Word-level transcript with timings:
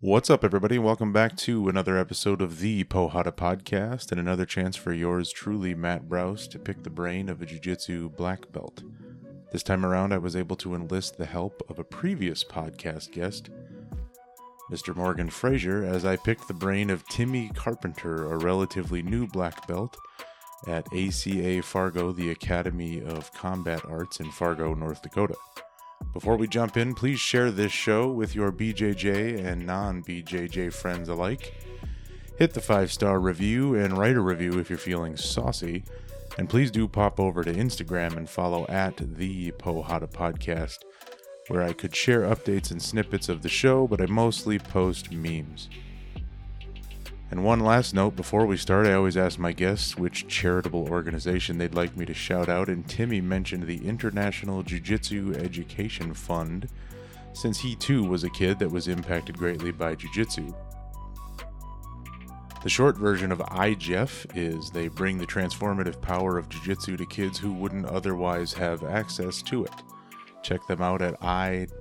What's 0.00 0.30
up, 0.30 0.44
everybody? 0.44 0.78
Welcome 0.78 1.12
back 1.12 1.36
to 1.38 1.68
another 1.68 1.98
episode 1.98 2.40
of 2.40 2.60
the 2.60 2.84
Porrada 2.84 3.32
Podcast 3.32 4.12
and 4.12 4.20
another 4.20 4.46
chance 4.46 4.76
for 4.76 4.92
yours 4.92 5.32
truly, 5.32 5.74
Matt 5.74 6.08
Browse, 6.08 6.46
to 6.48 6.60
pick 6.60 6.84
the 6.84 6.88
brain 6.88 7.28
of 7.28 7.42
a 7.42 7.46
Jiu 7.46 7.58
Jitsu 7.58 8.10
black 8.10 8.52
belt. 8.52 8.84
This 9.50 9.64
time 9.64 9.84
around, 9.84 10.12
I 10.12 10.18
was 10.18 10.36
able 10.36 10.54
to 10.58 10.76
enlist 10.76 11.18
the 11.18 11.26
help 11.26 11.68
of 11.68 11.80
a 11.80 11.84
previous 11.84 12.44
podcast 12.44 13.10
guest, 13.10 13.50
Mr. 14.70 14.94
Morgan 14.94 15.30
Fraser, 15.30 15.82
as 15.82 16.04
I 16.04 16.14
picked 16.14 16.46
the 16.46 16.54
brain 16.54 16.90
of 16.90 17.04
Timmie 17.08 17.50
Carpenter, 17.56 18.30
a 18.30 18.38
relatively 18.38 19.02
new 19.02 19.26
black 19.26 19.66
belt 19.66 19.96
at 20.68 20.86
ACA 20.94 21.60
Fargo, 21.62 22.12
the 22.12 22.30
Academy 22.30 23.02
of 23.02 23.34
Combat 23.34 23.84
Arts 23.84 24.20
in 24.20 24.30
Fargo, 24.30 24.74
North 24.74 25.02
Dakota. 25.02 25.34
Before 26.12 26.36
we 26.36 26.48
jump 26.48 26.76
in, 26.76 26.94
please 26.94 27.20
share 27.20 27.50
this 27.50 27.72
show 27.72 28.08
with 28.08 28.34
your 28.34 28.50
BJJ 28.50 29.44
and 29.44 29.66
non 29.66 30.02
BJJ 30.02 30.72
friends 30.72 31.08
alike. 31.08 31.54
Hit 32.38 32.54
the 32.54 32.60
five 32.60 32.92
star 32.92 33.20
review 33.20 33.74
and 33.74 33.96
write 33.96 34.16
a 34.16 34.20
review 34.20 34.58
if 34.58 34.70
you're 34.70 34.78
feeling 34.78 35.16
saucy. 35.16 35.84
And 36.38 36.48
please 36.48 36.70
do 36.70 36.86
pop 36.86 37.18
over 37.18 37.42
to 37.42 37.52
Instagram 37.52 38.16
and 38.16 38.28
follow 38.28 38.64
at 38.68 38.96
the 38.96 39.50
Porrada 39.52 40.08
Podcast, 40.10 40.78
where 41.48 41.62
I 41.62 41.72
could 41.72 41.94
share 41.94 42.22
updates 42.22 42.70
and 42.70 42.80
snippets 42.80 43.28
of 43.28 43.42
the 43.42 43.48
show, 43.48 43.86
but 43.88 44.00
I 44.00 44.06
mostly 44.06 44.58
post 44.58 45.10
memes. 45.10 45.68
And 47.30 47.44
one 47.44 47.60
last 47.60 47.94
note 47.94 48.16
before 48.16 48.46
we 48.46 48.56
start, 48.56 48.86
I 48.86 48.94
always 48.94 49.16
ask 49.16 49.38
my 49.38 49.52
guests 49.52 49.98
which 49.98 50.28
charitable 50.28 50.88
organization 50.88 51.58
they'd 51.58 51.74
like 51.74 51.94
me 51.94 52.06
to 52.06 52.14
shout 52.14 52.48
out, 52.48 52.68
and 52.68 52.88
Timmie 52.88 53.20
mentioned 53.20 53.64
the 53.64 53.86
International 53.86 54.62
Jiu 54.62 54.80
Jitsu 54.80 55.34
Education 55.36 56.14
Fund, 56.14 56.68
since 57.34 57.60
he 57.60 57.76
too 57.76 58.02
was 58.02 58.24
a 58.24 58.30
kid 58.30 58.58
that 58.58 58.70
was 58.70 58.88
impacted 58.88 59.36
greatly 59.36 59.72
by 59.72 59.94
Jiu 59.94 60.08
Jitsu. 60.14 60.54
The 62.62 62.70
short 62.70 62.96
version 62.96 63.30
of 63.30 63.38
IJEF 63.40 64.34
is 64.34 64.70
they 64.70 64.88
bring 64.88 65.18
the 65.18 65.26
transformative 65.26 66.00
power 66.00 66.38
of 66.38 66.48
Jiu 66.48 66.62
Jitsu 66.64 66.96
to 66.96 67.06
kids 67.06 67.38
who 67.38 67.52
wouldn't 67.52 67.86
otherwise 67.86 68.54
have 68.54 68.82
access 68.84 69.42
to 69.42 69.64
it. 69.64 69.74
Check 70.42 70.66
them 70.66 70.80
out 70.80 71.02
at 71.02 71.22
i-jef.org 71.22 71.72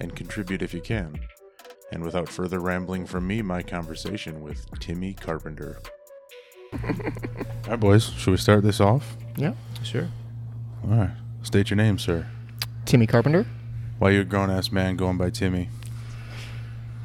and 0.00 0.16
contribute 0.16 0.62
if 0.62 0.74
you 0.74 0.80
can. 0.80 1.18
And 1.94 2.02
without 2.02 2.28
further 2.28 2.58
rambling 2.58 3.06
from 3.06 3.24
me, 3.28 3.40
my 3.40 3.62
conversation 3.62 4.42
with 4.42 4.66
Timmie 4.80 5.14
Carpenter. 5.14 5.78
All 6.72 6.80
right, 7.68 7.78
boys, 7.78 8.10
should 8.10 8.32
we 8.32 8.36
start 8.36 8.64
this 8.64 8.80
off? 8.80 9.16
Yeah, 9.36 9.54
sure. 9.84 10.08
All 10.82 10.96
right. 10.96 11.10
State 11.44 11.70
your 11.70 11.76
name, 11.76 11.98
sir. 11.98 12.26
Timmie 12.84 13.06
Carpenter. 13.06 13.46
Why 14.00 14.10
you 14.10 14.22
a 14.22 14.24
grown 14.24 14.50
ass 14.50 14.72
man 14.72 14.96
going 14.96 15.16
by 15.18 15.30
Timmie? 15.30 15.68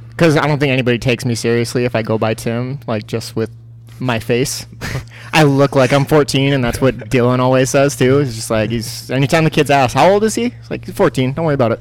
Because 0.09 0.35
I 0.35 0.47
don't 0.47 0.57
think 0.57 0.71
anybody 0.71 0.97
takes 0.97 1.23
me 1.23 1.35
seriously 1.35 1.85
if 1.85 1.95
I 1.95 2.01
go 2.01 2.17
by 2.17 2.33
Tim, 2.33 2.79
like 2.87 3.05
just 3.05 3.35
with 3.35 3.51
my 3.99 4.17
face. 4.17 4.65
I 5.33 5.43
look 5.43 5.75
like 5.75 5.93
I'm 5.93 6.05
14, 6.05 6.51
and 6.51 6.63
that's 6.63 6.81
what 6.81 6.97
Dylan 6.97 7.37
always 7.37 7.69
says 7.69 7.95
too. 7.95 8.17
He's 8.17 8.35
just 8.35 8.49
like 8.49 8.71
he's. 8.71 9.11
Anytime 9.11 9.43
the 9.43 9.51
kids 9.51 9.69
ask, 9.69 9.93
"How 9.93 10.09
old 10.09 10.23
is 10.23 10.33
he?" 10.33 10.49
He's 10.49 10.71
like, 10.71 10.85
"He's 10.85 10.95
14. 10.95 11.33
Don't 11.33 11.45
worry 11.45 11.53
about 11.53 11.73
it." 11.73 11.79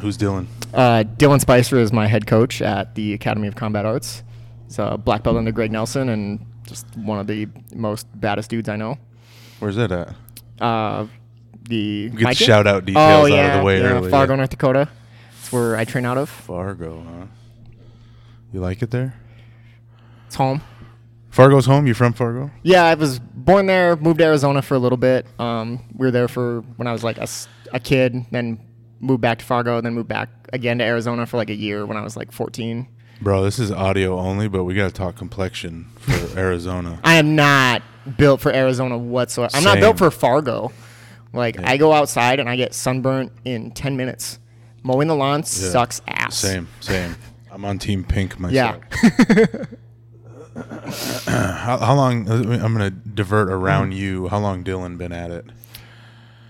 Who's 0.00 0.18
Dylan? 0.18 0.46
Uh, 0.72 1.04
Dylan 1.16 1.40
Spicer 1.40 1.78
is 1.78 1.92
my 1.92 2.06
head 2.06 2.26
coach 2.26 2.62
at 2.62 2.94
the 2.94 3.12
Academy 3.12 3.48
of 3.48 3.56
Combat 3.56 3.84
Arts. 3.84 4.22
He's 4.66 4.78
a 4.78 4.96
black 4.96 5.22
belt 5.22 5.36
under 5.36 5.52
Greg 5.52 5.72
Nelson, 5.72 6.08
and 6.08 6.46
just 6.66 6.86
one 6.96 7.18
of 7.18 7.26
the 7.26 7.48
most 7.74 8.06
baddest 8.20 8.50
dudes 8.50 8.68
I 8.68 8.76
know. 8.76 8.98
Where's 9.58 9.76
that 9.76 9.90
at? 9.92 10.14
Uh, 10.60 11.06
the 11.68 12.10
Get 12.10 12.28
the 12.28 12.34
shout 12.34 12.66
out 12.66 12.84
details 12.84 13.30
oh, 13.30 13.34
out 13.34 13.50
of 13.50 13.58
the 13.60 13.64
way 13.64 13.80
yeah, 13.80 13.86
early. 13.86 14.10
Fargo, 14.10 14.36
North 14.36 14.50
Dakota. 14.50 14.88
That's 15.32 15.52
where 15.52 15.76
I 15.76 15.84
train 15.84 16.04
out 16.04 16.18
of. 16.18 16.28
Fargo, 16.28 17.02
huh? 17.02 17.26
You 18.52 18.60
like 18.60 18.82
it 18.82 18.90
there? 18.90 19.14
It's 20.26 20.36
home. 20.36 20.62
Fargo's 21.30 21.66
home. 21.66 21.86
You 21.86 21.94
from 21.94 22.12
Fargo? 22.12 22.50
Yeah, 22.62 22.84
I 22.84 22.94
was 22.94 23.18
born 23.18 23.66
there, 23.66 23.96
moved 23.96 24.18
to 24.18 24.24
Arizona 24.24 24.62
for 24.62 24.74
a 24.74 24.78
little 24.78 24.98
bit. 24.98 25.26
Um, 25.38 25.84
we 25.94 26.06
were 26.06 26.10
there 26.10 26.28
for 26.28 26.62
when 26.76 26.86
I 26.86 26.92
was 26.92 27.04
like 27.04 27.18
a 27.18 27.80
kid, 27.80 28.26
then 28.30 28.58
moved 29.00 29.20
back 29.20 29.38
to 29.38 29.44
Fargo, 29.44 29.80
then 29.80 29.94
moved 29.94 30.08
back 30.08 30.28
again 30.52 30.78
to 30.78 30.84
Arizona 30.84 31.26
for 31.26 31.36
like 31.36 31.50
a 31.50 31.54
year 31.54 31.84
when 31.86 31.96
I 31.96 32.02
was 32.02 32.16
like 32.16 32.32
14. 32.32 32.86
Bro, 33.22 33.44
this 33.44 33.58
is 33.58 33.70
audio 33.70 34.18
only, 34.18 34.48
but 34.48 34.64
we 34.64 34.74
got 34.74 34.86
to 34.88 34.94
talk 34.94 35.16
complexion 35.16 35.86
for 35.98 36.12
Arizona. 36.38 36.98
I 37.04 37.16
am 37.16 37.36
not 37.36 37.82
built 38.16 38.40
for 38.40 38.50
Arizona 38.52 38.96
whatsoever. 38.96 39.54
I'm 39.54 39.64
not 39.64 39.78
built 39.78 39.98
for 39.98 40.10
Fargo. 40.10 40.72
Like 41.32 41.56
Yeah. 41.56 41.70
I 41.70 41.76
go 41.76 41.92
outside 41.92 42.40
and 42.40 42.48
I 42.48 42.56
get 42.56 42.72
sunburnt 42.74 43.32
in 43.44 43.70
10 43.72 43.96
minutes. 43.96 44.38
Mowing 44.82 45.08
the 45.08 45.14
lawn 45.14 45.40
Yeah. 45.40 45.44
sucks 45.44 46.00
ass. 46.08 46.36
Same, 46.36 46.66
same. 46.80 47.14
I'm 47.52 47.64
on 47.64 47.78
Team 47.78 48.04
Pink 48.04 48.38
myself. 48.40 48.82
Yeah. 48.92 49.64
How, 51.26 51.78
how 51.78 51.94
long? 51.94 52.28
I'm 52.28 52.72
gonna 52.72 52.90
divert 52.90 53.50
around 53.50 53.92
you. 53.92 54.28
How 54.28 54.38
long 54.38 54.64
Dylan 54.64 54.98
been 54.98 55.12
at 55.12 55.30
it, 55.30 55.46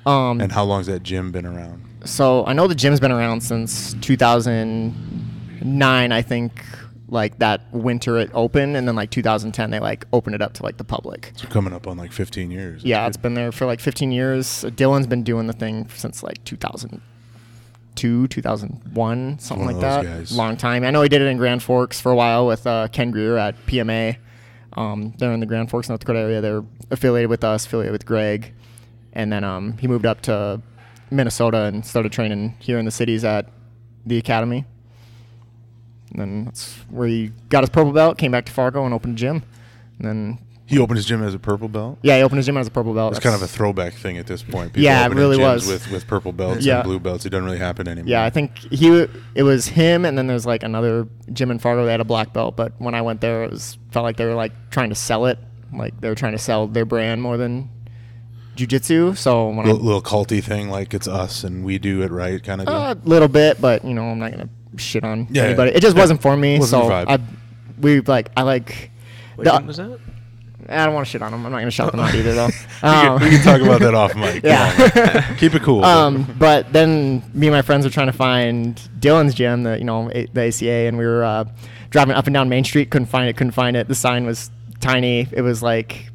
um, 0.06 0.40
and 0.40 0.50
how 0.52 0.64
long's 0.64 0.86
that 0.86 1.02
gym 1.02 1.30
been 1.32 1.44
around? 1.46 1.84
So 2.04 2.44
I 2.46 2.52
know 2.52 2.66
the 2.66 2.74
gym's 2.74 3.00
been 3.00 3.12
around 3.12 3.42
since 3.42 3.94
2009, 3.94 6.12
I 6.12 6.22
think. 6.22 6.64
Like 7.12 7.40
that 7.40 7.62
winter 7.72 8.18
it 8.18 8.30
opened, 8.34 8.76
and 8.76 8.86
then 8.86 8.94
like 8.94 9.10
2010 9.10 9.70
they 9.70 9.80
like 9.80 10.04
opened 10.12 10.36
it 10.36 10.42
up 10.42 10.52
to 10.54 10.62
like 10.62 10.76
the 10.76 10.84
public. 10.84 11.30
It's 11.32 11.44
coming 11.46 11.72
up 11.72 11.88
on 11.88 11.96
like 11.96 12.12
15 12.12 12.52
years. 12.52 12.84
Yeah, 12.84 13.08
it's 13.08 13.16
been 13.16 13.34
there 13.34 13.50
for 13.50 13.66
like 13.66 13.80
15 13.80 14.12
years. 14.12 14.46
Dylan's 14.46 15.08
been 15.08 15.24
doing 15.24 15.48
the 15.48 15.52
thing 15.52 15.88
since 15.88 16.22
like 16.22 16.44
2002, 16.44 18.28
2001, 18.28 19.38
something 19.40 19.66
like 19.66 19.80
that. 19.80 20.04
guys. 20.04 20.36
Long 20.36 20.56
time. 20.56 20.84
I 20.84 20.92
know 20.92 21.02
he 21.02 21.08
did 21.08 21.20
it 21.20 21.26
in 21.26 21.36
Grand 21.36 21.64
Forks 21.64 22.00
for 22.00 22.12
a 22.12 22.16
while 22.16 22.46
with 22.46 22.64
uh, 22.64 22.86
Ken 22.92 23.10
Greer 23.10 23.36
at 23.36 23.56
PMA. 23.66 24.16
Um, 24.74 25.12
they're 25.18 25.32
in 25.32 25.40
the 25.40 25.46
Grand 25.46 25.68
Forks, 25.68 25.88
North 25.88 25.98
Dakota 26.02 26.20
area. 26.20 26.40
They're 26.40 26.62
affiliated 26.92 27.28
with 27.28 27.42
us, 27.42 27.66
affiliated 27.66 27.90
with 27.92 28.06
Greg, 28.06 28.54
and 29.14 29.32
then 29.32 29.42
um, 29.42 29.76
he 29.78 29.88
moved 29.88 30.06
up 30.06 30.20
to 30.22 30.62
Minnesota 31.10 31.62
and 31.64 31.84
started 31.84 32.12
training 32.12 32.56
here 32.58 32.78
in 32.78 32.84
the 32.84 32.90
cities 32.90 33.24
at 33.24 33.46
the 34.06 34.18
academy. 34.18 34.64
And 36.12 36.20
then 36.20 36.44
that's 36.46 36.74
where 36.90 37.06
he 37.08 37.32
got 37.48 37.62
his 37.62 37.70
purple 37.70 37.92
belt, 37.92 38.18
came 38.18 38.32
back 38.32 38.46
to 38.46 38.52
Fargo 38.52 38.84
and 38.84 38.92
opened 38.94 39.14
a 39.14 39.16
gym. 39.16 39.42
And 39.98 40.08
then 40.08 40.38
He 40.66 40.78
opened 40.78 40.96
his 40.96 41.06
gym 41.06 41.22
as 41.22 41.34
a 41.34 41.38
purple 41.38 41.68
belt. 41.68 41.98
yeah, 42.02 42.16
he 42.16 42.22
opened 42.22 42.38
his 42.38 42.46
gym 42.46 42.56
as 42.56 42.66
a 42.66 42.70
purple 42.70 42.94
belt. 42.94 43.12
It's 43.12 43.20
kind 43.22 43.34
of 43.34 43.42
a 43.42 43.46
throwback 43.46 43.92
thing 43.94 44.18
at 44.18 44.26
this 44.26 44.42
point. 44.42 44.72
People 44.72 44.84
Yeah, 44.84 45.06
it 45.06 45.12
really 45.12 45.36
gyms 45.38 45.54
was. 45.54 45.66
with 45.68 45.90
with 45.90 46.06
purple 46.08 46.32
belts 46.32 46.64
Yeah. 46.64 46.76
and 46.80 46.84
blue 46.84 46.98
belts. 46.98 47.26
It 47.26 47.30
doesn't 47.30 47.44
really 47.44 47.58
happen 47.58 47.86
anymore. 47.86 48.08
Yeah, 48.08 48.24
I 48.24 48.30
think 48.30 48.56
he 48.58 49.06
it 49.34 49.42
was 49.42 49.66
him, 49.68 50.04
and 50.04 50.16
then 50.18 50.26
there's 50.26 50.46
like 50.46 50.62
another 50.62 51.06
gym 51.32 51.50
in 51.50 51.58
Fargo 51.58 51.84
that 51.84 51.90
had 51.92 52.00
a 52.00 52.04
black 52.04 52.32
belt. 52.32 52.56
But 52.56 52.72
when 52.78 52.94
I 52.94 53.02
went 53.02 53.20
there, 53.20 53.44
it 53.44 53.50
was 53.52 53.78
felt 53.92 54.04
like 54.04 54.16
they 54.16 54.24
were 54.24 54.34
like 54.34 54.52
trying 54.70 54.88
to 54.90 54.94
sell 54.96 55.26
it, 55.26 55.38
like 55.72 56.00
they 56.00 56.08
were 56.08 56.14
trying 56.16 56.32
to 56.32 56.38
sell 56.38 56.66
their 56.66 56.84
brand 56.84 57.20
more 57.22 57.36
than 57.36 57.68
jujitsu. 58.56 59.16
So 59.16 59.48
when 59.48 59.66
little, 59.66 59.80
little 59.80 60.02
culty 60.02 60.42
thing 60.42 60.68
like 60.70 60.92
it's 60.94 61.08
us 61.08 61.44
and 61.44 61.64
we 61.64 61.78
do 61.78 62.02
it 62.02 62.10
right 62.10 62.42
kind 62.42 62.60
of 62.60 62.66
deal. 62.66 62.76
a 62.76 62.96
little 63.04 63.28
bit, 63.28 63.60
but 63.60 63.84
you 63.84 63.94
know 63.94 64.04
I'm 64.04 64.18
not 64.18 64.30
gonna 64.32 64.48
shit 64.76 65.04
on 65.04 65.26
Yeah, 65.30 65.44
anybody. 65.44 65.70
yeah. 65.72 65.76
It 65.78 65.80
just 65.80 65.96
Yeah. 65.96 66.02
wasn't 66.02 66.22
for 66.22 66.36
me. 66.36 66.58
Wasn't 66.58 66.82
so. 66.84 66.92
I 66.92 67.18
we 67.80 68.00
like 68.00 68.30
I 68.36 68.42
like. 68.42 68.90
What 69.36 69.44
the- 69.44 69.66
was 69.66 69.76
that? 69.78 69.98
I 70.68 70.84
don't 70.84 70.94
want 70.94 71.04
to 71.06 71.10
shit 71.10 71.20
on 71.22 71.32
them. 71.32 71.44
I'm 71.44 71.50
not 71.50 71.58
gonna 71.58 71.70
shout 71.72 71.90
them 71.90 72.00
out 72.00 72.14
either 72.14 72.32
though. 72.34 72.46
we, 72.46 72.52
can, 72.82 73.14
we 73.20 73.30
can 73.30 73.42
talk 73.42 73.60
about 73.60 73.80
that 73.80 73.94
off 73.94 74.14
mic. 74.14 74.44
Yeah. 74.44 75.24
on. 75.30 75.36
Keep 75.38 75.56
it 75.56 75.62
cool. 75.62 75.84
um, 75.84 76.24
but 76.38 76.72
then 76.72 77.24
me 77.34 77.48
and 77.48 77.56
my 77.56 77.62
friends 77.62 77.84
were 77.84 77.90
trying 77.90 78.06
to 78.06 78.12
find 78.12 78.76
Dylan's 79.00 79.34
gym, 79.34 79.64
the 79.64 79.78
you 79.78 79.84
know 79.84 80.10
A- 80.12 80.26
the 80.26 80.42
ACA, 80.48 80.70
and 80.86 80.96
we 80.96 81.04
were 81.06 81.24
uh, 81.24 81.44
driving 81.88 82.14
up 82.14 82.26
and 82.28 82.34
down 82.34 82.48
Main 82.48 82.62
Street, 82.62 82.90
couldn't 82.90 83.06
find 83.06 83.28
it, 83.28 83.36
couldn't 83.36 83.50
find 83.52 83.76
it. 83.76 83.88
The 83.88 83.96
sign 83.96 84.26
was 84.26 84.50
tiny. 84.80 85.26
It 85.32 85.40
was 85.42 85.60
like 85.60 86.06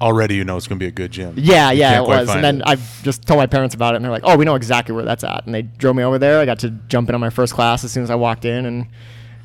Already 0.00 0.34
you 0.36 0.44
know 0.44 0.56
it's 0.56 0.66
going 0.66 0.78
to 0.78 0.82
be 0.84 0.88
a 0.88 0.92
good 0.92 1.10
gym. 1.10 1.34
yeah, 1.36 1.70
You 1.70 1.80
yeah, 1.80 1.90
can't 1.94 2.02
it 2.02 2.06
quite 2.06 2.18
was. 2.20 2.28
find 2.28 2.44
And 2.46 2.60
then 2.62 2.68
it. 2.68 2.78
I 2.80 3.02
just 3.02 3.22
told 3.26 3.38
my 3.38 3.46
parents 3.46 3.74
about 3.74 3.94
it, 3.94 3.96
and 3.96 4.04
they're 4.04 4.12
like, 4.12 4.22
"Oh, 4.24 4.36
we 4.36 4.44
know 4.44 4.54
exactly 4.54 4.94
where 4.94 5.04
that's 5.04 5.24
at." 5.24 5.46
And 5.46 5.54
they 5.54 5.62
drove 5.62 5.96
me 5.96 6.02
over 6.02 6.18
there. 6.18 6.40
I 6.40 6.44
got 6.44 6.58
to 6.60 6.70
jump 6.88 7.08
in 7.08 7.14
on 7.14 7.20
my 7.20 7.30
first 7.30 7.54
class 7.54 7.84
as 7.84 7.92
soon 7.92 8.02
as 8.02 8.10
I 8.10 8.14
walked 8.14 8.44
in, 8.44 8.66
and 8.66 8.86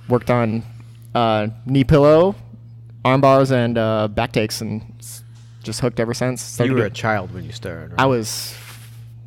worked 0.09 0.29
on 0.29 0.63
uh, 1.15 1.47
knee 1.65 1.83
pillow, 1.83 2.35
arm 3.05 3.21
bars, 3.21 3.51
and 3.51 3.77
uh, 3.77 4.07
back 4.09 4.31
takes, 4.33 4.61
and 4.61 4.81
s- 4.99 5.23
just 5.63 5.79
hooked 5.79 5.99
ever 5.99 6.13
since. 6.13 6.41
Started 6.41 6.71
You 6.73 6.77
were 6.79 6.85
a 6.85 6.89
get- 6.89 6.95
child 6.95 7.33
when 7.33 7.43
you 7.45 7.51
started. 7.51 7.91
Right? 7.91 7.99
I 7.99 8.05
was 8.07 8.53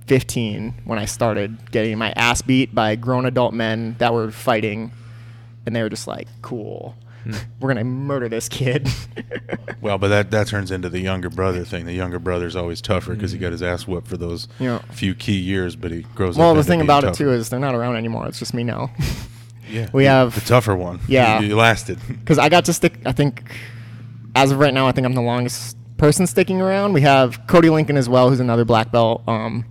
15 0.06 0.74
when 0.84 0.98
I 0.98 1.06
started 1.06 1.70
getting 1.70 1.96
my 1.96 2.12
ass 2.12 2.42
beat 2.42 2.74
by 2.74 2.96
grown 2.96 3.24
adult 3.24 3.54
men 3.54 3.96
that 3.98 4.12
were 4.12 4.30
fighting, 4.30 4.92
and 5.64 5.74
they 5.74 5.82
were 5.82 5.88
just 5.88 6.06
like, 6.06 6.28
"Cool. 6.42 6.94
we're 7.60 7.68
gonna 7.68 7.84
murder 7.84 8.28
this 8.28 8.48
kid." 8.48 8.88
Well, 9.80 9.98
but 9.98 10.08
that, 10.08 10.30
that 10.30 10.46
turns 10.46 10.70
into 10.70 10.88
the 10.88 11.00
younger 11.00 11.28
brother 11.28 11.62
thing. 11.62 11.84
The 11.84 11.92
younger 11.92 12.18
brother's 12.18 12.56
always 12.56 12.80
tougher 12.80 13.12
because 13.14 13.32
he 13.32 13.38
got 13.38 13.52
his 13.52 13.62
ass 13.62 13.86
whooped 13.86 14.08
for 14.08 14.16
those 14.16 14.48
Yeah. 14.58 14.78
few 14.92 15.14
key 15.14 15.36
years, 15.36 15.76
but 15.76 15.90
he 15.90 16.06
grows 16.14 16.38
well, 16.38 16.50
up. 16.50 16.54
the 16.54 16.60
into 16.60 16.68
thing 16.70 16.78
being 16.78 16.86
about 16.86 17.04
it 17.04 17.12
too 17.12 17.30
is 17.32 17.50
they're 17.50 17.60
not 17.60 17.74
around 17.74 17.96
anymore. 17.96 18.26
It's 18.26 18.38
just 18.38 18.54
me 18.54 18.64
now. 18.64 18.90
yeah, 19.70 19.90
we 19.92 20.04
the- 20.04 20.08
have- 20.08 20.34
the 20.34 20.40
tougher 20.40 20.74
one. 20.74 21.00
Yeah. 21.06 21.38
you, 21.40 21.48
you 21.48 21.56
lasted. 21.56 21.98
Because 22.08 22.38
I 22.38 22.48
got 22.48 22.64
to 22.64 22.72
stick. 22.72 22.98
I 23.04 23.12
think, 23.12 23.42
as 24.34 24.52
of 24.52 24.58
right 24.58 24.72
now, 24.72 24.86
I 24.86 24.92
think 24.92 25.06
I'm 25.06 25.12
the 25.12 25.20
longest 25.20 25.76
person 25.98 26.26
sticking 26.26 26.62
around. 26.62 26.94
We 26.94 27.02
have 27.02 27.46
Cody 27.46 27.68
Lincoln 27.68 27.98
as 27.98 28.08
well, 28.08 28.30
who's 28.30 28.40
another 28.40 28.64
black 28.64 28.90
belt. 28.90 29.22
Um, 29.28 29.66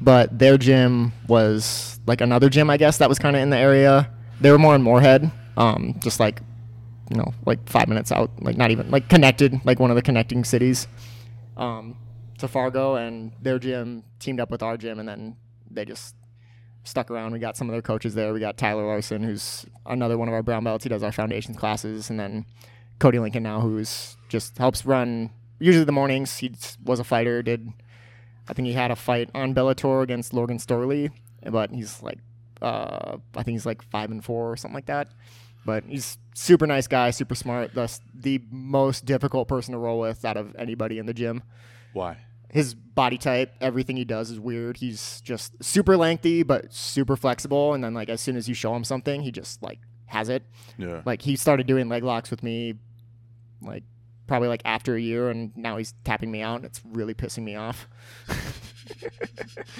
but 0.00 0.36
their 0.36 0.58
gym 0.58 1.12
was 1.28 2.00
like 2.08 2.20
another 2.20 2.48
gym, 2.48 2.70
I 2.70 2.76
guess, 2.76 2.98
that 2.98 3.08
was 3.08 3.20
kind 3.20 3.36
of 3.36 3.42
in 3.42 3.50
the 3.50 3.56
area. 3.56 4.10
They 4.40 4.50
were 4.50 4.58
more 4.58 4.74
in 4.74 4.82
Moorhead, 4.82 5.30
um, 5.56 5.94
just 6.02 6.18
like 6.18 6.40
you 7.10 7.16
know, 7.16 7.32
like 7.44 7.68
five 7.68 7.88
minutes 7.88 8.10
out, 8.12 8.30
like 8.40 8.56
not 8.56 8.70
even 8.70 8.90
like 8.90 9.08
connected, 9.08 9.60
like 9.64 9.78
one 9.78 9.90
of 9.90 9.96
the 9.96 10.02
connecting 10.02 10.44
cities 10.44 10.88
um, 11.56 11.96
to 12.38 12.48
Fargo, 12.48 12.96
and 12.96 13.32
their 13.40 13.58
gym 13.58 14.04
teamed 14.18 14.40
up 14.40 14.50
with 14.50 14.62
our 14.62 14.76
gym, 14.76 14.98
and 14.98 15.08
then 15.08 15.36
they 15.70 15.84
just 15.84 16.14
stuck 16.84 17.10
around. 17.10 17.32
We 17.32 17.38
got 17.38 17.56
some 17.56 17.68
of 17.68 17.72
their 17.72 17.82
coaches 17.82 18.14
there. 18.14 18.32
We 18.32 18.40
got 18.40 18.56
Tyler 18.56 18.86
Larson, 18.86 19.22
who's 19.22 19.66
another 19.86 20.16
one 20.18 20.28
of 20.28 20.34
our 20.34 20.42
brown 20.42 20.64
belts. 20.64 20.84
He 20.84 20.90
does 20.90 21.02
our 21.02 21.12
foundations 21.12 21.56
classes, 21.56 22.10
and 22.10 22.18
then 22.18 22.46
Cody 22.98 23.18
Lincoln 23.18 23.42
now, 23.42 23.60
who's 23.60 24.16
just 24.28 24.58
helps 24.58 24.86
run 24.86 25.30
usually 25.58 25.84
the 25.84 25.92
mornings. 25.92 26.38
He 26.38 26.52
was 26.84 27.00
a 27.00 27.04
fighter. 27.04 27.42
Did 27.42 27.72
I 28.48 28.52
think 28.52 28.66
he 28.66 28.74
had 28.74 28.90
a 28.90 28.96
fight 28.96 29.30
on 29.34 29.54
Bellator 29.54 30.02
against 30.02 30.34
Logan 30.34 30.58
Storley, 30.58 31.10
but 31.50 31.70
he's 31.70 32.02
like, 32.02 32.18
uh, 32.60 33.16
I 33.34 33.42
think 33.42 33.54
he's 33.54 33.66
like 33.66 33.82
five 33.82 34.10
and 34.10 34.24
four 34.24 34.50
or 34.52 34.56
something 34.56 34.74
like 34.74 34.86
that. 34.86 35.08
But 35.64 35.84
he's 35.84 36.18
super 36.34 36.66
nice 36.66 36.86
guy, 36.86 37.10
super 37.10 37.34
smart. 37.34 37.74
Thus, 37.74 38.00
the 38.14 38.42
most 38.50 39.04
difficult 39.04 39.48
person 39.48 39.72
to 39.72 39.78
roll 39.78 40.00
with 40.00 40.24
out 40.24 40.36
of 40.36 40.54
anybody 40.56 40.98
in 40.98 41.06
the 41.06 41.14
gym 41.14 41.42
Why? 41.92 42.18
his 42.50 42.74
body 42.74 43.18
type, 43.18 43.52
everything 43.60 43.96
he 43.96 44.04
does 44.04 44.30
is 44.30 44.38
weird. 44.38 44.76
He's 44.76 45.20
just 45.22 45.62
super 45.62 45.96
lengthy 45.96 46.42
but 46.42 46.72
super 46.72 47.16
flexible, 47.16 47.74
and 47.74 47.82
then 47.82 47.94
like 47.94 48.08
as 48.08 48.20
soon 48.20 48.36
as 48.36 48.48
you 48.48 48.54
show 48.54 48.74
him 48.76 48.84
something, 48.84 49.22
he 49.22 49.32
just 49.32 49.62
like 49.62 49.80
has 50.06 50.28
it. 50.28 50.44
Yeah. 50.78 51.02
Like 51.04 51.22
he 51.22 51.34
started 51.34 51.66
doing 51.66 51.88
leg 51.88 52.04
locks 52.04 52.30
with 52.30 52.42
me, 52.42 52.74
like 53.60 53.82
probably 54.26 54.48
like 54.48 54.62
after 54.64 54.94
a 54.94 55.00
year, 55.00 55.30
and 55.30 55.56
now 55.56 55.76
he's 55.78 55.94
tapping 56.04 56.30
me 56.30 56.42
out. 56.42 56.56
And 56.56 56.64
it's 56.66 56.80
really 56.84 57.14
pissing 57.14 57.42
me 57.42 57.56
off. 57.56 57.88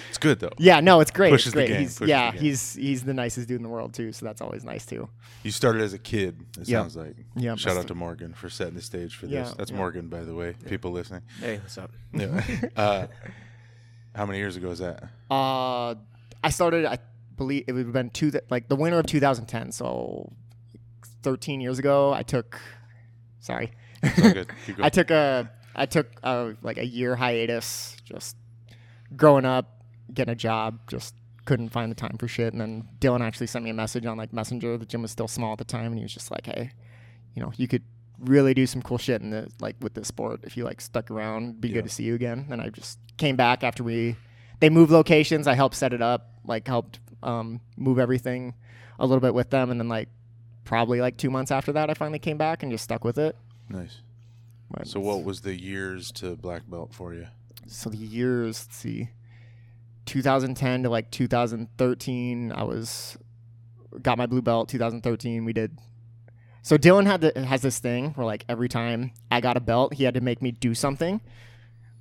It's 0.08 0.18
good 0.18 0.40
though. 0.40 0.50
Yeah, 0.58 0.80
no, 0.80 1.00
it's 1.00 1.10
great. 1.10 1.30
Pushes 1.30 1.48
it's 1.48 1.54
the 1.54 1.66
game, 1.66 1.80
He's, 1.80 1.98
pushes 1.98 2.08
yeah, 2.10 2.30
the 2.30 2.36
game. 2.36 2.42
he's 2.46 2.74
he's 2.74 3.04
the 3.04 3.14
nicest 3.14 3.48
dude 3.48 3.58
in 3.58 3.62
the 3.62 3.68
world 3.68 3.92
too, 3.94 4.12
so 4.12 4.24
that's 4.26 4.40
always 4.40 4.64
nice 4.64 4.86
too. 4.86 5.08
You 5.42 5.50
started 5.50 5.82
as 5.82 5.92
a 5.92 5.98
kid. 5.98 6.36
It 6.58 6.68
Yep. 6.68 6.80
sounds 6.82 6.96
like. 6.96 7.16
Yep, 7.36 7.58
Shout 7.58 7.74
that's 7.74 7.84
out 7.84 7.88
to 7.88 7.94
Morgan 7.94 8.32
for 8.34 8.48
setting 8.48 8.74
the 8.74 8.82
stage 8.82 9.16
for 9.16 9.26
Yeah, 9.26 9.42
this. 9.44 9.54
That's 9.54 9.70
yeah. 9.70 9.76
Morgan, 9.76 10.08
by 10.08 10.20
the 10.20 10.34
way. 10.34 10.54
People 10.66 10.90
listening. 10.92 11.22
Hey, 11.40 11.58
what's 11.58 11.76
up? 11.78 11.90
Yeah. 12.12 12.42
uh, 12.76 13.06
how 14.14 14.26
many 14.26 14.38
years 14.38 14.56
ago 14.56 14.70
is 14.70 14.78
that? 14.78 15.04
Uh, 15.30 15.94
I 16.42 16.50
started. 16.50 16.86
I 16.86 16.98
believe 17.36 17.64
it 17.66 17.72
would 17.72 17.84
have 17.86 17.92
been 17.92 18.10
two 18.10 18.30
that 18.32 18.50
like 18.50 18.68
the 18.68 18.76
winter 18.76 18.98
of 18.98 19.06
2010. 19.06 19.72
So 19.72 20.32
13 21.22 21.60
years 21.60 21.78
ago, 21.78 22.12
I 22.12 22.22
took. 22.22 22.60
Sorry. 23.40 23.72
It's 24.02 24.18
all 24.24 24.32
good. 24.32 24.48
Keep 24.66 24.76
going. 24.78 24.86
I 24.86 24.88
took 24.88 25.10
a 25.10 25.50
I 25.74 25.86
took 25.86 26.06
a, 26.22 26.54
like 26.62 26.78
a 26.78 26.86
year 26.86 27.16
hiatus, 27.16 27.96
just 28.04 28.36
growing 29.16 29.44
up, 29.44 29.82
getting 30.12 30.32
a 30.32 30.36
job, 30.36 30.80
just 30.88 31.14
couldn't 31.44 31.68
find 31.70 31.90
the 31.90 31.94
time 31.96 32.16
for 32.18 32.26
shit. 32.28 32.52
And 32.52 32.60
then 32.60 32.88
Dylan 33.00 33.20
actually 33.20 33.46
sent 33.48 33.64
me 33.64 33.70
a 33.70 33.74
message 33.74 34.06
on 34.06 34.16
like 34.16 34.32
Messenger. 34.32 34.78
The 34.78 34.86
gym 34.86 35.02
was 35.02 35.10
still 35.10 35.28
small 35.28 35.52
at 35.52 35.58
the 35.58 35.64
time, 35.64 35.86
and 35.86 35.98
he 35.98 36.02
was 36.02 36.14
just 36.14 36.30
like, 36.30 36.46
"Hey, 36.46 36.72
you 37.34 37.42
know, 37.42 37.52
you 37.56 37.68
could 37.68 37.82
really 38.20 38.54
do 38.54 38.66
some 38.66 38.80
cool 38.80 38.96
shit 38.98 39.20
in 39.20 39.30
the 39.30 39.50
like 39.60 39.76
with 39.80 39.94
this 39.94 40.08
sport 40.08 40.40
if 40.44 40.56
you 40.56 40.64
like 40.64 40.80
stuck 40.80 41.10
around. 41.10 41.60
Be 41.60 41.68
Yeah. 41.68 41.74
good 41.74 41.84
to 41.84 41.90
see 41.90 42.04
you 42.04 42.14
again." 42.14 42.46
And 42.50 42.60
I 42.60 42.70
just 42.70 42.98
came 43.16 43.36
back 43.36 43.62
after 43.64 43.82
we 43.84 44.16
they 44.60 44.70
moved 44.70 44.90
locations. 44.92 45.46
I 45.46 45.54
helped 45.54 45.74
set 45.76 45.92
it 45.92 46.00
up, 46.00 46.30
like 46.44 46.66
helped 46.66 47.00
um, 47.22 47.60
move 47.76 47.98
everything 47.98 48.54
a 48.98 49.06
little 49.06 49.20
bit 49.20 49.34
with 49.34 49.50
them, 49.50 49.70
and 49.70 49.78
then 49.80 49.88
like 49.88 50.08
probably 50.64 51.00
like 51.00 51.16
two 51.18 51.30
months 51.30 51.50
after 51.50 51.72
that, 51.72 51.90
I 51.90 51.94
finally 51.94 52.18
came 52.18 52.38
back 52.38 52.62
and 52.62 52.72
just 52.72 52.84
stuck 52.84 53.04
with 53.04 53.18
it. 53.18 53.36
nice. 53.68 54.00
But 54.70 54.86
So, 54.88 54.98
what 55.00 55.24
was 55.24 55.42
the 55.42 55.54
years 55.60 56.10
to 56.12 56.36
black 56.36 56.62
belt 56.68 56.94
for 56.94 57.12
you? 57.12 57.26
So 57.66 57.90
the 57.90 57.96
years 57.96 58.66
let's 58.66 58.76
see 58.76 59.08
2010 60.06 60.82
to 60.82 60.90
like 60.90 61.10
2013 61.10 62.52
i 62.52 62.62
was 62.62 63.16
got 64.02 64.18
my 64.18 64.26
blue 64.26 64.42
belt 64.42 64.68
2013 64.68 65.44
we 65.44 65.52
did 65.52 65.78
so 66.62 66.76
dylan 66.76 67.06
had 67.06 67.20
the, 67.20 67.46
has 67.46 67.62
this 67.62 67.78
thing 67.78 68.10
where 68.10 68.26
like 68.26 68.44
every 68.48 68.68
time 68.68 69.12
i 69.30 69.40
got 69.40 69.56
a 69.56 69.60
belt 69.60 69.94
he 69.94 70.04
had 70.04 70.14
to 70.14 70.20
make 70.20 70.42
me 70.42 70.50
do 70.50 70.74
something 70.74 71.20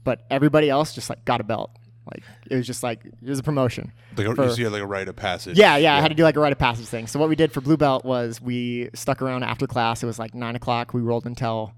but 0.03 0.25
everybody 0.29 0.69
else 0.69 0.93
just 0.93 1.09
like 1.09 1.23
got 1.25 1.39
a 1.39 1.43
belt 1.43 1.71
like 2.11 2.23
it 2.51 2.55
was 2.57 2.67
just 2.67 2.83
like 2.83 3.05
it 3.05 3.29
was 3.29 3.39
a 3.39 3.43
promotion 3.43 3.93
Like 4.17 4.27
a, 4.27 4.35
For- 4.35 4.45
you 4.47 4.51
see, 4.53 4.67
like 4.67 4.81
a 4.81 4.85
rite 4.85 5.07
of 5.07 5.15
passage. 5.15 5.57
yeah, 5.57 5.77
yeah, 5.77 5.95
I 5.95 6.01
had 6.01 6.09
to 6.09 6.15
do 6.15 6.23
like 6.23 6.35
a 6.35 6.39
rite 6.41 6.51
of 6.51 6.59
passage 6.59 6.85
thing. 6.85 7.07
So 7.07 7.17
what 7.17 7.29
we 7.29 7.35
did 7.37 7.53
for 7.53 7.61
blue 7.61 7.77
belt 7.77 8.03
was 8.03 8.41
we 8.41 8.89
stuck 8.93 9.21
around 9.21 9.43
after 9.43 9.65
class. 9.67 10.03
It 10.03 10.05
was 10.05 10.19
like 10.19 10.35
nine 10.35 10.57
o'clock. 10.57 10.93
We 10.93 10.99
rolled 10.99 11.25
until 11.25 11.73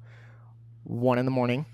one 0.84 1.20
in 1.20 1.26
the 1.26 1.32
morning, 1.32 1.68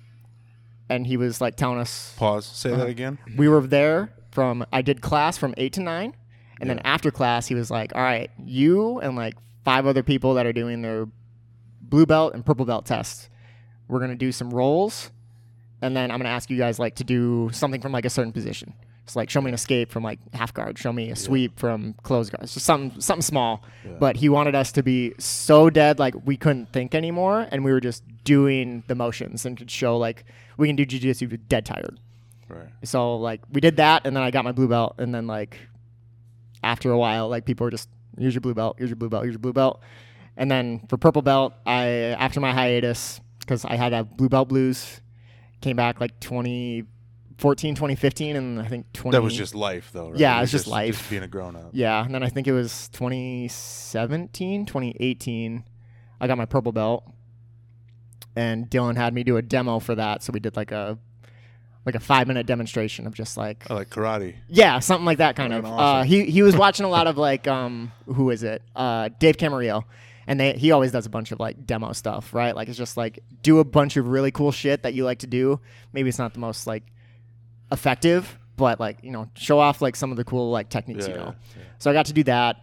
and 0.91 1.07
he 1.07 1.17
was 1.17 1.41
like 1.41 1.55
telling 1.55 1.79
us 1.79 2.13
Pause. 2.17 2.45
Say 2.45 2.71
Uh-huh. 2.71 2.81
that 2.81 2.89
again. 2.89 3.17
we 3.38 3.47
were 3.47 3.61
there 3.61 4.13
from 4.31 4.65
I 4.71 4.81
did 4.81 5.01
class 5.01 5.38
from 5.38 5.53
eight 5.57 5.73
to 5.73 5.81
nine, 5.81 6.13
and 6.59 6.69
then 6.69 6.79
after 6.79 7.09
class 7.11 7.47
he 7.47 7.55
was 7.55 7.69
like, 7.71 7.95
"All 7.95 8.01
right, 8.01 8.29
you 8.43 8.99
and 8.99 9.15
like 9.15 9.35
five 9.65 9.85
other 9.85 10.03
people 10.03 10.33
that 10.35 10.45
are 10.45 10.53
doing 10.53 10.81
their 10.81 11.07
blue 11.81 12.05
belt 12.05 12.33
and 12.33 12.45
purple 12.45 12.65
belt 12.65 12.85
tests. 12.85 13.29
We're 13.88 13.99
gonna 13.99 14.15
do 14.15 14.31
some 14.31 14.49
rolls, 14.51 15.11
and 15.81 15.95
then 15.95 16.11
I'm 16.11 16.17
gonna 16.19 16.29
ask 16.29 16.49
you 16.49 16.57
guys 16.57 16.79
like 16.79 16.95
to 16.95 17.03
do 17.03 17.49
something 17.53 17.81
from 17.81 17.91
like 17.91 18.05
a 18.05 18.09
certain 18.09 18.31
position. 18.31 18.73
So 19.07 19.19
like 19.19 19.30
show 19.30 19.42
me 19.42 19.50
an 19.50 19.56
escape 19.56 19.92
from 19.92 20.03
like 20.03 20.19
half 20.33 20.53
guard, 20.53 20.77
show 20.77 20.94
me 20.94 21.12
a 21.12 21.15
sweep 21.15 21.59
from 21.59 21.95
close 22.03 22.30
guard. 22.30 22.44
It's 22.44 22.53
just 22.53 22.65
something 22.65 23.01
something 23.01 23.21
small. 23.21 23.63
But 24.00 24.15
he 24.15 24.30
wanted 24.30 24.56
us 24.56 24.71
to 24.74 24.83
be 24.83 25.13
so 25.18 25.69
dead 25.69 26.00
like 26.00 26.15
we 26.25 26.38
couldn't 26.38 26.71
think 26.71 26.95
anymore, 26.95 27.48
and 27.51 27.65
we 27.65 27.71
were 27.71 27.81
just 27.81 28.03
doing 28.24 28.83
the 28.88 28.95
motions 28.95 29.45
and 29.45 29.57
could 29.57 29.69
show 29.71 29.98
like 29.98 30.24
we 30.57 30.68
can 30.68 30.75
do 30.75 30.86
jujitsu 30.86 31.39
dead 31.50 31.65
tired. 31.65 32.00
Right. 32.48 32.69
So 32.83 33.15
like 33.15 33.42
we 33.51 33.59
did 33.59 33.77
that, 33.77 34.06
and 34.06 34.15
then 34.15 34.24
I 34.24 34.31
got 34.31 34.45
my 34.45 34.51
blue 34.51 34.68
belt, 34.68 34.95
and 34.98 35.13
then 35.13 35.27
like 35.27 35.57
after 36.63 36.92
a 36.92 36.98
while, 36.98 37.27
like 37.27 37.45
people 37.45 37.65
were 37.65 37.71
just 37.71 37.89
here's 38.18 38.33
your 38.33 38.42
blue 38.42 38.53
belt, 38.53 38.75
here's 38.77 38.89
your 38.89 38.98
blue 38.98 39.09
belt, 39.09 39.24
here's 39.24 39.33
your 39.33 39.39
blue 39.39 39.53
belt, 39.53 39.81
and 40.38 40.50
then 40.50 40.86
for 40.88 40.98
purple 40.98 41.21
belt, 41.21 41.53
I 41.65 41.86
after 42.18 42.39
my 42.39 42.53
hiatus 42.53 43.19
because 43.39 43.65
I 43.65 43.75
had 43.75 43.94
a 43.94 44.03
blue 44.03 44.30
belt 44.30 44.48
blues, 44.48 45.01
came 45.59 45.75
back 45.75 46.00
like 46.00 46.19
2014, 47.41 47.73
2015, 47.75 48.35
and 48.35 48.59
I 48.61 48.67
think 48.67 48.85
20. 48.93 49.17
That 49.17 49.23
was 49.23 49.35
just 49.35 49.55
life, 49.55 49.89
though. 49.91 50.11
Right? 50.11 50.19
Yeah, 50.19 50.38
it 50.38 50.41
was, 50.41 50.51
just 50.51 50.67
life. 50.67 50.97
Just 50.97 51.09
being 51.09 51.23
a 51.23 51.27
grown 51.27 51.55
up. 51.55 51.71
yeah, 51.73 52.05
and 52.05 52.13
then 52.13 52.21
I 52.21 52.29
think 52.29 52.47
it 52.47 52.51
was 52.53 52.88
2017, 52.89 54.65
2018, 54.67 55.63
I 56.19 56.27
got 56.27 56.38
my 56.38 56.45
purple 56.45 56.71
belt, 56.71 57.03
and 58.35 58.69
Dylan 58.69 58.95
had 58.95 59.13
me 59.15 59.23
do 59.23 59.38
a 59.38 59.41
demo 59.41 59.79
for 59.79 59.95
that, 59.95 60.21
so 60.21 60.31
we 60.31 60.39
did 60.39 60.55
like 60.55 60.71
a 60.71 60.97
like 61.83 61.95
a 61.95 61.99
five 61.99 62.27
minute 62.27 62.45
demonstration 62.45 63.07
of 63.07 63.15
just 63.15 63.38
like 63.38 63.65
I 63.69 63.73
like 63.73 63.89
karate. 63.89 64.35
yeah, 64.47 64.77
something 64.77 65.05
like 65.05 65.17
that 65.17 65.35
kind 65.35 65.51
of. 65.51 65.63
Fucking 65.63 65.79
Uh, 65.79 66.03
he 66.03 66.25
he 66.25 66.43
was 66.43 66.55
watching 66.55 66.85
a 66.85 66.89
lot 66.89 67.07
of 67.07 67.17
like 67.29 67.47
um 67.47 67.91
who 68.05 68.29
is 68.29 68.43
it? 68.43 68.62
Uh, 68.75 69.10
Dave 69.19 69.38
Camarillo, 69.38 69.86
and 70.27 70.39
they 70.39 70.53
he 70.53 70.71
always 70.71 70.91
does 70.91 71.07
a 71.07 71.10
bunch 71.10 71.31
of 71.31 71.39
like 71.39 71.65
demo 71.65 71.91
stuff, 71.93 72.36
right? 72.36 72.55
Like 72.55 72.69
it's 72.69 72.77
just 72.77 72.98
like 72.98 73.24
do 73.41 73.57
a 73.57 73.63
bunch 73.65 73.98
of 73.98 74.07
really 74.07 74.29
cool 74.31 74.51
shit 74.51 74.83
that 74.83 74.93
you 74.93 75.05
like 75.05 75.19
to 75.19 75.27
do. 75.27 75.60
Maybe 75.91 76.07
it's 76.10 76.19
not 76.19 76.33
the 76.33 76.39
most 76.39 76.67
like 76.67 76.83
effective, 77.71 78.37
but 78.57 78.79
like 78.79 78.99
you 79.03 79.11
know 79.11 79.29
show 79.35 79.59
off 79.59 79.81
like 79.81 79.95
some 79.95 80.11
of 80.11 80.17
the 80.17 80.23
cool 80.23 80.51
like 80.51 80.69
techniques 80.69 81.07
Yeah, 81.07 81.13
you 81.13 81.19
know. 81.19 81.35
yeah. 81.57 81.63
So 81.79 81.89
I 81.89 81.93
got 81.93 82.05
to 82.07 82.13
do 82.13 82.23
that. 82.23 82.57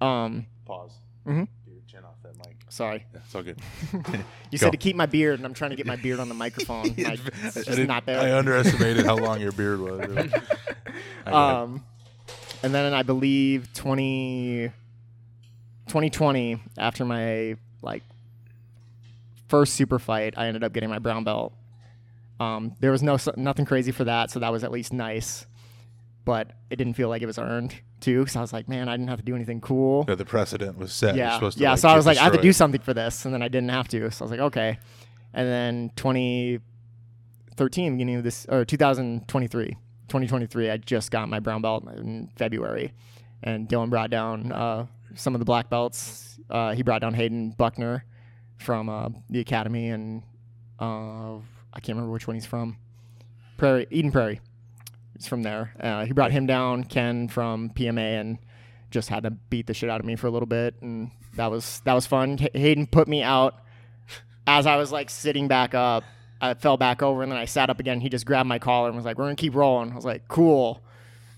Um, 0.00 0.46
Pause. 0.64 0.92
Mhm. 1.26 1.48
Get 1.66 1.72
your 1.74 1.82
chin 1.86 2.04
off 2.04 2.16
that 2.22 2.36
mic. 2.36 2.56
sorry, 2.68 3.04
Yeah, 3.14 3.20
it's 3.24 3.34
all 3.34 3.42
good. 3.42 3.58
you 3.92 4.58
Go. 4.58 4.66
said 4.66 4.70
to 4.72 4.76
keep 4.78 4.94
my 4.96 5.06
beard, 5.06 5.38
and 5.40 5.46
I'm 5.46 5.54
trying 5.54 5.70
to 5.70 5.76
get 5.76 5.86
my 5.86 5.96
beard 5.96 6.20
on 6.20 6.28
the 6.28 6.34
microphone. 6.34 6.86
I, 6.98 7.02
Like, 7.02 7.20
it's 7.26 7.56
I 7.56 7.60
just 7.60 7.68
didn't- 7.70 7.88
not 7.88 8.08
I 8.08 8.36
underestimated 8.36 9.06
how 9.06 9.16
long 9.16 9.40
your 9.40 9.52
beard 9.52 9.80
was. 9.80 10.30
I. 11.26 11.30
Um, 11.62 11.84
and 12.62 12.74
then 12.74 12.92
I 12.92 13.02
believe 13.02 13.72
20, 13.74 14.68
2020, 15.86 16.60
after 16.76 17.04
my 17.04 17.56
like 17.82 18.02
first 19.48 19.74
super 19.74 19.98
fight, 19.98 20.34
I 20.36 20.46
ended 20.46 20.64
up 20.64 20.72
getting 20.72 20.90
my 20.90 20.98
brown 20.98 21.24
belt. 21.24 21.52
Um, 22.40 22.74
there 22.80 22.90
was 22.90 23.02
no 23.02 23.18
nothing 23.36 23.64
crazy 23.64 23.92
for 23.92 24.04
that, 24.04 24.30
so 24.30 24.40
that 24.40 24.52
was 24.52 24.64
at 24.64 24.70
least 24.70 24.92
nice. 24.92 25.46
But 26.24 26.52
it 26.70 26.76
didn't 26.76 26.94
feel 26.94 27.08
like 27.08 27.22
it 27.22 27.26
was 27.26 27.38
earned 27.38 27.74
too, 28.00 28.20
because 28.20 28.36
I 28.36 28.40
was 28.40 28.52
like, 28.52 28.68
man, 28.68 28.88
I 28.88 28.96
didn't 28.96 29.08
have 29.08 29.18
to 29.18 29.24
do 29.24 29.34
anything 29.34 29.60
cool. 29.60 30.04
Yeah, 30.08 30.14
the 30.14 30.24
precedent 30.24 30.78
was 30.78 30.92
set. 30.92 31.16
Yeah, 31.16 31.38
to, 31.38 31.52
yeah. 31.56 31.70
like, 31.70 31.78
so 31.80 31.88
I 31.88 31.96
was 31.96 32.06
like, 32.06 32.18
I 32.18 32.24
have 32.24 32.32
to 32.32 32.40
do 32.40 32.52
something 32.52 32.80
for 32.80 32.94
this, 32.94 33.24
and 33.24 33.34
then 33.34 33.42
I 33.42 33.48
didn't 33.48 33.70
have 33.70 33.88
to. 33.88 34.10
So 34.10 34.22
I 34.22 34.24
was 34.24 34.30
like, 34.30 34.40
okay. 34.40 34.78
And 35.34 35.48
then 35.48 35.90
2013, 35.96 37.92
beginning 37.92 38.16
of 38.16 38.24
this, 38.24 38.46
or 38.48 38.64
2023, 38.64 39.66
2023, 40.08 40.70
I 40.70 40.76
just 40.76 41.10
got 41.10 41.28
my 41.28 41.40
brown 41.40 41.62
belt 41.62 41.84
in 41.96 42.30
February, 42.36 42.92
and 43.42 43.68
Dylan 43.68 43.90
brought 43.90 44.10
down 44.10 44.52
uh, 44.52 44.86
some 45.14 45.34
of 45.34 45.38
the 45.40 45.44
black 45.44 45.68
belts. 45.68 46.38
Uh, 46.48 46.72
he 46.72 46.82
brought 46.82 47.00
down 47.00 47.14
Hayden 47.14 47.50
Buckner 47.50 48.04
from 48.58 48.88
uh, 48.88 49.08
the 49.28 49.40
academy, 49.40 49.88
and 49.88 50.22
uh, 50.78 51.36
I 51.72 51.80
can't 51.80 51.96
remember 51.96 52.12
which 52.12 52.26
one 52.26 52.34
he's 52.34 52.46
from. 52.46 52.78
Prairie, 53.56 53.86
Eden 53.90 54.12
Prairie. 54.12 54.40
He's 55.14 55.26
from 55.26 55.42
there. 55.42 55.74
Uh, 55.80 56.04
he 56.04 56.12
brought 56.12 56.30
him 56.30 56.46
down. 56.46 56.84
Ken 56.84 57.28
from 57.28 57.70
PMA, 57.70 58.20
and 58.20 58.38
just 58.90 59.08
had 59.08 59.24
to 59.24 59.30
beat 59.30 59.66
the 59.66 59.74
shit 59.74 59.90
out 59.90 60.00
of 60.00 60.06
me 60.06 60.16
for 60.16 60.26
a 60.26 60.30
little 60.30 60.46
bit, 60.46 60.76
and 60.80 61.10
that 61.34 61.50
was 61.50 61.80
that 61.84 61.94
was 61.94 62.06
fun. 62.06 62.38
Hay- 62.38 62.50
Hayden 62.54 62.86
put 62.86 63.08
me 63.08 63.22
out 63.22 63.60
as 64.46 64.66
I 64.66 64.76
was 64.76 64.92
like 64.92 65.10
sitting 65.10 65.48
back 65.48 65.74
up. 65.74 66.04
I 66.40 66.54
fell 66.54 66.76
back 66.76 67.02
over, 67.02 67.22
and 67.22 67.32
then 67.32 67.38
I 67.38 67.46
sat 67.46 67.68
up 67.68 67.80
again. 67.80 68.00
He 68.00 68.08
just 68.08 68.24
grabbed 68.26 68.48
my 68.48 68.58
collar 68.58 68.88
and 68.88 68.96
was 68.96 69.04
like, 69.04 69.18
"We're 69.18 69.24
gonna 69.24 69.36
keep 69.36 69.54
rolling." 69.54 69.92
I 69.92 69.96
was 69.96 70.04
like, 70.04 70.28
"Cool." 70.28 70.82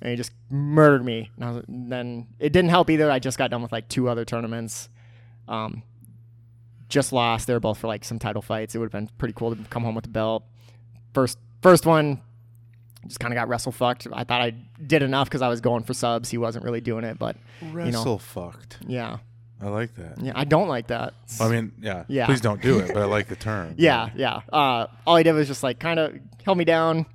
and 0.01 0.11
he 0.11 0.17
just 0.17 0.33
murdered 0.49 1.05
me. 1.05 1.31
And, 1.39 1.55
was, 1.55 1.65
then 1.69 2.29
it 2.39 2.53
didn't 2.53 2.71
help 2.71 2.91
either. 2.91 3.11
I 3.11 3.19
just 3.19 3.39
got 3.39 3.51
done 3.51 3.63
with 3.63 3.73
like 3.73 3.89
two 3.89 4.09
other 4.09 4.25
tournaments. 4.25 4.89
Um, 5.49 5.83
just 6.91 7.13
lost. 7.13 7.47
They 7.47 7.55
were 7.55 7.61
both 7.61 7.79
for 7.79 7.87
like 7.87 8.05
some 8.05 8.19
title 8.19 8.43
fights. 8.43 8.75
It 8.75 8.79
would 8.79 8.87
have 8.87 8.93
been 8.93 9.09
pretty 9.19 9.33
cool 9.35 9.55
to 9.57 9.63
come 9.71 9.83
home 9.85 9.95
with 9.95 10.05
the 10.05 10.11
belt. 10.11 10.45
First, 11.15 11.39
first 11.63 11.87
one, 11.87 12.21
just 13.07 13.19
kind 13.21 13.33
of 13.33 13.37
got 13.37 13.49
wrestle 13.49 13.73
fucked. 13.73 14.07
I 14.13 14.25
thought 14.25 14.43
I 14.43 14.51
did 14.87 15.03
enough 15.03 15.29
because 15.29 15.41
I 15.43 15.49
was 15.49 15.61
going 15.61 15.85
for 15.85 15.95
subs. 15.95 16.29
He 16.31 16.37
wasn't 16.39 16.65
really 16.65 16.81
doing 16.83 17.05
it, 17.05 17.19
but 17.19 17.37
Wrestle 17.73 18.19
fucked. 18.19 18.79
yeah, 18.87 19.19
I 19.63 19.69
like 19.69 19.95
that. 19.95 20.21
yeah, 20.21 20.33
I 20.35 20.45
don't 20.45 20.69
like 20.69 20.89
that. 20.89 21.15
I 21.41 21.49
mean, 21.49 21.73
yeah, 21.81 22.05
Yeah. 22.09 22.27
Please 22.27 22.41
don't 22.41 22.61
do 22.61 22.79
it, 22.81 22.89
but 22.93 22.99
I 23.03 23.07
like 23.07 23.29
the 23.29 23.37
term. 23.51 23.75
Yeah, 23.79 24.11
yeah. 24.15 24.41
Uh, 24.53 24.87
all 25.07 25.17
he 25.17 25.25
did 25.25 25.33
was 25.33 25.49
just 25.49 25.63
like 25.63 25.79
kind 25.79 25.99
of 25.99 26.15
held 26.45 26.59
me 26.59 26.65
down. 26.65 27.07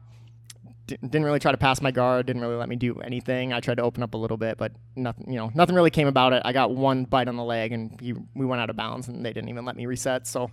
D- 0.87 0.97
didn't 1.01 1.23
really 1.23 1.39
try 1.39 1.51
to 1.51 1.57
pass 1.57 1.81
my 1.81 1.91
guard. 1.91 2.25
Didn't 2.27 2.41
really 2.41 2.55
let 2.55 2.69
me 2.69 2.75
do 2.75 2.99
anything. 3.01 3.53
I 3.53 3.59
tried 3.59 3.75
to 3.75 3.83
open 3.83 4.03
up 4.03 4.13
a 4.13 4.17
little 4.17 4.37
bit, 4.37 4.57
but 4.57 4.71
nothing. 4.95 5.31
You 5.31 5.37
know, 5.39 5.51
nothing 5.55 5.75
really 5.75 5.89
came 5.89 6.07
about 6.07 6.33
it. 6.33 6.41
I 6.45 6.53
got 6.53 6.71
one 6.75 7.05
bite 7.05 7.27
on 7.27 7.35
the 7.37 7.43
leg, 7.43 7.71
and 7.71 7.99
he, 7.99 8.13
we 8.35 8.45
went 8.45 8.61
out 8.61 8.69
of 8.69 8.75
bounds, 8.75 9.07
and 9.07 9.25
they 9.25 9.33
didn't 9.33 9.49
even 9.49 9.65
let 9.65 9.75
me 9.75 9.85
reset. 9.87 10.27
So, 10.27 10.51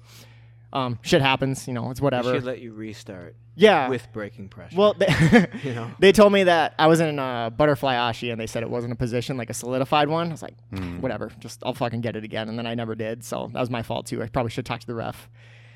um, 0.72 0.98
shit 1.02 1.20
happens. 1.20 1.68
You 1.68 1.74
know, 1.74 1.90
it's 1.90 2.00
They 2.00 2.04
whatever. 2.04 2.34
should 2.34 2.44
let 2.44 2.60
you 2.60 2.72
restart 2.72 3.36
yeah. 3.56 3.88
with 3.90 4.06
breaking 4.14 4.48
pressure. 4.48 4.74
well, 4.74 4.94
they, 4.94 5.06
you 5.64 5.74
know. 5.74 5.90
they 5.98 6.12
told 6.12 6.32
me 6.32 6.44
that 6.44 6.74
I 6.78 6.86
was 6.86 7.00
in 7.00 7.18
a 7.18 7.52
butterfly 7.54 7.94
ashi, 7.94 8.32
and 8.32 8.40
they 8.40 8.46
said 8.46 8.62
it 8.62 8.70
wasn't 8.70 8.94
a 8.94 8.96
position 8.96 9.36
like 9.36 9.50
a 9.50 9.54
solidified 9.54 10.08
one. 10.08 10.28
I 10.28 10.30
was 10.32 10.42
like, 10.42 10.54
whatever, 11.00 11.30
just 11.40 11.62
I'll 11.62 11.74
fucking 11.74 12.00
get 12.00 12.16
it 12.16 12.24
again, 12.24 12.48
and 12.48 12.58
then 12.58 12.66
I 12.66 12.74
never 12.74 12.94
did. 12.94 13.22
So 13.22 13.50
that 13.52 13.60
was 13.60 13.68
my 13.68 13.82
fault 13.82 14.06
too. 14.06 14.22
I 14.22 14.28
probably 14.28 14.50
should 14.50 14.64
talk 14.64 14.80
to 14.80 14.86
the 14.86 14.94
ref. 14.94 15.28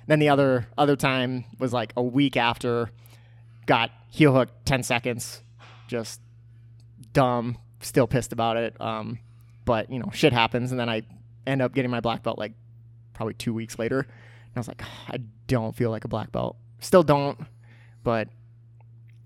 Then 0.06 0.18
the 0.20 0.28
other 0.30 0.68
other 0.78 0.96
time 0.96 1.44
was 1.58 1.72
like 1.74 1.92
a 1.96 2.02
week 2.02 2.36
after, 2.36 2.90
got 3.66 3.90
heel 4.08 4.32
hook 4.32 4.48
ten 4.64 4.82
seconds, 4.82 5.42
just 5.88 6.20
dumb, 7.12 7.58
still 7.80 8.06
pissed 8.06 8.32
about 8.32 8.56
it. 8.56 8.80
Um, 8.80 9.18
but 9.64 9.90
you 9.90 9.98
know, 9.98 10.10
shit 10.12 10.32
happens, 10.32 10.70
and 10.70 10.80
then 10.80 10.88
I 10.88 11.02
end 11.46 11.62
up 11.62 11.74
getting 11.74 11.90
my 11.90 12.00
black 12.00 12.22
belt 12.22 12.38
like 12.38 12.52
probably 13.14 13.34
two 13.34 13.52
weeks 13.54 13.78
later, 13.78 14.00
and 14.00 14.08
I 14.56 14.60
was 14.60 14.68
like, 14.68 14.82
I 15.08 15.18
don't 15.46 15.74
feel 15.74 15.90
like 15.90 16.04
a 16.04 16.08
black 16.08 16.32
belt, 16.32 16.56
still 16.80 17.02
don't, 17.02 17.38
but 18.02 18.28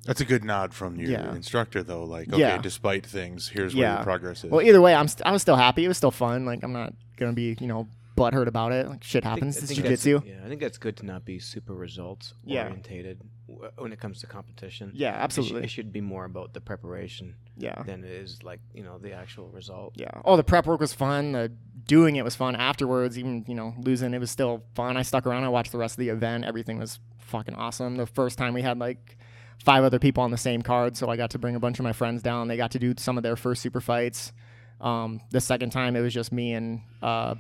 That's 0.07 0.23
a 0.23 0.25
good 0.25 0.45
nod 0.45 0.73
from 0.73 0.97
your 0.97 1.11
Yeah. 1.11 1.35
instructor, 1.35 1.83
though. 1.83 2.05
Like, 2.05 2.29
okay, 2.33 2.41
Yeah. 2.41 2.57
despite 2.59 3.05
things, 3.05 3.49
here's 3.49 3.75
where 3.77 3.95
your 3.97 4.03
progress 4.03 4.43
is. 4.45 4.51
Well, 4.51 4.63
either 4.63 4.81
way, 4.81 4.95
I'm 4.95 5.07
st- 5.09 5.27
I 5.27 5.31
was 5.31 5.43
still 5.43 5.57
happy. 5.57 5.85
It 5.85 5.89
was 5.89 5.99
still 5.99 6.11
fun. 6.11 6.47
Like 6.47 6.63
I'm 6.65 6.73
not 6.73 6.95
gonna 7.19 7.35
be 7.35 7.55
you 7.61 7.67
know 7.67 7.87
butthurt 8.17 8.47
about 8.47 8.73
it. 8.73 8.89
Like 8.89 9.05
shit 9.05 9.27
I 9.27 9.35
think- 9.35 9.41
happens. 9.41 9.57
I 9.57 9.61
It's 9.61 9.69
think 9.69 9.83
that's- 9.83 10.05
jujitsu. 10.07 10.27
Yeah, 10.27 10.41
I 10.45 10.49
think 10.49 10.61
that's 10.63 10.79
good 10.79 10.97
to 10.99 11.07
not 11.07 11.27
be 11.27 11.39
super 11.39 11.75
results 11.75 12.33
Yeah. 12.45 12.65
orientated 12.65 13.19
w- 13.19 13.31
when 13.79 13.93
it 13.93 14.01
comes 14.01 14.21
to 14.21 14.27
competition. 14.27 14.91
Yeah, 14.95 15.11
It 15.11 15.13
should- 15.15 15.23
absolutely. 15.23 15.65
It 15.65 15.71
should 15.71 15.93
be 15.93 16.01
more 16.01 16.25
about 16.25 16.53
the 16.55 16.61
preparation 16.61 17.35
Yeah, 17.57 17.83
than 17.85 18.05
it 18.05 18.11
is 18.11 18.43
like 18.43 18.61
you 18.75 18.83
know 18.83 18.99
the 18.99 19.13
actual 19.13 19.49
result. 19.49 19.95
yeah. 19.97 20.11
Oh, 20.25 20.37
the 20.37 20.45
prep 20.45 20.67
work 20.67 20.81
was 20.81 20.93
fun. 20.93 21.33
The 21.33 21.53
doing 21.87 22.17
it 22.17 22.25
was 22.25 22.37
fun 22.37 22.57
afterwards. 22.57 23.19
Even 23.19 23.45
you 23.49 23.55
know 23.55 23.75
losing, 23.79 24.15
it 24.15 24.19
was 24.21 24.31
still 24.31 24.65
fun. 24.75 24.97
I 24.97 25.03
stuck 25.03 25.27
around. 25.27 25.45
I 25.45 25.49
watched 25.49 25.73
the 25.73 25.79
rest 25.79 25.95
of 25.95 25.99
the 25.99 26.09
event. 26.09 26.45
Everything 26.45 26.79
was 26.79 27.01
fucking 27.19 27.55
awesome. 27.55 27.97
The 27.97 28.07
first 28.07 28.39
time 28.39 28.55
we 28.55 28.63
had 28.63 28.79
like 28.79 29.17
five 29.65 29.85
other 29.85 29.99
people 29.99 30.23
on 30.23 30.31
the 30.31 30.39
same 30.39 30.63
card, 30.63 30.97
so 30.97 31.09
I 31.11 31.17
got 31.17 31.31
to 31.31 31.39
bring 31.39 31.55
a 31.55 31.61
bunch 31.61 31.79
of 31.79 31.83
my 31.85 31.93
friends 31.93 32.23
down. 32.23 32.49
They 32.49 32.57
got 32.57 32.71
to 32.73 32.79
do 32.79 32.95
some 32.97 33.17
of 33.17 33.23
their 33.23 33.37
first 33.37 33.61
super 33.63 33.81
fights. 33.81 34.33
Um, 34.81 35.21
the 35.31 35.41
second 35.41 35.71
time 35.71 35.97
it 35.97 36.01
was 36.01 36.15
just 36.15 36.33
me 36.33 36.55
and 36.55 36.81
uh, 37.03 37.35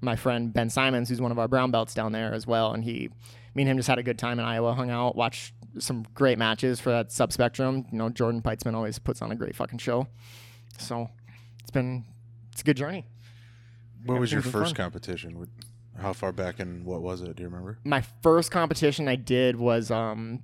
my 0.00 0.16
friend 0.16 0.52
Ben 0.52 0.68
Simons, 0.68 1.08
who's 1.08 1.20
one 1.20 1.30
of 1.30 1.38
our 1.38 1.46
brown 1.46 1.70
belts 1.70 1.94
down 1.94 2.10
there 2.10 2.34
as 2.34 2.44
well, 2.48 2.72
and 2.74 2.82
he, 2.82 3.10
me 3.54 3.62
and 3.62 3.70
him 3.70 3.76
just 3.76 3.88
had 3.88 3.98
a 3.98 4.02
good 4.02 4.18
time 4.18 4.38
in 4.38 4.44
Iowa, 4.44 4.74
hung 4.74 4.90
out, 4.90 5.16
watched 5.16 5.54
some 5.78 6.04
great 6.14 6.38
matches 6.38 6.80
for 6.80 6.90
that 6.90 7.08
subspectrum. 7.08 7.86
You 7.92 7.98
know, 7.98 8.08
Jordan 8.08 8.42
Peitzman 8.42 8.74
always 8.74 8.98
puts 8.98 9.22
on 9.22 9.32
a 9.32 9.34
great 9.34 9.54
fucking 9.56 9.78
show, 9.78 10.06
so 10.78 11.08
it's 11.60 11.70
been 11.70 12.04
it's 12.52 12.60
a 12.60 12.64
good 12.64 12.76
journey. 12.76 13.06
what 14.04 14.20
was 14.20 14.32
your 14.32 14.42
first 14.42 14.74
fun. 14.76 14.84
competition? 14.84 15.46
How 16.00 16.12
far 16.12 16.32
back 16.32 16.58
and 16.58 16.84
what 16.84 17.02
was 17.02 17.20
it? 17.20 17.36
Do 17.36 17.42
you 17.42 17.48
remember? 17.48 17.78
My 17.84 18.02
first 18.22 18.50
competition 18.50 19.08
I 19.08 19.16
did 19.16 19.56
was 19.56 19.90
um, 19.90 20.42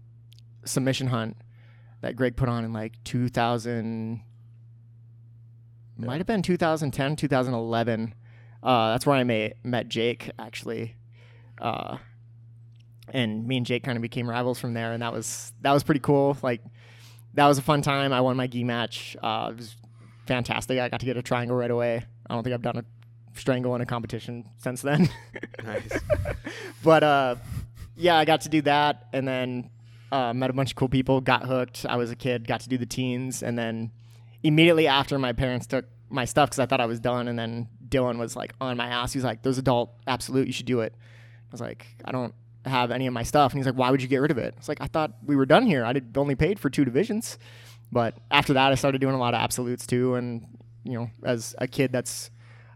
submission 0.64 1.08
hunt 1.08 1.36
that 2.00 2.16
Greg 2.16 2.36
put 2.36 2.48
on 2.48 2.64
in 2.64 2.72
like 2.72 3.02
2000. 3.04 4.22
Might 5.96 6.18
have 6.18 6.26
been 6.26 6.42
2010, 6.42 7.16
2011. 7.16 8.14
Uh, 8.62 8.90
that's 8.92 9.04
where 9.04 9.16
I 9.16 9.24
met, 9.24 9.56
met 9.64 9.88
Jake 9.88 10.30
actually, 10.38 10.94
uh, 11.60 11.98
and 13.12 13.46
me 13.46 13.56
and 13.58 13.66
Jake 13.66 13.84
kind 13.84 13.96
of 13.96 14.02
became 14.02 14.28
rivals 14.28 14.58
from 14.58 14.74
there, 14.74 14.92
and 14.92 15.02
that 15.02 15.12
was 15.12 15.52
that 15.62 15.72
was 15.72 15.82
pretty 15.82 16.00
cool. 16.00 16.36
Like 16.42 16.62
that 17.34 17.46
was 17.46 17.58
a 17.58 17.62
fun 17.62 17.82
time. 17.82 18.12
I 18.12 18.20
won 18.20 18.36
my 18.36 18.46
gi 18.46 18.64
match. 18.64 19.16
Uh, 19.22 19.48
it 19.52 19.56
was 19.56 19.76
fantastic. 20.26 20.78
I 20.78 20.88
got 20.88 21.00
to 21.00 21.06
get 21.06 21.16
a 21.16 21.22
triangle 21.22 21.56
right 21.56 21.70
away. 21.70 22.04
I 22.28 22.34
don't 22.34 22.42
think 22.42 22.54
I've 22.54 22.62
done 22.62 22.78
a 22.78 22.84
strangle 23.38 23.74
in 23.74 23.80
a 23.80 23.86
competition 23.86 24.44
since 24.58 24.82
then. 24.82 25.08
Nice. 25.64 26.00
but 26.82 27.02
uh, 27.02 27.36
yeah, 27.96 28.16
I 28.16 28.24
got 28.24 28.42
to 28.42 28.48
do 28.48 28.62
that, 28.62 29.08
and 29.12 29.26
then 29.26 29.70
uh, 30.12 30.32
met 30.32 30.50
a 30.50 30.52
bunch 30.52 30.70
of 30.70 30.76
cool 30.76 30.88
people. 30.88 31.20
Got 31.20 31.44
hooked. 31.44 31.86
I 31.88 31.96
was 31.96 32.10
a 32.10 32.16
kid. 32.16 32.46
Got 32.46 32.60
to 32.60 32.68
do 32.68 32.78
the 32.78 32.86
teens, 32.86 33.42
and 33.42 33.58
then 33.58 33.92
immediately 34.42 34.86
after, 34.86 35.18
my 35.18 35.32
parents 35.32 35.66
took 35.66 35.86
my 36.10 36.24
stuff 36.24 36.50
because 36.50 36.58
I 36.60 36.66
thought 36.66 36.80
I 36.80 36.86
was 36.86 37.00
done. 37.00 37.28
And 37.28 37.38
then 37.38 37.68
Dylan 37.88 38.18
was 38.18 38.36
like 38.36 38.52
on 38.60 38.76
my 38.76 38.88
ass. 38.88 39.12
He's 39.12 39.24
like, 39.24 39.42
"There's 39.42 39.58
adult 39.58 39.94
absolute. 40.06 40.46
You 40.46 40.52
should 40.52 40.66
do 40.66 40.80
it." 40.80 40.94
I 40.96 41.52
was 41.52 41.60
like, 41.60 41.86
"I 42.04 42.12
don't 42.12 42.34
have 42.68 42.90
any 42.90 43.06
of 43.06 43.12
my 43.12 43.22
stuff," 43.22 43.52
and 43.52 43.58
he's 43.58 43.66
like, 43.66 43.76
"Why 43.76 43.90
would 43.90 44.02
you 44.02 44.08
get 44.08 44.18
rid 44.18 44.30
of 44.30 44.38
it?" 44.38 44.54
It's 44.58 44.68
like 44.68 44.80
I 44.80 44.87
thought 44.87 45.12
we 45.25 45.37
were 45.37 45.46
done 45.46 45.66
here. 45.66 45.84
I 45.84 45.92
did 45.92 46.16
only 46.16 46.34
paid 46.34 46.58
for 46.58 46.70
two 46.70 46.84
divisions, 46.84 47.38
but 47.90 48.14
after 48.30 48.52
that, 48.54 48.72
I 48.72 48.75
started 48.75 49.00
doing 49.00 49.14
a 49.14 49.18
lot 49.18 49.34
of 49.34 49.40
absolutes 49.40 49.87
too, 49.87 50.14
and 50.14 50.46
you 50.84 50.94
know, 50.94 51.10
as 51.25 51.54
a 51.58 51.66
kid 51.66 51.92
that's 51.92 52.30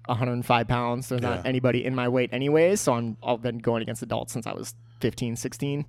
105 0.06 0.68
pounds. 0.68 1.08
There's 1.08 1.22
not 1.22 1.46
anybody 1.46 1.84
in 1.84 1.94
my 1.94 2.08
weight 2.08 2.30
anyways, 2.32 2.80
so 2.80 2.94
I'm 2.94 3.16
I've 3.22 3.42
been 3.42 3.58
going 3.58 3.82
against 3.82 4.02
adults 4.02 4.32
since 4.32 4.46
I 4.46 4.52
was 4.52 4.74
15, 5.00 5.36
16. 5.36 5.84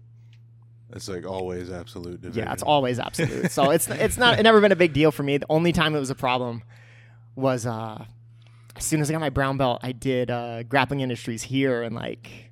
It's 0.95 1.09
like 1.09 1.25
always 1.25 1.71
absolute 1.71 2.21
division. 2.21 2.45
Yeah, 2.45 2.53
it's 2.53 2.61
always 2.63 2.99
absolute. 2.99 3.51
so 3.51 3.71
it's 3.71 3.87
it's 3.87 4.17
not 4.17 4.39
it 4.39 4.43
never 4.43 4.61
been 4.61 4.71
a 4.71 4.75
big 4.75 4.93
deal 4.93 5.11
for 5.11 5.23
me. 5.23 5.37
The 5.37 5.47
only 5.49 5.71
time 5.71 5.95
it 5.95 5.99
was 5.99 6.11
a 6.11 6.15
problem 6.15 6.61
was 7.35 7.65
uh 7.65 8.05
as 8.75 8.85
soon 8.85 9.01
as 9.01 9.09
I 9.09 9.13
got 9.13 9.19
my 9.19 9.29
brown 9.29 9.57
belt, 9.57 9.79
I 9.81 9.91
did 9.91 10.29
uh 10.29 10.63
grappling 10.63 10.99
industries 10.99 11.43
here 11.43 11.81
in 11.81 11.93
like 11.93 12.51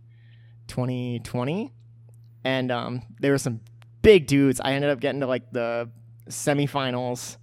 2020. 0.72 1.72
And 2.44 2.72
um 2.72 3.02
there 3.20 3.32
were 3.32 3.38
some 3.38 3.60
big 4.02 4.26
dudes. 4.26 4.60
I 4.64 4.72
ended 4.74 4.90
up 4.90 5.00
getting 5.00 5.20
to 5.22 5.28
like 5.28 5.52
the 5.52 5.90
semifinals 6.30 7.38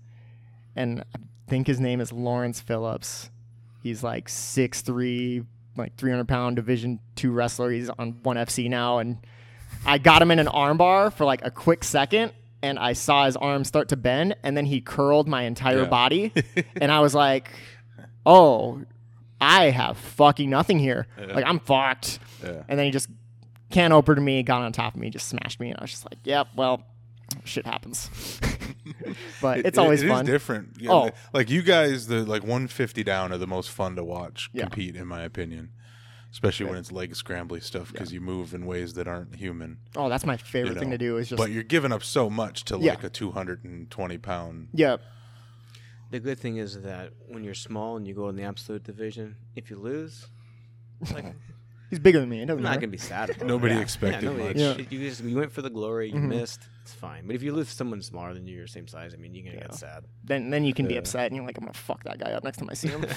and 0.75 1.00
I 1.14 1.18
think 1.49 1.66
his 1.66 1.78
name 1.80 2.00
is 2.00 2.12
Lawrence 2.12 2.61
Phillips. 2.61 3.30
He's 3.82 4.02
like 4.02 4.28
6'3, 4.28 5.44
like 5.76 5.97
300 5.97 6.26
pound 6.26 6.56
division 6.56 7.00
two 7.16 7.30
wrestler. 7.32 7.70
He's 7.70 7.90
on 7.90 8.18
one 8.23 8.37
FC 8.37 8.68
now 8.68 8.99
and 8.99 9.18
I 9.87 9.99
got 9.99 10.23
him 10.23 10.30
in 10.30 10.38
an 10.38 10.47
armbar 10.47 11.12
for 11.12 11.25
like 11.25 11.44
a 11.44 11.50
quick 11.50 11.85
second, 11.85 12.32
and 12.62 12.78
I 12.78 12.94
saw 12.94 13.26
his 13.26 13.37
arm 13.37 13.62
start 13.64 13.88
to 13.90 13.97
bend, 13.97 14.35
and 14.42 14.56
then 14.56 14.64
he 14.66 14.80
curled 14.80 15.28
my 15.28 15.42
entire 15.42 15.82
Yeah. 15.82 15.88
body, 15.88 16.32
and 16.80 16.90
I 16.90 16.99
was 17.00 17.14
like, 17.14 17.50
"Oh, 18.26 18.82
I 19.40 19.64
have 19.70 19.97
fucking 19.99 20.50
nothing 20.50 20.78
here. 20.80 21.06
Like 21.32 21.44
I'm 21.47 21.61
fucked." 21.61 22.18
Yeah. 22.42 22.62
And 22.68 22.76
then 22.78 22.87
he 22.87 22.90
just 22.90 23.08
can 23.70 23.92
opened 23.92 24.25
me, 24.25 24.42
got 24.42 24.62
on 24.62 24.72
top 24.72 24.94
of 24.94 25.00
me, 25.00 25.10
just 25.10 25.28
smashed 25.28 25.60
me, 25.60 25.68
and 25.70 25.78
I 25.78 25.82
was 25.82 25.90
just 25.90 26.04
like, 26.04 26.18
"Yep, 26.25 26.48
well, 26.56 26.82
shit 27.44 27.66
happens." 27.66 28.08
but 29.42 29.58
It- 29.58 29.66
it's 29.66 29.78
it- 29.78 29.80
always 29.80 30.02
it 30.02 30.06
is 30.06 30.12
fun. 30.12 30.25
different. 30.25 30.76
Yeah, 30.80 30.90
Oh. 30.90 31.00
like- 31.02 31.14
like 31.32 31.50
you 31.50 31.62
guys, 31.62 32.06
the 32.06 32.25
like 32.25 32.42
150 32.44 33.02
down 33.04 33.32
are 33.32 33.38
the 33.38 33.46
most 33.46 33.70
fun 33.70 33.96
to 33.96 34.04
watch 34.04 34.48
Yeah. 34.52 34.62
compete, 34.62 34.96
in 34.96 35.06
my 35.06 35.22
opinion. 35.22 35.70
Especially 36.30 36.66
when 36.66 36.76
it's 36.76 36.92
leg 36.92 37.12
scrambly 37.14 37.62
stuff 37.62 37.90
because 37.90 38.12
you 38.12 38.20
move 38.20 38.52
in 38.52 38.66
ways 38.66 38.92
that 38.94 39.08
aren't 39.08 39.37
human. 39.37 39.78
oh, 39.96 40.10
that's 40.10 40.26
my 40.26 40.37
favorite 40.37 40.75
you 40.75 40.78
thing 40.80 40.90
to 40.90 40.98
do 40.98 41.16
is 41.16 41.30
just 41.30 41.38
But 41.38 41.50
you're 41.52 41.62
giving 41.62 41.90
up 41.90 42.04
so 42.04 42.28
much 42.28 42.64
to 42.66 42.76
Yeah. 42.78 42.90
like 42.90 43.02
a 43.04 43.08
220 43.08 44.18
pound. 44.18 44.68
yeah, 44.75 44.98
The 46.10 46.20
good 46.20 46.38
thing 46.38 46.56
is 46.58 46.82
that 46.82 47.12
when 47.28 47.44
you're 47.44 47.54
small 47.54 47.96
and 47.96 48.06
you 48.06 48.14
go 48.14 48.28
in 48.28 48.37
the 48.37 48.42
absolute 48.42 48.84
division, 48.84 49.37
if 49.56 49.70
you 49.70 49.76
lose, 49.78 50.26
like 51.12 51.25
I'm 51.25 51.34
he's 51.90 51.99
bigger 51.99 52.21
than 52.21 52.28
me. 52.28 52.42
It 52.42 52.47
doesn't 52.47 52.62
not 52.62 52.71
matter. 52.71 52.80
gonna 52.83 52.90
be 52.92 52.99
sad. 52.99 53.30
About 53.30 53.47
Nobody 53.54 53.75
it. 53.75 53.80
expected 53.80 54.23
yeah, 54.25 54.30
nobody 54.30 54.59
much. 54.61 54.78
ex- 54.80 54.92
You 54.92 54.99
just 55.09 55.23
you 55.25 55.37
went 55.37 55.52
for 55.52 55.62
the 55.62 55.71
glory. 55.71 56.09
You 56.11 56.16
Mhm. 56.16 56.28
missed. 56.28 56.62
It's 56.83 56.95
fine. 56.95 57.26
But 57.26 57.37
if 57.37 57.42
you 57.42 57.52
lose 57.52 57.68
someone 57.68 58.00
smaller 58.02 58.35
than 58.35 58.47
you, 58.47 58.57
your 58.57 58.66
same 58.66 58.87
size, 58.88 59.12
I 59.14 59.16
mean, 59.18 59.35
you're 59.35 59.45
gonna 59.45 59.57
Yeah. 59.57 59.62
get 59.68 59.75
sad. 59.75 60.04
Then 60.25 60.50
then 60.50 60.64
you 60.64 60.73
can 60.75 60.87
be 60.88 60.97
upset, 60.97 61.26
and 61.26 61.37
you're 61.37 61.45
like, 61.47 61.59
"I'm 61.59 61.64
gonna 61.64 61.75
fuck 61.75 62.04
that 62.04 62.18
guy 62.18 62.33
up 62.33 62.45
next 62.45 62.59
time 62.59 62.68
I 62.71 62.75
see 62.75 62.88
him." 62.88 63.04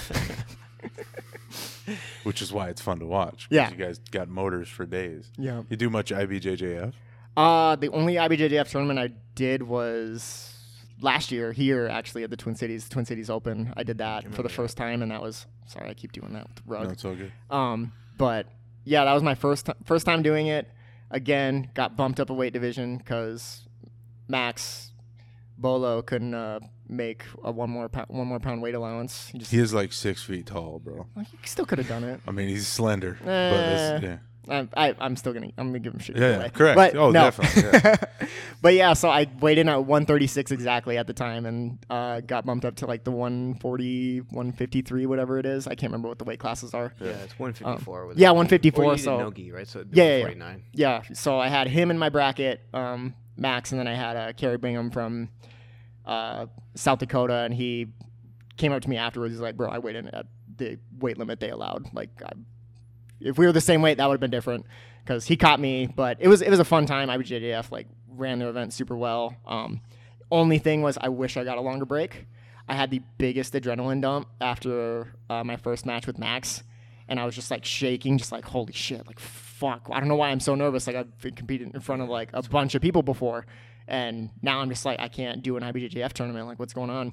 which 2.22 2.40
is 2.42 2.52
why 2.52 2.68
it's 2.68 2.80
fun 2.80 2.98
to 3.00 3.06
watch. 3.06 3.46
Yeah. 3.50 3.70
you 3.70 3.76
guys 3.76 3.98
got 4.10 4.28
motors 4.28 4.68
for 4.68 4.86
days. 4.86 5.30
yeah. 5.38 5.62
You 5.68 5.76
do 5.76 5.90
much 5.90 6.10
IBJJF? 6.10 6.92
Uh, 7.36 7.76
the 7.76 7.88
only 7.88 8.14
IBJJF 8.14 8.68
tournament 8.70 8.98
I 8.98 9.10
did 9.34 9.62
was 9.62 10.54
last 11.00 11.32
year 11.32 11.52
here, 11.52 11.88
actually, 11.88 12.24
at 12.24 12.30
the 12.30 12.36
Twin 12.36 12.54
Cities 12.54 12.88
Twin 12.88 13.04
Cities 13.04 13.30
Open. 13.30 13.72
I 13.76 13.82
did 13.82 13.98
that 13.98 14.24
for 14.24 14.42
the 14.42 14.42
that. 14.44 14.52
first 14.52 14.76
time, 14.76 15.02
and 15.02 15.10
that 15.10 15.22
was 15.22 15.46
sorry, 15.66 15.88
I 15.90 15.94
keep 15.94 16.12
doing 16.12 16.32
that 16.34 16.46
with 16.48 16.56
the 16.56 16.62
rug. 16.66 16.84
No, 16.84 16.90
it's 16.90 17.04
all 17.04 17.14
good. 17.14 17.32
Um, 17.50 17.92
but 18.18 18.46
yeah, 18.84 19.04
that 19.04 19.12
was 19.12 19.22
my 19.22 19.34
first 19.34 19.66
ti- 19.66 19.72
first 19.84 20.06
time 20.06 20.22
doing 20.22 20.46
it. 20.48 20.68
Again, 21.10 21.70
got 21.74 21.96
bumped 21.96 22.20
up 22.20 22.30
a 22.30 22.34
weight 22.34 22.52
division 22.54 22.96
because 22.98 23.68
Max 24.28 24.92
Bolo 25.58 26.00
couldn't 26.02 26.34
uh, 26.34 26.60
make 26.88 27.24
a 27.44 27.52
one 27.52 27.70
more 27.70 27.88
pound, 27.88 28.08
one 28.08 28.26
more 28.26 28.40
pound 28.40 28.62
weight 28.62 28.74
allowance. 28.74 29.28
He 29.28 29.38
just 29.38 29.50
He 29.50 29.58
is 29.58 29.74
like 29.74 29.92
six 29.92 30.22
feet 30.22 30.46
tall, 30.46 30.78
bro. 30.82 31.06
well, 31.14 31.24
he 31.30 31.36
still 31.46 31.66
could 31.66 31.78
have 31.78 31.88
done 31.88 32.04
it. 32.04 32.20
I 32.26 32.30
mean, 32.30 32.48
he's 32.48 32.66
slender, 32.66 33.18
but 33.22 33.30
Eh. 33.30 33.94
it's, 33.96 34.02
yeah. 34.04 34.16
I, 34.48 34.66
I, 34.76 34.94
I'm 34.98 35.14
still 35.16 35.32
gonna 35.32 35.50
I'm 35.56 35.68
gonna 35.68 35.78
give 35.78 35.92
him 35.94 36.00
shit. 36.00 36.16
Yeah, 36.16 36.40
yeah, 36.42 36.48
correct. 36.48 36.76
But 36.76 36.96
Oh, 36.96 37.10
no. 37.10 37.30
definitely, 37.30 38.08
but 38.62 38.74
yeah, 38.74 38.92
so 38.92 39.08
I 39.08 39.26
weighed 39.40 39.58
in 39.58 39.68
at 39.68 39.76
136 39.84 40.50
exactly 40.50 40.98
at 40.98 41.06
the 41.06 41.12
time, 41.12 41.46
and 41.46 41.78
uh, 41.88 42.20
got 42.20 42.44
bumped 42.44 42.64
up 42.64 42.74
to 42.76 42.86
like 42.86 43.04
the 43.04 43.12
140, 43.12 44.18
153, 44.20 45.06
whatever 45.06 45.38
it 45.38 45.46
is. 45.46 45.66
I 45.66 45.74
can't 45.76 45.92
remember 45.92 46.08
what 46.08 46.18
the 46.18 46.24
weight 46.24 46.40
classes 46.40 46.74
are. 46.74 46.92
Yeah, 47.00 47.10
it's 47.10 47.38
154. 47.38 48.02
Um, 48.04 48.12
yeah, 48.16 48.30
154, 48.30 48.84
Or 48.84 48.90
you 48.90 48.96
did 48.96 49.04
so- 49.04 49.18
no 49.18 49.30
gi, 49.30 49.52
right? 49.52 49.68
So 49.68 49.78
it'd 49.80 49.90
be 49.92 49.98
Yeah, 49.98 50.16
yeah, 50.18 50.28
yeah. 50.28 50.56
Yeah, 50.72 51.02
so 51.14 51.38
I 51.38 51.48
had 51.48 51.68
him 51.68 51.90
in 51.90 51.98
my 51.98 52.08
bracket, 52.08 52.60
um, 52.74 53.14
Max, 53.36 53.70
and 53.72 53.78
then 53.78 53.86
I 53.86 53.94
had 53.94 54.16
uh, 54.16 54.32
Kerry 54.32 54.58
Bingham 54.58 54.90
from 54.90 55.28
uh, 56.04 56.46
South 56.74 56.98
Dakota, 56.98 57.34
and 57.44 57.54
he 57.54 57.86
came 58.56 58.72
up 58.72 58.82
to 58.82 58.90
me 58.90 58.96
afterwards. 58.96 59.32
He's 59.34 59.40
like, 59.40 59.56
"Bro, 59.56 59.70
I 59.70 59.78
weighed 59.78 59.96
in 59.96 60.08
at 60.08 60.26
the 60.56 60.78
weight 60.98 61.16
limit 61.16 61.40
they 61.40 61.50
allowed. 61.50 61.86
Like, 61.94 62.10
I, 62.24 62.32
if 63.24 63.38
we 63.38 63.46
were 63.46 63.52
the 63.52 63.60
same 63.60 63.82
weight, 63.82 63.98
that 63.98 64.06
would 64.06 64.14
have 64.14 64.20
been 64.20 64.30
different." 64.30 64.66
Because 65.04 65.26
he 65.26 65.36
caught 65.36 65.58
me, 65.58 65.86
but 65.86 66.18
it 66.20 66.28
was 66.28 66.42
it 66.42 66.50
was 66.50 66.60
a 66.60 66.64
fun 66.64 66.86
time. 66.86 67.08
IBJJF 67.08 67.70
like 67.70 67.88
ran 68.08 68.38
the 68.38 68.48
event 68.48 68.72
super 68.72 68.96
well. 68.96 69.36
Um, 69.46 69.80
only 70.30 70.58
thing 70.58 70.82
was, 70.82 70.96
I 71.00 71.08
wish 71.08 71.36
I 71.36 71.44
got 71.44 71.58
a 71.58 71.60
longer 71.60 71.84
break. 71.84 72.26
I 72.68 72.74
had 72.74 72.90
the 72.90 73.02
biggest 73.18 73.52
adrenaline 73.54 74.00
dump 74.00 74.28
after 74.40 75.12
uh, 75.28 75.44
my 75.44 75.56
first 75.56 75.84
match 75.84 76.06
with 76.06 76.18
Max, 76.18 76.62
and 77.08 77.18
I 77.18 77.26
was 77.26 77.34
just 77.34 77.50
like 77.50 77.64
shaking, 77.64 78.16
just 78.18 78.32
like 78.32 78.44
holy 78.44 78.72
shit, 78.72 79.06
like 79.06 79.18
fuck. 79.18 79.88
I 79.90 79.98
don't 80.00 80.08
know 80.08 80.16
why 80.16 80.30
I'm 80.30 80.40
so 80.40 80.54
nervous. 80.54 80.86
Like 80.86 80.96
I've 80.96 81.34
competing 81.34 81.72
in 81.74 81.80
front 81.80 82.02
of 82.02 82.08
like 82.08 82.30
a 82.32 82.42
bunch 82.42 82.74
of 82.74 82.82
people 82.82 83.02
before, 83.02 83.46
and 83.88 84.30
now 84.40 84.60
I'm 84.60 84.68
just 84.68 84.84
like 84.84 85.00
I 85.00 85.08
can't 85.08 85.42
do 85.42 85.56
an 85.56 85.62
IBJJF 85.62 86.12
tournament. 86.12 86.46
Like 86.46 86.58
what's 86.58 86.72
going 86.72 86.90
on? 86.90 87.12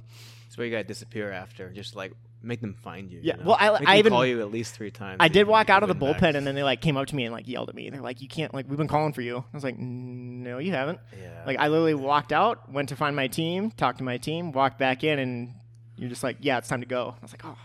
Where 0.60 0.68
you 0.68 0.74
gotta 0.74 0.84
disappear 0.84 1.32
after. 1.32 1.70
Just 1.70 1.96
like 1.96 2.12
make 2.42 2.62
them 2.62 2.74
find 2.74 3.12
you. 3.12 3.20
Yeah, 3.22 3.36
You 3.38 3.44
know? 3.44 3.50
well, 3.50 3.58
I- 3.60 3.80
Make 3.80 3.88
I 3.90 3.92
them 3.94 4.00
even- 4.00 4.12
call 4.14 4.26
you 4.26 4.42
at 4.42 4.52
least 4.52 4.74
three 4.76 4.92
times. 4.92 5.18
I 5.20 5.28
did 5.28 5.48
walk 5.48 5.70
out 5.70 5.84
of 5.84 5.90
the 5.90 5.96
bullpen, 5.96 6.22
max. 6.22 6.36
and 6.38 6.48
then 6.48 6.56
they 6.56 6.64
like 6.64 6.82
came 6.82 6.96
up 6.98 7.08
to 7.08 7.16
me 7.16 7.26
and 7.26 7.34
like 7.34 7.48
yelled 7.48 7.70
at 7.70 7.76
me. 7.76 7.90
They're 7.90 8.02
like, 8.02 8.22
"You 8.22 8.28
can't 8.28 8.54
like 8.54 8.68
we've 8.70 8.78
been 8.78 8.88
calling 8.88 9.14
for 9.14 9.22
you." 9.22 9.38
I 9.40 9.58
was 9.58 9.64
like, 9.64 9.78
"No, 9.78 10.58
you 10.60 10.72
haven't." 10.72 11.00
yeah, 11.20 11.44
Like 11.46 11.58
I 11.60 11.68
literally 11.68 11.96
walked 11.96 12.32
out, 12.32 12.72
went 12.72 12.90
to 12.90 12.96
find 12.96 13.16
my 13.16 13.28
team, 13.28 13.72
talked 13.72 13.98
to 13.98 14.04
my 14.04 14.18
team, 14.18 14.52
walked 14.52 14.78
back 14.80 15.04
in, 15.04 15.20
and 15.20 15.54
you're 15.98 16.10
just 16.10 16.24
like, 16.24 16.38
"Yeah, 16.40 16.58
it's 16.60 16.68
time 16.70 16.80
to 16.82 16.88
go." 16.88 17.16
I 17.18 17.22
was 17.22 17.32
like, 17.34 17.44
"Oh, 17.46 17.58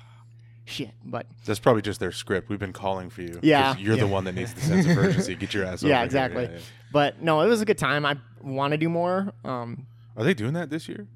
shit!" 0.64 0.90
But 1.04 1.26
That's 1.44 1.60
probably 1.60 1.82
just 1.82 2.00
their 2.00 2.10
script. 2.12 2.48
We've 2.48 2.58
been 2.58 2.72
calling 2.72 3.10
for 3.10 3.22
you. 3.22 3.38
Yeah. 3.42 3.76
You're 3.76 3.96
the 3.96 4.06
one 4.08 4.24
that 4.24 4.34
needs 4.34 4.54
the 4.54 4.60
sense 4.60 4.86
of 4.86 4.98
urgency. 4.98 5.34
Get 5.36 5.54
your 5.54 5.64
ass 5.66 5.82
over 5.84 5.90
yeah, 5.90 5.98
here. 5.98 6.04
exactly. 6.06 6.42
Yeah, 6.44 6.50
yeah. 6.54 6.58
But 6.92 7.22
no, 7.22 7.40
it 7.42 7.48
was 7.48 7.60
a 7.60 7.64
good 7.64 7.78
time. 7.78 8.04
I 8.06 8.16
want 8.40 8.72
to 8.72 8.76
do 8.78 8.88
more. 8.88 9.32
Um, 9.44 9.86
Are 10.16 10.24
they 10.24 10.34
doing 10.34 10.54
that 10.54 10.70
this 10.70 10.88
year? 10.88 11.06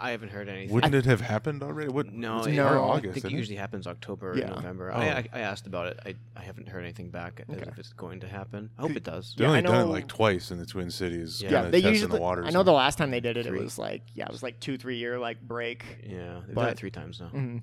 I 0.00 0.10
haven't 0.10 0.30
heard 0.30 0.48
anything. 0.48 0.74
Wouldn't 0.74 0.94
it 0.94 1.04
have 1.06 1.20
happened 1.20 1.62
already? 1.62 1.88
What, 1.90 2.12
No, 2.12 2.38
it's 2.38 2.46
it- 2.48 2.52
No. 2.54 2.66
or 2.68 2.78
I 2.92 2.96
I 2.96 3.00
think 3.00 3.04
it 3.14 3.16
isn't 3.18 3.30
it? 3.32 3.36
usually 3.36 3.56
happens 3.56 3.86
October 3.86 4.34
Yeah. 4.36 4.46
or 4.52 4.56
November. 4.56 4.90
Oh. 4.92 4.96
I, 4.96 5.04
I 5.04 5.28
I 5.32 5.40
asked 5.40 5.66
about 5.66 5.86
it. 5.88 6.00
I 6.04 6.14
I 6.36 6.42
haven't 6.42 6.68
heard 6.68 6.82
anything 6.82 7.10
back 7.10 7.42
as 7.48 7.56
Okay. 7.56 7.68
if 7.70 7.78
it's 7.78 7.92
going 7.92 8.20
to 8.20 8.28
happen. 8.28 8.70
I 8.78 8.82
hope 8.82 8.92
it 8.96 9.04
does. 9.04 9.34
They 9.36 9.44
Yeah, 9.44 9.48
only 9.50 9.60
I 9.60 9.62
done 9.62 9.80
it 9.88 9.90
like 9.90 10.08
twice 10.08 10.50
in 10.50 10.58
the 10.58 10.66
Twin 10.66 10.90
Cities. 10.90 11.42
Yeah. 11.42 11.50
yeah, 11.50 11.70
they 11.70 11.78
usually. 11.78 12.10
the 12.12 12.20
waters. 12.20 12.46
I 12.46 12.50
know 12.50 12.62
the 12.62 12.72
last 12.72 12.98
time 12.98 13.10
they 13.10 13.20
did 13.20 13.36
it, 13.36 13.46
Three. 13.46 13.58
it 13.58 13.62
was 13.62 13.78
like 13.78 14.02
yeah, 14.14 14.24
it 14.26 14.32
was 14.32 14.42
like 14.42 14.60
two, 14.60 14.76
three 14.76 14.96
year 14.96 15.18
like 15.18 15.40
break. 15.40 15.84
Yeah, 16.06 16.40
they've 16.46 16.54
done 16.56 16.68
it 16.70 16.76
three 16.76 16.90
times 16.90 17.20
now. 17.20 17.28
hmm 17.28 17.58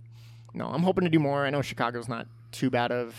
No, 0.53 0.67
I'm 0.67 0.83
hoping 0.83 1.03
to 1.05 1.09
do 1.09 1.19
more. 1.19 1.45
I 1.45 1.49
know 1.49 1.61
Chicago's 1.61 2.07
not 2.09 2.27
too 2.51 2.69
bad 2.69 2.91
of 2.91 3.15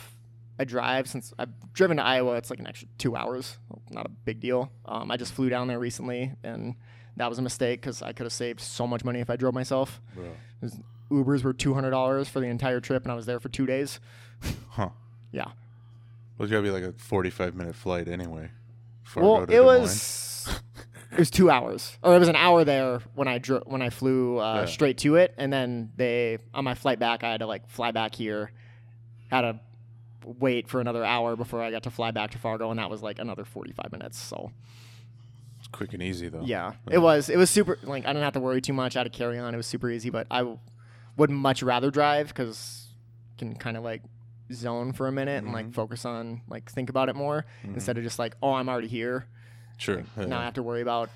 a 0.58 0.64
drive 0.66 1.08
since 1.08 1.32
I've 1.38 1.48
driven 1.72 1.96
to 1.96 2.04
Iowa. 2.04 2.36
It's 2.36 2.50
like 2.50 2.58
an 2.60 2.66
extra 2.66 2.86
two 2.98 3.16
hours. 3.16 3.56
Not 3.90 4.04
a 4.06 4.10
big 4.10 4.40
deal. 4.40 4.70
Um, 4.84 5.10
I 5.10 5.16
just 5.16 5.32
flew 5.32 5.48
down 5.48 5.66
there 5.68 5.78
recently, 5.78 6.32
and 6.44 6.74
that 7.16 7.28
was 7.28 7.38
a 7.38 7.42
mistake 7.42 7.80
because 7.80 8.02
I 8.02 8.12
could 8.12 8.24
have 8.24 8.32
saved 8.32 8.60
so 8.60 8.86
much 8.86 9.04
money 9.04 9.20
if 9.20 9.28
I 9.30 9.36
drove 9.36 9.54
myself. 9.54 10.00
Bro. 10.14 10.30
Ubers 11.10 11.42
were 11.44 11.52
two 11.52 11.74
hundred 11.74 11.90
dollars 11.90 12.28
for 12.28 12.40
the 12.40 12.46
entire 12.46 12.80
trip, 12.80 13.02
and 13.02 13.12
I 13.12 13.14
was 13.14 13.26
there 13.26 13.38
for 13.40 13.48
two 13.50 13.66
days. 13.66 14.00
Huh. 14.70 14.88
Yeah. 15.30 15.44
Well, 16.38 16.44
it's 16.44 16.50
got 16.50 16.58
to 16.58 16.62
be 16.62 16.70
like 16.70 16.82
a 16.84 16.92
45 16.92 17.54
minute 17.54 17.74
flight 17.74 18.08
anyway. 18.08 18.50
Well, 19.14 19.44
it 19.50 19.62
was 19.62 20.48
it 21.12 21.18
was 21.18 21.30
two 21.30 21.50
hours, 21.50 21.98
or 22.02 22.16
it 22.16 22.18
was 22.18 22.28
an 22.28 22.36
hour 22.36 22.64
there 22.64 23.00
when 23.14 23.28
I 23.28 23.36
dro- 23.38 23.62
when 23.66 23.82
I 23.82 23.90
flew 23.90 24.38
uh, 24.38 24.60
Yeah. 24.60 24.64
straight 24.66 24.96
to 24.98 25.16
it, 25.16 25.34
and 25.36 25.52
then 25.52 25.92
they 25.96 26.38
on 26.54 26.64
my 26.64 26.74
flight 26.74 26.98
back, 26.98 27.22
I 27.24 27.30
had 27.32 27.40
to 27.40 27.46
like 27.46 27.68
fly 27.68 27.90
back 27.90 28.14
here, 28.14 28.50
had 29.30 29.42
to 29.42 29.60
wait 30.24 30.68
for 30.68 30.80
another 30.80 31.04
hour 31.04 31.36
before 31.36 31.60
I 31.60 31.70
got 31.70 31.82
to 31.82 31.90
fly 31.90 32.10
back 32.10 32.30
to 32.30 32.38
Fargo, 32.38 32.70
and 32.70 32.78
that 32.78 32.88
was 32.88 33.02
like 33.02 33.18
another 33.18 33.44
forty 33.44 33.72
five 33.72 33.92
minutes. 33.92 34.18
So 34.18 34.50
quick 35.72 35.92
and 35.94 36.02
easy, 36.02 36.28
though. 36.28 36.42
yeah, 36.44 36.72
it 36.90 36.98
was 36.98 37.28
it 37.28 37.36
was 37.36 37.50
super 37.50 37.78
like 37.82 38.04
I 38.04 38.08
didn't 38.08 38.22
have 38.24 38.34
to 38.34 38.40
worry 38.40 38.60
too 38.60 38.72
much. 38.72 38.94
I 38.96 39.00
had 39.00 39.12
to 39.12 39.16
carry 39.18 39.38
on. 39.38 39.52
It 39.54 39.56
was 39.56 39.66
super 39.66 39.90
easy, 39.90 40.10
but 40.10 40.26
I 40.30 40.38
w- 40.38 40.58
would 41.16 41.30
much 41.30 41.62
rather 41.62 41.90
drive 41.90 42.28
because 42.28 42.86
can 43.38 43.54
kind 43.56 43.76
of 43.76 43.82
like 43.82 44.02
zone 44.52 44.92
for 44.92 45.08
a 45.08 45.12
minute 45.12 45.42
and 45.42 45.52
like 45.52 45.66
Mhm. 45.66 45.74
focus 45.74 46.04
on 46.04 46.42
like 46.48 46.70
think 46.70 46.90
about 46.90 47.08
it 47.08 47.16
more 47.16 47.46
Mhm. 47.64 47.74
instead 47.74 47.96
of 47.96 48.04
just 48.04 48.18
like 48.18 48.36
oh 48.42 48.52
I'm 48.52 48.68
already 48.68 48.88
here 48.88 49.26
Sure. 49.78 50.02
Yeah. 50.18 50.26
now 50.26 50.40
I 50.40 50.44
have 50.44 50.54
to 50.54 50.62
worry 50.62 50.82
about 50.82 51.08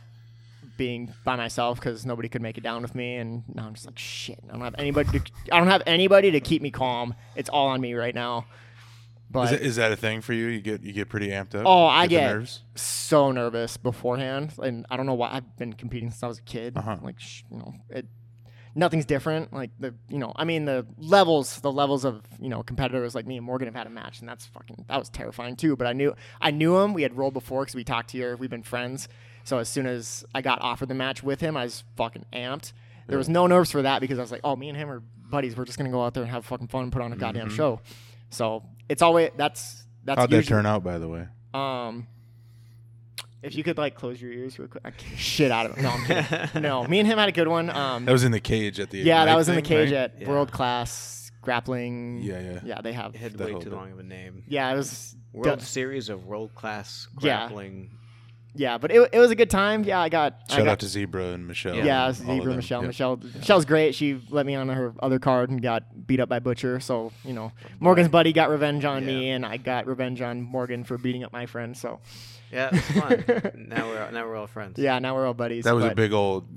being 0.79 1.13
by 1.25 1.37
myself 1.37 1.79
because 1.79 2.05
nobody 2.05 2.29
could 2.29 2.43
make 2.43 2.59
it 2.59 2.63
down 2.63 2.83
with 2.83 2.95
me, 2.95 3.17
and 3.17 3.45
now 3.55 3.67
I'm 3.67 3.75
just 3.75 3.87
like 3.87 3.99
shit. 3.99 4.39
I 4.49 4.53
don't 4.53 4.61
have 4.63 4.75
anybody. 4.79 5.21
To, 5.21 5.25
I 5.53 5.59
don't 5.59 5.69
have 5.69 5.83
anybody 5.87 6.31
to 6.33 6.41
keep 6.41 6.61
me 6.61 6.71
calm. 6.71 7.15
It's 7.35 7.49
all 7.49 7.69
on 7.69 7.81
me 7.81 7.95
right 7.95 8.15
now. 8.15 8.47
But 9.31 9.45
Is, 9.45 9.51
that, 9.51 9.61
is 9.63 9.77
that 9.77 9.93
a 9.93 9.97
thing 9.97 10.21
for 10.21 10.33
you? 10.33 10.47
You 10.47 10.61
get 10.61 10.83
you 10.83 10.93
get 10.93 11.09
pretty 11.09 11.29
amped 11.29 11.55
up. 11.55 11.63
Oh, 11.67 11.87
I 11.87 12.07
get- 12.07 12.31
nerves. 12.33 12.63
so 12.75 13.33
nervous 13.33 13.77
beforehand, 13.77 14.53
and 14.63 14.87
I 14.91 14.97
don't 14.97 15.07
know 15.07 15.15
why 15.15 15.31
I've 15.33 15.57
been 15.57 15.73
competing 15.73 16.11
since 16.11 16.23
I 16.23 16.29
was 16.29 16.39
a 16.39 16.43
kid. 16.43 16.77
Uh-huh. 16.77 16.97
Like 17.03 17.19
sh- 17.19 17.43
you 17.51 17.59
know, 17.59 17.75
it 17.91 18.07
nothing's 18.77 19.05
different. 19.05 19.53
Like 19.53 19.71
the 19.81 19.95
you 20.09 20.19
know, 20.19 20.33
I 20.37 20.45
mean 20.45 20.65
the 20.65 20.87
levels, 20.97 21.61
the 21.61 21.73
levels 21.73 22.05
of 22.05 22.23
you 22.39 22.49
know 22.49 22.63
competitors 22.63 23.15
like 23.17 23.27
me 23.27 23.37
and 23.37 23.45
Morgan 23.45 23.67
have 23.67 23.75
had 23.75 23.87
a 23.89 23.91
match, 23.91 24.21
and 24.21 24.29
that's 24.29 24.47
fucking 24.47 24.85
that 24.89 24.99
was 24.99 25.09
terrifying 25.09 25.57
too. 25.57 25.75
But 25.77 25.89
I 25.89 25.93
knew 25.93 26.15
I 26.41 26.53
knew 26.53 26.77
him. 26.79 26.95
We 26.95 27.03
had 27.03 27.17
rolled 27.17 27.35
before 27.35 27.63
because 27.63 27.75
we 27.75 27.83
talked 27.85 28.13
here. 28.13 28.37
We've 28.37 28.51
been 28.51 28.63
friends. 28.63 29.09
So 29.43 29.59
as 29.59 29.69
soon 29.69 29.87
as 29.87 30.25
I 30.35 30.43
got 30.43 30.61
offered 30.61 30.89
the 30.89 30.95
match 30.95 31.23
with 31.23 31.41
him, 31.41 31.57
I 31.57 31.65
was 31.65 31.85
fucking 31.97 32.27
amped. 32.33 32.73
There 33.09 33.19
was 33.19 33.29
no 33.29 33.47
nerves 33.47 33.71
for 33.71 33.83
that 33.83 34.01
because 34.01 34.19
I 34.19 34.23
was 34.23 34.33
like, 34.33 34.41
oh, 34.43 34.57
me 34.57 34.69
and 34.69 34.77
him 34.77 34.91
are 34.91 35.01
buddies. 35.31 35.57
We're 35.57 35.65
just 35.65 35.79
gonna 35.79 35.91
go 35.91 36.05
out 36.05 36.15
there 36.15 36.23
and 36.25 36.31
have 36.33 36.45
fucking 36.47 36.69
fun, 36.69 36.85
and 36.85 36.93
put 36.93 37.03
on 37.03 37.13
a 37.13 37.17
goddamn 37.17 37.51
show. 37.51 37.81
So 38.31 38.65
it's 38.89 39.03
always 39.03 39.31
that's 39.37 39.85
that's. 40.05 40.19
How'd 40.19 40.31
that 40.31 40.47
turn 40.47 40.67
out, 40.67 40.83
by 40.85 40.99
the 40.99 41.09
way? 41.09 41.27
um, 41.55 42.07
if 43.43 43.55
you 43.55 43.63
could 43.63 43.79
like 43.79 43.95
close 43.95 44.21
your 44.21 44.33
ears 44.33 44.59
real 44.59 44.69
quick, 44.69 44.83
I 44.85 44.93
shit 45.17 45.51
out 45.53 45.67
of 45.67 45.79
it. 45.79 45.83
No, 45.83 45.91
I'm 45.91 46.05
kidding. 46.05 46.63
no, 46.63 46.85
me 46.85 46.99
and 46.99 47.07
him 47.09 47.19
had 47.19 47.29
a 47.29 47.33
good 47.33 47.49
one. 47.49 47.71
Um, 47.71 48.05
That 48.05 48.13
was 48.13 48.25
in 48.25 48.33
the 48.33 48.41
cage 48.41 48.81
at 48.81 48.91
the. 48.91 48.99
yeah, 48.99 49.19
that 49.19 49.23
Ignite 49.31 49.37
was 49.37 49.49
in 49.49 49.55
the 49.57 49.63
cage 49.63 49.91
right? 49.93 49.99
at 49.99 50.21
Yeah. 50.21 50.29
World 50.29 50.51
Class 50.53 51.31
Grappling. 51.43 52.23
Yeah, 52.23 52.41
yeah. 52.41 52.61
yeah, 52.65 52.81
they 52.81 52.93
have. 52.93 53.15
It 53.15 53.19
had 53.19 53.33
That 53.35 53.47
way 53.47 53.53
too 53.55 53.71
bit. 53.71 53.73
long 53.73 53.93
of 53.93 53.99
a 53.99 54.03
name. 54.03 54.43
Yeah, 54.49 54.73
it 54.73 54.77
was. 54.77 55.15
World 55.33 55.59
du- 55.61 55.65
Series 55.65 56.09
of 56.09 56.25
World 56.27 56.55
Class 56.55 57.07
Yeah. 57.21 57.41
Grappling. 57.47 57.91
Yeah, 58.57 58.79
but 58.79 58.91
it, 58.91 59.09
it 59.13 59.19
was 59.19 59.31
a 59.31 59.35
good 59.35 59.51
time. 59.51 59.85
Yeah, 59.85 60.01
I 60.01 60.09
got. 60.09 60.39
I 60.49 60.55
Shout 60.57 60.65
got, 60.65 60.73
out 60.73 60.79
to 60.81 60.87
Zebra 60.87 61.27
and 61.27 61.47
Michelle. 61.47 61.77
Yeah, 61.77 62.09
and 62.09 62.17
all 62.29 62.37
of 62.37 62.39
Zebra. 62.43 62.55
Michelle. 62.55 62.81
Yeah. 62.83 62.87
Michelle. 62.87 63.17
Michelle's 63.17 63.65
great. 63.65 63.95
She 63.95 64.21
let 64.31 64.47
me 64.47 64.55
on 64.55 64.69
her 64.69 64.93
other 65.01 65.19
card 65.19 65.51
and 65.51 65.63
got 65.63 66.07
beat 66.07 66.21
up 66.21 66.29
by 66.29 66.39
Butcher. 66.39 66.81
So 66.81 67.13
you 67.25 67.33
know, 67.33 67.53
Morgan's 67.81 68.09
buddy 68.09 68.33
got 68.33 68.51
revenge 68.51 68.85
on 68.85 69.05
me, 69.07 69.31
and 69.31 69.45
I 69.47 69.57
got 69.57 69.87
revenge 69.87 70.21
on 70.21 70.43
Morgan 70.43 70.85
for 70.85 70.99
beating 70.99 71.23
up 71.25 71.33
my 71.33 71.47
friend. 71.47 71.77
So 71.77 72.01
Yeah, 72.53 72.69
it 72.69 72.73
was 72.73 72.83
fun. 72.83 73.67
now 73.69 73.89
we're 73.89 74.11
now 74.11 74.27
we're 74.27 74.37
all 74.37 74.47
friends. 74.47 74.79
yeah, 74.79 74.99
now 74.99 75.15
we're 75.15 75.27
all 75.27 75.35
buddies. 75.35 75.65
That 75.65 75.75
was 75.75 75.85
a 75.85 75.95
big 75.95 76.13
old 76.13 76.49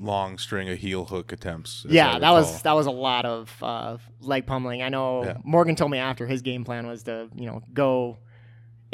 long 0.00 0.36
string 0.38 0.68
of 0.68 0.78
heel 0.78 1.04
hook 1.06 1.32
attempts. 1.32 1.86
Yeah, 1.88 2.18
that 2.18 2.30
was 2.30 2.62
that 2.62 2.72
was 2.72 2.86
a 2.86 2.90
lot 2.90 3.24
of 3.24 3.54
uh, 3.62 3.98
leg 4.20 4.46
pummeling. 4.46 4.82
I 4.82 4.88
know 4.88 5.24
Yeah. 5.24 5.36
Morgan 5.44 5.76
told 5.76 5.90
me 5.90 5.98
after 5.98 6.26
his 6.26 6.42
game 6.42 6.64
plan 6.64 6.86
was 6.86 7.04
to 7.04 7.28
you 7.34 7.46
know 7.46 7.62
go 7.72 8.18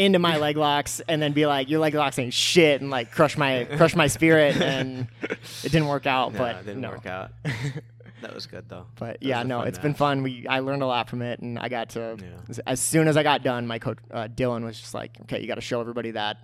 into 0.00 0.18
my 0.18 0.38
leg 0.38 0.56
locks 0.56 1.00
and 1.06 1.20
then 1.20 1.32
be 1.32 1.46
like 1.46 1.68
your 1.68 1.78
leg 1.78 1.94
locks 1.94 2.18
ain't 2.18 2.32
shit 2.32 2.80
and 2.80 2.90
like 2.90 3.10
crush 3.12 3.36
my 3.36 3.64
crush 3.76 3.94
my 3.94 4.06
spirit 4.06 4.56
and 4.56 5.06
it 5.22 5.70
didn't 5.70 5.86
work 5.88 6.06
out. 6.06 6.32
No, 6.32 6.38
but 6.38 6.56
it 6.56 6.66
didn't 6.66 6.80
no. 6.80 6.90
work 6.90 7.06
out. 7.06 7.30
That 8.22 8.34
was 8.34 8.44
good 8.46 8.68
though. 8.68 8.84
But 8.96 9.20
That 9.20 9.22
yeah, 9.22 9.42
no, 9.44 9.62
it's 9.62 9.78
been 9.78 9.94
fun. 9.94 10.22
We 10.22 10.46
I 10.46 10.60
learned 10.60 10.82
a 10.82 10.86
lot 10.86 11.08
from 11.08 11.22
it, 11.22 11.40
and 11.40 11.58
I 11.58 11.70
got 11.70 11.88
to 11.90 12.18
Yeah. 12.20 12.26
as, 12.50 12.58
as 12.60 12.78
soon 12.80 13.08
as 13.08 13.16
I 13.16 13.22
got 13.22 13.42
done, 13.42 13.66
my 13.66 13.78
coach 13.78 13.96
uh, 14.10 14.28
Dylan 14.28 14.62
was 14.62 14.78
just 14.78 14.92
like, 14.92 15.16
"Okay, 15.22 15.40
you 15.40 15.46
got 15.46 15.54
to 15.54 15.62
show 15.62 15.80
everybody 15.80 16.10
that 16.10 16.36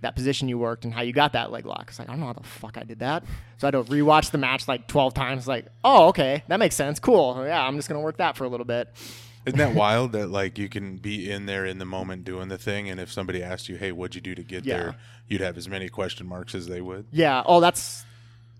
that 0.00 0.14
position 0.14 0.48
you 0.48 0.58
worked 0.58 0.84
and 0.84 0.94
how 0.94 1.02
you 1.02 1.12
got 1.12 1.32
that 1.32 1.50
leg 1.50 1.66
lock." 1.66 1.86
It's 1.88 1.98
like 1.98 2.08
I 2.08 2.12
don't 2.12 2.20
know 2.20 2.26
how 2.26 2.34
the 2.34 2.44
fuck 2.44 2.78
I 2.78 2.84
did 2.84 3.00
that, 3.00 3.24
so 3.56 3.66
I 3.66 3.74
had 3.76 3.84
to 3.84 3.92
rewatch 3.92 4.30
the 4.30 4.38
match 4.38 4.68
like 4.68 4.86
twelve 4.86 5.12
times. 5.12 5.48
Like, 5.48 5.66
oh, 5.82 6.06
okay, 6.10 6.44
that 6.46 6.60
makes 6.60 6.76
sense. 6.76 7.00
Cool. 7.00 7.42
Yeah, 7.44 7.66
I'm 7.66 7.74
just 7.74 7.88
gonna 7.88 8.00
work 8.00 8.18
that 8.18 8.36
for 8.36 8.44
a 8.44 8.48
little 8.48 8.66
bit. 8.66 8.88
Isn't 9.48 9.58
that 9.58 9.74
wild 9.74 10.12
that 10.12 10.28
like 10.30 10.58
you 10.58 10.68
can 10.68 10.96
be 10.96 11.30
in 11.30 11.46
there 11.46 11.64
in 11.66 11.78
the 11.78 11.84
moment 11.84 12.24
doing 12.24 12.48
the 12.48 12.58
thing, 12.58 12.88
and 12.88 12.98
if 13.00 13.10
somebody 13.12 13.42
asked 13.42 13.68
you, 13.68 13.76
"Hey, 13.76 13.92
what'd 13.92 14.14
you 14.14 14.20
do 14.20 14.34
to 14.34 14.42
get 14.42 14.64
Yeah. 14.64 14.76
there?" 14.78 14.96
you'd 15.28 15.40
have 15.42 15.56
as 15.58 15.68
many 15.68 15.88
question 15.90 16.26
marks 16.26 16.54
as 16.54 16.68
they 16.68 16.80
would. 16.80 17.04
Yeah. 17.12 17.42
Oh, 17.44 17.60
that's 17.60 18.04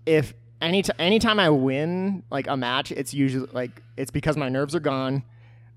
if 0.05 0.33
any 0.61 0.81
t- 0.83 0.91
anytime 0.99 1.39
I 1.39 1.49
win 1.49 2.23
like 2.29 2.47
a 2.47 2.55
match, 2.57 2.91
it's 2.91 3.13
usually 3.13 3.47
like 3.53 3.81
it's 3.97 4.11
because 4.11 4.37
my 4.37 4.49
nerves 4.49 4.75
are 4.75 4.79
gone. 4.79 5.23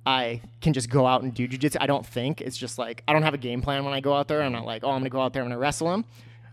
I 0.05 0.41
can 0.61 0.73
just 0.73 0.91
go 0.91 1.07
out 1.07 1.23
and 1.23 1.33
do 1.33 1.47
jujitsu. 1.47 1.77
I 1.81 1.87
don't 1.87 2.05
think 2.05 2.41
it's 2.41 2.57
just 2.57 2.77
like 2.79 3.03
I 3.07 3.13
don't 3.13 3.23
have 3.23 3.35
a 3.35 3.39
game 3.39 3.63
plan 3.63 3.85
when 3.85 3.95
I 3.95 4.01
go 4.01 4.13
out 4.15 4.29
there. 4.29 4.43
I'm 4.43 4.53
not 4.53 4.67
like, 4.67 4.83
oh, 4.85 4.91
I'm 4.91 4.99
gonna 5.01 5.11
go 5.11 5.21
out 5.23 5.33
there, 5.33 5.43
I'm 5.43 5.49
gonna 5.49 5.59
wrestle 5.59 5.93
him. 5.95 6.05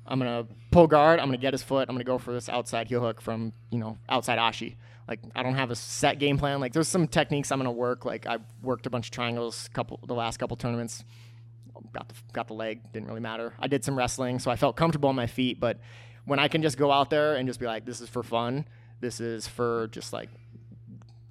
I'm 0.06 0.20
gonna 0.20 0.46
pull 0.72 0.88
guard. 0.88 1.20
I'm 1.20 1.28
gonna 1.28 1.38
get 1.38 1.54
his 1.54 1.64
foot. 1.64 1.88
I'm 1.90 1.96
gonna 1.96 2.04
go 2.04 2.18
for 2.18 2.32
this 2.34 2.48
outside 2.50 2.88
heel 2.88 3.02
hook 3.02 3.22
from 3.22 3.54
you 3.72 3.80
know 3.80 3.98
outside 4.08 4.38
ashi. 4.40 4.76
Like 5.10 5.22
I 5.36 5.42
don't 5.42 5.56
have 5.56 5.72
a 5.72 5.76
set 5.76 6.20
game 6.20 6.38
plan. 6.38 6.60
Like 6.62 6.72
there's 6.72 6.88
some 6.88 7.08
techniques 7.08 7.52
I'm 7.52 7.58
gonna 7.58 7.72
work. 7.72 8.06
Like 8.06 8.28
I 8.28 8.38
worked 8.62 8.86
a 8.86 8.92
bunch 8.92 9.08
of 9.08 9.12
triangles 9.12 9.68
couple 9.74 10.00
the 10.06 10.14
last 10.14 10.38
couple 10.38 10.56
tournaments. 10.56 11.04
Got 11.92 12.10
the 12.10 12.16
got 12.32 12.48
the 12.48 12.54
leg. 12.54 12.92
Didn't 12.94 13.08
really 13.08 13.20
matter. 13.20 13.56
I 13.58 13.68
did 13.68 13.84
some 13.84 13.98
wrestling, 13.98 14.38
so 14.38 14.52
I 14.52 14.56
felt 14.56 14.76
comfortable 14.76 15.10
on 15.10 15.16
my 15.16 15.26
feet. 15.26 15.60
But 15.60 15.80
when 16.26 16.38
I 16.38 16.48
can 16.48 16.62
just 16.62 16.78
go 16.78 16.92
out 16.92 17.10
there 17.10 17.36
and 17.36 17.48
just 17.48 17.60
be 17.60 17.66
like, 17.66 17.86
this 17.86 18.02
is 18.02 18.08
for 18.08 18.22
fun. 18.22 18.66
This 19.00 19.20
is 19.20 19.48
for 19.48 19.88
just 19.88 20.14
like, 20.14 20.30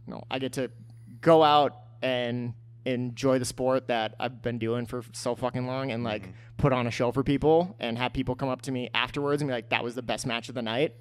you 0.06 0.12
know, 0.12 0.24
I 0.28 0.40
get 0.40 0.54
to 0.54 0.72
go 1.20 1.44
out 1.44 1.76
and 2.02 2.54
enjoy 2.84 3.38
the 3.38 3.44
sport 3.44 3.86
that 3.88 4.16
I've 4.18 4.42
been 4.42 4.58
doing 4.58 4.86
for 4.86 5.04
so 5.12 5.36
fucking 5.36 5.66
long 5.66 5.92
and 5.92 6.02
like 6.02 6.22
mm-hmm. 6.22 6.32
put 6.56 6.72
on 6.72 6.88
a 6.88 6.90
show 6.90 7.12
for 7.12 7.22
people 7.22 7.76
and 7.78 7.96
have 7.96 8.12
people 8.12 8.34
come 8.34 8.48
up 8.48 8.62
to 8.62 8.72
me 8.72 8.90
afterwards 8.92 9.40
and 9.40 9.48
be 9.48 9.52
like, 9.52 9.68
that 9.68 9.84
was 9.84 9.94
the 9.94 10.02
best 10.02 10.26
match 10.26 10.48
of 10.48 10.56
the 10.56 10.62
night. 10.62 10.96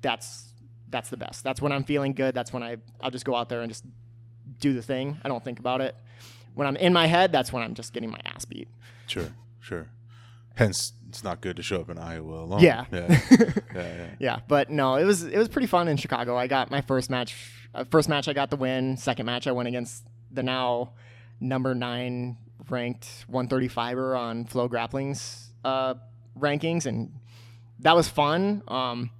That's 0.00 0.53
that's 0.94 1.10
the 1.10 1.16
best. 1.16 1.42
That's 1.42 1.60
when 1.60 1.72
I'm 1.72 1.82
feeling 1.82 2.12
good. 2.12 2.36
That's 2.36 2.52
when 2.52 2.62
I 2.62 2.76
I'll 3.00 3.10
just 3.10 3.24
go 3.24 3.34
out 3.34 3.48
there 3.48 3.62
and 3.62 3.68
just 3.68 3.84
do 4.60 4.72
the 4.72 4.80
thing. 4.80 5.18
I 5.24 5.28
don't 5.28 5.42
think 5.42 5.58
about 5.58 5.80
it. 5.80 5.96
When 6.54 6.68
I'm 6.68 6.76
in 6.76 6.92
my 6.92 7.06
head, 7.06 7.32
that's 7.32 7.52
when 7.52 7.64
I'm 7.64 7.74
just 7.74 7.92
getting 7.92 8.10
my 8.10 8.20
ass 8.24 8.44
beat. 8.44 8.68
Sure, 9.08 9.34
sure. 9.58 9.88
Hence, 10.54 10.92
it's 11.08 11.24
not 11.24 11.40
good 11.40 11.56
to 11.56 11.64
show 11.64 11.80
up 11.80 11.90
in 11.90 11.98
Iowa 11.98 12.44
alone. 12.44 12.60
Yeah. 12.60 12.84
yeah, 12.92 13.20
yeah. 13.30 13.56
yeah. 13.74 14.06
Yeah, 14.20 14.38
but 14.46 14.70
no, 14.70 14.94
it 14.94 15.04
was 15.04 15.24
it 15.24 15.36
was 15.36 15.48
pretty 15.48 15.66
fun 15.66 15.88
in 15.88 15.96
Chicago. 15.96 16.36
I 16.36 16.46
got 16.46 16.70
my 16.70 16.80
first 16.80 17.10
match. 17.10 17.34
Uh, 17.74 17.82
first 17.90 18.08
match, 18.08 18.28
I 18.28 18.32
got 18.32 18.50
the 18.50 18.56
win. 18.56 18.96
Second 18.96 19.26
match, 19.26 19.48
I 19.48 19.52
went 19.52 19.66
against 19.66 20.04
the 20.30 20.44
now 20.44 20.92
number 21.40 21.74
nine 21.74 22.36
ranked 22.70 23.26
135er 23.30 24.16
on 24.16 24.44
Flow 24.44 24.68
Grappling's 24.68 25.50
uh, 25.64 25.94
rankings, 26.38 26.86
and 26.86 27.12
that 27.80 27.96
was 27.96 28.08
fun. 28.08 28.62
Um, 28.68 29.10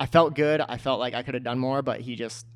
I 0.00 0.06
felt 0.06 0.34
good. 0.34 0.60
I 0.60 0.78
felt 0.78 1.00
like 1.00 1.14
I 1.14 1.22
could 1.22 1.34
have 1.34 1.42
done 1.44 1.58
more, 1.58 1.82
but 1.82 2.00
he 2.00 2.14
just 2.16 2.46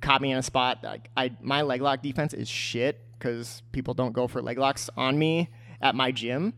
caught 0.00 0.20
me 0.20 0.32
in 0.32 0.38
a 0.38 0.42
spot. 0.42 0.80
Like 0.82 1.10
I, 1.16 1.32
my 1.40 1.62
leg 1.62 1.80
lock 1.80 2.02
defense 2.02 2.34
is 2.34 2.48
shit 2.48 3.00
because 3.18 3.62
people 3.72 3.94
don't 3.94 4.12
go 4.12 4.26
for 4.26 4.42
leg 4.42 4.58
locks 4.58 4.90
on 4.96 5.18
me 5.18 5.48
at 5.80 5.94
my 5.94 6.12
gym 6.12 6.52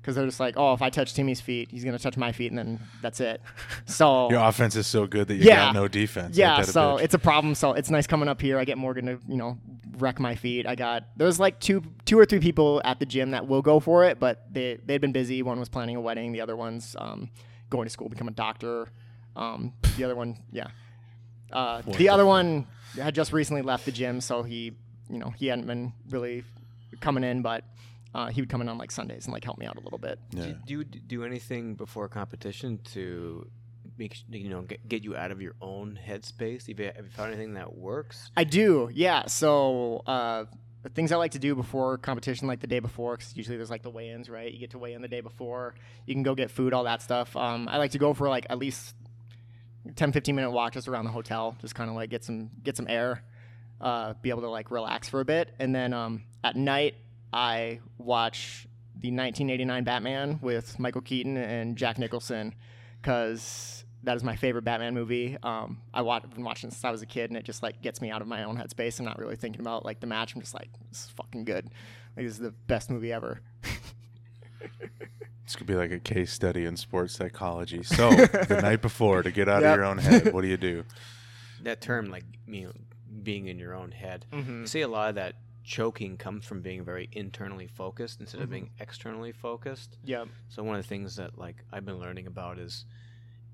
because 0.00 0.16
they're 0.16 0.26
just 0.26 0.38
like, 0.38 0.54
oh, 0.58 0.74
if 0.74 0.82
I 0.82 0.90
touch 0.90 1.14
Timmie's 1.14 1.40
feet, 1.40 1.70
he's 1.70 1.82
gonna 1.82 1.98
touch 1.98 2.16
my 2.16 2.30
feet, 2.30 2.52
and 2.52 2.58
then 2.58 2.78
that's 3.00 3.20
it. 3.20 3.40
So 3.86 4.30
Your 4.30 4.44
offense 4.46 4.76
is 4.76 4.86
so 4.86 5.06
good 5.06 5.28
that 5.28 5.36
you 5.36 5.44
Yeah. 5.44 5.56
got 5.66 5.74
no 5.74 5.88
defense. 5.88 6.36
Yeah, 6.36 6.56
that 6.60 6.68
a 6.68 6.72
so 6.72 6.96
it's 6.98 7.14
a 7.14 7.18
problem. 7.18 7.54
So 7.54 7.72
it's 7.72 7.90
nice 7.90 8.06
coming 8.06 8.28
up 8.28 8.40
here. 8.40 8.58
I 8.58 8.64
get 8.64 8.78
Morgan 8.78 9.06
to 9.06 9.18
you 9.26 9.36
know 9.36 9.58
wreck 9.98 10.20
my 10.20 10.34
feet. 10.34 10.66
I 10.66 10.74
got 10.74 11.04
there's 11.16 11.40
like 11.40 11.58
two 11.58 11.82
two 12.04 12.18
or 12.18 12.26
three 12.26 12.40
people 12.40 12.82
at 12.84 13.00
the 13.00 13.06
gym 13.06 13.30
that 13.32 13.48
will 13.48 13.62
go 13.62 13.80
for 13.80 14.04
it, 14.04 14.20
but 14.20 14.44
they 14.52 14.78
they'd 14.84 15.00
been 15.00 15.12
busy. 15.12 15.42
One 15.42 15.58
was 15.58 15.68
planning 15.68 15.96
a 15.96 16.00
wedding. 16.00 16.32
The 16.32 16.42
other 16.42 16.54
one's 16.54 16.94
um, 16.98 17.30
going 17.70 17.86
to 17.86 17.90
school, 17.90 18.08
become 18.08 18.28
a 18.28 18.32
doctor. 18.32 18.88
Um, 19.36 19.72
the 19.96 20.04
other 20.04 20.14
one, 20.16 20.36
yeah. 20.52 20.68
Uh, 21.52 21.82
the 21.82 22.08
other 22.08 22.26
one 22.26 22.66
had 23.00 23.14
just 23.14 23.32
recently 23.32 23.62
left 23.62 23.84
the 23.84 23.92
gym, 23.92 24.20
so 24.20 24.42
he 24.42 24.72
you 25.10 25.18
know 25.18 25.30
he 25.36 25.46
hadn't 25.46 25.66
been 25.66 25.92
really 26.10 26.44
coming 27.00 27.24
in, 27.24 27.42
but. 27.42 27.64
Uh, 28.16 28.28
he 28.28 28.40
would 28.40 28.48
come 28.48 28.60
in 28.60 28.68
on 28.68 28.78
like 28.78 28.92
Sundays 28.92 29.24
and 29.24 29.32
like 29.32 29.42
help 29.42 29.58
me 29.58 29.66
out 29.66 29.74
a 29.76 29.80
little 29.80 29.98
bit. 29.98 30.20
yeah. 30.30 30.44
Do, 30.44 30.54
do 30.66 30.74
you 30.74 30.84
do 30.84 31.24
anything 31.24 31.74
before 31.74 32.06
competition 32.08 32.78
to 32.92 33.44
make 33.98 34.14
sh- 34.14 34.22
you 34.30 34.48
know 34.48 34.62
get, 34.62 34.88
get 34.88 35.02
you 35.02 35.16
out 35.16 35.32
of 35.32 35.42
your 35.42 35.54
own 35.60 35.98
headspace? 36.08 36.68
Have 36.68 36.78
you, 36.78 36.84
have 36.94 37.04
you 37.04 37.10
found 37.10 37.32
anything 37.34 37.54
that 37.54 37.76
works? 37.76 38.30
I 38.36 38.44
do, 38.44 38.88
yeah. 38.94 39.26
So 39.26 40.04
uh, 40.06 40.44
the 40.84 40.90
things 40.90 41.10
I 41.10 41.16
like 41.16 41.32
to 41.32 41.40
do 41.40 41.56
before 41.56 41.98
competition, 41.98 42.46
like 42.46 42.60
the 42.60 42.68
day 42.68 42.78
before, 42.78 43.16
because 43.16 43.36
usually 43.36 43.56
there's 43.56 43.68
like 43.70 43.82
the 43.82 43.90
weigh-ins, 43.90 44.30
right? 44.30 44.52
You 44.52 44.60
get 44.60 44.70
to 44.70 44.78
weigh 44.78 44.92
in 44.92 45.02
the 45.02 45.08
day 45.08 45.20
before. 45.20 45.74
You 46.06 46.14
can 46.14 46.22
go 46.22 46.36
get 46.36 46.52
food, 46.52 46.72
all 46.72 46.84
that 46.84 47.02
stuff. 47.02 47.34
Um, 47.36 47.66
I 47.68 47.78
like 47.78 47.90
to 47.90 47.98
go 47.98 48.14
for 48.14 48.28
like 48.28 48.46
at 48.48 48.58
least 48.58 48.94
10, 49.96 50.12
15 50.12 50.34
minute 50.34 50.50
walk 50.50 50.72
just 50.72 50.88
around 50.88 51.04
the 51.04 51.10
hotel, 51.10 51.56
just 51.60 51.74
kind 51.74 51.90
of 51.90 51.96
like 51.96 52.10
get 52.10 52.24
some 52.24 52.50
get 52.62 52.76
some 52.76 52.86
air, 52.88 53.22
uh, 53.80 54.14
be 54.22 54.30
able 54.30 54.42
to 54.42 54.50
like 54.50 54.70
relax 54.70 55.08
for 55.08 55.20
a 55.20 55.24
bit, 55.24 55.54
and 55.58 55.74
then 55.74 55.92
um, 55.92 56.22
at 56.42 56.56
night 56.56 56.94
I 57.32 57.80
watch 57.98 58.66
the 58.94 59.08
1989 59.08 59.84
Batman 59.84 60.38
with 60.40 60.78
Michael 60.78 61.00
Keaton 61.00 61.36
and 61.36 61.76
Jack 61.76 61.98
Nicholson, 61.98 62.54
because 63.00 63.84
that 64.04 64.16
is 64.16 64.22
my 64.22 64.36
favorite 64.36 64.62
Batman 64.62 64.94
movie. 64.94 65.36
Um, 65.42 65.80
I 65.92 66.02
watch, 66.02 66.22
I've 66.24 66.34
been 66.34 66.44
watching 66.44 66.70
since 66.70 66.84
I 66.84 66.90
was 66.90 67.02
a 67.02 67.06
kid, 67.06 67.30
and 67.30 67.36
it 67.36 67.44
just 67.44 67.62
like 67.62 67.82
gets 67.82 68.00
me 68.00 68.10
out 68.10 68.22
of 68.22 68.28
my 68.28 68.44
own 68.44 68.56
headspace. 68.56 68.98
I'm 68.98 69.04
not 69.04 69.18
really 69.18 69.36
thinking 69.36 69.60
about 69.60 69.84
like 69.84 70.00
the 70.00 70.06
match. 70.06 70.34
I'm 70.34 70.40
just 70.40 70.54
like, 70.54 70.68
is 70.92 71.08
fucking 71.16 71.44
good. 71.44 71.70
Like, 72.16 72.26
this 72.26 72.34
is 72.34 72.38
the 72.38 72.52
best 72.52 72.90
movie 72.90 73.12
ever. 73.12 73.40
This 75.44 75.56
could 75.56 75.66
be 75.66 75.74
like 75.74 75.92
a 75.92 75.98
case 75.98 76.32
study 76.32 76.64
in 76.64 76.76
sports 76.76 77.14
psychology. 77.14 77.82
So 77.82 78.10
the 78.10 78.60
night 78.62 78.80
before, 78.82 79.22
to 79.22 79.30
get 79.30 79.48
out 79.48 79.62
Yep. 79.62 79.70
of 79.72 79.76
your 79.76 79.84
own 79.84 79.98
head, 79.98 80.32
what 80.32 80.40
do 80.42 80.48
you 80.48 80.56
do? 80.56 80.84
That 81.62 81.80
term, 81.80 82.10
like 82.10 82.24
you 82.46 82.66
know, 82.66 82.72
being 83.22 83.46
in 83.48 83.58
your 83.58 83.74
own 83.74 83.90
head. 83.90 84.24
Mm-hmm. 84.32 84.62
You 84.62 84.66
see 84.66 84.80
a 84.80 84.88
lot 84.88 85.10
of 85.10 85.14
that 85.16 85.34
choking 85.62 86.16
comes 86.18 86.44
from 86.44 86.60
being 86.60 86.84
very 86.84 87.08
internally 87.12 87.66
focused 87.66 88.20
instead 88.20 88.40
of 88.42 88.50
being 88.50 88.70
externally 88.80 89.32
focused. 89.32 89.96
Yep. 90.04 90.28
So 90.48 90.62
one 90.62 90.76
of 90.76 90.82
the 90.82 90.88
things 90.88 91.16
that 91.16 91.38
like 91.38 91.56
I've 91.72 91.84
been 91.86 91.98
learning 91.98 92.26
about 92.26 92.58
is 92.58 92.84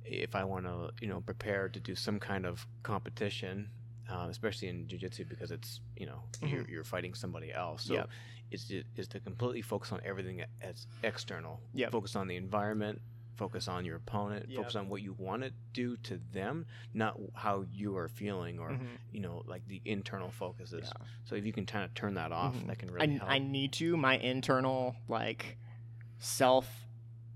if 0.04 0.34
I 0.34 0.44
want 0.44 0.66
to 0.66 0.90
you 1.00 1.08
know 1.08 1.20
prepare 1.20 1.68
to 1.68 1.80
do 1.80 1.94
some 1.94 2.18
kind 2.20 2.46
of 2.46 2.66
competition, 2.82 3.68
uh, 4.10 4.26
especially 4.28 4.68
in 4.68 4.86
jujitsu 4.86 5.28
because 5.28 5.50
it's 5.50 5.80
you 5.96 6.06
know 6.06 6.22
you're, 6.42 6.68
you're 6.68 6.84
fighting 6.84 7.14
somebody 7.14 7.52
else. 7.52 7.84
So 7.84 7.94
Yep. 7.94 8.08
is 8.50 8.64
to, 8.66 8.82
is 8.96 9.08
to 9.08 9.20
completely 9.20 9.62
focus 9.62 9.92
on 9.92 10.00
everything 10.04 10.42
as 10.60 10.86
external. 11.02 11.60
Yep. 11.74 11.92
Focus 11.92 12.16
on 12.16 12.26
the 12.28 12.36
environment. 12.36 13.00
Focus 13.36 13.68
on 13.68 13.86
your 13.86 13.96
opponent. 13.96 14.46
Yep. 14.48 14.56
Focus 14.58 14.76
on 14.76 14.88
what 14.90 15.00
you 15.00 15.14
want 15.16 15.42
to 15.44 15.50
do 15.72 15.96
to 15.98 16.20
them, 16.32 16.66
not 16.92 17.18
how 17.34 17.64
you 17.72 17.96
are 17.96 18.08
feeling 18.08 18.58
or 18.58 18.70
Mhm. 18.70 18.86
you 19.12 19.20
know 19.20 19.42
like 19.46 19.66
the 19.66 19.80
internal 19.84 20.30
focuses. 20.30 20.84
Yeah. 20.84 21.06
So 21.24 21.36
if 21.36 21.46
you 21.46 21.52
can 21.52 21.64
kind 21.64 21.84
of 21.84 21.94
turn 21.94 22.14
that 22.14 22.32
off, 22.32 22.54
Mhm. 22.54 22.66
that 22.66 22.78
can 22.78 22.90
really 22.90 23.14
I, 23.14 23.18
help. 23.18 23.30
I 23.30 23.38
need 23.38 23.72
to. 23.74 23.96
My 23.96 24.18
internal 24.18 24.96
like 25.08 25.56
self 26.18 26.86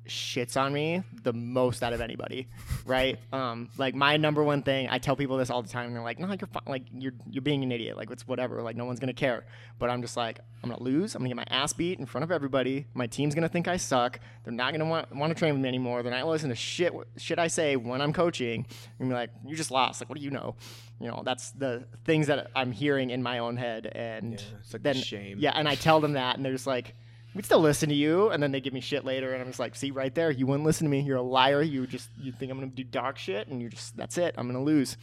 shits 0.09 0.61
on 0.61 0.73
me 0.73 1.03
the 1.23 1.33
most 1.33 1.83
out 1.83 1.93
of 1.93 2.01
anybody, 2.01 2.47
right? 2.85 3.19
um, 3.33 3.69
like 3.79 3.95
my 3.95 4.17
number 4.17 4.43
one 4.45 4.63
thing. 4.63 4.89
I 4.91 4.99
tell 4.99 5.17
people 5.17 5.37
this 5.39 5.51
all 5.51 5.63
the 5.63 5.69
time, 5.69 5.87
and 5.87 5.97
they're 5.97 6.03
like, 6.03 6.19
"No, 6.19 6.29
you're 6.29 6.47
fine. 6.49 6.63
Like 6.67 6.83
you're 6.93 7.15
you're 7.31 7.43
being 7.43 7.63
an 7.63 7.73
idiot. 7.73 7.97
Like 7.97 8.11
it's 8.11 8.27
whatever. 8.27 8.63
Like 8.63 8.77
no 8.77 8.85
one's 8.85 9.01
gonna 9.01 9.13
care." 9.13 9.45
But 9.79 9.91
I'm 9.91 10.03
just 10.03 10.17
like, 10.17 10.41
I'm 10.63 10.71
gonna 10.71 10.83
lose. 10.83 11.15
I'm 11.15 11.21
gonna 11.21 11.29
get 11.31 11.37
my 11.37 11.47
ass 11.49 11.73
beat 11.73 11.99
in 11.99 12.07
front 12.07 12.23
of 12.25 12.31
everybody. 12.31 12.87
My 12.95 13.07
team's 13.07 13.35
gonna 13.35 13.49
think 13.49 13.67
I 13.69 13.77
suck. 13.77 14.21
They're 14.45 14.53
not 14.53 14.73
gonna 14.73 14.85
want 14.87 15.15
want 15.15 15.31
to 15.33 15.39
train 15.39 15.55
with 15.55 15.63
me 15.63 15.69
anymore. 15.69 16.03
They're 16.03 16.13
not 16.13 16.21
gonna 16.21 16.31
listen 16.31 16.51
to 16.51 16.55
shit 16.57 16.93
shit 17.17 17.39
I 17.39 17.49
say 17.49 17.77
when 17.77 18.01
I'm 18.01 18.13
coaching. 18.13 18.67
And 18.99 19.09
be 19.09 19.15
like, 19.15 19.31
"You 19.47 19.57
just 19.57 19.71
lost. 19.71 20.01
Like 20.01 20.09
what 20.09 20.19
do 20.19 20.25
you 20.25 20.31
know?" 20.31 20.57
You 21.01 21.09
know, 21.09 21.23
that's 21.25 21.51
the 21.51 21.85
things 22.05 22.29
that 22.29 22.51
I'm 22.55 22.71
hearing 22.71 23.11
in 23.11 23.21
my 23.23 23.39
own 23.39 23.57
head, 23.57 23.87
and 23.87 24.35
Yeah, 24.35 24.47
it's 24.61 24.73
like 24.73 24.83
the 24.83 24.93
then 24.93 24.95
shame. 25.03 25.39
yeah, 25.41 25.51
and 25.55 25.69
I 25.69 25.75
tell 25.75 26.01
them 26.01 26.13
that, 26.13 26.37
and 26.37 26.45
they're 26.45 26.53
just 26.53 26.69
like, 26.69 26.95
"We'd 27.35 27.45
still 27.45 27.61
listen 27.61 27.89
to 27.89 27.95
you," 27.95 28.31
and 28.31 28.43
then 28.43 28.53
they 28.53 28.61
give 28.61 28.73
me 28.73 28.81
shit 28.81 29.05
later, 29.05 29.33
and 29.33 29.41
I'm 29.43 29.49
just 29.49 29.59
like, 29.59 29.75
"See, 29.75 29.91
right 29.91 30.15
there, 30.15 30.31
you 30.31 30.47
wouldn't 30.47 30.65
listen 30.65 30.85
to 30.85 30.91
me. 30.91 31.01
You're 31.01 31.17
a 31.19 31.23
liar. 31.23 31.63
You 31.63 31.87
just 31.87 32.09
you 32.21 32.33
think 32.33 32.51
I'm 32.53 32.59
gonna 32.59 32.71
do 32.71 32.85
dog 32.85 33.19
shit, 33.19 33.49
and 33.49 33.61
you're 33.61 33.71
just 33.71 33.97
that's 33.97 34.19
it. 34.19 34.35
I'm 34.39 34.47
gonna 34.47 34.63
lose." 34.63 34.97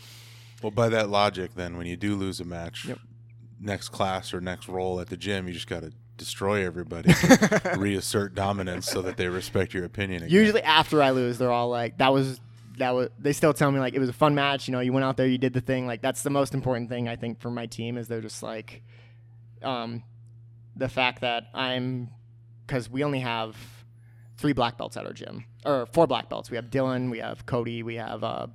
Well, 0.61 0.71
by 0.71 0.89
that 0.89 1.09
logic, 1.09 1.51
then 1.55 1.77
when 1.77 1.87
you 1.87 1.95
do 1.97 2.15
lose 2.15 2.39
a 2.39 2.45
match, 2.45 2.85
Yep. 2.85 2.99
next 3.59 3.89
class 3.89 4.33
or 4.33 4.39
next 4.41 4.67
role 4.67 4.99
at 4.99 5.07
the 5.09 5.17
gym, 5.17 5.47
you 5.47 5.53
just 5.53 5.67
got 5.67 5.81
to 5.81 5.91
destroy 6.17 6.63
everybody, 6.63 7.11
reassert 7.77 8.35
dominance 8.35 8.85
so 8.85 9.01
that 9.01 9.17
they 9.17 9.27
respect 9.27 9.73
your 9.73 9.85
opinion. 9.85 10.21
Again. 10.23 10.35
Usually 10.35 10.61
after 10.61 11.01
I 11.01 11.09
lose, 11.11 11.37
they're 11.37 11.51
all 11.51 11.69
like, 11.69 11.97
"That 11.97 12.13
was." 12.13 12.39
That 12.77 12.95
was, 12.95 13.09
they 13.19 13.33
still 13.33 13.53
tell 13.53 13.69
me 13.69 13.79
like 13.79 13.93
it 13.93 13.99
was 13.99 14.09
a 14.09 14.13
fun 14.13 14.33
match. 14.33 14.67
You 14.67 14.71
know, 14.71 14.79
you 14.79 14.91
went 14.91 15.03
out 15.03 15.15
there, 15.15 15.27
you 15.27 15.37
did 15.37 15.53
the 15.53 15.61
thing. 15.61 15.85
Like 15.85 16.01
that's 16.01 16.23
the 16.23 16.31
most 16.31 16.55
important 16.55 16.89
thing 16.89 17.07
I 17.07 17.15
think 17.15 17.39
for 17.39 17.51
my 17.51 17.67
team 17.67 17.95
is 17.95 18.07
they're 18.07 18.21
just 18.21 18.41
like, 18.41 18.81
um, 19.61 20.01
the 20.75 20.87
fact 20.89 21.21
that 21.21 21.43
I'm, 21.53 22.09
because 22.71 22.89
we 22.89 23.03
only 23.03 23.19
have 23.19 23.57
three 24.37 24.53
black 24.53 24.77
belts 24.77 24.95
at 24.95 25.05
our 25.05 25.11
gym 25.11 25.43
or 25.65 25.85
four 25.87 26.07
black 26.07 26.29
belts. 26.29 26.49
We 26.49 26.55
have 26.55 26.69
Dylan, 26.69 27.11
we 27.11 27.19
have 27.19 27.45
Cody, 27.45 27.83
we 27.83 27.95
have 27.95 28.23
uh, 28.23 28.47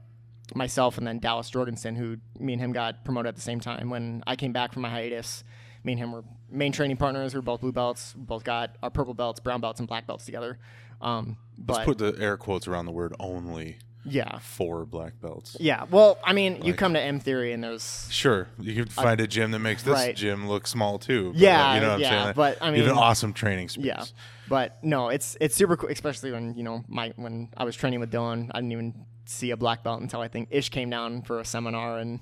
myself, 0.55 0.97
and 0.97 1.07
then 1.07 1.19
Dallas 1.19 1.51
Jorgensen, 1.51 1.95
who 1.95 2.17
me 2.39 2.55
and 2.55 2.63
him 2.63 2.73
got 2.73 3.05
promoted 3.05 3.29
at 3.29 3.35
the 3.35 3.43
same 3.43 3.61
time. 3.61 3.91
When 3.91 4.25
I 4.27 4.35
came 4.35 4.55
back 4.55 4.73
from 4.73 4.83
my 4.83 4.89
hiatus, 4.89 5.45
me 5.85 5.93
and 5.93 5.99
him 5.99 6.13
were 6.13 6.25
main 6.51 6.73
training 6.73 6.97
partners. 6.97 7.35
We 7.35 7.41
are 7.41 7.43
both 7.43 7.61
blue 7.61 7.73
belts. 7.73 8.15
We 8.17 8.23
both 8.23 8.43
got 8.43 8.77
our 8.83 8.89
purple 8.89 9.13
belts, 9.13 9.39
brown 9.39 9.61
belts, 9.61 9.81
and 9.81 9.87
black 9.87 10.07
belts 10.07 10.25
together. 10.25 10.59
Um, 11.03 11.37
Let's 11.69 11.85
put 11.85 11.99
the 11.99 12.17
air 12.19 12.39
quotes 12.39 12.67
around 12.67 12.87
the 12.87 12.93
word 12.93 13.15
only 13.21 13.77
yeah, 14.09 14.39
four 14.39 14.87
black 14.87 15.21
belts. 15.21 15.57
yeah. 15.61 15.85
Well, 15.91 16.19
I 16.25 16.33
mean, 16.33 16.57
you 16.63 16.73
Like- 16.73 16.77
come 16.79 16.95
to 16.95 17.01
M 17.01 17.19
Theory 17.21 17.53
and 17.53 17.63
there's 17.65 18.07
Sure, 18.11 18.49
you 18.59 18.75
can 18.75 18.87
find 18.87 19.21
a 19.21 19.27
gym 19.27 19.51
that 19.51 19.59
makes 19.59 19.83
this 19.83 19.95
Right. 19.95 20.15
gym 20.17 20.49
look 20.49 20.67
small 20.67 20.99
too. 20.99 21.33
but, 21.33 21.41
Yeah, 21.41 21.75
you 21.75 21.81
know 21.81 21.91
what 21.93 22.01
yeah, 22.01 22.09
I'm 22.19 22.23
saying. 22.25 22.33
but, 22.37 22.59
I 22.63 22.71
you 22.71 22.77
have 22.83 22.87
an 22.91 22.95
mean- 22.95 23.03
awesome 23.05 23.33
training 23.33 23.69
space. 23.69 23.85
Yeah, 23.85 24.05
but 24.49 24.83
no, 24.85 25.09
it's 25.09 25.37
it's 25.41 25.55
super 25.57 25.77
cool, 25.77 25.91
especially 25.91 26.31
when 26.33 26.55
you 26.57 26.63
know 26.63 26.85
my 26.89 27.13
when 27.17 27.49
I 27.57 27.65
was 27.65 27.75
training 27.77 28.01
with 28.01 28.11
Dylan, 28.13 28.51
I 28.55 28.59
didn't 28.61 28.73
even 28.73 28.95
see 29.25 29.51
a 29.51 29.57
black 29.57 29.83
belt 29.83 30.01
until 30.01 30.21
I 30.21 30.29
think 30.29 30.49
Ish 30.53 30.69
came 30.69 30.89
down 30.89 31.23
for 31.23 31.41
a 31.41 31.45
seminar, 31.45 31.99
and 31.99 32.21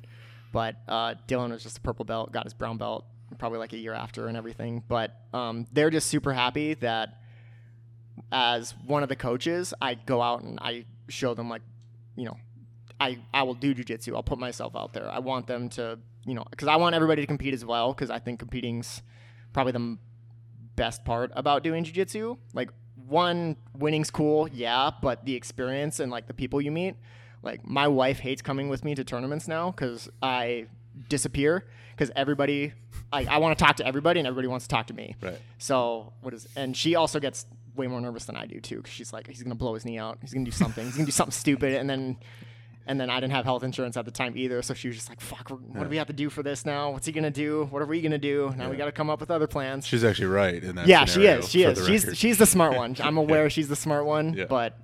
but 0.53 0.77
uh, 0.89 1.15
Dylan 1.29 1.51
was 1.51 1.63
just 1.63 1.79
a 1.79 1.81
purple 1.81 2.05
belt, 2.05 2.33
got 2.33 2.45
his 2.45 2.55
brown 2.55 2.79
belt 2.79 3.05
probably 3.39 3.59
like 3.59 3.73
a 3.73 3.77
year 3.77 3.93
after 3.93 4.29
and 4.29 4.37
everything. 4.37 4.83
But 4.89 5.15
um, 5.35 5.67
they're 5.73 5.91
just 5.91 6.07
super 6.07 6.33
happy 6.33 6.75
that 6.75 7.21
as 8.31 8.75
one 8.87 9.03
of 9.03 9.09
the 9.09 9.17
coaches, 9.17 9.75
I 9.83 9.95
go 9.95 10.23
out 10.23 10.43
and 10.43 10.59
I 10.63 10.85
show 11.09 11.35
them 11.35 11.49
like, 11.49 11.63
you 12.17 12.25
know, 12.25 12.37
I 13.01 13.19
I 13.33 13.43
will 13.43 13.55
do 13.55 13.75
jujitsu. 13.75 14.15
I'll 14.15 14.23
put 14.23 14.39
myself 14.39 14.77
out 14.77 14.93
there. 14.93 15.11
I 15.11 15.19
want 15.19 15.47
them 15.47 15.69
to, 15.71 15.99
you 16.25 16.35
know, 16.35 16.45
because 16.51 16.69
I 16.69 16.77
want 16.77 16.95
everybody 16.95 17.23
to 17.23 17.27
compete 17.27 17.55
as 17.55 17.65
well. 17.65 17.93
Because 17.93 18.11
I 18.11 18.19
think 18.19 18.39
competing's 18.39 19.03
probably 19.53 19.73
the 19.73 19.79
m- 19.81 19.99
best 20.77 21.05
part 21.05 21.31
about 21.35 21.63
doing 21.63 21.85
jujitsu. 21.85 22.39
Like 22.53 22.71
one 23.07 23.57
winning's 23.77 24.11
cool, 24.11 24.49
yeah, 24.49 24.91
but 25.03 25.25
the 25.25 25.35
experience 25.35 26.01
and 26.01 26.11
like 26.11 26.27
the 26.27 26.35
people 26.35 26.61
you 26.61 26.71
meet. 26.71 26.95
Like 27.43 27.67
my 27.67 27.89
wife 27.89 28.21
hates 28.21 28.41
coming 28.43 28.69
with 28.69 28.85
me 28.85 28.95
to 28.95 29.05
tournaments 29.05 29.47
now 29.49 29.71
because 29.71 30.09
I 30.23 30.67
disappear 31.09 31.67
because 31.91 32.11
everybody 32.17 32.73
I, 33.13 33.25
I 33.25 33.39
want 33.39 33.59
to 33.59 33.65
talk 33.65 33.77
to 33.77 33.87
everybody 33.87 34.21
and 34.21 34.27
everybody 34.27 34.49
wants 34.49 34.67
to 34.67 34.75
talk 34.75 34.87
to 34.87 34.95
me. 34.95 35.17
Right. 35.21 35.39
So 35.59 36.13
what 36.23 36.33
is 36.33 36.49
and 36.57 36.77
she 36.77 36.95
also 36.95 37.21
gets 37.21 37.47
way 37.77 37.87
more 37.87 38.01
nervous 38.01 38.25
than 38.27 38.37
I 38.37 38.47
do 38.47 38.61
too 38.61 38.77
because 38.77 38.93
she's 38.93 39.13
like 39.13 39.27
he's 39.27 39.43
gonna 39.43 39.55
blow 39.55 39.75
his 39.75 39.85
knee 39.85 39.99
out. 39.99 40.19
He's 40.21 40.33
gonna 40.33 40.45
do 40.45 40.51
something. 40.51 40.85
he's 40.85 40.95
gonna 40.95 41.07
do 41.07 41.13
something 41.13 41.33
stupid 41.33 41.75
and 41.75 41.89
then 41.91 42.17
and 42.87 43.01
then 43.01 43.09
I 43.09 43.19
didn't 43.19 43.33
have 43.33 43.47
health 43.47 43.63
insurance 43.65 43.97
at 43.97 44.05
the 44.05 44.11
time 44.11 44.37
either. 44.37 44.61
So 44.61 44.75
she 44.75 44.89
was 44.89 44.97
just 44.99 45.09
like, 45.09 45.21
"Fuck, 45.21 45.49
what 45.49 45.85
do 45.85 45.89
we 45.89 45.97
have 45.97 46.09
to 46.09 46.13
do 46.13 46.29
for 46.29 46.43
this 46.43 46.67
now? 46.67 46.91
What's 46.91 47.07
he 47.07 47.13
gonna 47.13 47.31
do? 47.31 47.67
What 47.71 47.81
are 47.81 47.87
we 47.87 48.03
gonna 48.03 48.19
do? 48.19 48.53
Now 48.59 48.69
we 48.71 48.77
got 48.77 48.85
to 48.85 48.93
come 48.93 49.09
up 49.09 49.21
with 49.21 49.31
other 49.31 49.47
plans." 49.47 49.87
She's 49.87 50.05
actually 50.05 50.27
right 50.27 50.63
in 50.63 50.77
that. 50.77 50.87
yeah, 50.87 51.07
she 51.07 51.25
is. 51.25 51.49
She 51.51 51.63
is. 51.63 51.87
She's 51.87 52.11
she's 52.19 52.37
the 52.39 52.45
smart 52.47 52.77
one. 52.77 52.95
I'm 53.01 53.17
aware 53.17 53.49
she's 53.49 53.69
the 53.69 53.77
smart 53.77 54.05
one, 54.05 54.35
Yeah. 54.35 54.45
but 54.45 54.79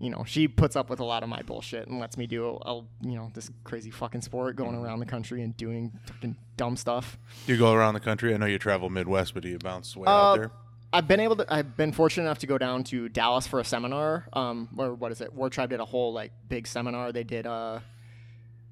you 0.00 0.10
know 0.10 0.24
she 0.26 0.48
puts 0.48 0.74
up 0.74 0.90
with 0.90 0.98
a 0.98 1.04
lot 1.04 1.22
of 1.22 1.28
my 1.28 1.42
bullshit 1.42 1.86
and 1.86 2.00
lets 2.00 2.16
me 2.16 2.26
do 2.26 2.58
a, 2.62 2.74
you 3.02 3.14
know 3.14 3.30
this 3.34 3.50
crazy 3.62 3.90
fucking 3.92 4.22
sport 4.22 4.56
going 4.56 4.72
Mm-hmm. 4.72 4.84
around 4.84 4.98
the 4.98 5.06
country 5.06 5.42
and 5.42 5.56
doing 5.56 5.92
fucking 6.06 6.36
dumb 6.56 6.76
stuff. 6.76 7.18
You 7.46 7.56
go 7.56 7.72
around 7.72 7.94
the 7.94 8.00
country. 8.00 8.34
I 8.34 8.36
know 8.36 8.46
you 8.46 8.58
travel 8.58 8.90
Midwest, 8.90 9.32
but 9.34 9.44
do 9.44 9.48
you 9.48 9.58
bounce 9.58 9.96
way 9.96 10.06
Uh, 10.08 10.10
out 10.10 10.36
there? 10.38 10.50
I've 10.92 11.06
been 11.06 11.20
able 11.20 11.36
to. 11.36 11.46
I've 11.52 11.76
been 11.76 11.92
fortunate 11.92 12.24
enough 12.24 12.38
to 12.38 12.46
go 12.46 12.56
down 12.58 12.84
to 12.84 13.08
Dallas 13.08 13.46
for 13.46 13.60
a 13.60 13.64
seminar. 13.64 14.26
Um, 14.32 14.68
or 14.78 14.94
what 14.94 15.12
is 15.12 15.20
it? 15.20 15.32
War 15.34 15.50
Tribe 15.50 15.70
did 15.70 15.80
a 15.80 15.84
whole 15.84 16.12
like 16.12 16.32
big 16.48 16.66
seminar. 16.66 17.12
They 17.12 17.24
did. 17.24 17.46
Uh, 17.46 17.80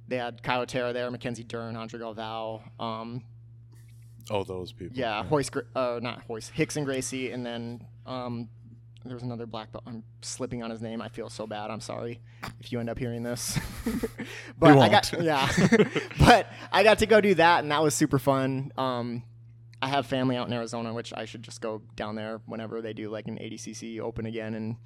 they 0.08 0.16
had 0.16 0.42
Kyle 0.42 0.64
Terra 0.66 0.92
there, 0.92 1.10
Mackenzie 1.10 1.42
Dern, 1.44 1.76
Andre 1.76 2.00
Galvao. 2.00 2.62
Um, 2.80 3.22
Oh, 4.30 4.42
those 4.42 4.72
people. 4.72 4.96
yeah, 4.96 5.24
Royce, 5.30 5.50
Gra- 5.50 5.62
uh, 5.76 6.00
not 6.02 6.22
Royce, 6.28 6.48
Hicks 6.48 6.76
and 6.76 6.84
Gracie, 6.84 7.30
and 7.30 7.46
then 7.46 7.84
um, 8.06 8.48
there 9.04 9.14
was 9.14 9.22
another 9.22 9.46
black 9.46 9.70
belt. 9.70 9.84
I'm 9.86 10.02
slipping 10.20 10.64
on 10.64 10.70
his 10.70 10.82
name. 10.82 11.00
I 11.00 11.08
feel 11.08 11.28
so 11.28 11.46
bad. 11.46 11.70
I'm 11.70 11.80
sorry 11.80 12.20
if 12.58 12.72
you 12.72 12.80
end 12.80 12.90
up 12.90 12.98
hearing 12.98 13.22
this. 13.22 13.56
but 14.58 14.76
I 14.78 14.88
got 14.88 15.12
yeah, 15.20 15.48
but 16.18 16.48
I 16.72 16.82
got 16.82 16.98
to 17.00 17.06
go 17.06 17.20
do 17.20 17.34
that, 17.34 17.62
and 17.62 17.70
that 17.70 17.82
was 17.82 17.94
super 17.94 18.18
fun. 18.18 18.72
Um, 18.76 19.22
I 19.82 19.88
have 19.88 20.06
family 20.06 20.36
out 20.36 20.46
in 20.46 20.52
Arizona, 20.52 20.92
which 20.94 21.12
I 21.14 21.24
should 21.26 21.42
just 21.42 21.60
go 21.60 21.82
down 21.96 22.14
there 22.14 22.40
whenever 22.46 22.80
they 22.80 22.92
do 22.92 23.10
like 23.10 23.28
an 23.28 23.36
ADCC 23.38 24.00
open 24.00 24.24
again 24.26 24.54
and 24.54 24.76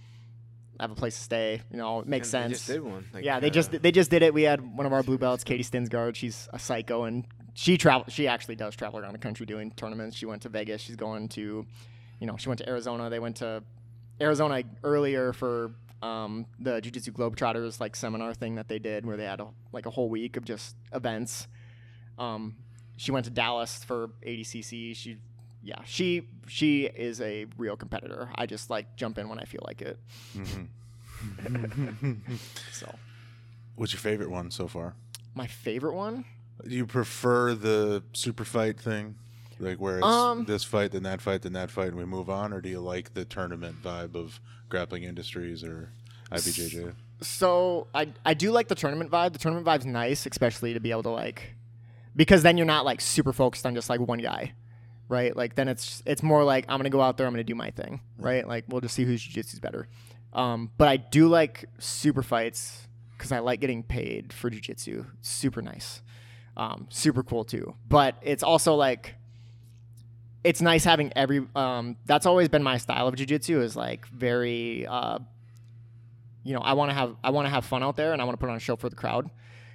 have 0.81 0.91
a 0.91 0.95
place 0.95 1.17
to 1.17 1.23
stay. 1.23 1.63
You 1.71 1.77
know, 1.77 2.01
it 2.01 2.07
makes 2.07 2.33
And 2.35 2.51
sense. 2.53 2.67
they 2.67 2.75
just 2.75 2.85
did 2.85 2.93
one. 2.93 3.05
Like, 3.13 3.25
Yeah, 3.25 3.39
they 3.39 3.49
uh, 3.49 3.51
just 3.51 3.71
they 3.71 3.93
just 3.93 4.11
did 4.11 4.23
it. 4.23 4.35
We 4.35 4.43
had 4.43 4.77
one 4.77 4.87
of 4.87 4.93
our 4.93 5.03
blue 5.03 5.19
belts, 5.19 5.45
Katie 5.45 5.63
Stinsgaard. 5.63 6.17
She's 6.17 6.49
a 6.53 6.59
psycho, 6.59 7.05
and 7.05 7.25
she 7.55 7.77
travel. 7.79 8.07
She 8.09 8.27
actually 8.27 8.57
does 8.57 8.75
travel 8.75 8.99
around 8.99 9.13
the 9.13 9.19
country 9.19 9.47
doing 9.47 9.71
tournaments. 9.73 10.17
She 10.17 10.27
went 10.27 10.43
to 10.43 10.49
Vegas. 10.49 10.81
She's 10.81 10.97
going 10.97 11.29
to, 11.31 11.67
you 12.19 12.27
know, 12.27 12.37
she 12.37 12.49
went 12.49 12.59
to 12.59 12.69
Arizona. 12.69 13.11
They 13.11 13.21
went 13.21 13.37
to 13.37 13.63
Arizona 14.21 14.63
earlier 14.83 15.33
for 15.33 15.71
um, 16.03 16.47
the 16.59 16.81
Jiu 16.81 16.91
Jitsu 16.91 17.13
Globetrotters 17.13 17.79
like 17.79 17.95
seminar 17.95 18.35
thing 18.35 18.57
that 18.57 18.69
they 18.69 18.79
did, 18.79 19.07
where 19.07 19.17
they 19.17 19.25
had 19.25 19.41
a, 19.41 19.49
like 19.73 19.87
a 19.87 19.91
whole 19.91 20.09
week 20.09 20.37
of 20.37 20.45
just 20.45 20.75
events. 20.93 21.47
Um, 22.19 22.57
she 23.01 23.13
went 23.13 23.25
to 23.25 23.31
Dallas 23.31 23.83
for 23.83 24.11
ADCC. 24.27 24.95
She, 24.95 25.17
yeah, 25.63 25.81
she 25.87 26.29
she 26.47 26.85
is 26.85 27.21
a 27.23 27.47
real 27.57 27.75
competitor. 27.77 28.29
I 28.35 28.45
just 28.45 28.69
like 28.69 28.95
jump 28.97 29.17
in 29.17 29.27
when 29.31 29.39
I 29.39 29.45
feel 29.45 29.63
like 29.67 29.81
it. 29.81 29.99
Mm-hmm. 30.37 32.13
So 32.73 32.95
What's 33.77 33.93
your 33.93 34.01
favorite 34.01 34.31
one 34.31 34.51
so 34.51 34.69
far? 34.69 34.95
my 35.35 35.47
favorite 35.47 35.95
one. 35.95 36.25
Do 36.67 36.75
you 36.75 36.85
prefer 36.87 37.55
the 37.55 38.03
super 38.13 38.45
fight 38.45 38.79
thing, 38.81 39.15
like 39.59 39.79
where 39.79 39.99
it's 39.99 40.07
Um, 40.07 40.45
this 40.45 40.65
fight, 40.65 40.91
then 40.93 41.05
that 41.05 41.21
fight, 41.23 41.43
then 41.43 41.53
that 41.55 41.71
fight, 41.71 41.89
and 41.89 41.97
we 41.97 42.05
move 42.05 42.29
on, 42.29 42.53
or 42.53 42.61
do 42.61 42.69
you 42.69 42.81
like 42.81 43.15
the 43.15 43.25
tournament 43.25 43.83
vibe 43.83 44.15
of 44.15 44.41
Grappling 44.69 45.05
Industries 45.05 45.63
or 45.65 45.91
IBJJ? 46.33 46.95
So 47.23 47.87
I 47.95 48.09
I 48.27 48.35
do 48.35 48.51
like 48.51 48.69
the 48.69 48.75
tournament 48.75 49.11
vibe. 49.11 49.33
The 49.33 49.39
tournament 49.39 49.67
vibe's 49.67 49.87
nice, 49.87 50.27
especially 50.27 50.75
to 50.75 50.81
be 50.81 50.91
able 50.91 51.05
to 51.05 51.11
like 51.11 51.55
because 52.21 52.43
then 52.43 52.59
you're 52.59 52.67
not 52.67 52.85
like 52.85 53.01
super 53.01 53.33
focused 53.33 53.65
on 53.65 53.75
just 53.75 53.89
like 53.89 53.99
one 53.99 54.19
guy. 54.19 54.53
Right? 55.09 55.35
Like 55.35 55.55
then 55.55 55.69
it's 55.69 56.03
it's 56.05 56.23
more 56.23 56.45
like 56.45 56.67
I'm 56.69 56.79
gonna 56.79 56.91
go 56.91 57.01
out 57.01 57.17
there, 57.17 57.27
I'm 57.27 57.33
gonna 57.33 57.45
do 57.45 57.55
my 57.55 57.71
thing. 57.71 58.03
Right? 58.19 58.47
Like 58.47 58.67
we'll 58.69 58.83
just 58.83 58.95
see 58.95 59.05
whose 59.05 59.23
jiu-jitsu's 59.23 59.59
better. 59.59 59.89
Um, 60.35 60.71
but 60.77 60.87
I 60.87 60.99
do 60.99 61.29
like 61.29 61.65
super 61.79 62.23
fights 62.23 62.87
because 63.17 63.33
I 63.33 63.39
like 63.39 63.61
getting 63.61 63.83
paid 63.83 64.35
for 64.35 64.51
jiu-jitsu. 64.51 65.07
Super 65.23 65.63
nice. 65.63 66.03
Um, 66.59 66.89
super 66.91 67.23
cool 67.23 67.43
too. 67.43 67.75
But 67.89 68.17
it's 68.21 68.43
also 68.43 68.75
like 68.75 69.15
it's 70.45 70.61
nice 70.61 70.85
having 70.85 71.15
every 71.17 71.47
um, 71.57 71.97
that's 72.05 72.27
always 72.27 72.51
been 72.51 72.63
my 72.63 72.77
style 72.77 73.09
of 73.09 73.17
jiu-jitsu 73.17 73.63
is 73.63 73.77
like 73.77 74.07
very 74.09 74.87
uh, 74.87 75.21
you 76.45 76.53
know, 76.53 76.61
I 76.61 76.75
want 76.75 76.91
to 76.91 76.95
have 76.95 77.17
I 77.25 77.31
want 77.31 77.47
to 77.47 77.51
have 77.51 77.65
fun 77.65 77.83
out 77.83 77.97
there, 77.97 78.13
and 78.13 78.21
I 78.21 78.27
want 78.27 78.39
to 78.39 78.41
put 78.45 78.51
on 78.51 78.57
a 78.57 78.61
show 78.61 78.77
for 78.77 78.91
the 78.91 78.97
crowd 78.97 79.31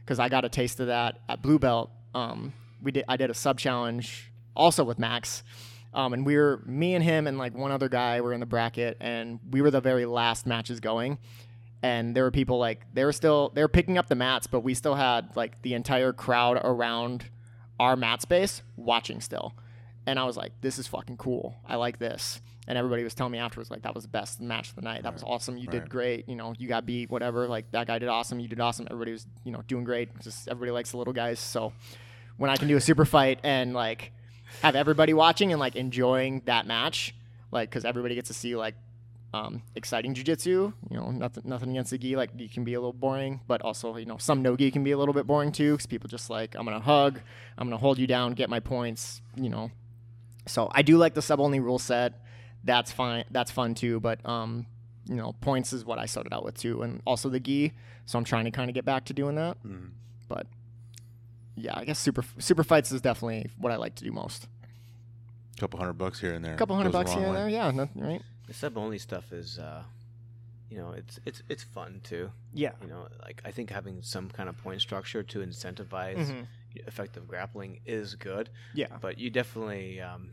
because 0.06 0.20
I 0.20 0.30
got 0.30 0.46
a 0.46 0.50
taste 0.50 0.80
of 0.80 0.88
that 0.88 1.22
at 1.28 1.42
Blue 1.42 1.58
Belt. 1.58 1.90
Um, 2.16 2.54
we 2.82 2.92
did 2.92 3.06
I 3.08 3.18
did 3.18 3.30
a 3.30 3.34
sub 3.34 3.60
challenge 3.60 4.32
also 4.56 4.84
with 4.84 4.98
Max, 4.98 5.44
um, 5.94 6.14
and 6.14 6.26
we 6.26 6.36
were 6.38 6.62
me 6.66 6.96
and 6.96 7.04
him 7.04 7.28
and 7.28 7.38
like 7.38 7.54
one 7.56 7.72
other 7.72 7.90
guy 7.90 8.22
were 8.22 8.34
in 8.34 8.40
the 8.40 8.46
bracket, 8.46 8.98
and 9.00 9.40
we 9.52 9.62
were 9.62 9.70
the 9.72 9.82
very 9.82 10.06
last 10.06 10.46
matches 10.48 10.80
going, 10.80 11.18
and 11.84 12.16
there 12.16 12.24
were 12.24 12.32
people 12.32 12.58
like 12.58 12.86
they 12.94 13.04
were 13.06 13.12
still 13.14 13.52
they 13.54 13.62
were 13.62 13.68
picking 13.68 13.98
up 13.98 14.08
the 14.08 14.16
mats, 14.16 14.48
but 14.48 14.62
we 14.62 14.74
still 14.74 14.96
had 14.96 15.36
like 15.36 15.62
the 15.62 15.74
entire 15.74 16.14
crowd 16.14 16.60
around 16.64 17.26
our 17.80 17.96
mat 17.96 18.22
space 18.22 18.62
watching 18.78 19.20
still, 19.20 19.54
and 20.08 20.18
I 20.18 20.24
was 20.24 20.38
like, 20.38 20.54
this 20.62 20.80
is 20.80 20.88
fucking 20.88 21.18
cool. 21.18 21.56
I 21.68 21.76
like 21.76 22.00
this. 22.00 22.42
And 22.68 22.80
everybody 22.80 23.04
was 23.04 23.14
telling 23.14 23.32
me 23.32 23.38
afterwards, 23.38 23.70
like, 23.70 23.84
that 23.84 23.94
was 23.94 24.06
the 24.06 24.10
best 24.10 24.42
match 24.42 24.70
of 24.70 24.76
the 24.76 24.82
night. 24.82 25.04
That 25.04 25.14
was 25.14 25.22
awesome. 25.22 25.56
You 25.56 25.68
Right. 25.68 25.82
did 25.82 25.88
great. 25.88 26.28
You 26.28 26.36
know, 26.36 26.56
you 26.58 26.68
got 26.68 26.84
beat, 26.84 27.12
whatever. 27.12 27.48
Like, 27.48 27.70
that 27.74 27.86
guy 27.86 28.00
did 28.00 28.10
awesome. 28.10 28.40
You 28.40 28.48
did 28.48 28.60
awesome. 28.60 28.88
Everybody 28.90 29.12
was, 29.12 29.28
you 29.44 29.52
know, 29.52 29.62
doing 29.68 29.84
great. 29.84 30.10
Just 30.24 30.48
everybody 30.48 30.72
likes 30.72 30.90
the 30.90 30.98
little 30.98 31.14
guys. 31.14 31.38
So 31.40 31.74
when 32.38 32.50
I 32.50 32.58
can 32.58 32.68
do 32.68 32.76
a 32.78 32.82
super 32.82 33.06
fight 33.06 33.40
and, 33.44 33.74
like, 33.74 34.12
have 34.62 34.76
everybody 34.76 35.14
watching 35.14 35.52
and, 35.52 35.60
like, 35.60 35.76
enjoying 35.76 36.42
that 36.46 36.66
match, 36.68 37.14
like, 37.52 37.70
because 37.70 37.86
everybody 37.86 38.16
gets 38.16 38.28
to 38.28 38.34
see, 38.34 38.56
like, 38.56 38.76
um, 39.34 39.62
exciting 39.76 40.14
jujitsu. 40.14 40.74
You 40.90 40.98
know, 40.98 41.12
nothing, 41.12 41.44
nothing 41.46 41.72
against 41.72 41.92
the 41.92 41.98
gi. 41.98 42.16
Like, 42.16 42.30
you 42.38 42.48
can 42.48 42.64
be 42.64 42.74
a 42.74 42.80
little 42.80 42.94
boring, 42.94 43.42
but 43.48 43.62
also, 43.62 43.98
you 43.98 44.06
know, 44.06 44.18
some 44.18 44.42
no 44.42 44.56
gi 44.56 44.72
can 44.72 44.84
be 44.84 44.92
a 44.92 44.98
little 44.98 45.14
bit 45.14 45.28
boring 45.28 45.52
too, 45.52 45.74
because 45.74 45.86
people 45.86 46.08
just 46.10 46.30
like, 46.30 46.56
I'm 46.56 46.64
gonna 46.64 46.80
hug, 46.80 47.20
I'm 47.58 47.68
gonna 47.68 47.78
hold 47.78 47.98
you 48.00 48.08
down, 48.08 48.32
get 48.34 48.50
my 48.50 48.62
points. 48.62 49.22
You 49.36 49.50
know, 49.50 49.72
so 50.48 50.70
I 50.72 50.84
do 50.84 50.98
like 50.98 51.16
the 51.16 51.22
sub 51.22 51.42
only 51.42 51.60
rule 51.60 51.80
set. 51.80 52.14
That's 52.64 52.92
fine. 52.94 53.26
That's 53.30 53.52
fun 53.52 53.74
too. 53.76 54.00
But 54.00 54.26
um, 54.26 54.68
you 55.10 55.16
know, 55.16 55.34
points 55.42 55.74
is 55.74 55.84
what 55.84 56.00
I 56.00 56.06
started 56.06 56.34
out 56.34 56.46
with 56.46 56.58
too, 56.58 56.82
and 56.82 57.02
also 57.06 57.28
the 57.28 57.40
gi. 57.42 57.74
So 58.06 58.18
I'm 58.18 58.24
trying 58.24 58.46
to 58.46 58.52
kind 58.52 58.70
of 58.70 58.74
get 58.74 58.86
back 58.86 59.04
to 59.06 59.14
doing 59.14 59.36
that. 59.36 59.62
Mhm. 59.64 59.90
But 60.30 60.48
yeah, 61.56 61.74
I 61.76 61.86
guess 61.86 62.00
super 62.00 62.24
super 62.40 62.64
fights 62.64 62.92
is 62.92 63.02
definitely 63.02 63.50
what 63.58 63.72
I 63.72 63.76
like 63.78 63.96
to 63.96 64.04
do 64.04 64.12
most. 64.12 64.48
A 65.56 65.60
couple 65.60 65.80
hundred 65.80 65.94
bucks 65.94 66.20
here 66.20 66.34
and 66.34 66.44
there. 66.44 66.54
A 66.54 66.58
couple 66.58 66.76
hundred 66.76 66.92
bucks 66.92 67.14
here 67.14 67.24
and 67.26 67.36
there, 67.36 67.48
yeah, 67.50 67.72
no, 67.72 67.90
right? 67.96 68.22
The 68.48 68.54
sub 68.54 68.78
only 68.78 69.00
stuff 69.00 69.32
is, 69.32 69.58
uh, 69.58 69.84
you 70.70 70.78
know, 70.78 70.92
it's 70.92 71.20
it's 71.26 71.42
it's 71.50 71.64
fun 71.64 72.02
too. 72.04 72.30
Yeah. 72.54 72.72
You 72.82 72.88
know, 72.90 73.08
like 73.24 73.42
I 73.46 73.52
think 73.52 73.70
having 73.70 74.02
some 74.02 74.30
kind 74.30 74.50
of 74.50 74.58
point 74.58 74.82
structure 74.82 75.24
to 75.24 75.40
incentivize 75.40 76.18
Mhm. 76.28 76.48
effective 76.88 77.28
grappling 77.28 77.80
is 77.86 78.16
good, 78.16 78.50
Yeah. 78.74 78.88
but 79.02 79.18
you 79.18 79.30
definitely, 79.30 80.02
um, 80.02 80.32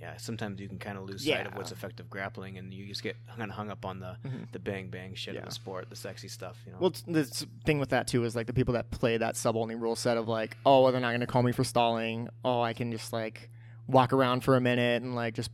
yeah, 0.00 0.16
sometimes 0.18 0.60
you 0.60 0.68
can 0.68 0.78
kind 0.78 0.98
of 0.98 1.04
lose 1.04 1.24
sight 1.26 1.46
of 1.46 1.54
what's 1.54 1.72
effective 1.72 2.10
grappling, 2.10 2.58
and 2.58 2.72
you 2.74 2.86
just 2.86 3.02
get 3.02 3.16
kind 3.36 3.50
of 3.50 3.56
hung 3.56 3.70
up 3.70 3.84
on 3.84 4.00
the 4.00 4.16
Mhm. 4.24 4.50
the 4.52 4.58
bang 4.58 4.88
bang 4.90 5.14
shit 5.14 5.36
of 5.36 5.44
the 5.44 5.50
sport, 5.50 5.88
the 5.90 5.96
sexy 5.96 6.28
stuff. 6.28 6.58
You 6.66 6.72
know. 6.72 6.78
Well, 6.80 6.92
the 7.06 7.24
thing 7.64 7.78
with 7.78 7.88
that 7.90 8.06
too 8.06 8.24
is 8.24 8.36
like 8.36 8.46
the 8.46 8.52
people 8.52 8.74
that 8.74 8.90
play 8.90 9.16
that 9.16 9.36
sub 9.36 9.56
only 9.56 9.74
rule 9.74 9.96
set 9.96 10.16
of 10.16 10.28
like, 10.28 10.56
oh, 10.66 10.82
well, 10.82 10.92
they're 10.92 11.00
not 11.00 11.12
gonna 11.12 11.26
call 11.26 11.42
me 11.42 11.52
for 11.52 11.64
stalling. 11.64 12.28
Oh, 12.44 12.60
I 12.60 12.72
can 12.72 12.92
just 12.92 13.12
like 13.12 13.50
walk 13.86 14.12
around 14.12 14.42
for 14.42 14.56
a 14.56 14.60
minute 14.60 15.02
and 15.02 15.14
like 15.14 15.34
just 15.34 15.50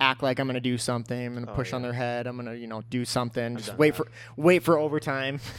act 0.00 0.22
like 0.22 0.38
I'm 0.40 0.46
gonna 0.46 0.60
do 0.60 0.78
something. 0.78 1.26
I'm 1.26 1.34
gonna 1.34 1.52
Oh, 1.52 1.54
push 1.54 1.72
on 1.72 1.82
their 1.82 1.92
head. 1.92 2.26
I'm 2.26 2.36
gonna 2.36 2.54
you 2.54 2.66
know 2.66 2.82
do 2.90 3.04
something. 3.04 3.56
just 3.56 3.76
wait 3.76 3.94
that. 3.94 4.06
for 4.06 4.10
wait 4.36 4.62
for 4.62 4.78
overtime. 4.78 5.38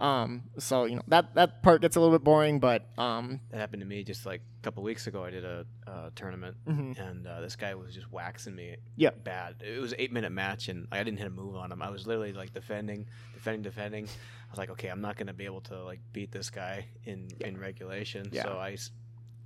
um. 0.00 0.44
So 0.58 0.84
you 0.84 0.96
know 0.96 1.02
that 1.08 1.34
that 1.34 1.62
part 1.62 1.82
gets 1.82 1.96
a 1.96 2.00
little 2.00 2.16
bit 2.16 2.24
boring, 2.24 2.58
but 2.58 2.86
um. 2.98 3.40
that 3.50 3.58
happened 3.58 3.80
to 3.82 3.86
me 3.86 4.02
just 4.02 4.24
like 4.26 4.40
a 4.60 4.62
couple 4.62 4.82
weeks 4.82 5.06
ago. 5.06 5.24
I 5.24 5.30
did 5.30 5.44
a, 5.44 5.66
uh 5.86 6.10
tournament, 6.14 6.56
mhm. 6.66 6.98
and 6.98 7.26
uh, 7.26 7.40
this 7.40 7.56
guy 7.56 7.74
was 7.74 7.94
just 7.94 8.10
waxing 8.10 8.54
me. 8.54 8.76
Yep. 8.96 9.24
Bad. 9.24 9.56
It 9.66 9.80
was 9.80 9.92
an 9.92 10.00
eight 10.00 10.12
minute 10.12 10.32
match, 10.32 10.68
and 10.68 10.86
I 10.90 10.98
didn't 11.02 11.18
hit 11.18 11.26
a 11.26 11.30
move 11.30 11.56
on 11.56 11.70
him. 11.70 11.82
I 11.82 11.90
was 11.90 12.06
literally 12.06 12.32
like 12.32 12.52
defending, 12.54 13.06
defending, 13.34 13.62
defending. 13.62 14.04
I 14.06 14.50
was 14.50 14.58
like, 14.58 14.70
okay, 14.70 14.88
I'm 14.88 15.00
not 15.00 15.16
gonna 15.16 15.32
be 15.34 15.44
able 15.44 15.60
to 15.62 15.82
like 15.84 16.00
beat 16.12 16.32
this 16.32 16.50
guy 16.50 16.86
in 17.04 17.28
in 17.40 17.58
regulation. 17.58 18.30
Yeah. 18.32 18.44
So 18.44 18.58
I, 18.58 18.76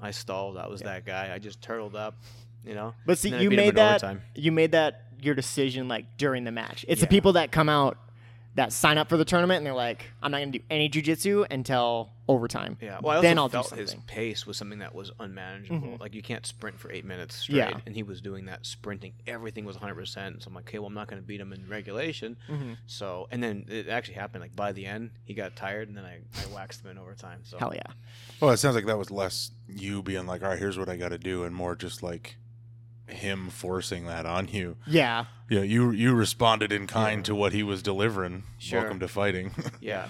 I 0.00 0.10
stalled. 0.12 0.56
I 0.56 0.68
was 0.68 0.80
Yeah. 0.80 0.94
that 0.94 1.04
guy. 1.04 1.34
I 1.34 1.38
just 1.38 1.60
turtled 1.60 1.96
up, 1.96 2.16
you 2.64 2.74
know. 2.74 2.94
But 3.06 3.18
see, 3.18 3.28
and 3.28 3.34
then 3.34 3.40
I 3.40 3.42
you 3.44 3.50
made 3.50 3.74
that 3.76 4.04
overtime. 4.04 4.22
you 4.34 4.52
made 4.52 4.72
that 4.72 5.02
your 5.20 5.34
decision 5.34 5.88
like 5.88 6.16
during 6.16 6.44
the 6.44 6.52
match. 6.52 6.84
It's 6.88 7.00
Yeah. 7.00 7.06
the 7.06 7.10
people 7.10 7.32
that 7.34 7.50
come 7.50 7.68
out 7.68 7.98
that 8.56 8.72
sign 8.72 8.98
up 8.98 9.08
for 9.08 9.16
the 9.16 9.24
tournament 9.24 9.58
and 9.58 9.66
they're 9.66 9.74
like, 9.74 10.04
I'm 10.22 10.30
not 10.30 10.38
gonna 10.38 10.52
do 10.52 10.60
any 10.70 10.88
jujitsu 10.88 11.46
until 11.50 12.10
overtime. 12.28 12.78
Yeah. 12.80 13.00
Well, 13.02 13.10
I 13.12 13.16
also 13.16 13.22
then 13.28 13.38
I'll 13.38 13.48
do 13.48 13.52
felt 13.54 13.70
his 13.74 13.94
pace 14.06 14.46
was 14.46 14.56
something 14.56 14.78
that 14.78 14.94
was 14.94 15.10
unmanageable. 15.18 15.80
Mhm. 15.88 16.00
Like 16.00 16.14
you 16.14 16.22
can't 16.22 16.46
sprint 16.46 16.78
for 16.78 16.90
eight 16.92 17.04
minutes 17.04 17.34
straight, 17.34 17.56
Yeah. 17.56 17.80
and 17.84 17.94
he 17.94 18.02
was 18.02 18.20
doing 18.20 18.46
that 18.46 18.64
sprinting. 18.64 19.12
Everything 19.26 19.64
was 19.64 19.76
100. 19.76 19.94
percent 19.94 20.42
So 20.42 20.48
I'm 20.48 20.54
like, 20.54 20.68
okay, 20.68 20.78
well, 20.78 20.86
I'm 20.86 20.94
not 20.94 21.08
going 21.08 21.20
to 21.20 21.26
beat 21.26 21.40
him 21.40 21.52
in 21.52 21.68
regulation. 21.68 22.36
Mhm. 22.48 22.76
So, 22.86 23.28
and 23.30 23.42
then 23.42 23.66
it 23.68 23.88
actually 23.88 24.14
happened. 24.14 24.42
Like 24.42 24.54
by 24.56 24.72
the 24.72 24.86
end, 24.86 25.10
he 25.24 25.34
got 25.34 25.54
tired, 25.56 25.88
and 25.88 25.96
then 25.96 26.04
I, 26.04 26.20
I 26.40 26.46
waxed 26.54 26.84
him 26.84 26.90
in 26.90 26.98
overtime. 26.98 27.40
So 27.42 27.58
Hell 27.58 27.72
yeah. 27.74 27.92
Well, 28.40 28.50
it 28.52 28.56
sounds 28.58 28.74
like 28.76 28.86
that 28.86 28.98
was 28.98 29.10
less 29.10 29.50
you 29.68 30.02
being 30.02 30.26
like, 30.26 30.42
all 30.42 30.48
right, 30.50 30.58
here's 30.58 30.78
what 30.78 30.88
I 30.88 30.96
got 30.96 31.08
to 31.10 31.18
do, 31.18 31.44
and 31.44 31.54
more 31.54 31.74
just 31.76 32.02
like 32.02 32.36
him 33.14 33.48
forcing 33.50 34.06
that 34.06 34.26
on 34.26 34.48
you. 34.48 34.76
Yeah. 34.86 35.24
Yeah, 35.48 35.60
you 35.62 35.90
you 35.90 36.14
responded 36.14 36.72
in 36.72 36.86
kind 36.86 37.18
Yeah. 37.20 37.24
to 37.24 37.34
what 37.34 37.52
he 37.52 37.62
was 37.62 37.82
delivering. 37.82 38.44
Sure. 38.58 38.80
Welcome 38.80 39.00
to 39.00 39.08
fighting. 39.08 39.52
yeah, 39.80 40.08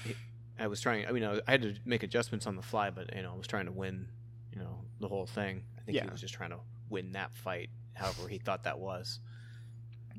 I 0.58 0.66
was 0.68 0.80
trying. 0.80 1.06
I 1.06 1.12
mean, 1.12 1.24
I, 1.24 1.30
was- 1.30 1.40
I 1.46 1.50
had 1.52 1.62
to 1.62 1.74
make 1.84 2.02
adjustments 2.02 2.46
on 2.46 2.56
the 2.56 2.62
fly, 2.62 2.90
but 2.90 3.14
you 3.14 3.22
know, 3.22 3.32
I 3.32 3.36
was 3.36 3.46
trying 3.46 3.66
to 3.66 3.72
win. 3.72 4.08
You 4.52 4.60
know, 4.60 4.84
the 5.00 5.08
whole 5.08 5.26
thing. 5.26 5.64
I 5.78 5.82
think 5.82 5.96
Yeah. 5.96 6.04
he 6.04 6.10
was 6.10 6.20
just 6.20 6.34
trying 6.34 6.50
to 6.50 6.58
win 6.88 7.12
that 7.12 7.34
fight, 7.34 7.70
however 7.94 8.28
he 8.28 8.38
thought 8.38 8.62
that 8.64 8.78
was. 8.78 9.18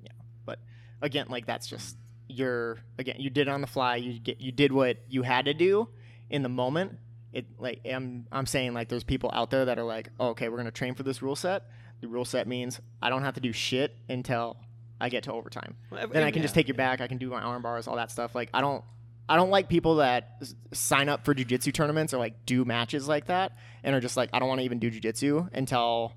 Yeah. 0.03 0.11
But 0.45 0.59
again, 1.01 1.27
like 1.29 1.45
that's 1.45 1.67
just 1.67 1.95
your 2.27 2.79
again, 2.97 3.15
you 3.19 3.29
did 3.29 3.47
it 3.47 3.51
on 3.51 3.61
the 3.61 3.67
fly, 3.67 3.95
you 3.97 4.19
get 4.19 4.41
you 4.41 4.51
did 4.51 4.71
what 4.73 4.97
you 5.07 5.21
had 5.23 5.45
to 5.45 5.53
do 5.53 5.87
in 6.29 6.43
the 6.43 6.49
moment. 6.49 6.97
It 7.31 7.45
like 7.57 7.81
I'm 7.89 8.27
I'm 8.31 8.45
saying 8.45 8.73
like 8.73 8.89
there's 8.89 9.03
people 9.05 9.29
out 9.33 9.49
there 9.51 9.65
that 9.65 9.79
are 9.79 9.83
like, 9.83 10.09
oh, 10.19 10.29
okay, 10.29 10.49
we're 10.49 10.57
gonna 10.57 10.71
train 10.71 10.95
for 10.95 11.03
this 11.03 11.21
rule 11.21 11.35
set. 11.37 11.63
The 12.01 12.07
rule 12.07 12.25
set 12.25 12.47
means 12.47 12.79
I 13.01 13.09
don't 13.09 13.23
have 13.23 13.33
to 13.35 13.41
do 13.41 13.51
shit 13.51 13.95
until 14.09 14.57
I 14.99 15.09
get 15.09 15.23
to 15.23 15.33
overtime. 15.33 15.75
Well, 15.91 16.07
then 16.07 16.23
I 16.23 16.31
can 16.31 16.41
just 16.41 16.53
take 16.55 16.67
your 16.67 16.75
back. 16.75 17.01
I 17.01 17.07
can 17.07 17.17
do 17.17 17.29
my 17.29 17.41
arm 17.41 17.61
bars, 17.61 17.87
all 17.87 17.95
that 17.95 18.11
stuff. 18.11 18.35
Like 18.35 18.49
I 18.53 18.61
don't, 18.61 18.83
I 19.27 19.35
don't 19.37 19.49
like 19.49 19.67
people 19.69 19.95
that 19.95 20.35
s- 20.41 20.55
sign 20.71 21.09
up 21.09 21.25
for 21.25 21.33
jujitsu 21.33 21.73
tournaments 21.73 22.13
or 22.13 22.17
like 22.17 22.45
do 22.45 22.63
matches 22.63 23.07
like 23.07 23.25
that 23.25 23.57
and 23.83 23.95
are 23.95 23.99
just 23.99 24.15
like, 24.17 24.29
I 24.33 24.39
don't 24.39 24.47
want 24.47 24.59
to 24.59 24.65
even 24.65 24.79
do 24.79 24.91
jujitsu 24.91 25.49
until 25.53 26.13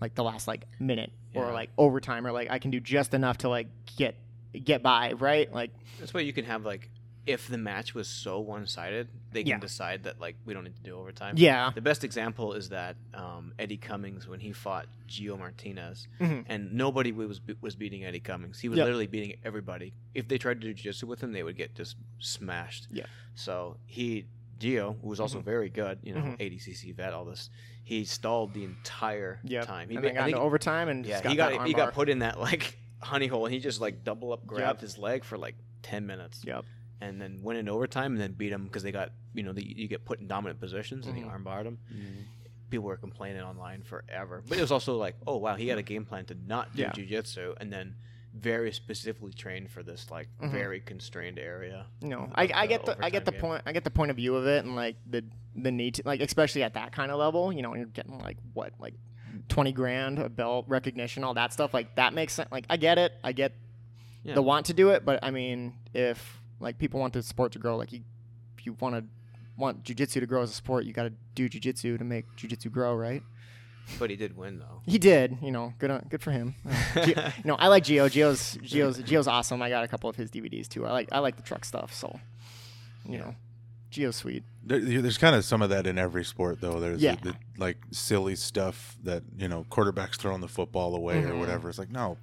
like 0.00 0.14
the 0.14 0.24
last 0.24 0.48
like 0.48 0.64
minute 0.80 1.12
or 1.34 1.52
like 1.52 1.70
overtime 1.78 2.26
or 2.26 2.32
like 2.32 2.50
I 2.50 2.58
can 2.58 2.70
do 2.70 2.80
just 2.80 3.14
enough 3.14 3.38
to 3.38 3.48
like 3.48 3.68
get 3.96 4.16
get 4.64 4.82
by, 4.82 5.12
right? 5.12 5.52
Like 5.52 5.70
That's 6.00 6.12
why 6.12 6.20
you 6.20 6.32
can 6.32 6.44
have 6.46 6.64
like, 6.64 6.90
if 7.28 7.46
the 7.46 7.58
match 7.58 7.94
was 7.94 8.08
so 8.08 8.40
one-sided, 8.40 9.08
they 9.32 9.42
can 9.42 9.50
Yeah. 9.50 9.58
decide 9.58 10.04
that 10.04 10.18
like 10.18 10.36
we 10.46 10.54
don't 10.54 10.64
need 10.64 10.76
to 10.76 10.82
do 10.82 10.96
overtime. 10.96 11.34
yeah, 11.36 11.70
The 11.74 11.80
best 11.82 12.02
example 12.02 12.54
is 12.54 12.70
that 12.70 12.96
um, 13.14 13.52
Eddie 13.58 13.76
Cummings 13.76 14.26
when 14.26 14.40
he 14.40 14.52
fought 14.52 14.86
Gio 15.06 15.38
Martinez, 15.38 16.08
Mhm. 16.20 16.44
and 16.48 16.72
nobody 16.72 17.12
was 17.12 17.40
was 17.60 17.76
beating 17.76 18.04
Eddie 18.04 18.20
Cummings. 18.20 18.58
He 18.60 18.68
was 18.68 18.78
Yep. 18.78 18.84
literally 18.86 19.06
beating 19.06 19.38
everybody. 19.44 19.92
If 20.14 20.26
they 20.28 20.38
tried 20.38 20.60
to 20.62 20.66
do 20.66 20.72
jiu-jitsu 20.74 21.06
with 21.06 21.20
him, 21.22 21.32
they 21.32 21.42
would 21.42 21.56
get 21.56 21.74
just 21.74 21.96
smashed. 22.18 22.88
Yeah. 22.90 23.06
So 23.34 23.76
he 23.86 24.26
Gio, 24.58 25.00
who 25.00 25.08
was 25.08 25.20
also 25.20 25.38
Mhm. 25.40 25.44
very 25.44 25.68
good, 25.70 26.00
you 26.02 26.12
know, 26.14 26.20
Mhm. 26.22 26.40
ADCC 26.40 26.90
vet, 26.92 27.12
all 27.12 27.24
this, 27.24 27.48
he 27.84 28.04
stalled 28.04 28.54
the 28.54 28.64
entire 28.64 29.38
yeah. 29.44 29.60
time. 29.62 29.88
He 29.88 29.94
and 29.96 30.02
ba- 30.02 30.12
got 30.12 30.28
into 30.28 30.40
overtime 30.40 30.88
and 30.88 31.06
yeah, 31.06 31.22
got 31.22 31.30
he 31.30 31.36
got 31.36 31.66
he 31.68 31.74
got 31.74 31.94
put 31.94 32.08
in 32.08 32.18
that 32.20 32.40
like 32.40 32.76
honey 33.00 33.28
hole, 33.28 33.46
and 33.46 33.54
he 33.54 33.60
just 33.60 33.80
like 33.80 34.02
double 34.02 34.32
up 34.32 34.44
grabbed 34.46 34.80
his 34.80 34.98
leg 34.98 35.22
for 35.24 35.38
like 35.38 35.54
ten 35.82 36.06
minutes 36.06 36.42
Yep. 36.44 36.64
And 37.00 37.20
then 37.20 37.40
went 37.42 37.58
in 37.58 37.68
overtime 37.68 38.12
and 38.12 38.20
then 38.20 38.32
beat 38.32 38.50
them 38.50 38.64
because 38.64 38.82
they 38.82 38.92
got 38.92 39.12
you 39.34 39.42
know 39.42 39.52
the, 39.52 39.62
you 39.64 39.86
get 39.88 40.04
put 40.04 40.20
in 40.20 40.26
dominant 40.26 40.60
positions 40.60 41.06
and 41.06 41.16
he 41.16 41.22
Mhm. 41.22 41.42
armbarred 41.44 41.64
him. 41.66 41.78
People 42.70 42.86
were 42.86 42.96
complaining 42.96 43.40
online 43.42 43.82
forever, 43.82 44.42
but 44.46 44.58
it 44.58 44.60
was 44.60 44.70
also 44.72 44.96
like, 44.96 45.16
oh 45.26 45.36
wow, 45.38 45.54
he 45.56 45.68
had 45.68 45.78
a 45.78 45.82
game 45.82 46.04
plan 46.04 46.24
to 46.26 46.34
not 46.46 46.74
do 46.74 46.82
Yeah. 46.82 46.90
jujitsu 46.92 47.54
and 47.60 47.72
then 47.72 47.94
very 48.34 48.72
specifically 48.72 49.32
trained 49.32 49.70
for 49.70 49.82
this 49.82 50.10
like 50.10 50.28
Mhm. 50.40 50.50
very 50.50 50.80
constrained 50.80 51.38
area. 51.38 51.86
No, 52.02 52.30
I, 52.34 52.50
I 52.54 52.66
get 52.66 52.84
the 52.84 52.96
I 53.02 53.08
get 53.08 53.24
the 53.24 53.32
game. 53.32 53.40
point 53.40 53.62
I 53.64 53.72
get 53.72 53.84
the 53.84 53.90
point 53.90 54.10
of 54.10 54.16
view 54.16 54.36
of 54.36 54.46
it 54.46 54.64
and 54.66 54.76
like 54.76 54.96
the 55.08 55.24
the 55.56 55.72
need 55.72 55.94
to 55.94 56.02
like 56.04 56.20
especially 56.20 56.62
at 56.62 56.74
that 56.74 56.92
kind 56.92 57.10
of 57.10 57.18
level, 57.18 57.52
you 57.52 57.62
know, 57.62 57.70
when 57.70 57.78
you're 57.80 57.88
getting 57.88 58.18
like 58.18 58.36
what 58.52 58.74
like 58.78 58.94
twenty 59.48 59.72
grand, 59.72 60.18
a 60.18 60.28
belt, 60.28 60.66
recognition, 60.68 61.24
all 61.24 61.34
that 61.34 61.52
stuff. 61.54 61.72
Like 61.72 61.94
that 61.96 62.12
makes 62.12 62.34
sense. 62.34 62.50
Like 62.52 62.66
I 62.68 62.76
get 62.76 62.98
it. 62.98 63.12
I 63.24 63.32
get 63.32 63.52
Yeah. 64.24 64.34
the 64.34 64.42
want 64.42 64.66
to 64.66 64.74
do 64.74 64.90
it, 64.90 65.06
but 65.06 65.20
I 65.22 65.30
mean, 65.30 65.72
if 65.94 66.42
like 66.60 66.78
people 66.78 67.00
want 67.00 67.12
the 67.12 67.22
sport 67.22 67.52
to 67.52 67.58
grow, 67.58 67.76
like 67.76 67.92
you, 67.92 68.00
if 68.58 68.66
you 68.66 68.74
want 68.80 68.94
to 68.96 69.04
want 69.56 69.82
jujitsu 69.84 70.20
to 70.20 70.26
grow 70.26 70.42
as 70.42 70.50
a 70.50 70.54
sport, 70.54 70.84
you 70.84 70.92
got 70.92 71.04
to 71.04 71.12
do 71.34 71.48
jujitsu 71.48 71.98
to 71.98 72.04
make 72.04 72.24
jujitsu 72.36 72.70
grow, 72.70 72.94
right? 72.94 73.22
But 73.98 74.10
he 74.10 74.16
did 74.16 74.36
win 74.36 74.58
though. 74.58 74.82
He 74.86 74.98
did, 74.98 75.38
you 75.42 75.50
know, 75.50 75.72
good 75.78 75.90
on, 75.90 76.06
good 76.10 76.20
for 76.22 76.30
him. 76.30 76.54
Uh, 76.68 76.70
Gio, 76.94 77.36
you 77.38 77.42
know, 77.44 77.54
I 77.56 77.68
like 77.68 77.84
Gio. 77.84 78.06
Gio's 78.10 78.58
Gio's 78.58 78.98
Gio's 79.00 79.26
awesome. 79.26 79.62
I 79.62 79.70
got 79.70 79.82
a 79.82 79.88
couple 79.88 80.10
of 80.10 80.16
his 80.16 80.30
DVDs 80.30 80.68
too. 80.68 80.84
I 80.86 80.92
like 80.92 81.08
I 81.10 81.20
like 81.20 81.36
the 81.36 81.42
truck 81.42 81.64
stuff, 81.64 81.92
so 81.94 82.20
you 83.06 83.14
Yeah. 83.14 83.18
know, 83.20 83.34
Gio's 83.90 84.16
sweet. 84.16 84.44
There, 84.62 84.78
there's 84.78 85.16
kind 85.16 85.34
of 85.34 85.42
some 85.46 85.62
of 85.62 85.70
that 85.70 85.86
in 85.86 85.96
every 85.96 86.22
sport, 86.22 86.60
though. 86.60 86.78
There's 86.78 87.00
Yeah. 87.00 87.14
the, 87.14 87.30
the, 87.30 87.36
like 87.56 87.78
silly 87.90 88.36
stuff 88.36 88.98
that 89.04 89.22
you 89.38 89.48
know 89.48 89.64
quarterbacks 89.70 90.16
throwing 90.16 90.42
the 90.42 90.48
football 90.48 90.94
away 90.94 91.22
or 91.24 91.28
Mhm. 91.32 91.38
whatever. 91.40 91.70
It's 91.70 91.78
like 91.78 91.90
no, 91.90 92.18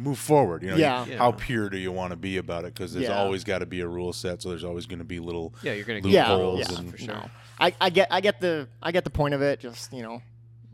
move 0.00 0.18
forward. 0.18 0.62
You 0.62 0.70
know, 0.70 0.76
Yeah. 0.76 1.04
Yeah. 1.06 1.18
how 1.18 1.32
pure 1.32 1.68
do 1.68 1.76
you 1.78 1.92
want 1.92 2.10
to 2.12 2.16
be 2.16 2.38
about 2.38 2.64
it? 2.64 2.74
Because 2.74 2.92
there's 2.92 3.06
Yeah. 3.08 3.18
always 3.18 3.44
got 3.44 3.58
to 3.58 3.66
be 3.66 3.80
a 3.80 3.86
rule 3.86 4.12
set, 4.12 4.40
so 4.42 4.48
there's 4.48 4.64
always 4.64 4.86
going 4.86 4.98
to 5.00 5.04
be 5.04 5.20
little. 5.20 5.54
Yeah, 5.62 5.72
you're 5.74 5.84
gonna 5.84 6.00
Yeah, 6.04 6.28
get 6.28 6.36
rules 6.38 6.58
yeah, 6.70 6.90
for 6.90 6.98
sure. 6.98 7.14
No, 7.14 7.30
I, 7.58 7.74
I 7.80 7.90
get 7.90 8.08
I 8.10 8.20
get 8.20 8.40
the 8.40 8.66
I 8.82 8.92
get 8.92 9.04
the 9.04 9.10
point 9.10 9.34
of 9.34 9.42
it. 9.42 9.60
Just 9.60 9.92
you 9.92 10.02
know, 10.02 10.22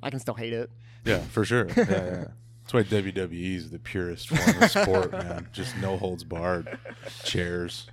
I 0.03 0.11
can 0.11 0.21
still 0.21 0.35
hate 0.35 0.53
it. 0.53 0.71
Yeah, 1.05 1.19
for 1.19 1.45
sure. 1.45 1.67
Yeah, 1.77 1.85
yeah. 1.89 2.25
That's 2.63 2.73
why 2.75 2.83
WWE 2.83 3.55
is 3.57 3.71
the 3.71 3.79
purest 3.79 4.29
form 4.29 4.63
of 4.63 4.71
sport, 4.71 5.13
man. 5.13 5.47
Just 5.53 5.77
no 5.77 5.97
holds 5.97 6.25
barred, 6.25 6.79
chairs. 7.23 7.89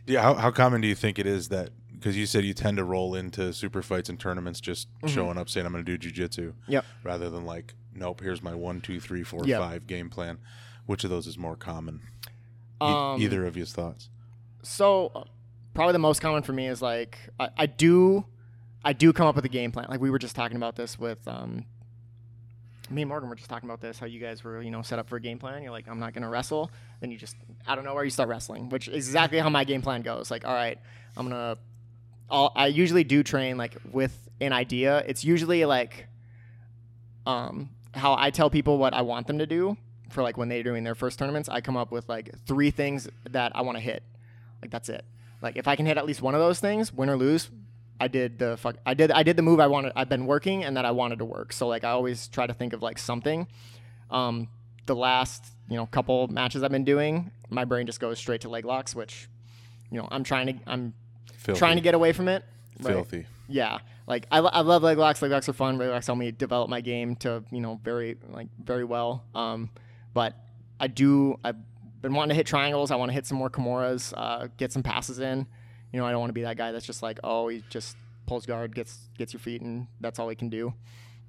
yeah, 0.08 0.21
how, 0.21 0.34
how 0.36 0.51
common 0.51 0.82
do 0.82 0.88
you 0.88 0.95
think 0.95 1.19
it 1.19 1.25
is 1.27 1.49
that? 1.49 1.69
Because 2.04 2.18
you 2.18 2.26
said 2.26 2.44
you 2.44 2.54
tend 2.54 2.76
to 2.76 2.84
roll 2.84 3.16
into 3.16 3.54
super 3.54 3.82
fights 3.82 4.10
and 4.10 4.20
tournaments 4.20 4.60
just 4.60 4.89
Mhm. 5.02 5.08
showing 5.08 5.38
up 5.38 5.48
saying 5.50 5.66
I'm 5.66 5.72
going 5.72 5.86
to 5.86 5.98
do 5.98 6.12
jujitsu. 6.12 6.52
Yep. 6.68 6.84
Rather 7.02 7.30
than 7.30 7.46
like, 7.46 7.76
nope, 7.96 8.20
here's 8.20 8.44
my 8.44 8.54
one, 8.54 8.82
two, 8.82 9.00
three, 9.00 9.24
four, 9.24 9.46
Yep. 9.46 9.62
five 9.62 9.88
game 9.88 10.10
plan. 10.10 10.38
Which 10.86 11.06
of 11.06 11.10
those 11.10 11.28
is 11.28 11.38
more 11.38 11.56
common? 11.56 12.02
E- 12.82 12.86
Um, 12.86 13.22
either 13.22 13.46
of 13.46 13.56
you's 13.56 13.72
thoughts. 13.72 14.10
So 14.63 15.12
uh, 15.16 15.24
probably 15.74 15.94
the 15.94 16.00
most 16.00 16.20
common 16.20 16.44
for 16.44 16.52
me 16.52 16.68
is 16.68 16.82
like 16.82 17.18
I, 17.39 17.50
I 17.58 17.66
do 17.68 18.26
I 18.84 18.92
do 18.92 19.13
come 19.13 19.28
up 19.28 19.38
with 19.38 19.46
a 19.46 19.50
game 19.50 19.72
plan. 19.72 19.86
Like 19.88 20.02
we 20.02 20.10
were 20.10 20.20
just 20.20 20.36
talking 20.36 20.58
about 20.58 20.76
this 20.76 21.00
with 21.00 21.26
um 21.26 21.63
me 22.89 23.04
and 23.04 23.08
Morgan 23.10 23.30
were 23.30 23.36
just 23.36 23.50
talking 23.50 23.70
about 23.70 23.80
this, 23.80 23.98
how 23.98 24.06
you 24.06 24.20
guys 24.20 24.44
were, 24.44 24.62
you 24.62 24.72
know, 24.72 24.82
set 24.82 25.00
up 25.00 25.08
for 25.08 25.16
a 25.16 25.22
game 25.22 25.39
plan. 25.39 25.63
You're 25.63 25.72
like, 25.72 25.88
I'm 25.88 26.00
not 26.00 26.13
gonna 26.13 26.28
wrestle. 26.30 26.70
Then 27.00 27.12
you 27.12 27.18
just 27.18 27.38
I 27.66 27.76
don't 27.76 27.86
know 27.86 27.94
where 27.96 28.04
you 28.04 28.10
start 28.10 28.28
wrestling, 28.28 28.68
which 28.68 28.89
is 28.89 29.08
exactly 29.08 29.39
how 29.39 29.48
my 29.48 29.63
game 29.63 29.82
plan 29.82 30.02
goes. 30.02 30.30
Like, 30.30 30.44
all 30.46 30.54
right, 30.54 30.78
I'm 31.16 31.30
gonna 31.30 31.58
I'll, 32.30 32.52
I 32.56 32.68
usually 32.68 33.04
do 33.04 33.24
train 33.24 33.58
like 33.58 33.78
with 33.92 34.30
an 34.42 34.54
idea. 34.54 35.04
It's 35.08 35.24
usually 35.24 35.66
like 35.66 36.08
um 37.26 37.70
how 37.94 38.16
I 38.16 38.32
tell 38.32 38.50
people 38.50 38.78
what 38.78 38.94
I 38.94 39.02
want 39.02 39.28
them 39.28 39.40
to 39.40 39.46
do 39.46 39.78
for 40.10 40.24
like 40.24 40.38
when 40.38 40.50
they're 40.50 40.64
doing 40.64 40.84
their 40.84 40.96
first 40.96 41.20
tournaments. 41.20 41.50
I 41.50 41.62
come 41.62 41.78
up 41.78 41.92
with 41.92 42.10
like 42.10 42.32
three 42.46 42.72
things 42.72 43.08
that 43.30 43.52
I 43.56 43.62
want 43.62 43.78
to 43.78 43.82
hit. 43.82 44.04
Like 44.62 44.72
that's 44.72 44.90
it. 44.90 45.04
Like 45.42 45.58
if 45.58 45.68
I 45.68 45.76
can 45.76 45.86
hit 45.86 45.98
at 45.98 46.06
least 46.06 46.22
one 46.22 46.34
of 46.36 46.40
those 46.40 46.60
things, 46.60 46.94
win 46.94 47.10
or 47.10 47.18
lose, 47.18 47.50
I 48.00 48.08
did 48.08 48.40
the 48.40 48.58
fuck. 48.58 48.78
I 48.86 48.94
did. 48.94 49.12
I 49.12 49.24
did 49.24 49.38
the 49.38 49.42
move 49.42 49.60
I 49.60 49.68
wanted. 49.68 49.94
I've 49.96 50.10
been 50.10 50.26
working 50.26 50.64
and 50.64 50.76
that 50.78 50.86
I 50.86 50.92
wanted 50.92 51.20
to 51.20 51.26
work. 51.26 51.54
So 51.54 51.68
like 51.68 51.84
I 51.84 51.92
always 51.92 52.28
try 52.28 52.48
to 52.48 52.54
think 52.54 52.74
of 52.74 52.82
like 52.82 52.98
something. 52.98 53.48
Um, 54.10 54.50
the 54.86 54.96
last 54.96 55.46
you 55.70 55.78
know 55.78 55.86
couple 55.86 56.28
matches 56.28 56.64
I've 56.64 56.72
been 56.72 56.84
doing, 56.84 57.32
my 57.50 57.66
brain 57.66 57.86
just 57.86 58.00
goes 58.00 58.20
straight 58.20 58.42
to 58.42 58.50
leg 58.50 58.66
locks, 58.66 58.96
which 58.96 59.30
you 59.92 60.00
know 60.00 60.08
I'm 60.12 60.24
trying 60.24 60.48
to 60.48 60.54
I'm 60.68 60.94
Filthy. 61.43 61.60
trying 61.60 61.75
to 61.75 61.82
get 61.82 61.93
away 61.93 62.13
from 62.13 62.27
it. 62.27 62.43
right? 62.79 62.93
filthy. 62.93 63.25
Yeah, 63.47 63.79
like 64.08 64.25
I, 64.32 64.39
I 64.39 64.62
love 64.62 64.84
leg 64.84 64.97
locks. 64.97 65.21
Leg 65.21 65.32
locks 65.32 65.49
are 65.49 65.53
fun. 65.53 65.77
Leg 65.77 65.89
locks 65.89 66.08
help 66.08 66.17
me 66.17 66.32
develop 66.32 66.69
my 66.69 66.82
game 66.82 67.15
to 67.17 67.43
you 67.51 67.60
know 67.60 67.79
very 67.84 68.17
like 68.29 68.47
very 68.63 68.86
well. 68.86 69.25
Um, 69.36 69.69
but 70.13 70.36
I 70.79 70.87
do. 70.87 71.37
I've 71.44 71.58
been 72.02 72.13
wanting 72.13 72.29
to 72.29 72.35
hit 72.35 72.48
triangles. 72.48 72.91
I 72.91 72.96
want 72.96 73.10
to 73.10 73.13
hit 73.13 73.25
some 73.25 73.37
more 73.37 73.50
kimuras. 73.50 74.13
Uh, 74.15 74.48
get 74.58 74.71
some 74.71 74.83
passes 74.83 75.19
in. 75.19 75.46
You 75.91 76.00
know, 76.00 76.06
I 76.06 76.12
don't 76.12 76.19
want 76.19 76.29
to 76.29 76.33
be 76.33 76.44
that 76.44 76.58
guy 76.58 76.71
that's 76.71 76.85
just 76.85 77.04
like, 77.04 77.19
oh, 77.23 77.50
he 77.50 77.63
just 77.69 77.96
pulls 78.25 78.46
guard, 78.46 78.73
gets 78.73 79.10
gets 79.17 79.33
your 79.33 79.39
feet, 79.39 79.62
and 79.62 79.87
that's 80.00 80.19
all 80.19 80.29
he 80.29 80.35
can 80.35 80.50
do. 80.50 80.73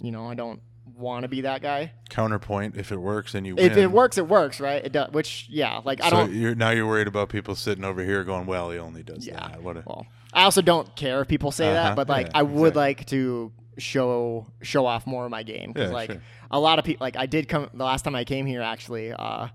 You 0.00 0.12
know, 0.12 0.28
I 0.28 0.34
don't 0.34 0.60
want 0.96 1.22
to 1.22 1.28
be 1.28 1.40
that 1.42 1.62
guy. 1.62 1.92
Counterpoint. 2.10 2.76
If 2.76 2.92
it 2.92 2.96
works, 2.98 3.34
and 3.34 3.46
you 3.46 3.54
If 3.58 3.74
win. 3.74 3.84
it 3.84 3.90
works, 3.92 4.18
it 4.18 4.28
works, 4.28 4.60
right? 4.60 4.84
It 4.84 4.92
does. 4.92 5.10
Which, 5.12 5.46
yeah, 5.50 5.80
like 5.84 6.02
I 6.02 6.10
so 6.10 6.16
don't. 6.16 6.32
you're 6.34 6.54
now 6.54 6.70
you're 6.70 6.86
worried 6.86 7.08
about 7.08 7.28
people 7.28 7.54
sitting 7.54 7.84
over 7.84 8.02
here 8.04 8.22
going, 8.24 8.46
"Well, 8.46 8.70
he 8.70 8.78
only 8.78 9.02
does 9.02 9.26
Yeah. 9.26 9.34
that." 9.48 9.62
What 9.62 9.76
a, 9.76 9.82
Well, 9.86 10.06
I 10.32 10.44
also 10.44 10.62
don't 10.62 10.94
care 10.96 11.20
if 11.22 11.28
people 11.28 11.50
say 11.50 11.66
Uh-huh, 11.66 11.74
that, 11.90 11.96
but 11.96 12.08
like 12.08 12.26
yeah, 12.26 12.32
I 12.38 12.42
would 12.42 12.68
exactly. 12.74 12.80
like 12.80 13.06
to 13.06 13.52
show 13.78 14.46
show 14.62 14.86
off 14.86 15.06
more 15.06 15.24
of 15.24 15.30
my 15.30 15.42
game 15.42 15.72
because 15.72 15.90
Yeah, 15.90 15.94
like 15.94 16.10
sure. 16.12 16.22
a 16.50 16.60
lot 16.60 16.78
of 16.78 16.84
people 16.84 17.04
like 17.04 17.16
I 17.16 17.26
did 17.26 17.48
come 17.48 17.68
the 17.74 17.84
last 17.84 18.02
time 18.02 18.14
I 18.14 18.24
came 18.24 18.46
here 18.46 18.62
actually. 18.62 19.12
Uh, 19.12 19.48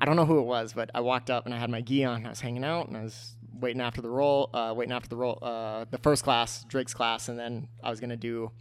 I 0.00 0.04
don't 0.04 0.16
know 0.16 0.26
who 0.26 0.38
it 0.38 0.44
was, 0.46 0.72
but 0.72 0.90
I 0.94 1.00
walked 1.00 1.28
up 1.28 1.44
and 1.44 1.52
I 1.54 1.58
had 1.58 1.70
my 1.70 1.80
gi 1.80 2.04
on. 2.04 2.16
And 2.18 2.26
I 2.26 2.30
was 2.30 2.40
hanging 2.40 2.64
out 2.64 2.86
and 2.88 2.96
I 2.96 3.02
was 3.02 3.34
waiting 3.60 3.80
after 3.82 4.00
the 4.00 4.08
roll, 4.08 4.48
uh, 4.54 4.72
waiting 4.76 4.92
after 4.92 5.08
the 5.08 5.16
roll, 5.16 5.38
uh, 5.42 5.84
the 5.90 5.98
first 5.98 6.22
class, 6.22 6.64
Drake's 6.68 6.94
class, 6.94 7.28
and 7.28 7.36
then 7.38 7.66
I 7.82 7.90
was 7.90 7.98
gonna 8.00 8.16
do 8.16 8.52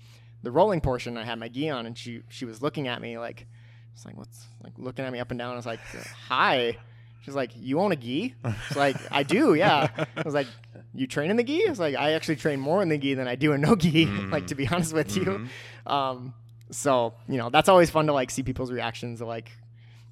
the 0.47 0.51
rolling 0.51 0.79
portion. 0.79 1.17
I 1.17 1.25
had 1.25 1.37
my 1.39 1.49
gi 1.49 1.69
on, 1.69 1.85
and 1.85 1.97
she 1.97 2.21
she 2.29 2.45
was 2.45 2.61
looking 2.61 2.87
at 2.87 3.01
me 3.01 3.17
like 3.17 3.45
It's 3.93 4.05
like 4.05 4.15
what's 4.17 4.45
like 4.63 4.71
looking 4.77 5.03
at 5.03 5.11
me 5.11 5.19
up 5.19 5.29
and 5.29 5.37
down. 5.37 5.51
I 5.51 5.55
was 5.57 5.65
like, 5.65 5.81
hi. 6.29 6.77
She's 7.23 7.35
like, 7.35 7.51
you 7.57 7.81
own 7.81 7.91
a 7.91 7.97
gi? 7.97 8.35
It's 8.45 8.75
like, 8.77 8.95
I 9.11 9.23
do, 9.23 9.53
yeah. 9.53 9.89
I 10.15 10.21
was 10.23 10.33
like, 10.33 10.47
you 10.93 11.07
train 11.07 11.29
in 11.29 11.35
the 11.35 11.43
gi? 11.43 11.67
I 11.67 11.69
was 11.69 11.79
like, 11.79 11.95
I 11.95 12.13
actually 12.13 12.37
train 12.37 12.61
more 12.61 12.81
in 12.81 12.87
the 12.87 12.97
gi 12.97 13.15
than 13.15 13.27
I 13.27 13.35
do 13.35 13.51
in 13.51 13.59
no 13.59 13.75
gi. 13.75 14.05
like 14.31 14.47
to 14.47 14.55
be 14.55 14.65
honest 14.69 14.93
with 14.93 15.17
you. 15.17 15.49
Um, 15.85 16.33
so 16.71 17.13
you 17.27 17.37
know 17.37 17.49
that's 17.49 17.67
always 17.67 17.89
fun 17.89 18.07
to 18.07 18.13
like 18.13 18.29
see 18.31 18.43
people's 18.43 18.71
reactions 18.71 19.19
to 19.19 19.25
like 19.25 19.51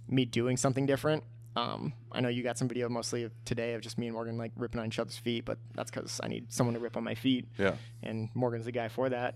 me 0.09 0.25
doing 0.25 0.57
something 0.57 0.85
different. 0.85 1.23
Um, 1.57 1.93
I 2.11 2.19
know 2.19 2.27
you 2.27 2.43
got 2.43 2.57
some 2.57 2.67
video 2.67 2.89
mostly 2.89 3.23
of 3.23 3.31
today 3.45 3.75
of 3.75 3.81
just 3.81 3.97
me 3.97 4.07
and 4.07 4.13
Morgan 4.13 4.37
like 4.37 4.51
ripping 4.57 4.81
on 4.81 4.87
each 4.87 4.99
other's 4.99 5.17
feet, 5.17 5.45
but 5.45 5.57
that's 5.73 5.89
because 5.89 6.19
I 6.21 6.27
need 6.27 6.51
someone 6.51 6.73
to 6.73 6.81
rip 6.81 6.97
on 6.97 7.03
my 7.05 7.15
feet, 7.15 7.45
Yeah. 7.57 7.75
and 8.03 8.27
Morgan's 8.33 8.65
the 8.65 8.73
guy 8.73 8.89
for 8.89 9.07
that. 9.07 9.35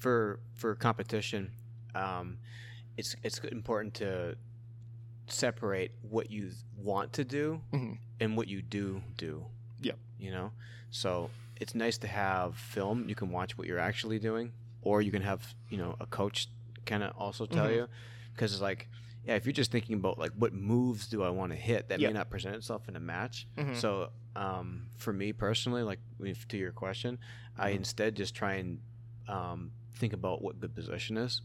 For 0.00 0.40
for 0.54 0.74
competition, 0.74 1.52
um, 1.94 2.38
it's 2.96 3.14
it's 3.22 3.38
important 3.38 3.94
to 3.94 4.36
separate 5.28 5.92
what 6.02 6.30
you 6.30 6.50
want 6.76 7.12
to 7.12 7.24
do 7.24 7.60
Mhm. 7.72 7.98
and 8.18 8.36
what 8.36 8.48
you 8.48 8.62
do 8.62 9.02
do. 9.16 9.46
Yep. 9.80 9.98
You 10.18 10.30
know, 10.32 10.52
so 10.90 11.30
it's 11.60 11.74
nice 11.74 11.98
to 11.98 12.08
have 12.08 12.56
film. 12.56 13.08
You 13.08 13.14
can 13.14 13.30
watch 13.30 13.56
what 13.56 13.66
you're 13.68 13.78
actually 13.78 14.18
doing, 14.18 14.52
or 14.82 15.00
you 15.02 15.10
can 15.12 15.22
have 15.22 15.54
you 15.68 15.78
know 15.78 15.96
a 16.00 16.06
coach 16.06 16.48
kind 16.86 17.02
of 17.02 17.14
also 17.16 17.46
tell 17.46 17.66
Mhm. 17.68 17.74
you, 17.76 17.88
because 18.34 18.52
it's 18.52 18.62
like. 18.62 18.88
Yeah, 19.22 19.34
if 19.34 19.44
you're 19.44 19.52
just 19.52 19.70
thinking 19.70 19.96
about 19.96 20.18
like 20.18 20.32
what 20.32 20.54
moves 20.54 21.06
do 21.06 21.22
I 21.22 21.28
want 21.28 21.52
to 21.52 21.56
hit, 21.56 21.88
that 21.90 22.00
Yep. 22.00 22.08
may 22.08 22.14
not 22.18 22.30
present 22.30 22.56
itself 22.56 22.88
in 22.88 22.96
a 22.96 23.00
match. 23.00 23.46
Mhm. 23.58 23.76
So, 23.76 24.10
um, 24.34 24.86
for 24.96 25.12
me 25.12 25.34
personally, 25.34 25.82
like 25.82 25.98
if, 26.20 26.48
to 26.48 26.56
your 26.56 26.72
question, 26.72 27.18
I 27.58 27.72
Mhm. 27.72 27.76
instead 27.76 28.14
just 28.16 28.34
try 28.34 28.54
and 28.54 28.80
um, 29.28 29.72
think 30.00 30.12
about 30.12 30.42
what 30.42 30.58
good 30.58 30.74
position 30.74 31.16
is 31.16 31.40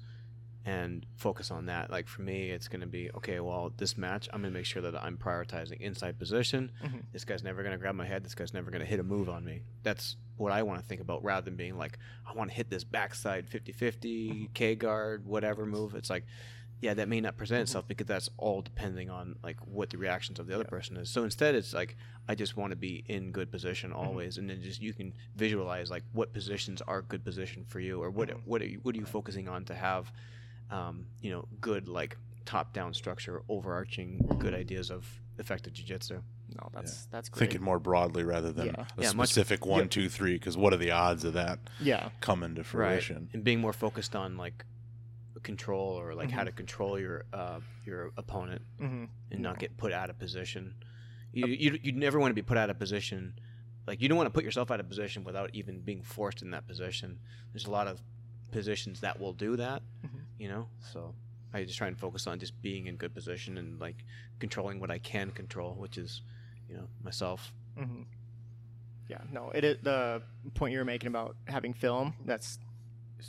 and 0.66 1.06
focus 1.16 1.52
on 1.52 1.68
that. 1.68 1.92
Like 1.92 2.08
for 2.08 2.24
me, 2.24 2.50
it's 2.50 2.68
going 2.68 2.82
to 2.82 2.88
be 2.88 3.12
okay. 3.18 3.40
Well, 3.40 3.72
this 3.78 3.98
match, 3.98 4.28
I'm 4.34 4.42
going 4.42 4.52
to 4.52 4.58
make 4.58 4.66
sure 4.66 4.82
that 4.82 4.96
I'm 4.96 5.16
prioritizing 5.18 5.80
inside 5.80 6.18
position. 6.18 6.72
Mhm. 6.84 7.04
This 7.14 7.24
guy's 7.24 7.44
never 7.44 7.62
going 7.62 7.74
to 7.74 7.78
grab 7.78 7.94
my 7.94 8.06
head. 8.08 8.24
This 8.26 8.34
guy's 8.34 8.54
never 8.54 8.72
going 8.72 8.80
to 8.82 8.88
hit 8.88 9.00
a 9.00 9.04
move 9.04 9.30
on 9.30 9.46
me. 9.46 9.62
That's 9.84 10.16
what 10.38 10.52
I 10.52 10.64
want 10.64 10.80
to 10.80 10.86
think 10.86 11.02
about 11.02 11.24
rather 11.24 11.46
than 11.46 11.56
being 11.56 11.78
like, 11.78 12.00
I 12.28 12.34
want 12.34 12.50
to 12.50 12.56
hit 12.56 12.70
this 12.72 12.84
backside 12.84 13.48
50 13.48 13.74
50, 13.74 14.50
K 14.56 14.76
guard, 14.76 15.26
whatever 15.28 15.66
move. 15.68 15.94
It's 15.94 16.10
like, 16.10 16.26
yeah, 16.82 16.94
that 16.94 17.08
may 17.08 17.22
not 17.22 17.38
present 17.38 17.62
itself 17.62 17.88
because 17.88 18.06
that's 18.06 18.30
all 18.38 18.62
depending 18.62 19.10
on 19.10 19.36
like 19.44 19.58
what 19.66 19.90
the 19.90 19.98
reactions 19.98 20.40
of 20.40 20.48
the 20.48 20.54
other 20.56 20.66
person 20.66 20.98
is. 20.98 21.10
So 21.10 21.24
instead, 21.24 21.56
it's 21.56 21.74
like 21.74 21.96
I 22.28 22.36
just 22.36 22.58
want 22.58 22.72
to 22.72 22.76
be 22.76 23.04
in 23.08 23.32
good 23.32 23.52
position 23.52 23.92
always, 23.94 24.38
and 24.38 24.50
then 24.50 24.62
just 24.62 24.82
you 24.82 24.94
can 24.94 25.14
visualize 25.36 25.90
like 25.90 26.04
what 26.14 26.34
positions 26.34 26.82
are 26.82 27.02
good 27.02 27.24
position 27.24 27.64
for 27.68 27.80
you, 27.80 28.02
or 28.04 28.10
what 28.10 28.30
Mhm. 28.30 28.42
what 28.46 28.62
are 28.62 28.68
you 28.68 28.80
what 28.84 28.96
are 28.96 29.00
you 29.00 29.06
focusing 29.06 29.48
on 29.48 29.66
to 29.66 29.74
have, 29.76 30.12
um, 30.70 31.06
you 31.22 31.32
know, 31.32 31.48
good 31.62 31.88
like 31.88 32.18
top 32.46 32.74
down 32.74 32.94
structure, 32.94 33.42
overarching 33.50 34.18
good 34.38 34.54
ideas 34.54 34.92
of 34.92 35.08
effective 35.40 35.74
jujitsu. 35.74 36.22
No, 36.56 36.70
that's 36.74 37.06
that's 37.08 37.28
great. 37.30 37.40
Thinking 37.50 37.64
more 37.64 37.80
broadly 37.80 38.24
rather 38.24 38.52
than 38.52 38.68
Yeah. 38.68 38.86
a 38.98 39.02
Yeah, 39.02 39.12
much- 39.14 39.30
specific 39.30 39.66
one, 39.66 39.82
Yep. 39.82 39.90
two, 39.92 40.10
three. 40.10 40.34
Because 40.34 40.56
what 40.56 40.72
are 40.74 40.78
the 40.78 40.92
odds 40.92 41.24
of 41.24 41.34
that 41.34 41.60
Yeah, 41.80 42.10
coming 42.22 42.54
to 42.56 42.64
fruition? 42.64 43.30
and 43.34 43.44
being 43.44 43.60
more 43.60 43.74
focused 43.74 44.16
on 44.16 44.38
like 44.38 44.64
control 45.42 46.00
or 46.00 46.14
like 46.16 46.32
how 46.32 46.42
Mhm. 46.44 46.46
to 46.48 46.52
control 46.52 47.00
your 47.00 47.26
uh, 47.34 47.60
your 47.86 48.12
opponent 48.18 48.62
hmm 48.80 49.06
and 49.32 49.42
not 49.42 49.60
get 49.60 49.76
put 49.78 49.92
out 49.92 50.10
of 50.10 50.18
position. 50.20 50.76
You 51.34 51.48
you 51.48 51.80
you 51.84 51.92
never 51.92 52.20
want 52.20 52.32
to 52.32 52.36
be 52.36 52.42
put 52.42 52.58
out 52.58 52.70
of 52.70 52.78
position. 52.80 53.34
Like 53.88 54.02
you 54.02 54.08
don't 54.10 54.18
want 54.18 54.28
to 54.28 54.32
put 54.32 54.44
yourself 54.44 54.72
out 54.72 54.80
of 54.80 54.88
position 54.90 55.24
without 55.24 55.52
even 55.54 55.82
being 55.82 56.02
forced 56.02 56.42
in 56.42 56.52
that 56.52 56.66
position. 56.68 57.20
There's 57.54 57.66
a 57.66 57.72
lot 57.72 57.88
of 57.88 58.02
positions 58.52 59.02
that 59.02 59.20
will 59.20 59.34
do 59.34 59.56
that, 59.58 59.82
Mhm. 60.06 60.22
you 60.40 60.48
know. 60.48 60.70
So 60.80 61.14
I 61.54 61.64
just 61.64 61.78
try 61.78 61.88
and 61.88 61.98
focus 61.98 62.26
on 62.28 62.40
just 62.40 62.60
being 62.62 62.88
in 62.88 62.96
good 62.98 63.14
position 63.14 63.58
and 63.58 63.80
like 63.80 64.04
controlling 64.40 64.80
what 64.80 64.90
I 64.92 64.98
can 65.00 65.32
control, 65.32 65.76
which 65.76 65.98
is, 65.98 66.22
you 66.70 66.76
know, 66.78 66.88
myself. 67.04 67.54
hmm 67.78 68.04
Yeah, 69.08 69.22
no, 69.32 69.52
it 69.52 69.64
is 69.64 69.78
the 69.84 70.24
point 70.56 70.72
you 70.74 70.80
were 70.80 70.86
making 70.86 71.08
about 71.08 71.36
having 71.48 71.74
film. 71.74 72.16
That's 72.26 72.58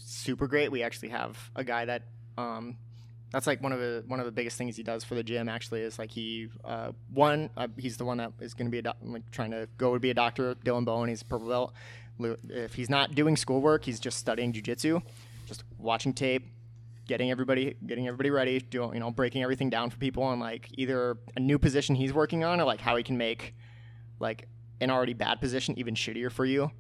super 0.05 0.47
great. 0.47 0.71
We 0.71 0.83
actually 0.83 1.11
have 1.11 1.51
a 1.55 1.65
guy 1.65 1.85
that 1.85 2.03
um, 2.39 2.77
that's 3.33 3.47
like 3.47 3.63
one 3.63 3.73
of 3.73 3.81
the 3.81 4.05
one 4.07 4.21
of 4.21 4.27
the 4.27 4.33
biggest 4.33 4.57
things 4.57 4.77
he 4.77 4.83
does 4.83 5.05
for 5.05 5.15
the 5.15 5.23
gym. 5.23 5.49
Actually, 5.49 5.83
is 5.83 5.99
like 5.99 6.11
he 6.11 6.49
uh, 6.65 6.93
one 7.13 7.51
uh, 7.57 7.69
he's 7.77 7.97
the 7.97 8.05
one 8.05 8.19
that 8.19 8.33
is 8.41 8.55
going 8.55 8.71
to 8.71 8.83
be 8.83 8.87
a 8.87 8.95
like 9.03 9.31
trying 9.31 9.51
to 9.51 9.69
go 9.79 9.95
to 9.95 10.01
be 10.01 10.11
a 10.11 10.15
doctor. 10.15 10.55
Dylan 10.65 10.85
Bowen, 10.85 11.09
he's 11.09 11.23
a 11.23 11.25
purple 11.25 11.49
belt. 11.49 11.73
If 12.49 12.75
he's 12.75 12.89
not 12.89 13.15
doing 13.15 13.37
schoolwork, 13.37 13.85
he's 13.85 14.01
just 14.01 14.19
studying 14.19 14.53
jujitsu, 14.53 15.03
just 15.45 15.65
watching 15.77 16.15
tape, 16.15 16.47
getting 17.07 17.31
everybody 17.31 17.77
getting 17.87 18.07
everybody 18.07 18.31
ready, 18.31 18.61
doing 18.61 18.95
you 18.95 19.01
know 19.01 19.11
breaking 19.11 19.43
everything 19.43 19.71
down 19.71 19.91
for 19.91 19.99
people 19.99 20.23
on 20.23 20.39
like 20.39 20.69
either 20.75 21.19
a 21.37 21.41
new 21.41 21.59
position 21.59 21.95
he's 21.95 22.13
working 22.13 22.45
on 22.45 22.61
or 22.61 22.65
like 22.65 22.81
how 22.81 22.97
he 22.97 23.03
can 23.03 23.19
make 23.19 23.55
like 24.21 24.49
an 24.81 24.91
already 24.91 25.15
bad 25.15 25.41
position 25.41 25.79
even 25.79 25.95
shittier 25.95 26.31
for 26.31 26.45
you. 26.45 26.71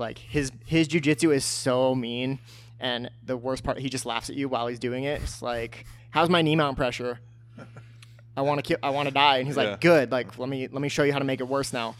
Like 0.00 0.18
his 0.18 0.50
his 0.66 0.88
jujitsu 0.88 1.32
is 1.34 1.44
so 1.44 1.94
mean, 1.94 2.38
and 2.80 3.10
the 3.24 3.36
worst 3.36 3.62
part, 3.62 3.78
he 3.78 3.88
just 3.88 4.06
laughs 4.06 4.30
at 4.30 4.36
you 4.36 4.48
while 4.48 4.66
he's 4.66 4.78
doing 4.80 5.04
it. 5.04 5.22
It's 5.22 5.42
like, 5.42 5.84
how's 6.10 6.28
my 6.28 6.42
knee 6.42 6.56
mount 6.56 6.76
pressure? 6.76 7.20
I 8.36 8.42
want 8.42 8.58
to 8.58 8.62
kill. 8.62 8.78
I 8.82 8.90
want 8.90 9.08
to 9.08 9.14
die, 9.14 9.38
and 9.38 9.46
he's 9.46 9.56
Yeah. 9.56 9.70
like, 9.72 9.80
good. 9.80 10.10
Like 10.10 10.38
let 10.38 10.48
me 10.48 10.68
let 10.68 10.80
me 10.80 10.88
show 10.88 11.02
you 11.02 11.12
how 11.12 11.18
to 11.18 11.24
make 11.24 11.40
it 11.40 11.48
worse 11.48 11.72
now. 11.72 11.94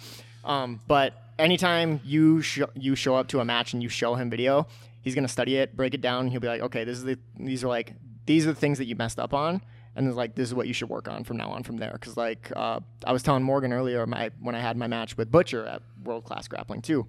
Um, 0.44 0.80
but 0.88 1.12
anytime 1.38 2.01
you 2.05 2.40
sh- 2.42 2.62
you 2.74 2.94
show 2.94 3.14
up 3.16 3.28
to 3.28 3.40
a 3.40 3.44
match 3.44 3.74
and 3.74 3.82
you 3.82 3.88
show 3.88 4.14
him 4.14 4.30
video, 4.30 4.66
he's 5.03 5.14
gonna 5.14 5.28
study 5.28 5.57
it, 5.57 5.76
break 5.76 5.92
it 5.94 6.01
down, 6.01 6.22
and 6.24 6.30
he'll 6.30 6.40
be 6.40 6.48
like, 6.48 6.62
okay, 6.62 6.84
this 6.84 6.96
is 6.96 7.05
the 7.05 7.18
these 7.38 7.62
are 7.64 7.68
like 7.68 7.92
these 8.26 8.46
are 8.46 8.53
the 8.53 8.61
things 8.61 8.78
that 8.78 8.86
you 8.86 8.96
messed 8.96 9.18
up 9.18 9.34
on, 9.34 9.61
and 9.96 10.07
it's 10.07 10.16
like 10.16 10.34
this 10.36 10.48
is 10.48 10.55
what 10.55 10.66
you 10.66 10.72
should 10.72 10.88
work 10.88 11.09
on 11.09 11.24
from 11.24 11.36
now 11.36 11.51
on 11.51 11.62
from 11.62 11.76
there. 11.76 11.92
Because 11.92 12.16
like 12.16 12.51
uh, 12.57 12.80
I 13.05 13.12
was 13.12 13.22
telling 13.22 13.42
Morgan 13.42 13.72
earlier, 13.72 14.07
my 14.07 14.30
when 14.40 14.55
I 14.55 14.61
had 14.61 14.76
my 14.78 14.86
match 14.86 15.16
with 15.18 15.30
Butcher 15.30 15.66
at 15.66 15.82
World 16.05 16.24
Class 16.24 16.48
Grappling 16.48 16.80
too. 16.80 17.07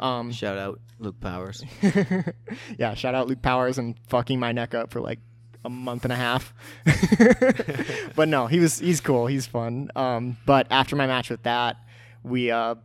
Um, 0.00 0.32
Shout 0.32 0.58
out 0.58 0.80
Luke 0.98 1.20
Powers. 1.20 1.62
yeah, 2.78 2.94
shout 2.94 3.14
out 3.14 3.28
Luke 3.28 3.42
Powers 3.42 3.78
and 3.78 3.96
fucking 4.08 4.40
my 4.40 4.52
neck 4.52 4.74
up 4.74 4.90
for 4.90 5.00
like 5.00 5.18
a 5.64 5.70
month 5.70 6.04
and 6.04 6.12
a 6.12 6.16
half. 6.16 6.54
but 8.16 8.28
no, 8.28 8.46
he 8.46 8.58
was 8.58 8.78
he's 8.78 9.00
cool, 9.00 9.26
he's 9.26 9.46
fun. 9.46 9.90
Um, 9.94 10.36
but 10.46 10.66
after 10.70 10.96
my 10.96 11.06
match 11.06 11.30
with 11.30 11.42
that, 11.42 11.76
we 12.22 12.50
uh, 12.50 12.76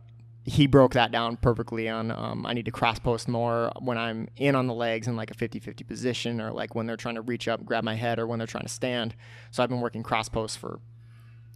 he 0.44 0.66
broke 0.66 0.92
that 0.94 1.10
down 1.10 1.36
perfectly 1.36 1.88
on 1.88 2.10
um, 2.10 2.46
I 2.46 2.52
need 2.52 2.66
to 2.66 2.70
cross 2.70 2.98
post 2.98 3.28
more 3.28 3.72
when 3.80 3.98
I'm 3.98 4.28
in 4.36 4.54
on 4.54 4.66
the 4.66 4.74
legs 4.74 5.08
in 5.08 5.16
like 5.16 5.30
a 5.30 5.34
50-50 5.34 5.86
position 5.86 6.40
or 6.40 6.52
like 6.52 6.74
when 6.74 6.86
they're 6.86 6.96
trying 6.96 7.16
to 7.16 7.22
reach 7.22 7.48
up, 7.48 7.64
grab 7.64 7.82
my 7.82 7.94
head 7.96 8.18
or 8.18 8.26
when 8.26 8.38
they're 8.38 8.46
trying 8.46 8.64
to 8.64 8.72
stand. 8.72 9.16
So 9.50 9.62
I've 9.62 9.68
been 9.68 9.80
working 9.80 10.02
cross 10.02 10.28
post 10.28 10.58
for 10.58 10.78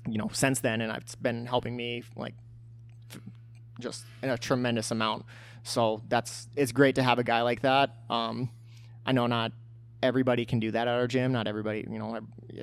you 0.09 0.19
know 0.19 0.31
since 0.33 0.61
then 0.61 0.81
and 0.81 0.93
it's 0.97 1.15
been 1.15 1.47
helping 1.47 1.77
me 1.77 2.03
like 2.17 2.35
f- 3.13 3.21
just 3.79 4.05
in 4.23 4.31
a 4.31 4.39
tremendous 4.39 4.91
amount. 4.91 5.25
So 5.63 6.03
that's 6.09 6.49
it's 6.57 6.73
great 6.73 6.95
to 6.97 7.03
have 7.03 7.19
a 7.19 7.25
guy 7.25 7.43
like 7.43 7.63
that. 7.63 7.95
Um, 8.09 8.51
I 9.07 9.13
know 9.13 9.27
not 9.27 9.53
everybody 10.03 10.45
can 10.45 10.61
do 10.61 10.71
that 10.71 10.89
at 10.89 10.95
our 10.95 11.07
gym. 11.07 11.33
Not 11.33 11.47
everybody, 11.47 11.85
you 11.91 11.99
know, 11.99 12.19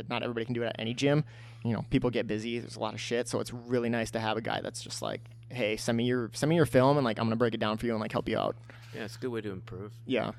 not 0.10 0.24
everybody 0.24 0.46
can 0.46 0.54
do 0.54 0.64
it 0.64 0.68
at 0.68 0.76
any 0.80 0.94
gym. 0.94 1.24
You 1.64 1.74
know, 1.74 1.86
people 1.90 2.10
get 2.10 2.28
busy. 2.28 2.60
There's 2.60 2.76
a 2.76 2.80
lot 2.80 2.94
of 2.94 3.00
shit, 3.02 3.28
so 3.28 3.40
it's 3.40 3.52
really 3.54 3.90
nice 3.90 4.12
to 4.12 4.20
have 4.20 4.38
a 4.38 4.42
guy 4.42 4.62
that's 4.62 4.82
just 4.82 5.02
like, 5.02 5.22
hey, 5.50 5.76
send 5.78 5.98
me 5.98 6.06
your 6.06 6.30
send 6.34 6.50
me 6.50 6.56
your 6.56 6.66
film, 6.66 6.98
and 6.98 7.06
like 7.06 7.20
I'm 7.20 7.26
gonna 7.26 7.36
break 7.36 7.54
it 7.54 7.60
down 7.60 7.78
for 7.78 7.86
you 7.86 7.92
and 7.94 8.02
like 8.02 8.12
help 8.12 8.30
you 8.30 8.38
out. 8.38 8.56
Yeah, 8.96 9.04
it's 9.04 9.16
a 9.16 9.20
good 9.20 9.30
way 9.32 9.42
to 9.42 9.52
improve. 9.52 9.92
Yeah, 10.06 10.32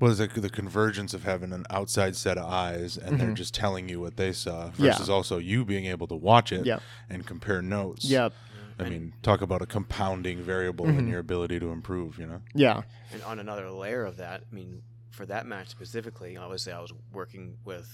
Well, 0.00 0.10
it's 0.10 0.20
like 0.20 0.34
the 0.34 0.50
convergence 0.50 1.14
of 1.14 1.22
having 1.24 1.52
an 1.52 1.64
outside 1.70 2.16
set 2.16 2.36
of 2.36 2.44
eyes 2.50 2.96
and 2.98 3.18
they're 3.18 3.30
Mhm. 3.30 3.34
just 3.36 3.54
telling 3.54 3.88
you 3.88 4.00
what 4.00 4.16
they 4.16 4.32
saw 4.32 4.66
Yeah. 4.76 4.90
versus 4.92 5.08
also 5.08 5.38
you 5.38 5.64
being 5.64 5.86
able 5.86 6.06
to 6.08 6.16
watch 6.16 6.52
it 6.52 6.66
Yep. 6.66 6.82
and 7.08 7.24
compare 7.26 7.62
notes. 7.62 8.04
yep, 8.04 8.32
I 8.78 8.82
And- 8.84 8.90
mean, 8.92 9.14
talk 9.22 9.40
about 9.40 9.62
a 9.62 9.66
compounding 9.66 10.42
variable 10.42 10.86
in 10.88 10.96
Mhm. 11.06 11.10
your 11.10 11.20
ability 11.20 11.60
to 11.60 11.68
improve, 11.70 12.18
you 12.18 12.26
know? 12.26 12.42
yeah, 12.54 12.82
And 13.12 13.22
on 13.22 13.38
another 13.38 13.70
layer 13.70 14.04
of 14.04 14.16
that, 14.16 14.44
I 14.50 14.54
mean, 14.54 14.82
for 15.10 15.26
that 15.26 15.46
match 15.46 15.68
specifically, 15.68 16.36
obviously 16.36 16.72
I 16.72 16.80
was 16.80 16.92
working 17.12 17.56
with 17.64 17.88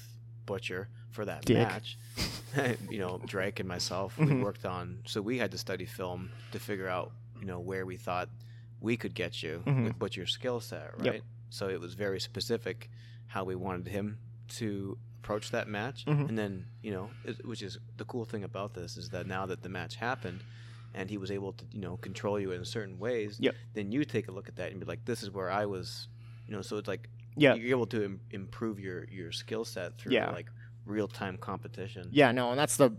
Butcher 0.46 0.88
for 1.10 1.24
that 1.26 1.44
Dick. 1.44 1.58
match. 1.68 1.98
you 2.90 2.98
know, 2.98 3.20
Drake 3.26 3.60
and 3.60 3.68
myself, 3.68 4.16
we 4.18 4.26
Mhm. 4.26 4.42
worked 4.42 4.64
on. 4.64 5.02
So 5.06 5.20
we 5.20 5.38
had 5.38 5.50
to 5.52 5.58
study 5.58 5.84
film 5.84 6.30
to 6.52 6.58
figure 6.58 6.88
out, 6.88 7.12
you 7.38 7.46
know, 7.46 7.60
where 7.60 7.84
we 7.84 7.96
thought 7.96 8.28
we 8.80 8.96
could 8.96 9.14
get 9.14 9.42
you 9.42 9.62
Mhm. 9.66 9.84
with 9.84 9.98
Butcher's 9.98 10.32
skill 10.32 10.60
set, 10.60 10.94
Yep. 11.02 11.12
right? 11.14 11.22
So 11.50 11.68
it 11.68 11.78
was 11.80 11.94
very 11.94 12.18
specific 12.20 12.90
how 13.26 13.44
we 13.44 13.54
wanted 13.54 13.88
him 13.88 14.18
to 14.48 14.96
approach 15.22 15.50
that 15.50 15.68
match, 15.68 16.06
Mhm. 16.06 16.28
and 16.30 16.38
then 16.38 16.66
you 16.82 16.90
know, 16.90 17.10
it, 17.24 17.44
which 17.46 17.62
is 17.62 17.78
the 17.98 18.04
cool 18.06 18.24
thing 18.24 18.42
about 18.42 18.72
this 18.74 18.96
is 18.96 19.10
that 19.10 19.26
now 19.26 19.44
that 19.46 19.62
the 19.62 19.68
match 19.68 19.96
happened. 19.96 20.40
And 20.94 21.08
he 21.08 21.18
was 21.18 21.30
able 21.30 21.52
to, 21.52 21.64
you 21.72 21.80
know, 21.80 21.96
control 21.98 22.38
you 22.40 22.50
in 22.52 22.64
certain 22.64 22.98
ways. 22.98 23.36
Yep. 23.40 23.54
Then 23.74 23.92
you 23.92 24.04
take 24.04 24.28
a 24.28 24.32
look 24.32 24.48
at 24.48 24.56
that 24.56 24.70
and 24.72 24.80
be 24.80 24.86
like, 24.86 25.04
"This 25.04 25.22
is 25.22 25.30
where 25.30 25.50
I 25.50 25.64
was," 25.66 26.08
you 26.48 26.54
know. 26.54 26.62
So 26.62 26.76
it's 26.78 26.88
like 26.88 27.08
yeah, 27.36 27.54
you're 27.54 27.70
able 27.70 27.86
to 27.86 28.04
Im- 28.04 28.20
improve 28.32 28.80
your 28.80 29.04
your 29.08 29.30
skill 29.30 29.64
set 29.64 29.96
through 29.98 30.12
Yeah. 30.12 30.30
like 30.30 30.48
real 30.86 31.06
time 31.06 31.36
competition. 31.38 32.08
yeah. 32.10 32.32
No, 32.32 32.50
and 32.50 32.58
that's 32.58 32.76
the 32.76 32.90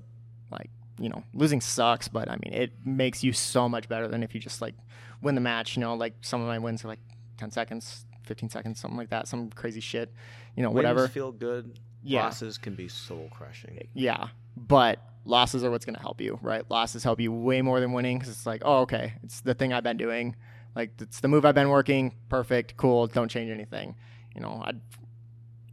like 0.52 0.70
you 1.00 1.10
know 1.10 1.24
losing 1.34 1.60
sucks, 1.60 2.08
but 2.08 2.30
I 2.30 2.38
mean 2.44 2.54
it 2.54 2.72
makes 2.86 3.24
you 3.24 3.34
so 3.34 3.68
much 3.68 3.90
better 3.90 4.08
than 4.08 4.24
if 4.24 4.34
you 4.34 4.40
just 4.40 4.62
like 4.62 4.76
win 5.22 5.36
the 5.36 5.42
match. 5.42 5.76
You 5.76 5.82
know, 5.82 5.94
like 5.96 6.14
some 6.22 6.40
of 6.42 6.48
my 6.48 6.60
wins 6.60 6.86
are 6.86 6.88
like 6.88 7.00
ten 7.38 7.52
seconds, 7.52 8.06
fifteen 8.24 8.50
seconds, 8.50 8.80
something 8.80 8.98
like 8.98 9.10
that, 9.10 9.28
some 9.28 9.50
crazy 9.50 9.82
shit. 9.82 10.14
You 10.56 10.64
know, 10.64 10.70
Wins 10.70 10.76
whatever. 10.86 11.08
feel 11.10 11.32
good. 11.34 11.78
Yeah. 12.04 12.24
losses 12.24 12.58
can 12.58 12.74
be 12.76 12.88
soul 12.88 13.28
crushing. 13.32 13.88
Yeah, 13.94 14.30
but 14.58 14.98
losses 15.26 15.64
are 15.64 15.72
what's 15.72 15.86
going 15.86 15.96
to 15.96 16.02
help 16.02 16.22
you, 16.22 16.40
right? 16.42 16.70
Losses 16.70 17.04
help 17.04 17.20
you 17.20 17.32
way 17.32 17.62
more 17.62 17.80
than 17.80 17.94
winning 17.94 18.18
because 18.20 18.34
it's 18.34 18.46
like, 18.46 18.62
oh, 18.66 18.80
okay, 18.82 19.14
it's 19.24 19.42
the 19.42 19.54
thing 19.54 19.74
I've 19.74 19.84
been 19.84 19.98
doing, 19.98 20.36
like 20.76 20.92
it's 21.02 21.20
the 21.20 21.28
move 21.28 21.46
I've 21.46 21.56
been 21.56 21.70
working. 21.70 22.16
Perfect, 22.30 22.78
cool. 22.78 23.08
Don't 23.08 23.30
change 23.30 23.52
anything. 23.52 23.96
You 24.36 24.42
know, 24.42 24.62
I'd 24.66 24.80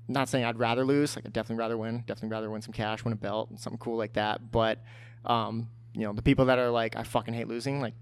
not 0.09 0.29
saying 0.29 0.45
I'd 0.45 0.59
rather 0.59 0.85
lose. 0.85 1.17
Like 1.17 1.27
I'd 1.27 1.33
definitely 1.33 1.61
rather 1.61 1.77
win. 1.77 2.05
Definitely 2.07 2.31
rather 2.31 2.51
win 2.51 2.63
some 2.63 2.73
cash, 2.73 3.05
win 3.05 3.13
a 3.13 3.17
belt, 3.17 3.51
something 3.59 3.79
cool 3.79 3.97
like 3.97 4.15
that. 4.15 4.51
But 4.51 4.83
um, 5.25 5.69
you 5.95 6.03
know, 6.03 6.13
the 6.13 6.23
people 6.23 6.47
that 6.47 6.59
are 6.59 6.71
like, 6.71 6.97
I 6.97 7.03
fucking 7.03 7.35
hate 7.35 7.49
losing, 7.49 7.81
like. 7.81 7.95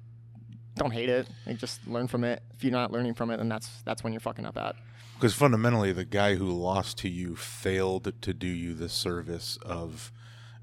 Don't 0.79 0.91
hate 0.91 1.09
it. 1.09 1.27
Like 1.47 1.57
just 1.57 1.87
learn 1.89 2.07
from 2.07 2.23
it. 2.23 2.43
If 2.55 2.63
you're 2.63 2.71
not 2.71 2.93
learning 2.93 3.15
from 3.15 3.31
it, 3.31 3.39
then 3.39 3.49
that's 3.49 3.81
that's 3.87 4.05
when 4.05 4.13
you're 4.13 4.21
fucking 4.21 4.45
up 4.45 4.59
at. 4.59 4.77
Because 5.15 5.33
fundamentally, 5.33 5.91
the 5.91 6.05
guy 6.05 6.35
who 6.35 6.51
lost 6.51 6.99
to 6.99 7.09
you 7.09 7.35
failed 7.35 8.13
to 8.21 8.35
do 8.35 8.47
you 8.47 8.75
the 8.75 8.91
service 8.91 9.57
of 9.63 10.13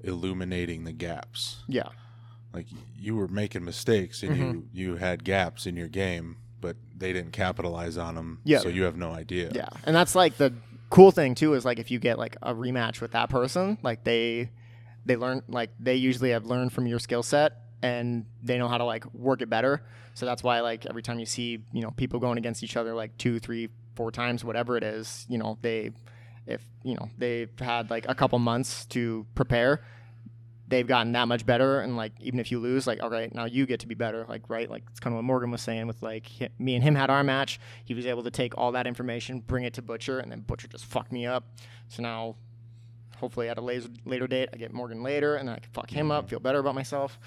illuminating 0.04 0.84
the 0.84 0.92
gaps. 0.92 1.62
Yeah. 1.68 1.88
Like 2.52 2.66
you 2.98 3.16
were 3.16 3.28
making 3.28 3.64
mistakes 3.64 4.22
and 4.22 4.32
Mm-hmm. 4.32 4.42
you 4.76 4.90
you 4.90 4.96
had 4.96 5.24
gaps 5.24 5.66
in 5.66 5.76
your 5.76 5.88
game, 5.88 6.36
but 6.60 6.76
they 6.96 7.12
didn't 7.12 7.32
capitalize 7.32 7.96
on 7.96 8.14
them. 8.14 8.40
Yeah. 8.44 8.58
So 8.60 8.68
you 8.68 8.84
have 8.84 8.96
no 8.96 9.10
idea. 9.12 9.50
Yeah, 9.52 9.68
and 9.84 9.94
that's 9.96 10.14
like 10.14 10.36
the 10.36 10.52
cool 10.90 11.10
thing 11.10 11.34
too 11.34 11.54
is 11.54 11.64
like 11.64 11.78
if 11.80 11.90
you 11.90 11.98
get 11.98 12.18
like 12.18 12.36
a 12.42 12.54
rematch 12.54 13.00
with 13.00 13.10
that 13.12 13.28
person, 13.28 13.78
like 13.82 14.04
they 14.04 14.50
they 15.04 15.16
learn 15.16 15.42
like 15.48 15.70
they 15.80 15.96
usually 15.96 16.30
have 16.30 16.46
learned 16.46 16.72
from 16.72 16.86
your 16.86 16.98
skill 17.00 17.22
set 17.24 17.52
and 17.82 18.24
they 18.42 18.56
know 18.56 18.68
how 18.68 18.78
to 18.78 18.84
like 18.84 19.04
work 19.12 19.42
it 19.42 19.50
better. 19.50 19.82
So 20.14 20.24
that's 20.24 20.44
why 20.44 20.60
like 20.60 20.86
every 20.86 21.02
time 21.02 21.18
you 21.18 21.26
see 21.26 21.58
you 21.72 21.82
know 21.82 21.90
people 21.90 22.20
going 22.20 22.38
against 22.38 22.62
each 22.62 22.76
other 22.76 22.94
like 22.94 23.18
two, 23.18 23.40
three, 23.40 23.68
four 23.96 24.12
times, 24.12 24.44
whatever 24.44 24.76
it 24.76 24.84
is, 24.84 25.26
you 25.28 25.38
know 25.38 25.58
they 25.60 25.90
if 26.46 26.62
you 26.82 26.94
know 26.94 27.08
they've 27.18 27.50
had 27.58 27.90
like 27.90 28.06
a 28.08 28.14
couple 28.14 28.38
months 28.38 28.84
to 28.86 29.26
prepare 29.34 29.82
they've 30.66 30.86
gotten 30.86 31.12
that 31.12 31.28
much 31.28 31.44
better 31.44 31.80
and 31.80 31.96
like 31.96 32.12
even 32.20 32.40
if 32.40 32.50
you 32.50 32.58
lose 32.58 32.86
like 32.86 33.02
all 33.02 33.10
right 33.10 33.34
now 33.34 33.44
you 33.44 33.66
get 33.66 33.80
to 33.80 33.86
be 33.86 33.94
better 33.94 34.24
like 34.28 34.48
right 34.48 34.70
like 34.70 34.82
it's 34.90 35.00
kind 35.00 35.12
of 35.14 35.18
what 35.18 35.24
morgan 35.24 35.50
was 35.50 35.60
saying 35.60 35.86
with 35.86 36.02
like 36.02 36.26
me 36.58 36.74
and 36.74 36.82
him 36.82 36.94
had 36.94 37.10
our 37.10 37.22
match 37.22 37.60
he 37.84 37.92
was 37.94 38.06
able 38.06 38.22
to 38.22 38.30
take 38.30 38.56
all 38.56 38.72
that 38.72 38.86
information 38.86 39.40
bring 39.40 39.64
it 39.64 39.74
to 39.74 39.82
butcher 39.82 40.18
and 40.18 40.32
then 40.32 40.40
butcher 40.40 40.66
just 40.68 40.84
fucked 40.86 41.12
me 41.12 41.26
up 41.26 41.44
so 41.88 42.02
now 42.02 42.34
hopefully 43.18 43.48
at 43.48 43.56
a 43.58 43.60
later, 43.60 43.88
later 44.04 44.26
date 44.26 44.48
i 44.52 44.56
get 44.56 44.72
morgan 44.72 45.02
later 45.02 45.36
and 45.36 45.48
then 45.48 45.54
i 45.54 45.58
can 45.58 45.70
fuck 45.72 45.90
him 45.90 46.10
up 46.10 46.24
mm-hmm. 46.24 46.30
feel 46.30 46.40
better 46.40 46.58
about 46.58 46.74
myself 46.74 47.18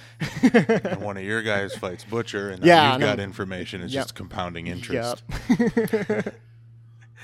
And 0.43 1.01
one 1.01 1.17
of 1.17 1.23
your 1.23 1.41
guys 1.41 1.75
fights 1.75 2.03
Butcher, 2.03 2.49
and 2.49 2.63
Yeah, 2.63 2.91
you've 2.91 3.01
no. 3.01 3.07
got 3.07 3.19
information. 3.19 3.81
It's 3.81 3.93
Yep. 3.93 4.03
just 4.03 4.15
compounding 4.15 4.67
interest. 4.67 5.23
Yep. 5.57 6.35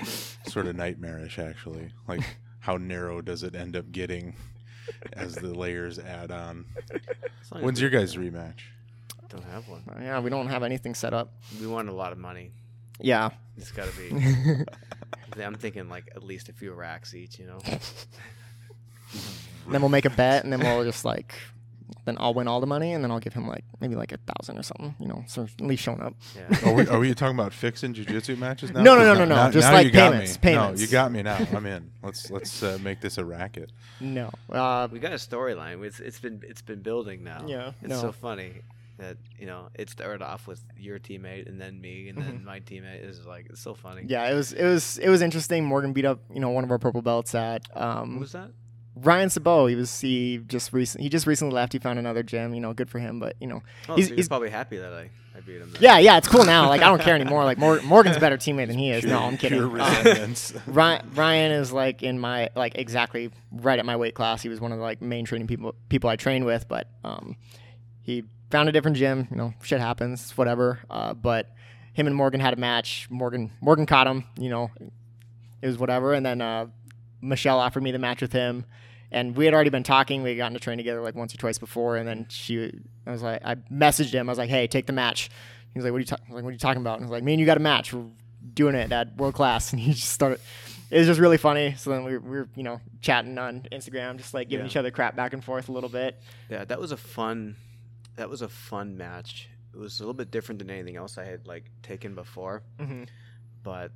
Sort 0.46 0.66
of 0.66 0.76
nightmarish, 0.76 1.38
actually. 1.38 1.90
Like, 2.06 2.22
how 2.60 2.76
narrow 2.76 3.20
does 3.20 3.42
it 3.42 3.54
end 3.54 3.76
up 3.76 3.90
getting 3.92 4.34
as 5.12 5.34
the 5.34 5.48
layers 5.54 5.98
add 5.98 6.30
on? 6.30 6.64
As 6.92 7.50
long 7.50 7.60
as 7.60 7.64
When's 7.64 7.80
your 7.80 7.90
guys' 7.90 8.16
rematch? 8.16 8.60
Don't 9.28 9.44
have 9.44 9.68
one. 9.68 9.82
Uh, 9.88 10.00
yeah 10.00 10.20
we 10.20 10.30
don't 10.30 10.46
have 10.46 10.62
anything 10.62 10.94
set 10.94 11.12
up 11.12 11.32
We 11.60 11.66
want 11.66 11.88
a 11.88 11.92
lot 11.92 12.12
of 12.12 12.18
money. 12.18 12.52
yeah 13.00 13.30
It's 13.56 13.72
got 13.72 13.88
to 13.88 13.96
be. 13.98 14.64
I'm 15.42 15.56
thinking 15.56 15.88
like 15.88 16.10
at 16.14 16.22
least 16.22 16.48
a 16.48 16.52
few 16.52 16.72
racks 16.72 17.14
each. 17.14 17.38
You 17.38 17.46
know. 17.46 17.58
then 19.68 19.80
we'll 19.80 19.88
make 19.88 20.04
a 20.04 20.10
bet 20.10 20.44
and 20.44 20.52
then 20.52 20.60
we'll 20.60 20.84
just 20.84 21.04
like 21.04 21.34
then 22.06 22.16
i'll 22.20 22.34
win 22.34 22.48
all 22.48 22.60
the 22.60 22.66
money 22.66 22.92
and 22.92 23.02
then 23.04 23.10
i'll 23.10 23.18
give 23.20 23.32
him 23.34 23.46
like 23.46 23.64
maybe 23.80 23.94
like 23.94 24.12
a 24.12 24.18
thousand 24.32 24.58
or 24.58 24.62
something 24.62 24.94
you 24.98 25.06
know 25.06 25.22
so 25.26 25.42
at 25.42 25.60
least 25.60 25.82
showing 25.82 26.00
up 26.00 26.14
Yeah. 26.36 26.68
Are 26.70 26.74
we, 26.74 26.86
are 26.88 26.98
we 26.98 27.14
talking 27.14 27.36
about 27.38 27.52
fixing 27.52 27.94
jujitsu 27.94 28.36
matches 28.38 28.72
now? 28.72 28.82
No, 28.82 28.94
no, 28.94 29.00
'Cause 29.00 29.06
no, 29.06 29.14
no, 29.14 29.24
no, 29.26 29.34
now- 29.34 29.50
just 29.50 29.68
now 29.68 29.74
like 29.74 29.86
you 29.86 29.92
got 29.92 30.12
payments, 30.12 30.34
me. 30.36 30.40
payments. 30.42 30.80
No, 30.80 30.84
you 30.86 30.90
got 30.90 31.12
me 31.12 31.22
now. 31.22 31.38
I'm 31.54 31.66
in. 31.66 31.90
Let's 32.02 32.30
let's 32.30 32.62
uh, 32.62 32.78
make 32.82 33.00
this 33.00 33.18
a 33.18 33.24
racket. 33.24 33.70
no 34.00 34.30
uh, 34.50 34.88
we 34.90 34.98
got 34.98 35.12
a 35.12 35.16
storyline. 35.16 35.84
It's 35.84 36.00
it's 36.00 36.20
been 36.20 36.42
it's 36.44 36.62
been 36.62 36.80
building 36.80 37.22
now. 37.24 37.44
Yeah, 37.46 37.72
It's 37.82 37.90
no. 37.90 38.00
so 38.00 38.12
funny 38.12 38.52
that 38.98 39.16
you 39.38 39.46
know 39.46 39.68
it 39.74 39.90
started 39.90 40.22
off 40.22 40.46
with 40.46 40.62
your 40.78 40.98
teammate 41.00 41.48
and 41.48 41.60
then 41.60 41.80
me 41.80 42.08
and 42.08 42.16
then 42.16 42.44
my 42.44 42.60
teammate 42.60 43.04
is 43.04 43.26
like 43.26 43.46
it's 43.50 43.60
so 43.60 43.74
funny. 43.74 44.02
Mm-hmm. 44.02 44.10
yeah 44.10 44.30
it 44.30 44.34
was 44.34 44.52
it 44.52 44.64
was 44.64 44.98
it 44.98 45.08
was 45.08 45.20
interesting 45.20 45.64
morgan 45.64 45.92
beat 45.92 46.04
up 46.04 46.20
you 46.32 46.38
know 46.38 46.50
one 46.50 46.62
of 46.62 46.70
our 46.70 46.78
purple 46.78 47.02
belts 47.02 47.34
at 47.34 47.62
um 47.76 48.12
What 48.14 48.20
was 48.20 48.32
that? 48.32 48.50
Ryan 48.96 49.28
sabot 49.28 49.68
he 49.70 49.74
was 49.76 50.00
he 50.00 50.38
just 50.46 50.72
recent 50.72 51.02
he 51.02 51.08
just 51.08 51.26
recently 51.26 51.52
left 51.54 51.72
he 51.72 51.78
found 51.78 51.98
another 51.98 52.22
gym 52.22 52.54
you 52.54 52.60
know 52.60 52.72
good 52.72 52.88
for 52.88 52.98
him 53.00 53.18
but 53.18 53.34
you 53.40 53.46
know 53.46 53.60
Oh, 53.88 53.96
he's, 53.96 54.06
so 54.06 54.10
he's 54.10 54.16
he's 54.20 54.28
probably 54.28 54.50
happy 54.50 54.76
that 54.78 54.92
I, 54.92 55.10
I 55.36 55.40
beat 55.40 55.60
him. 55.60 55.70
then. 55.72 55.82
yeah 55.82 55.98
yeah 55.98 56.16
it's 56.16 56.28
cool 56.28 56.44
now 56.44 56.68
like 56.68 56.80
i 56.80 56.84
don't 56.86 57.00
care 57.02 57.14
anymore 57.16 57.44
like 57.44 57.58
Mor- 57.58 57.82
morgan's 57.82 58.16
a 58.16 58.20
better 58.20 58.36
teammate 58.36 58.68
than 58.68 58.78
he 58.78 58.90
is 58.90 59.04
no 59.04 59.18
i'm 59.18 59.36
kidding 59.36 59.58
Pure 59.58 59.80
Uh. 59.80 60.60
Ryan, 60.68 61.10
Ryan 61.14 61.52
is 61.52 61.72
like 61.72 62.02
in 62.04 62.20
my 62.20 62.50
like 62.54 62.76
exactly 62.76 63.30
right 63.50 63.78
at 63.78 63.84
my 63.84 63.96
weight 63.96 64.14
class. 64.14 64.42
He 64.42 64.48
was 64.48 64.60
one 64.60 64.70
of 64.70 64.78
the 64.78 64.84
like 64.84 65.02
main 65.02 65.24
training 65.24 65.48
people 65.48 65.74
people 65.88 66.08
I 66.08 66.14
trained 66.16 66.44
with, 66.44 66.68
but 66.68 66.88
um, 67.02 67.36
he 68.02 68.22
found 68.50 68.68
a 68.68 68.72
different 68.72 68.96
gym. 68.96 69.26
You 69.30 69.36
know, 69.36 69.54
shit 69.62 69.80
happens, 69.80 70.30
whatever. 70.36 70.78
Uh, 70.88 71.14
but 71.14 71.50
him 71.94 72.06
and 72.06 72.14
Morgan 72.14 72.40
had 72.40 72.52
a 72.54 72.56
match. 72.56 73.08
Morgan 73.10 73.50
Morgan 73.60 73.86
caught 73.86 74.06
him. 74.06 74.24
You 74.38 74.50
know, 74.50 74.70
it 75.62 75.66
was 75.66 75.78
whatever. 75.78 76.12
And 76.14 76.24
then 76.24 76.40
uh, 76.40 76.66
Michelle 77.24 77.58
offered 77.58 77.82
me 77.82 77.90
the 77.90 77.98
match 77.98 78.20
with 78.22 78.32
him, 78.32 78.64
and 79.10 79.36
we 79.36 79.44
had 79.44 79.54
already 79.54 79.70
been 79.70 79.82
talking. 79.82 80.22
We 80.22 80.30
had 80.30 80.38
gotten 80.38 80.54
to 80.54 80.60
train 80.60 80.76
together 80.78 81.00
like 81.00 81.14
once 81.14 81.34
or 81.34 81.38
twice 81.38 81.58
before, 81.58 81.96
and 81.96 82.06
then 82.06 82.26
she, 82.28 82.72
I 83.06 83.10
was 83.12 83.22
like, 83.22 83.40
I 83.44 83.54
messaged 83.72 84.12
him. 84.12 84.28
I 84.28 84.32
was 84.32 84.38
like, 84.38 84.50
hey, 84.50 84.66
take 84.66 84.86
the 84.86 84.92
match. 84.92 85.30
He 85.72 85.78
was 85.78 85.84
like, 85.84 85.92
what 85.92 85.98
are 85.98 86.00
you, 86.00 86.06
ta- 86.06 86.16
like, 86.30 86.44
what 86.44 86.50
are 86.50 86.52
you 86.52 86.58
talking 86.58 86.80
about? 86.82 86.98
And 86.98 87.04
I 87.04 87.06
was 87.06 87.10
like, 87.12 87.24
me 87.24 87.32
and 87.34 87.40
you 87.40 87.46
got 87.46 87.56
a 87.56 87.60
match. 87.60 87.92
We're 87.92 88.04
doing 88.52 88.74
it 88.74 88.92
at 88.92 89.16
world 89.16 89.34
class. 89.34 89.72
And 89.72 89.80
he 89.80 89.92
just 89.92 90.10
started. 90.10 90.38
It 90.90 90.98
was 90.98 91.06
just 91.08 91.18
really 91.18 91.38
funny. 91.38 91.74
So 91.76 91.90
then 91.90 92.04
we 92.04 92.12
were, 92.12 92.20
we 92.20 92.30
were 92.30 92.48
you 92.54 92.62
know, 92.62 92.80
chatting 93.00 93.36
on 93.38 93.66
Instagram, 93.72 94.16
just 94.18 94.34
like 94.34 94.48
giving 94.48 94.66
Yeah. 94.66 94.70
each 94.70 94.76
other 94.76 94.90
crap 94.92 95.16
back 95.16 95.32
and 95.32 95.42
forth 95.42 95.68
a 95.68 95.72
little 95.72 95.88
bit. 95.90 96.20
Yeah, 96.48 96.64
that 96.66 96.78
was 96.78 96.92
a 96.92 96.96
fun. 96.96 97.56
That 98.16 98.28
was 98.30 98.42
a 98.42 98.48
fun 98.48 98.96
match. 98.96 99.48
It 99.74 99.78
was 99.78 99.98
a 99.98 100.02
little 100.04 100.14
bit 100.14 100.30
different 100.30 100.60
than 100.60 100.70
anything 100.70 100.94
else 100.96 101.18
I 101.18 101.24
had 101.24 101.48
like 101.48 101.64
taken 101.82 102.14
before, 102.14 102.62
Mm-hmm. 102.78 103.04
but 103.64 103.90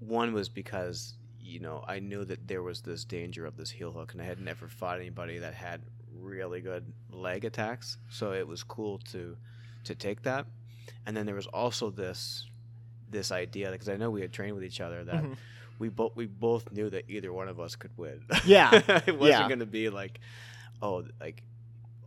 one 0.00 0.32
was 0.32 0.48
because 0.48 1.14
you 1.46 1.60
know 1.60 1.84
I 1.86 2.00
knew 2.00 2.24
that 2.24 2.46
there 2.48 2.62
was 2.62 2.80
this 2.82 3.04
danger 3.04 3.46
of 3.46 3.56
this 3.56 3.70
heel 3.70 3.92
hook, 3.92 4.12
and 4.12 4.20
I 4.20 4.24
had 4.24 4.40
never 4.40 4.68
fought 4.68 4.98
anybody 4.98 5.38
that 5.38 5.54
had 5.54 5.80
really 6.12 6.60
good 6.60 6.84
leg 7.10 7.44
attacks, 7.44 7.98
so 8.10 8.32
it 8.32 8.46
was 8.46 8.62
cool 8.62 8.98
to 9.12 9.36
to 9.84 9.94
take 9.94 10.22
that. 10.22 10.46
And 11.06 11.16
then 11.16 11.26
there 11.26 11.34
was 11.34 11.46
also 11.46 11.90
this 11.90 12.46
this 13.10 13.30
idea 13.30 13.70
because 13.70 13.88
I 13.88 13.96
know 13.96 14.10
we 14.10 14.20
had 14.20 14.32
trained 14.32 14.54
with 14.54 14.64
each 14.64 14.80
other 14.80 15.04
that 15.04 15.22
Mhm. 15.22 15.36
we 15.78 15.88
both 15.88 16.16
we 16.16 16.26
both 16.26 16.72
knew 16.72 16.90
that 16.90 17.04
either 17.08 17.32
one 17.32 17.48
of 17.48 17.60
us 17.60 17.76
could 17.76 17.96
win. 17.96 18.24
Yeah, 18.44 18.70
it 19.06 19.16
wasn't 19.18 19.40
yeah. 19.40 19.48
going 19.48 19.60
to 19.60 19.66
be 19.66 19.88
like, 19.90 20.18
oh, 20.82 21.04
like, 21.20 21.42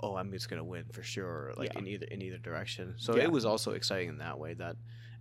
oh, 0.02 0.16
I'm 0.16 0.32
just 0.32 0.50
going 0.50 0.60
to 0.60 0.64
win 0.64 0.86
for 0.92 1.04
sure, 1.04 1.54
like 1.58 1.74
Yeah. 1.74 1.80
in 1.80 1.88
either 1.88 2.06
in 2.08 2.22
either 2.22 2.38
direction. 2.38 2.96
So 2.98 3.16
Yeah. 3.16 3.24
it 3.24 3.32
was 3.32 3.46
also 3.46 3.72
exciting 3.72 4.10
in 4.10 4.18
that 4.20 4.38
way 4.40 4.54
that 4.56 4.76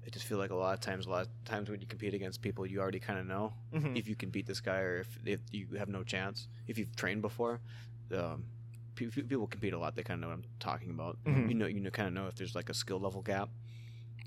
I 0.07 0.11
just 0.11 0.25
feel 0.25 0.39
like 0.39 0.51
a 0.51 0.55
lot 0.55 0.75
of 0.75 0.81
times, 0.81 1.07
a 1.07 1.11
lot 1.11 1.23
of 1.27 1.29
times 1.45 1.69
when 1.69 1.81
you 1.81 1.87
compete 1.87 2.15
against 2.15 2.41
people, 2.41 2.67
you 2.67 2.81
already 2.81 2.99
kind 3.01 3.19
of 3.19 3.27
know 3.27 3.53
Mhm. 3.75 3.97
if 3.99 4.09
you 4.09 4.15
can 4.17 4.31
beat 4.31 4.47
this 4.47 4.61
guy 4.61 4.79
or 4.81 5.01
if 5.01 5.19
if 5.27 5.41
you 5.51 5.67
have 5.77 5.89
no 5.89 6.03
chance. 6.03 6.49
If 6.67 6.79
you've 6.79 6.95
trained 6.97 7.21
before, 7.23 7.61
um, 8.15 8.45
pe- 8.95 9.07
pe- 9.07 9.23
people 9.23 9.47
compete 9.47 9.75
a 9.75 9.79
lot. 9.79 9.95
They 9.97 10.03
kind 10.03 10.17
of 10.19 10.23
know 10.23 10.29
what 10.29 10.35
I'm 10.45 10.45
talking 10.61 10.91
about. 10.91 11.19
Mhm. 11.25 11.49
You 11.49 11.55
know, 11.55 11.67
you 11.67 11.81
know, 11.81 11.91
kind 11.91 12.09
of 12.09 12.15
know 12.15 12.27
if 12.27 12.37
there's 12.37 12.55
like 12.55 12.71
a 12.71 12.75
skill 12.75 12.99
level 13.01 13.21
gap. 13.23 13.51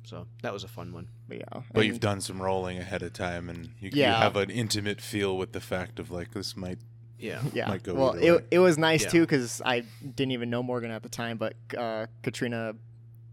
So 0.03 0.27
that 0.41 0.51
was 0.53 0.63
a 0.63 0.67
fun 0.67 0.93
one. 0.93 1.07
But 1.27 1.37
yeah. 1.37 1.61
But 1.73 1.85
you've 1.85 1.99
done 1.99 2.21
some 2.21 2.41
rolling 2.41 2.77
ahead 2.79 3.01
of 3.03 3.13
time, 3.13 3.49
and 3.49 3.69
you, 3.79 3.89
you 3.93 4.03
have 4.03 4.35
an 4.35 4.49
intimate 4.49 4.99
feel 5.01 5.37
with 5.37 5.51
the 5.51 5.61
fact 5.61 5.99
of 5.99 6.09
like 6.11 6.31
this 6.33 6.55
might. 6.57 6.79
Yeah. 7.19 7.41
Yeah. 7.53 7.67
might 7.69 7.83
go 7.83 7.93
well, 7.93 8.13
it, 8.13 8.47
it 8.51 8.59
was 8.59 8.77
nice 8.79 9.03
Yeah. 9.03 9.09
too 9.09 9.21
because 9.21 9.61
I 9.63 9.81
didn't 10.03 10.31
even 10.31 10.49
know 10.49 10.61
Morgan 10.63 10.89
at 10.91 11.03
the 11.03 11.09
time, 11.09 11.37
but 11.37 11.55
uh, 11.77 12.07
Katrina 12.23 12.75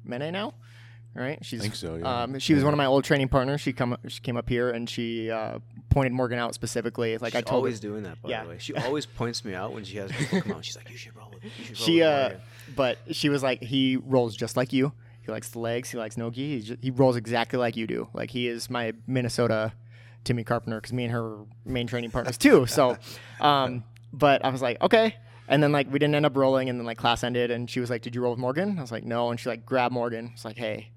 Mene 0.04 0.30
now, 0.32 0.54
right? 1.18 1.38
She's 1.44 1.60
I 1.60 1.62
think 1.62 1.74
so. 1.74 1.96
Yeah. 1.96 2.22
Um, 2.22 2.38
she 2.38 2.54
was 2.54 2.64
one 2.64 2.72
of 2.72 2.78
my 2.78 2.86
old 2.86 3.04
training 3.04 3.28
partners. 3.28 3.60
She 3.60 3.72
come 3.72 3.96
she 4.08 4.20
came 4.20 4.36
up 4.36 4.48
here 4.48 4.70
and 4.70 4.88
she 4.88 5.30
uh, 5.30 5.58
pointed 5.90 6.12
Morgan 6.12 6.38
out 6.38 6.54
specifically. 6.54 7.18
Like 7.18 7.34
I 7.34 7.40
told 7.40 7.58
always 7.60 7.76
her, 7.76 7.88
doing 7.88 8.02
that, 8.04 8.20
by 8.22 8.30
Yeah. 8.30 8.44
the 8.44 8.50
way. 8.50 8.58
She 8.58 8.74
always 8.74 9.06
points 9.06 9.44
me 9.44 9.54
out 9.54 9.72
when 9.72 9.84
she 9.84 9.96
has 9.98 10.10
people 10.12 10.40
come 10.42 10.52
out. 10.52 10.64
She's 10.64 10.76
like, 10.76 10.90
"You 10.90 10.96
should 10.96 11.16
roll 11.16 11.30
with. 11.32 11.44
You 11.44 11.50
should 11.64 11.78
roll 11.78 11.86
she 11.86 11.96
with 12.00 12.06
uh, 12.06 12.30
but 12.76 12.98
she 13.12 13.28
was 13.28 13.42
like 13.42 13.62
he 13.62 13.96
rolls 13.96 14.36
just 14.36 14.56
like 14.56 14.72
you. 14.72 14.92
He 15.22 15.32
likes 15.32 15.50
the 15.50 15.58
legs. 15.58 15.90
He 15.90 15.98
likes 15.98 16.16
no 16.16 16.30
gi. 16.30 16.56
He, 16.56 16.62
just, 16.62 16.82
he 16.82 16.90
rolls 16.90 17.16
exactly 17.16 17.58
like 17.58 17.76
you 17.76 17.86
do. 17.86 18.08
Like 18.14 18.30
he 18.30 18.48
is 18.48 18.70
my 18.70 18.92
Minnesota 19.06 19.72
Timmie 20.24 20.44
Carpenter 20.44 20.78
because 20.80 20.92
me 20.92 21.04
and 21.04 21.12
her 21.12 21.38
main 21.64 21.86
training 21.86 22.10
partners 22.10 22.38
too. 22.38 22.66
So, 22.66 22.96
um, 23.40 23.84
but 24.12 24.44
I 24.44 24.48
was 24.50 24.62
like 24.62 24.80
okay. 24.82 25.16
And 25.50 25.62
then 25.62 25.72
like 25.72 25.90
we 25.90 25.98
didn't 25.98 26.14
end 26.14 26.26
up 26.26 26.36
rolling, 26.36 26.68
and 26.68 26.78
then 26.78 26.84
like 26.84 26.98
class 26.98 27.24
ended, 27.24 27.50
and 27.50 27.70
she 27.70 27.80
was 27.80 27.88
like, 27.88 28.02
"Did 28.02 28.14
you 28.14 28.20
roll 28.20 28.32
with 28.32 28.38
Morgan?" 28.38 28.78
I 28.78 28.82
was 28.82 28.92
like, 28.92 29.04
"No," 29.04 29.30
and 29.30 29.40
she 29.40 29.48
like 29.48 29.64
grabbed 29.64 29.94
Morgan. 29.94 30.32
It's 30.34 30.44
like, 30.44 30.58
"Hey, 30.58 30.90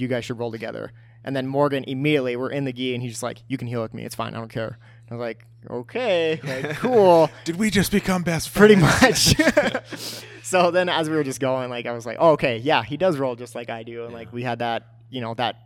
you 0.00 0.08
guys 0.08 0.24
should 0.24 0.38
roll 0.38 0.50
together." 0.52 0.92
And 1.24 1.34
then 1.34 1.46
Morgan 1.46 1.84
immediately 1.88 2.36
we're 2.36 2.50
in 2.50 2.64
the 2.64 2.72
gi, 2.72 2.94
and 2.94 3.02
he's 3.02 3.12
just 3.12 3.22
like, 3.22 3.42
"You 3.48 3.58
can 3.58 3.66
heel 3.68 3.82
with 3.82 3.94
me. 3.94 4.04
It's 4.04 4.14
fine. 4.14 4.34
I 4.34 4.38
don't 4.38 4.48
care." 4.48 4.78
And 5.08 5.10
I 5.10 5.14
was 5.14 5.20
like, 5.20 5.44
"Okay, 5.70 6.40
like, 6.44 6.76
cool." 6.78 7.28
Did 7.44 7.56
we 7.56 7.70
just 7.70 7.90
become 7.90 8.22
best 8.22 8.48
friends? 8.50 8.76
pretty 8.76 8.80
much. 8.80 10.24
so 10.42 10.70
then, 10.70 10.88
as 10.88 11.08
we 11.10 11.16
were 11.16 11.24
just 11.24 11.40
going, 11.40 11.68
like 11.70 11.86
I 11.86 11.92
was 11.92 12.06
like, 12.06 12.16
oh, 12.20 12.32
okay, 12.32 12.58
yeah, 12.58 12.82
he 12.84 12.96
does 12.96 13.16
roll 13.18 13.34
just 13.36 13.54
like 13.54 13.70
I 13.70 13.82
do, 13.82 14.04
and 14.04 14.12
like 14.14 14.32
we 14.32 14.42
had 14.42 14.60
that, 14.60 14.86
you 15.10 15.20
know, 15.20 15.34
that 15.34 15.56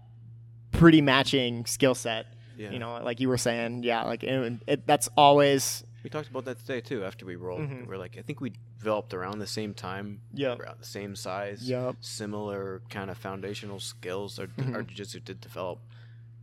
pretty 0.72 1.00
matching 1.00 1.66
skill 1.66 1.94
set. 1.94 2.26
Yeah. 2.56 2.70
You 2.70 2.78
know, 2.78 3.00
like 3.02 3.20
you 3.20 3.28
were 3.28 3.38
saying, 3.38 3.82
yeah, 3.84 4.02
like 4.04 4.22
it, 4.22 4.52
it, 4.66 4.86
that's 4.86 5.08
always 5.16 5.82
We 6.04 6.10
talked 6.10 6.28
about 6.28 6.44
that 6.44 6.58
today 6.60 6.80
too. 6.80 7.04
After 7.04 7.24
we 7.26 7.36
rolled, 7.36 7.62
Mhm. 7.62 7.86
we're 7.86 7.96
like, 7.98 8.16
I 8.18 8.22
think 8.22 8.40
we 8.40 8.52
developed 8.80 9.12
around 9.14 9.38
the 9.38 9.46
same 9.46 9.74
time, 9.74 10.20
yeah, 10.32 10.56
around 10.56 10.78
the 10.80 10.86
same 10.86 11.14
size, 11.14 11.62
Yep. 11.68 11.96
similar 12.00 12.82
kind 12.88 13.10
of 13.10 13.18
foundational 13.18 13.78
skills. 13.78 14.38
Our, 14.38 14.46
Mhm. 14.48 14.74
our 14.74 14.82
jiu-jitsu 14.82 15.20
did 15.20 15.40
develop, 15.40 15.78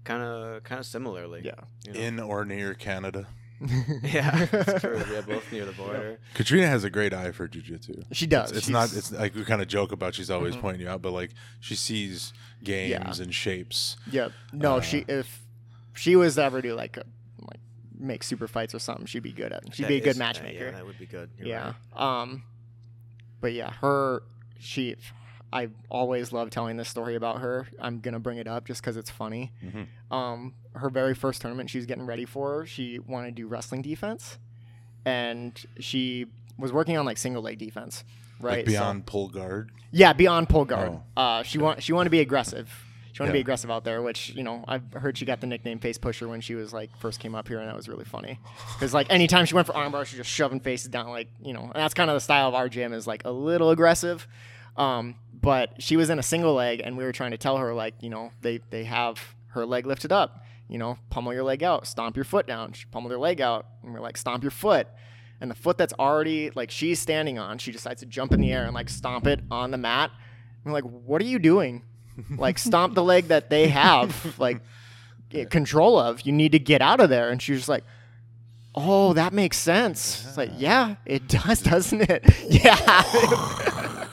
kind 0.04 0.22
of 0.24 0.64
kind 0.64 0.80
of 0.80 0.86
similarly. 0.86 1.42
yeah. 1.44 1.56
you 1.86 1.94
know? 1.94 2.00
In 2.00 2.20
or 2.20 2.46
near 2.46 2.74
Canada. 2.74 3.28
yeah, 4.04 4.48
it's 4.52 4.82
true. 4.82 5.02
Yeah, 5.12 5.22
both 5.28 5.52
near 5.52 5.66
the 5.66 5.72
border. 5.72 6.20
Katrina 6.36 6.68
has 6.68 6.84
a 6.84 6.92
great 6.92 7.12
eye 7.12 7.32
for 7.32 7.48
jujitsu. 7.48 8.04
She 8.12 8.28
does. 8.28 8.52
It's, 8.52 8.60
it's 8.60 8.70
not. 8.70 8.96
It's 8.96 9.12
like 9.12 9.34
we 9.34 9.44
kind 9.46 9.64
of 9.64 9.68
joke 9.68 9.92
about. 9.92 10.14
She's 10.14 10.30
always 10.30 10.56
Mhm. 10.56 10.62
pointing 10.62 10.82
you 10.82 10.90
out, 10.90 11.02
but 11.02 11.12
like 11.12 11.32
she 11.60 11.74
sees 11.76 12.34
games 12.64 13.20
and 13.20 13.34
shapes. 13.34 13.98
Yep. 14.12 14.32
No, 14.54 14.78
Uh, 14.78 14.82
she 14.82 15.06
if 15.08 15.42
she 15.96 16.16
was 16.16 16.38
ever 16.38 16.62
do 16.62 16.76
like 16.76 16.98
a, 16.98 17.00
like 17.00 17.08
make 18.00 18.24
super 18.24 18.48
fights 18.48 18.74
or 18.76 18.80
something, 18.80 19.06
she'd 19.06 19.24
be 19.24 19.32
good 19.32 19.52
at. 19.52 19.74
She'd 19.76 19.84
That 19.84 19.90
be 19.90 19.98
a 19.98 20.02
good 20.02 20.10
is- 20.12 20.18
matchmaker. 20.18 20.66
yeah, 20.66 20.72
that 20.72 20.86
would 20.86 20.98
be 21.00 21.06
good. 21.06 21.30
You're 21.38 21.48
yeah. 21.48 21.74
right. 21.96 22.22
Um, 22.22 22.44
but 23.42 23.54
yeah, 23.54 23.72
her 23.82 24.24
she. 24.60 24.96
I 25.54 25.70
always 25.90 26.34
love 26.34 26.50
telling 26.50 26.76
this 26.76 26.90
story 26.90 27.16
about 27.16 27.40
her. 27.40 27.68
I'm 27.80 28.02
gonna 28.02 28.20
bring 28.20 28.38
it 28.38 28.48
up 28.48 28.66
just 28.66 28.82
because 28.82 28.98
it's 28.98 29.10
funny. 29.10 29.54
Mhm. 29.64 29.88
Um, 30.14 30.54
her 30.74 30.90
very 30.90 31.16
first 31.16 31.42
tournament 31.42 31.70
she's 31.70 31.86
getting 31.86 32.06
ready 32.06 32.26
for, 32.26 32.66
she 32.66 33.00
wanted 33.00 33.28
to 33.28 33.42
do 33.44 33.48
wrestling 33.48 33.82
defense, 33.82 34.38
and 35.06 35.58
she 35.80 36.28
was 36.58 36.74
working 36.74 36.98
on 36.98 37.06
like 37.06 37.18
single 37.18 37.42
leg 37.42 37.58
defense, 37.60 38.04
right? 38.42 38.58
Like 38.58 38.66
So- 38.66 38.72
beyond 38.72 39.06
pull 39.06 39.30
guard. 39.30 39.72
yeah, 39.92 40.12
beyond 40.14 40.50
pull 40.50 40.66
guard. 40.66 41.00
Oh, 41.16 41.22
uh, 41.22 41.44
she 41.44 41.58
want 41.60 41.82
she 41.82 41.94
wanted 41.94 42.06
to 42.08 42.12
be 42.12 42.20
aggressive. 42.20 42.84
She 43.18 43.24
wanted 43.24 43.32
to 43.32 43.38
be 43.38 43.40
aggressive 43.40 43.72
out 43.72 43.84
there, 43.84 44.04
which 44.04 44.30
you 44.36 44.44
know 44.44 44.64
I've 44.68 44.94
heard 44.94 45.18
she 45.18 45.26
got 45.26 45.42
the 45.42 45.48
nickname 45.48 45.80
Face 45.80 45.98
Pusher 45.98 46.28
when 46.28 46.40
she 46.40 46.54
was 46.54 46.72
like 46.72 46.96
first 47.00 47.20
came 47.20 47.34
up 47.34 47.48
here, 47.48 47.58
and 47.58 47.68
that 47.68 47.76
was 47.76 47.90
really 47.90 48.06
funny. 48.06 48.40
Because 48.74 48.94
like 48.94 49.08
anytime 49.10 49.46
she 49.48 49.56
went 49.56 49.66
for 49.66 49.74
armbar, 49.74 50.06
she 50.06 50.16
was 50.16 50.28
just 50.28 50.30
shoving 50.30 50.60
faces 50.60 50.90
down, 50.90 51.10
like 51.10 51.28
you 51.42 51.52
know, 51.52 51.64
and 51.64 51.74
that's 51.74 51.96
kind 51.96 52.12
of 52.12 52.16
the 52.16 52.20
style 52.20 52.48
of 52.48 52.54
our 52.54 52.70
gym 52.70 52.94
is 52.94 53.08
like 53.08 53.24
a 53.26 53.32
little 53.32 53.72
aggressive. 53.72 54.28
Um, 54.76 55.16
but 55.34 55.82
she 55.82 55.98
was 55.98 56.12
in 56.12 56.20
a 56.20 56.24
single 56.24 56.54
leg, 56.54 56.80
and 56.84 56.96
we 56.96 57.04
were 57.06 57.12
trying 57.12 57.32
to 57.32 57.40
tell 57.40 57.58
her 57.58 57.74
like 57.74 57.96
you 58.02 58.12
know 58.12 58.34
they 58.42 58.60
they 58.70 58.84
have 58.84 59.34
her 59.48 59.66
leg 59.66 59.88
lifted 59.88 60.12
up, 60.12 60.44
you 60.70 60.78
know, 60.78 61.00
pummel 61.10 61.34
your 61.34 61.44
leg 61.44 61.64
out, 61.64 61.88
stomp 61.88 62.16
your 62.16 62.24
foot 62.24 62.46
down. 62.46 62.74
She 62.74 62.86
pummeled 62.86 63.12
her 63.12 63.18
leg 63.18 63.42
out, 63.42 63.66
and 63.82 63.96
we're 63.96 64.00
like 64.00 64.18
stomp 64.18 64.44
your 64.44 64.52
foot. 64.52 64.88
And 65.42 65.50
the 65.50 65.56
foot 65.56 65.80
that's 65.80 65.94
already 65.94 66.52
like 66.52 66.70
she's 66.70 67.00
standing 67.00 67.40
on, 67.40 67.58
she 67.58 67.72
decides 67.72 68.02
to 68.02 68.06
jump 68.06 68.32
in 68.32 68.42
the 68.42 68.54
air 68.54 68.66
and 68.66 68.76
like 68.76 68.90
stomp 68.90 69.26
it 69.26 69.40
on 69.50 69.72
the 69.72 69.78
mat. 69.80 70.12
And 70.64 70.72
we're 70.72 70.74
like, 70.74 70.84
what 70.84 71.20
are 71.20 71.26
you 71.26 71.40
doing? 71.40 71.82
Like 72.38 72.58
stomp 72.58 72.94
the 72.96 73.04
leg 73.04 73.28
that 73.28 73.50
they 73.50 73.68
have 73.68 74.38
like 74.40 74.62
control 75.50 76.00
of. 76.00 76.22
You 76.22 76.32
need 76.32 76.54
to 76.54 76.60
get 76.60 76.82
out 76.82 77.00
of 77.00 77.10
there. 77.10 77.30
And 77.30 77.42
she 77.42 77.52
was 77.52 77.62
just 77.62 77.70
like, 77.70 77.84
Oh, 78.80 79.14
that 79.14 79.34
makes 79.34 79.58
sense. 79.58 80.24
It's 80.28 80.38
like, 80.38 80.52
yeah, 80.56 80.96
it 81.04 81.28
does, 81.28 81.64
doesn't 81.64 82.02
it? 82.10 82.24
yeah. 82.48 84.06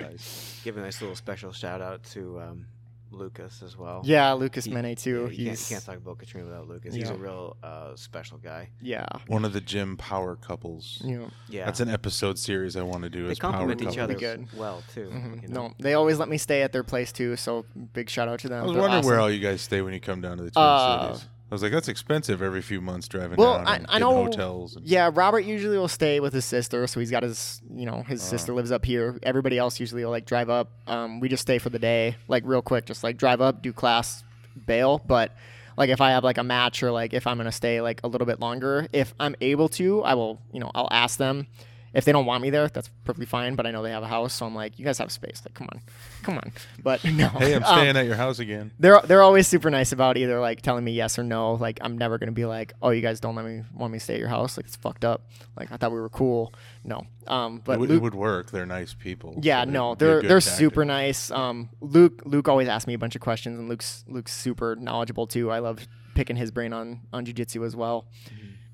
Nice. 0.00 0.60
Give 0.64 0.78
a 0.78 0.80
nice 0.80 1.02
little 1.02 1.14
special 1.14 1.52
shout 1.52 1.82
out 1.82 2.02
to 2.12 2.40
um, 2.40 2.66
Lucas 3.12 3.62
as 3.62 3.76
well. 3.76 4.02
yeah, 4.04 4.32
Lucas 4.32 4.64
He- 4.64 4.72
Mene 4.72 4.94
too. 4.96 5.24
Yeah, 5.24 5.38
you, 5.38 5.46
can't, 5.46 5.60
you 5.60 5.66
can't 5.76 5.84
talk 5.84 5.96
about 5.96 6.18
Katrina 6.18 6.46
without 6.46 6.68
Lucas. 6.68 6.94
He's 6.94 7.08
Yeah. 7.08 7.14
a 7.14 7.16
real 7.18 7.56
uh, 7.62 7.94
special 7.96 8.38
guy. 8.38 8.68
yeah. 8.80 9.06
One 9.26 9.44
of 9.44 9.52
the 9.52 9.60
gym 9.60 9.96
power 9.96 10.36
couples. 10.36 11.00
You 11.04 11.18
know, 11.20 11.30
Yeah, 11.48 11.64
That's 11.66 11.80
an 11.80 11.88
episode 11.90 12.38
series 12.38 12.76
I 12.76 12.82
want 12.82 13.02
to 13.04 13.10
do. 13.10 13.26
they 13.26 13.32
as 13.32 13.38
power 13.38 13.52
complement 13.52 13.82
each 13.82 13.98
other 13.98 14.14
Good. 14.14 14.46
well 14.56 14.82
too. 14.94 15.10
mhm. 15.12 15.42
you 15.42 15.48
know? 15.48 15.68
No, 15.68 15.74
they 15.78 15.94
always 15.94 16.18
let 16.18 16.28
me 16.28 16.38
stay 16.38 16.62
at 16.62 16.72
their 16.72 16.82
place 16.84 17.12
too. 17.12 17.36
So 17.36 17.64
big 17.92 18.08
shout 18.10 18.28
out 18.28 18.40
to 18.40 18.48
them. 18.48 18.60
I 18.60 18.62
was 18.64 18.72
They're 18.72 18.80
wondering 18.80 19.04
where 19.06 19.20
all 19.20 19.30
you 19.30 19.40
guys 19.40 19.60
stay 19.60 19.80
when 19.82 19.92
you 19.94 20.00
come 20.00 20.20
down 20.20 20.38
to 20.38 20.44
the 20.44 20.50
Twin 20.50 20.64
Uh, 20.64 21.12
Cities. 21.14 21.28
I 21.52 21.54
was 21.54 21.62
like, 21.62 21.70
that's 21.72 21.88
expensive 21.88 22.40
every 22.40 22.62
few 22.62 22.80
months 22.80 23.06
driving 23.08 23.36
Well, 23.36 23.58
down 23.58 23.66
I- 23.66 23.76
and 23.76 23.86
I 23.90 23.98
know- 23.98 24.14
hotels. 24.24 24.74
And, 24.74 24.86
Yeah, 24.86 25.10
Robert 25.12 25.40
usually 25.40 25.76
will 25.76 25.86
stay 25.86 26.18
with 26.18 26.32
his 26.32 26.46
sister, 26.46 26.86
so 26.86 26.98
he's 26.98 27.10
got 27.10 27.22
his, 27.22 27.60
you 27.70 27.84
know, 27.84 28.04
his 28.08 28.22
Oh. 28.22 28.24
sister 28.30 28.54
lives 28.54 28.72
up 28.72 28.86
here. 28.86 29.18
Everybody 29.22 29.58
else 29.58 29.78
usually 29.78 30.02
will 30.02 30.10
like 30.12 30.24
drive 30.24 30.48
up. 30.48 30.70
Um, 30.86 31.20
we 31.20 31.28
just 31.28 31.42
stay 31.42 31.58
for 31.58 31.68
the 31.68 31.78
day, 31.78 32.16
like 32.26 32.42
real 32.46 32.62
quick, 32.62 32.86
just 32.86 33.04
like 33.04 33.18
drive 33.18 33.42
up, 33.42 33.60
do 33.60 33.70
class, 33.70 34.24
bail. 34.66 35.02
But 35.06 35.36
like 35.76 35.90
if 35.90 36.00
I 36.00 36.12
have 36.12 36.24
like 36.24 36.38
a 36.38 36.42
match 36.42 36.82
or 36.82 36.90
like 36.90 37.12
if 37.12 37.26
I'm 37.26 37.36
gonna 37.36 37.52
stay 37.52 37.82
like 37.82 38.00
a 38.02 38.08
little 38.08 38.26
bit 38.26 38.40
longer, 38.40 38.88
if 38.94 39.12
I'm 39.20 39.36
able 39.42 39.68
to, 39.70 40.02
I 40.04 40.14
will, 40.14 40.40
you 40.54 40.60
know, 40.60 40.70
I'll 40.74 40.88
ask 40.90 41.18
them. 41.18 41.48
If 41.94 42.04
they 42.06 42.12
don't 42.12 42.24
want 42.24 42.42
me 42.42 42.48
there, 42.50 42.68
that's 42.68 42.88
perfectly 43.04 43.26
fine. 43.26 43.54
But 43.54 43.66
I 43.66 43.70
know 43.70 43.82
they 43.82 43.90
have 43.90 44.02
a 44.02 44.06
house, 44.08 44.32
so 44.32 44.46
I'm 44.46 44.54
like, 44.54 44.78
you 44.78 44.84
guys 44.84 44.96
have 44.98 45.12
space. 45.12 45.42
Like, 45.44 45.52
come 45.54 45.68
on, 45.72 45.80
come 46.22 46.36
on. 46.38 46.52
But 46.82 47.04
no, 47.04 47.28
Hey, 47.28 47.54
I'm 47.54 47.62
um, 47.64 47.76
staying 47.78 47.96
at 47.96 48.06
your 48.06 48.14
house 48.16 48.38
again. 48.38 48.70
they're 48.78 49.00
they're 49.04 49.22
always 49.22 49.46
super 49.46 49.70
nice 49.70 49.92
about 49.92 50.16
either 50.16 50.40
like 50.40 50.62
telling 50.62 50.84
me 50.84 50.92
yes 50.92 51.18
or 51.18 51.22
no. 51.22 51.54
Like 51.54 51.78
I'm 51.82 51.98
never 51.98 52.16
gonna 52.18 52.32
be 52.32 52.46
like, 52.46 52.72
oh, 52.80 52.90
you 52.90 53.02
guys 53.02 53.20
don't 53.20 53.34
let 53.34 53.44
me 53.44 53.62
want 53.74 53.92
me 53.92 53.98
to 53.98 54.04
stay 54.04 54.14
at 54.14 54.20
your 54.20 54.28
house. 54.30 54.56
Like 54.56 54.66
it's 54.66 54.76
fucked 54.76 55.04
up. 55.04 55.26
Like 55.58 55.70
I 55.70 55.76
thought 55.76 55.92
we 55.92 56.00
were 56.00 56.08
cool. 56.08 56.52
No. 56.84 57.06
Um, 57.26 57.56
It 57.56 57.64
but 57.64 57.78
would- 57.78 57.90
it 57.90 57.94
Luke, 57.94 58.02
would 58.04 58.14
work. 58.14 58.50
They're 58.50 58.66
nice 58.66 58.94
people. 58.94 59.38
yeah, 59.42 59.64
so 59.64 59.70
no, 59.70 59.86
it'd 59.92 59.98
be 59.98 60.04
a 60.04 60.08
they're 60.08 60.22
they're 60.22 60.40
super 60.40 60.84
nice. 60.84 61.30
Um, 61.30 61.68
Luke 61.80 62.22
Luke 62.24 62.48
always 62.48 62.68
asks 62.68 62.86
me 62.86 62.94
a 62.94 62.98
bunch 62.98 63.14
of 63.14 63.20
questions, 63.20 63.58
and 63.58 63.68
Luke's 63.68 64.04
Luke's 64.08 64.32
super 64.34 64.76
knowledgeable 64.76 65.26
too. 65.26 65.50
I 65.50 65.58
love 65.58 65.86
picking 66.14 66.36
his 66.36 66.50
brain 66.50 66.72
on 66.72 67.00
on 67.12 67.26
jujitsu 67.26 67.66
as 67.66 67.76
well. 67.76 68.06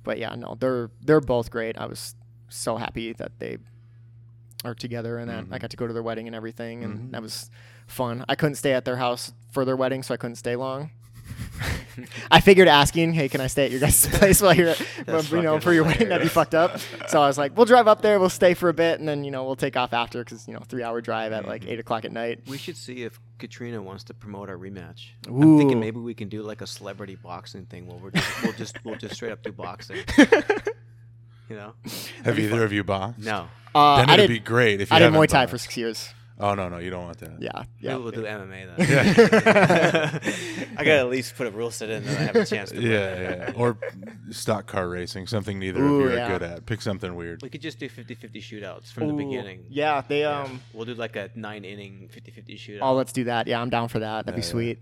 But 0.05 0.19
yeah, 0.19 0.35
no, 0.37 0.57
they're 0.59 0.91
they're 1.03 1.21
both 1.21 1.51
great. 1.51 1.77
I 1.77 1.87
was 1.87 2.15
so 2.49 2.77
happy 2.77 3.13
that 3.15 3.33
they 3.39 3.59
are 4.65 4.75
together 4.75 5.19
and 5.19 5.31
that 5.31 5.45
I 5.51 5.57
Mhm. 5.59 5.61
got 5.61 5.71
to 5.71 5.77
go 5.77 5.87
to 5.87 5.93
their 5.93 6.03
wedding 6.03 6.27
and 6.27 6.35
everything, 6.35 6.83
and 6.85 6.99
Mhm. 6.99 7.11
that 7.13 7.23
was 7.23 7.51
fun. 7.87 8.25
I 8.29 8.35
couldn't 8.35 8.57
stay 8.57 8.73
at 8.73 8.85
their 8.85 8.97
house 8.97 9.33
for 9.51 9.65
their 9.65 9.77
wedding, 9.77 10.03
so 10.03 10.13
I 10.15 10.17
couldn't 10.17 10.37
stay 10.37 10.57
long. 10.57 10.91
I 12.31 12.41
figured 12.41 12.69
asking, 12.69 13.13
"Hey, 13.13 13.29
can 13.29 13.41
I 13.41 13.49
stay 13.49 13.65
at 13.67 13.71
your 13.71 13.81
guys' 13.81 14.07
place 14.19 14.41
while 14.41 14.55
you're, 14.55 14.75
you 15.07 15.43
know, 15.43 15.59
for 15.61 15.73
your 15.73 15.85
wedding?" 15.85 16.09
That'd 16.09 16.25
be 16.25 16.29
fucked 16.29 16.55
up. 16.55 16.79
So 17.09 17.21
I 17.21 17.27
was 17.27 17.37
like, 17.39 17.57
"We'll 17.57 17.67
drive 17.67 17.87
up 17.89 18.03
there, 18.03 18.19
we'll 18.21 18.31
stay 18.31 18.55
for 18.55 18.69
a 18.69 18.73
bit, 18.73 18.99
and 19.01 19.09
then 19.09 19.25
you 19.25 19.31
know 19.31 19.45
we'll 19.45 19.57
take 19.57 19.77
off 19.77 19.93
after 19.93 20.25
because 20.25 20.47
you 20.49 20.55
know 20.55 20.61
three 20.69 20.83
hour 20.83 21.01
drive 21.01 21.33
at 21.33 21.47
like 21.47 21.63
Mhm. 21.63 21.71
eight 21.71 21.81
o'clock 21.81 22.05
at 22.05 22.13
night." 22.13 22.41
We 22.49 22.57
should 22.59 22.77
see 22.77 23.03
if 23.03 23.21
Katrina 23.39 23.83
wants 23.83 24.05
to 24.05 24.15
promote 24.15 24.49
our 24.49 24.57
rematch. 24.57 25.09
I'm 25.27 25.59
thinking 25.59 25.79
maybe 25.81 25.99
we 26.01 26.15
can 26.15 26.29
do 26.29 26.43
like 26.43 26.61
a 26.63 26.67
celebrity 26.67 27.17
boxing 27.17 27.67
thing 27.67 27.87
where 27.87 27.97
we're 27.99 28.11
just, 28.11 28.43
we'll 28.43 28.53
just 28.53 28.85
we'll 28.85 28.97
just 28.97 29.15
straight 29.15 29.33
up 29.33 29.43
do 29.43 29.53
boxing. 29.53 29.99
You 31.49 31.57
know? 31.57 31.73
Have 32.25 32.39
either 32.39 32.65
of 32.65 32.73
you 32.73 32.85
boxed? 32.85 33.21
No. 33.25 33.49
Uh, 33.75 33.97
Then 33.99 34.11
I 34.11 34.15
it'd 34.15 34.29
did. 34.29 34.35
be 34.35 34.41
great 34.41 34.81
if 34.81 34.91
you 34.91 34.97
I 34.97 34.99
did 34.99 35.05
haven't 35.07 35.21
Muay 35.21 35.29
Thai 35.29 35.47
for 35.47 35.59
six 35.59 35.77
years. 35.77 36.09
Oh 36.41 36.55
no, 36.55 36.69
no, 36.69 36.79
you 36.79 36.89
don't 36.91 37.05
want 37.05 37.19
that. 37.19 37.41
Yeah, 37.43 37.65
yeah. 37.81 37.93
Maybe 37.97 38.03
we'll 38.03 38.13
do 38.13 38.23
MMA 38.23 38.79
Yeah. 38.79 40.07
then. 40.19 40.21
I 40.79 40.85
gotta 40.85 40.99
at 41.01 41.09
least 41.09 41.35
put 41.37 41.49
a 41.49 41.51
rule 41.51 41.71
set 41.73 41.91
in 41.91 42.05
that 42.05 42.17
I 42.17 42.21
have 42.23 42.37
a 42.37 42.47
chance 42.47 42.71
to. 42.71 42.77
win. 42.81 42.87
Yeah, 42.87 43.19
yeah. 43.49 43.53
Or 43.57 43.77
stock 44.31 44.67
car 44.67 44.89
racing, 44.89 45.27
something 45.27 45.59
neither 45.59 45.83
Ooh, 45.83 45.97
of 45.97 46.01
you 46.03 46.09
are 46.11 46.15
yeah. 46.17 46.29
good 46.29 46.43
at. 46.45 46.65
Pick 46.67 46.81
something 46.81 47.17
weird. 47.17 47.43
We 47.43 47.49
could 47.49 47.61
just 47.61 47.81
do 47.81 47.89
50-50 47.89 48.37
shootouts 48.37 48.93
from 48.93 49.09
the 49.09 49.15
beginning. 49.15 49.65
Yeah, 49.69 50.03
they 50.07 50.21
Yeah. 50.21 50.43
um. 50.43 50.61
we'll 50.73 50.85
do 50.85 50.95
like 50.95 51.17
a 51.17 51.29
nine 51.35 51.65
inning 51.65 52.09
50-50 52.15 52.57
shootout. 52.57 52.79
Oh, 52.83 52.95
let's 52.95 53.13
do 53.13 53.25
that. 53.25 53.49
Yeah, 53.49 53.61
I'm 53.61 53.71
down 53.71 53.89
for 53.89 53.99
that. 53.99 54.25
That'd 54.27 54.37
be 54.37 54.43
Yeah, 54.43 54.47
yeah. 54.47 54.51
sweet. 54.53 54.79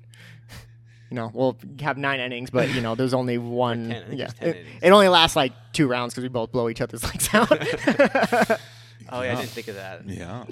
You 1.10 1.14
know, 1.16 1.30
we'll 1.32 1.56
have 1.80 1.96
nine 1.98 2.18
innings, 2.20 2.50
but 2.50 2.68
you 2.74 2.80
know, 2.80 2.94
there's 2.94 3.14
only 3.14 3.38
one. 3.38 3.90
10, 3.90 4.04
yeah, 4.16 4.26
10 4.26 4.48
it, 4.48 4.56
innings. 4.56 4.78
it 4.82 4.90
only 4.90 5.08
lasts 5.08 5.36
like 5.36 5.52
two 5.72 5.86
rounds 5.86 6.14
because 6.14 6.22
we 6.22 6.28
both 6.28 6.50
blow 6.52 6.68
each 6.68 6.80
other's 6.80 7.04
legs 7.08 7.28
out. 7.32 7.50
oh 9.10 9.22
yeah, 9.22 9.32
I 9.32 9.34
didn't 9.36 9.48
think 9.50 9.68
of 9.68 9.76
that. 9.76 10.08
Yeah. 10.08 10.44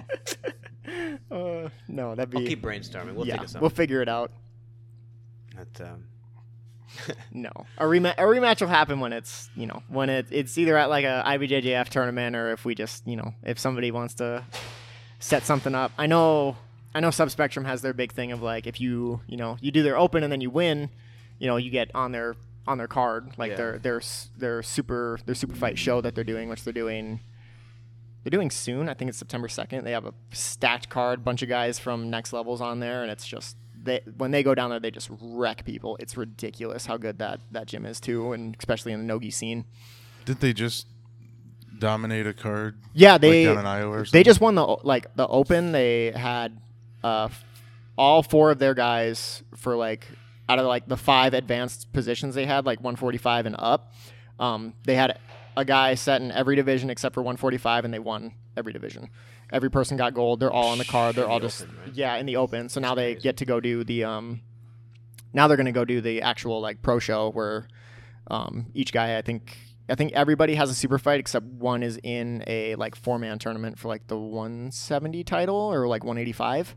uh, 1.30 1.68
no, 1.88 2.14
that'd 2.14 2.30
be. 2.30 2.38
I'll 2.38 2.46
keep 2.46 2.62
brainstorming. 2.62 3.14
We'll 3.14 3.26
yeah, 3.26 3.38
think 3.38 3.54
of 3.54 3.60
we'll 3.60 3.70
figure 3.70 4.00
it 4.02 4.08
out. 4.08 4.30
But, 5.56 5.88
um, 5.88 6.04
No, 7.32 7.50
a 7.78 7.84
rematch. 7.84 8.14
A 8.18 8.22
rematch 8.22 8.60
will 8.60 8.68
happen 8.68 9.00
when 9.00 9.12
it's 9.12 9.50
you 9.56 9.66
know 9.66 9.82
when 9.88 10.10
it, 10.10 10.26
it's 10.30 10.56
either 10.58 10.76
at 10.76 10.88
like 10.88 11.04
a 11.04 11.22
IBJJF 11.26 11.88
tournament 11.88 12.36
or 12.36 12.52
if 12.52 12.64
we 12.64 12.74
just 12.74 13.06
you 13.06 13.16
know 13.16 13.34
if 13.42 13.58
somebody 13.58 13.90
wants 13.90 14.14
to 14.14 14.44
set 15.18 15.44
something 15.44 15.74
up. 15.74 15.92
I 15.98 16.06
know 16.06 16.56
I 16.94 17.00
know 17.00 17.08
Subspectrum 17.08 17.64
has 17.66 17.82
their 17.82 17.92
big 17.92 18.12
thing 18.12 18.30
of 18.32 18.42
like 18.42 18.66
if 18.66 18.80
you 18.80 19.20
you 19.26 19.36
know 19.36 19.56
you 19.60 19.70
do 19.70 19.82
their 19.82 19.98
open 19.98 20.22
and 20.22 20.32
then 20.32 20.40
you 20.40 20.50
win, 20.50 20.90
you 21.38 21.46
know 21.46 21.56
you 21.56 21.70
get 21.70 21.90
on 21.94 22.12
their 22.12 22.36
on 22.66 22.78
their 22.78 22.86
card 22.88 23.32
like 23.36 23.50
Yeah. 23.50 23.56
their 23.56 23.78
their 23.78 24.02
their 24.38 24.62
super 24.62 25.18
their 25.26 25.34
super 25.34 25.54
fight 25.54 25.78
show 25.78 26.00
that 26.00 26.14
they're 26.14 26.24
doing, 26.24 26.48
which 26.48 26.64
they're 26.64 26.72
doing. 26.72 27.20
They're 28.22 28.30
doing 28.30 28.50
soon. 28.50 28.88
I 28.88 28.94
think 28.94 29.10
it's 29.10 29.18
September 29.18 29.48
second. 29.48 29.84
They 29.84 29.90
have 29.92 30.06
a 30.06 30.14
stacked 30.32 30.88
card, 30.88 31.24
bunch 31.24 31.42
of 31.42 31.48
guys 31.50 31.78
from 31.78 32.08
next 32.08 32.32
levels 32.32 32.62
on 32.62 32.80
there, 32.80 33.02
and 33.02 33.10
it's 33.12 33.26
just 33.26 33.56
they 33.82 34.00
when 34.16 34.30
they 34.30 34.42
go 34.42 34.54
down 34.54 34.70
there, 34.70 34.80
they 34.80 34.90
just 34.90 35.10
wreck 35.20 35.64
people. 35.66 35.98
It's 36.00 36.16
ridiculous 36.16 36.86
how 36.86 36.96
good 36.96 37.18
that 37.18 37.40
that 37.50 37.66
gym 37.66 37.84
is 37.84 38.00
too, 38.00 38.32
and 38.32 38.56
especially 38.58 38.92
in 38.92 39.00
the 39.00 39.04
nogi 39.06 39.30
scene. 39.30 39.66
Did 40.24 40.40
they 40.40 40.54
just 40.54 40.86
dominate 41.78 42.26
a 42.26 42.32
card? 42.32 42.78
Yeah, 42.94 43.18
they 43.18 43.46
like 43.46 43.56
down 43.56 43.64
in 43.64 43.66
Iowa 43.68 43.98
or 44.00 44.04
they 44.04 44.22
just 44.22 44.40
won 44.40 44.54
the 44.54 44.64
like 44.64 45.14
the 45.16 45.26
open. 45.26 45.72
They 45.72 46.12
had 46.12 46.58
uh, 47.04 47.28
all 47.96 48.22
four 48.22 48.50
of 48.50 48.58
their 48.58 48.74
guys 48.74 49.42
for 49.54 49.76
like 49.76 50.08
out 50.48 50.58
of 50.58 50.66
like 50.66 50.88
the 50.88 50.96
five 50.96 51.34
advanced 51.34 51.92
positions 51.92 52.34
they 52.34 52.46
had, 52.46 52.66
like 52.66 52.80
145 52.80 53.46
and 53.46 53.56
up. 53.58 53.92
Um, 54.40 54.74
they 54.84 54.96
had 54.96 55.18
a 55.56 55.64
guy 55.64 55.94
set 55.94 56.20
in 56.20 56.32
every 56.32 56.56
division 56.56 56.90
except 56.90 57.14
for 57.14 57.22
145, 57.22 57.84
and 57.84 57.94
they 57.94 57.98
won 57.98 58.32
every 58.56 58.72
division. 58.72 59.10
Every 59.52 59.70
person 59.70 59.96
got 59.96 60.14
gold. 60.14 60.40
They're 60.40 60.50
all 60.50 60.68
on 60.68 60.78
the 60.78 60.84
card. 60.84 61.14
They're 61.14 61.28
all 61.28 61.38
the 61.38 61.46
just 61.46 61.62
open, 61.62 61.76
right? 61.78 61.94
yeah 61.94 62.16
in 62.16 62.26
the 62.26 62.36
open. 62.36 62.68
So 62.68 62.80
now 62.80 62.94
they 62.94 63.14
get 63.14 63.36
to 63.36 63.44
go 63.44 63.60
do 63.60 63.84
the 63.84 64.04
um 64.04 64.40
now 65.32 65.46
they're 65.46 65.56
going 65.56 65.66
to 65.66 65.72
go 65.72 65.84
do 65.84 66.00
the 66.00 66.22
actual 66.22 66.60
like 66.60 66.80
pro 66.80 66.98
show 66.98 67.30
where 67.30 67.68
um, 68.28 68.66
each 68.72 68.92
guy 68.92 69.18
I 69.18 69.22
think 69.22 69.56
I 69.88 69.94
think 69.94 70.12
everybody 70.12 70.54
has 70.54 70.70
a 70.70 70.74
super 70.74 70.98
fight 70.98 71.20
except 71.20 71.44
one 71.44 71.82
is 71.82 71.98
in 72.02 72.42
a 72.46 72.74
like 72.76 72.96
four 72.96 73.18
man 73.18 73.38
tournament 73.38 73.78
for 73.78 73.88
like 73.88 74.06
the 74.06 74.16
170 74.16 75.22
title 75.24 75.56
or 75.56 75.86
like 75.86 76.04
185. 76.04 76.74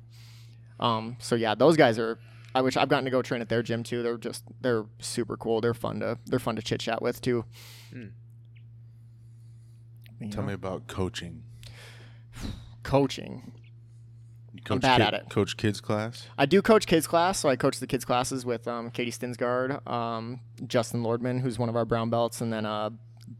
Um, 0.79 1.17
so 1.19 1.35
yeah, 1.35 1.55
those 1.55 1.77
guys 1.77 1.97
are. 1.99 2.19
I 2.55 2.61
wish 2.61 2.75
I've 2.77 2.89
gotten 2.89 3.05
to 3.05 3.11
go 3.11 3.21
train 3.21 3.41
at 3.41 3.49
their 3.49 3.61
gym 3.61 3.83
too. 3.83 4.01
They're 4.01 4.17
just 4.17 4.43
they're 4.61 4.85
super 4.99 5.37
cool. 5.37 5.61
They're 5.61 5.73
fun 5.75 5.99
to 5.99 6.17
they're 6.25 6.39
fun 6.39 6.55
to 6.55 6.61
chit 6.61 6.79
chat 6.79 7.01
with 7.01 7.21
too. 7.21 7.45
You 10.19 10.29
Tell 10.31 10.41
know, 10.41 10.47
me 10.47 10.53
about 10.53 10.87
coaching. 10.87 11.43
coaching. 12.83 13.51
You 14.53 14.61
coach 14.63 14.81
bad 14.81 14.97
kid- 14.97 15.07
at 15.07 15.13
it. 15.13 15.29
Coach 15.29 15.57
kids 15.57 15.79
class. 15.79 16.25
I 16.37 16.45
do 16.47 16.61
coach 16.63 16.87
kids 16.87 17.05
class, 17.05 17.37
so 17.39 17.49
I 17.49 17.55
coach 17.55 17.79
the 17.79 17.85
kids 17.87 18.03
classes 18.05 18.43
with 18.45 18.67
um, 18.67 18.89
Katie 18.89 19.11
Stinsgard, 19.11 19.87
um, 19.87 20.39
Justin 20.65 21.03
Lordman, 21.03 21.41
who's 21.41 21.59
one 21.59 21.69
of 21.69 21.75
our 21.75 21.85
brown 21.85 22.09
belts, 22.09 22.41
and 22.41 22.51
then 22.51 22.65
uh, 22.65 22.89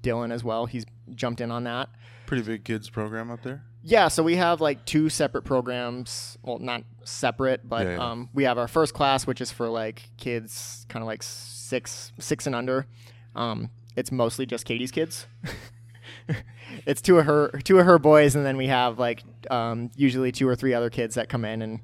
Dylan 0.04 0.32
as 0.32 0.44
well. 0.44 0.68
He's 0.68 0.86
jumped 1.16 1.42
in 1.42 1.50
on 1.50 1.64
that. 1.64 1.90
Pretty 2.28 2.44
big 2.44 2.64
kids 2.64 2.90
program 2.90 3.32
up 3.32 3.42
there. 3.42 3.64
Yeah, 3.88 4.10
so 4.10 4.22
we 4.22 4.36
have 4.36 4.60
like 4.60 4.84
two 4.84 5.08
separate 5.08 5.44
programs. 5.44 6.38
Well, 6.44 6.60
not 6.60 6.84
separate, 7.06 7.68
but 7.68 7.88
Yeah, 7.88 7.94
yeah. 7.94 8.12
Um, 8.12 8.30
we 8.34 8.44
have 8.44 8.58
our 8.58 8.68
first 8.68 8.94
class, 8.94 9.26
which 9.26 9.40
is 9.40 9.50
for 9.50 9.70
like 9.70 10.10
kids, 10.18 10.86
kind 10.90 11.02
of 11.02 11.08
like 11.08 11.24
six, 11.24 12.12
six 12.20 12.46
and 12.46 12.54
under. 12.54 12.86
Um, 13.34 13.70
it's 13.96 14.12
mostly 14.12 14.46
just 14.46 14.66
Katie's 14.66 14.92
kids. 14.92 15.26
it's 16.86 17.02
two 17.02 17.18
of 17.18 17.28
her, 17.28 17.50
two 17.64 17.80
of 17.80 17.86
her 17.86 17.98
boys, 17.98 18.36
and 18.36 18.46
then 18.46 18.58
we 18.58 18.68
have 18.68 19.00
like 19.00 19.24
um, 19.50 19.90
usually 19.96 20.34
two 20.34 20.50
or 20.50 20.56
three 20.58 20.74
other 20.74 20.90
kids 20.90 21.16
that 21.16 21.30
come 21.30 21.46
in, 21.46 21.62
and 21.62 21.80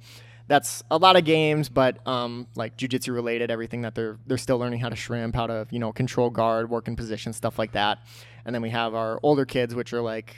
that's 0.48 0.84
a 0.92 0.98
lot 0.98 1.16
of 1.16 1.24
games, 1.24 1.70
but 1.70 2.06
um, 2.06 2.48
like 2.58 2.76
jujitsu 2.76 3.14
related, 3.14 3.50
everything 3.50 3.82
that 3.84 3.96
they're 3.96 4.18
they're 4.28 4.38
still 4.38 4.58
learning 4.58 4.82
how 4.82 4.90
to 4.90 4.96
shrimp, 4.98 5.36
how 5.36 5.48
to 5.48 5.68
you 5.72 5.80
know 5.80 5.94
control 5.94 6.30
guard, 6.30 6.70
work 6.70 6.90
in 6.90 6.98
position, 6.98 7.32
stuff 7.32 7.58
like 7.58 7.72
that. 7.72 8.00
And 8.46 8.54
then 8.54 8.62
we 8.62 8.72
have 8.72 8.94
our 8.94 9.22
older 9.24 9.46
kids, 9.46 9.74
which 9.74 9.94
are 9.94 10.02
like 10.02 10.36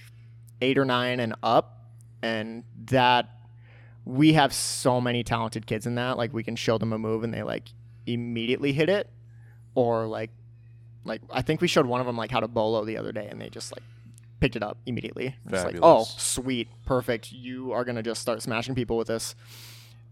eight 0.62 0.78
or 0.78 0.86
nine 0.86 1.20
and 1.20 1.36
up, 1.44 1.86
and 2.22 2.64
that 2.86 3.30
we 4.06 4.34
have 4.34 4.54
so 4.54 5.02
many 5.02 5.24
talented 5.24 5.66
kids 5.66 5.86
in 5.86 5.96
that. 5.96 6.18
Like 6.18 6.34
we 6.34 6.44
can 6.44 6.56
show 6.56 6.78
them 6.78 6.94
a 6.94 6.98
move 6.98 7.24
and 7.24 7.34
they 7.34 7.44
like 7.44 7.70
immediately 8.06 8.72
hit 8.74 8.90
it, 8.90 9.10
or 9.74 10.06
like 10.08 10.32
like 11.04 11.22
I 11.32 11.42
think 11.42 11.62
we 11.62 11.68
showed 11.68 11.86
one 11.86 12.02
of 12.02 12.08
them 12.08 12.18
like 12.18 12.32
how 12.32 12.40
to 12.40 12.48
bolo 12.48 12.86
the 12.86 12.98
other 12.98 13.12
day, 13.12 13.28
and 13.30 13.40
they 13.42 13.50
just 13.50 13.72
like 13.72 13.84
picked 14.40 14.56
it 14.56 14.64
up 14.64 14.78
immediately. 14.86 15.36
Just 15.50 15.66
like, 15.66 15.78
oh, 15.82 16.04
sweet, 16.04 16.68
perfect. 16.86 17.32
You 17.32 17.72
are 17.72 17.84
gonna 17.86 18.04
just 18.04 18.22
start 18.22 18.42
smashing 18.42 18.76
people 18.76 18.98
with 18.98 19.08
this. 19.08 19.36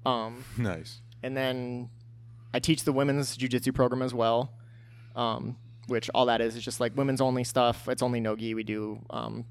Um, 0.06 0.44
Nice. 0.58 1.02
and 1.22 1.36
then 1.38 1.90
I 2.54 2.60
teach 2.60 2.84
the 2.84 2.92
women's 2.94 3.38
jujitsu 3.38 3.74
program 3.74 4.02
as 4.02 4.14
well, 4.14 4.52
um, 5.16 5.56
which 5.88 6.10
all 6.14 6.26
that 6.28 6.42
is 6.42 6.56
is 6.56 6.64
just 6.64 6.80
like 6.80 6.96
women's 6.98 7.22
only 7.22 7.44
stuff. 7.44 7.88
It's 7.88 8.02
only 8.02 8.20
no 8.20 8.36
gi. 8.36 8.54
We 8.54 8.64
do 8.64 9.00
um, 9.10 9.46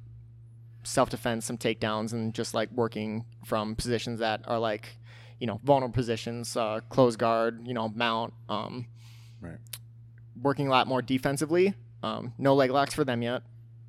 self 0.82 1.10
defense, 1.10 1.46
some 1.46 1.58
takedowns, 1.58 2.12
and 2.12 2.34
just 2.34 2.54
like 2.54 2.70
working 2.72 3.24
from 3.44 3.74
positions 3.74 4.20
that 4.20 4.42
are 4.46 4.58
like, 4.58 4.96
you 5.38 5.46
know, 5.46 5.60
vulnerable 5.64 5.94
positions, 5.94 6.56
uh, 6.56 6.80
close 6.88 7.16
guard, 7.16 7.66
you 7.66 7.74
know, 7.74 7.88
mount. 7.88 8.32
Um, 8.48 8.86
Right. 9.42 9.58
Working 10.40 10.68
a 10.68 10.70
lot 10.70 10.86
more 10.86 11.02
defensively. 11.02 11.74
Um, 12.02 12.32
no 12.38 12.54
leg 12.54 12.70
locks 12.70 12.94
for 12.94 13.04
them 13.04 13.22
yet. 13.22 13.42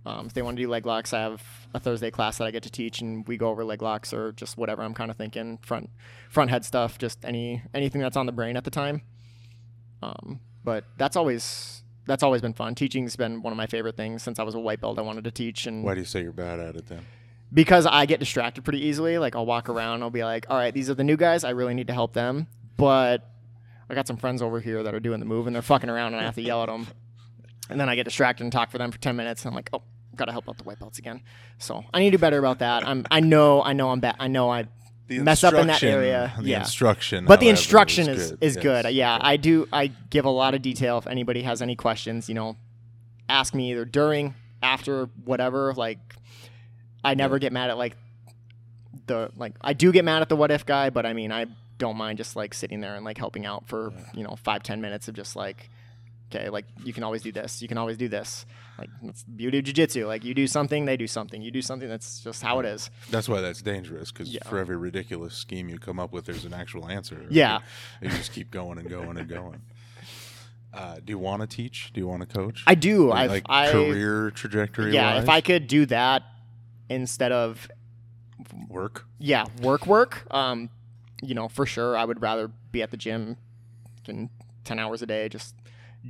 Um, 0.06 0.26
if 0.26 0.34
they 0.34 0.42
want 0.42 0.58
to 0.58 0.64
do 0.64 0.68
leg 0.68 0.86
locks, 0.86 1.14
I 1.14 1.22
have 1.22 1.42
a 1.74 1.80
Thursday 1.80 2.12
class 2.12 2.38
that 2.40 2.46
I 2.46 2.52
get 2.52 2.64
to 2.64 2.70
teach, 2.70 3.00
and 3.00 3.26
we 3.28 3.38
go 3.38 3.50
over 3.50 3.64
leg 3.64 3.82
locks 3.82 4.14
or 4.14 4.34
just 4.34 4.58
whatever 4.58 4.82
I'm 4.82 4.94
kind 4.94 5.10
of 5.10 5.16
thinking 5.16 5.60
front 5.62 5.90
front 6.30 6.50
head 6.50 6.66
stuff, 6.66 6.98
just 6.98 7.24
any 7.24 7.62
anything 7.74 8.02
that's 8.02 8.18
on 8.18 8.26
the 8.26 8.34
brain 8.34 8.58
at 8.58 8.66
the 8.66 8.72
time. 8.72 9.02
Um, 10.02 10.42
but 10.64 10.86
that's 10.98 11.16
always 11.16 11.83
that's 12.06 12.24
always 12.24 12.42
been 12.42 12.54
fun. 12.54 12.76
Teaching's 12.76 13.16
been 13.16 13.42
one 13.42 13.52
of 13.54 13.58
my 13.58 13.68
favorite 13.68 13.96
things 13.98 14.24
since 14.24 14.40
I 14.40 14.44
was 14.44 14.56
a 14.56 14.60
white 14.60 14.82
belt. 14.82 15.00
I 15.00 15.02
wanted 15.02 15.24
to 15.26 15.32
teach, 15.32 15.68
and 15.68 15.84
Why 15.84 15.94
do 15.94 16.00
you 16.02 16.06
say 16.06 16.22
you're 16.22 16.32
bad 16.32 16.60
at 16.60 16.76
it 16.76 16.88
then? 16.88 17.06
because 17.54 17.86
I 17.86 18.08
get 18.08 18.20
distracted 18.20 18.64
pretty 18.64 18.84
easily. 18.84 19.18
Like 19.20 19.36
I'll 19.36 19.46
walk 19.46 19.70
around, 19.70 20.02
I'll 20.02 20.10
be 20.10 20.24
like, 20.24 20.48
all 20.50 20.58
right, 20.58 20.74
these 20.74 20.90
are 20.90 20.96
the 20.96 21.04
new 21.04 21.16
guys. 21.18 21.44
I 21.44 21.52
really 21.52 21.74
need 21.76 21.88
to 21.88 21.94
help 21.94 22.14
them, 22.14 22.48
but 22.78 23.30
I 23.90 23.94
got 23.94 24.08
some 24.08 24.18
friends 24.18 24.42
over 24.42 24.60
here 24.60 24.82
that 24.82 24.96
are 24.96 25.00
doing 25.00 25.20
the 25.20 25.26
move 25.26 25.46
and 25.46 25.56
they're 25.56 25.62
fucking 25.62 25.90
around, 25.90 26.14
and 26.14 26.22
I 26.22 26.26
have 26.26 26.36
to 26.36 26.42
yell 26.42 26.64
at 26.64 26.68
them. 26.68 26.88
And 27.70 27.80
then 27.80 27.90
I 27.90 27.96
get 27.96 28.04
distracted 28.06 28.44
and 28.44 28.52
talk 28.52 28.72
for 28.72 28.78
them 28.80 28.92
for 28.92 28.98
ten 28.98 29.16
minutes, 29.16 29.44
and 29.44 29.50
I'm 29.52 29.56
like, 29.56 29.70
oh, 29.72 29.84
gotta 30.16 30.32
help 30.32 30.50
out 30.50 30.58
the 30.58 30.64
white 30.64 30.80
belts 30.80 30.98
again. 31.00 31.22
So 31.60 31.84
I 31.94 32.00
need 32.00 32.12
to 32.12 32.18
do 32.18 32.22
better 32.22 32.38
about 32.40 32.60
that. 32.60 32.88
I'm 32.88 33.06
I 33.12 33.20
know 33.20 33.62
I 33.62 33.74
know 33.74 33.90
I'm 33.92 34.00
bad. 34.00 34.16
I 34.20 34.28
know 34.28 34.50
I 34.50 34.66
The 35.08 35.20
mess 35.20 35.44
up 35.44 35.54
in 35.54 35.68
that 35.68 35.84
area. 35.84 36.34
The 36.38 36.44
yeah. 36.44 36.60
instruction, 36.60 37.26
but 37.26 37.40
the 37.40 37.50
instruction 37.50 38.08
is 38.10 38.32
good. 38.32 38.38
is 38.42 38.56
Yes. 38.56 38.64
good. 38.64 38.94
Yeah, 38.94 39.18
I 39.20 39.38
do. 39.38 39.68
I 39.74 39.88
give 39.88 40.26
a 40.26 40.30
lot 40.30 40.54
of 40.56 40.62
detail. 40.62 40.98
If 40.98 41.08
anybody 41.08 41.44
has 41.44 41.62
any 41.62 41.76
questions, 41.76 42.30
you 42.30 42.36
know, 42.36 42.56
ask 43.28 43.54
me 43.54 43.72
either 43.72 43.84
during, 43.86 44.34
after, 44.62 45.06
whatever. 45.26 45.74
Like, 45.74 46.00
I 47.04 47.16
never 47.16 47.36
Yeah. 47.36 47.40
get 47.40 47.54
mad 47.54 47.70
at 47.70 47.78
like 47.78 47.98
the 49.08 49.30
like. 49.36 49.54
I 49.62 49.74
do 49.74 49.92
get 49.92 50.06
mad 50.06 50.22
at 50.22 50.30
the 50.30 50.36
what 50.38 50.52
if 50.52 50.66
guy, 50.66 50.90
but 50.90 51.06
I 51.06 51.14
mean, 51.14 51.32
I 51.32 51.48
don't 51.78 51.98
mind 51.98 52.18
just 52.18 52.36
like 52.36 52.54
sitting 52.54 52.80
there 52.80 52.96
and 52.96 53.04
like 53.04 53.18
helping 53.18 53.46
out 53.46 53.68
for 53.68 53.92
you 54.14 54.24
know 54.24 54.38
five 54.44 54.64
ten 54.64 54.80
minutes 54.82 55.08
of 55.08 55.16
just 55.16 55.36
like. 55.36 55.70
Okay, 56.36 56.50
like 56.50 56.66
you 56.84 56.94
can 56.94 57.04
always 57.04 57.22
do 57.22 57.32
this. 57.32 57.62
You 57.62 57.68
can 57.68 57.78
always 57.78 57.98
do 57.98 58.08
this. 58.08 58.46
Like 58.80 58.90
the 59.02 59.14
beauty 59.36 59.60
of 59.60 59.66
jujitsu. 59.66 60.08
Like 60.08 60.24
you 60.24 60.34
do 60.34 60.48
something, 60.48 60.86
they 60.86 60.98
do 60.98 61.06
something. 61.08 61.42
You 61.42 61.52
do 61.52 61.62
something. 61.62 61.88
That's 61.88 62.22
just 62.22 62.42
how 62.42 62.60
it 62.60 62.66
is. 62.66 62.90
That's 63.12 63.30
why 63.30 63.42
that's 63.42 63.62
dangerous 63.62 64.12
because 64.12 64.34
Yeah. 64.34 64.44
for 64.46 64.58
every 64.58 64.76
ridiculous 64.78 65.36
scheme 65.36 65.70
you 65.70 65.78
come 65.78 66.00
up 66.00 66.12
with, 66.12 66.26
there's 66.26 66.46
an 66.46 66.54
actual 66.54 66.90
answer. 66.90 67.26
Yeah. 67.30 67.60
You 68.02 68.10
just 68.10 68.32
keep 68.32 68.50
going 68.50 68.80
and 68.80 68.90
going 68.90 69.18
and 69.18 69.28
going. 69.28 69.62
Uh, 70.76 70.96
do 70.96 71.12
you 71.12 71.20
want 71.20 71.40
to 71.40 71.46
teach? 71.48 71.94
Do 71.94 72.02
you 72.02 72.08
want 72.08 72.22
to 72.22 72.26
coach? 72.28 72.64
I 72.66 72.74
do. 72.74 73.10
Like, 73.10 73.30
I 73.30 73.34
like 73.34 73.44
I 73.48 73.72
career 73.72 74.32
trajectory. 74.32 74.92
yeah. 74.92 75.14
wise? 75.14 75.24
If 75.24 75.30
I 75.30 75.40
could 75.40 75.68
do 75.68 75.86
that 75.86 76.24
instead 76.90 77.32
of 77.32 77.68
work. 78.70 79.06
yeah, 79.20 79.46
work, 79.62 79.86
work. 79.86 80.26
Um, 80.32 80.72
you 81.22 81.36
know, 81.36 81.48
for 81.48 81.68
sure, 81.68 81.96
I 81.96 82.04
would 82.06 82.24
rather 82.24 82.48
be 82.72 82.82
at 82.82 82.90
the 82.90 82.98
gym, 82.98 83.38
fucking 83.98 84.32
ten 84.64 84.80
hours 84.80 85.04
a 85.04 85.06
day, 85.06 85.30
just 85.30 85.54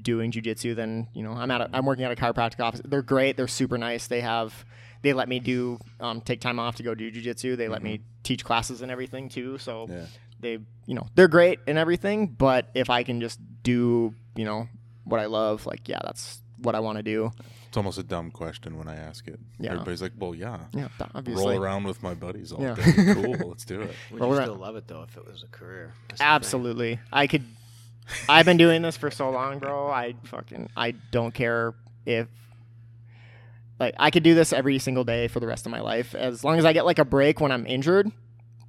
doing 0.02 0.32
jujitsu 0.32 0.76
than 0.76 1.08
you 1.14 1.24
know. 1.24 1.32
I'm 1.32 1.52
at 1.52 1.62
a, 1.62 1.70
I'm 1.74 1.86
working 1.86 2.06
at 2.06 2.12
a 2.12 2.16
chiropractic 2.16 2.60
office. 2.60 2.82
They're 2.84 3.02
great. 3.02 3.38
They're 3.38 3.48
super 3.48 3.78
nice. 3.78 4.08
They 4.08 4.22
have 4.22 4.66
they 5.02 5.14
let 5.14 5.28
me 5.30 5.40
do 5.40 5.80
um, 6.00 6.22
take 6.22 6.40
time 6.42 6.60
off 6.60 6.76
to 6.78 6.84
go 6.84 6.96
do 6.96 7.12
jujitsu. 7.12 7.58
They 7.58 7.68
let 7.68 7.84
me 7.84 8.02
teach 8.24 8.44
classes 8.46 8.82
and 8.82 8.92
everything 8.92 9.30
too. 9.30 9.58
So 9.58 9.88
Yeah. 9.90 10.06
they 10.40 10.52
you 10.86 10.96
know 10.96 11.08
they're 11.16 11.28
great 11.28 11.60
and 11.68 11.78
everything. 11.78 12.28
But 12.28 12.70
if 12.74 12.90
I 12.90 13.04
can 13.04 13.20
just 13.22 13.40
do 13.64 14.14
you 14.36 14.46
know 14.46 14.68
what 15.04 15.20
I 15.20 15.26
love, 15.26 15.66
like 15.66 15.88
yeah, 15.88 16.00
that's 16.04 16.42
what 16.58 16.76
I 16.76 16.80
want 16.80 16.98
to 16.98 17.04
do. 17.04 17.32
It's 17.68 17.78
almost 17.78 17.98
a 17.98 18.04
dumb 18.04 18.30
question 18.30 18.78
when 18.78 18.88
I 18.88 18.96
ask 18.96 19.28
it. 19.28 19.40
Yeah. 19.60 19.72
Everybody's 19.72 20.02
like, 20.02 20.12
"Well, 20.18 20.36
yeah, 20.36 20.60
Yeah, 20.74 20.90
obviously. 21.16 21.44
roll 21.56 21.62
around 21.64 21.86
with 21.86 22.04
my 22.04 22.14
buddies 22.14 22.52
all 22.52 22.62
Yeah. 22.62 22.76
day. 22.76 23.14
Cool, 23.16 23.34
let's 23.50 23.66
do 23.66 23.82
it." 23.82 23.96
Would 24.12 24.22
Roll 24.22 24.30
you 24.32 24.38
around- 24.38 24.46
still 24.48 24.56
love 24.60 24.76
it 24.76 24.88
though 24.88 25.02
if 25.02 25.18
it 25.18 25.26
was 25.26 25.42
a 25.44 25.48
career? 25.48 25.92
That's. 26.10 26.22
Absolutely. 26.22 27.00
I 27.12 27.26
could. 27.28 27.44
I've 28.28 28.46
been 28.46 28.58
doing 28.58 28.82
this 28.82 28.98
for 28.98 29.12
so 29.12 29.30
long, 29.30 29.60
bro. 29.60 29.90
I 29.90 30.16
fucking. 30.26 30.70
I 30.76 30.92
don't 31.12 31.34
care 31.34 31.74
if. 32.06 32.28
Like 33.80 33.96
I 33.98 34.12
could 34.12 34.24
do 34.24 34.36
this 34.36 34.54
every 34.54 34.80
single 34.80 35.04
day 35.04 35.28
for 35.28 35.40
the 35.40 35.48
rest 35.48 35.66
of 35.66 35.72
my 35.72 35.82
life, 35.82 36.16
as 36.16 36.44
long 36.44 36.60
as 36.60 36.66
I 36.66 36.74
get 36.74 36.86
like 36.86 37.00
a 37.00 37.06
break 37.06 37.42
when 37.42 37.52
I'm 37.52 37.66
injured. 37.66 38.12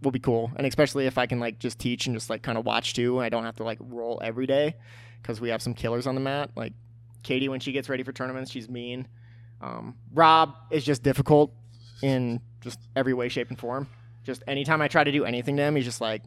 Will 0.02 0.10
be 0.10 0.18
cool, 0.18 0.50
and 0.56 0.66
especially 0.66 1.06
if 1.06 1.16
I 1.16 1.26
can 1.26 1.40
like 1.40 1.58
just 1.58 1.78
teach 1.78 2.06
and 2.06 2.14
just 2.14 2.28
like 2.28 2.42
kind 2.42 2.58
of 2.58 2.66
watch 2.66 2.94
too. 2.94 3.20
I 3.20 3.28
don't 3.28 3.44
have 3.44 3.56
to 3.56 3.64
like 3.64 3.78
roll 3.80 4.20
every 4.22 4.46
day, 4.46 4.76
because 5.22 5.40
we 5.40 5.48
have 5.48 5.62
some 5.62 5.72
killers 5.72 6.06
on 6.06 6.14
the 6.14 6.20
mat. 6.20 6.50
Like 6.56 6.74
Katie, 7.22 7.48
when 7.48 7.60
she 7.60 7.72
gets 7.72 7.88
ready 7.88 8.02
for 8.02 8.12
tournaments, 8.12 8.50
she's 8.50 8.68
mean. 8.68 9.08
Um, 9.62 9.96
Rob 10.12 10.54
is 10.70 10.84
just 10.84 11.02
difficult 11.02 11.52
in 12.02 12.40
just 12.60 12.78
every 12.94 13.14
way, 13.14 13.28
shape, 13.28 13.48
and 13.48 13.58
form. 13.58 13.88
Just 14.24 14.42
anytime 14.46 14.82
I 14.82 14.88
try 14.88 15.04
to 15.04 15.12
do 15.12 15.24
anything 15.24 15.56
to 15.56 15.62
him, 15.62 15.76
he's 15.76 15.84
just 15.84 16.00
like, 16.00 16.22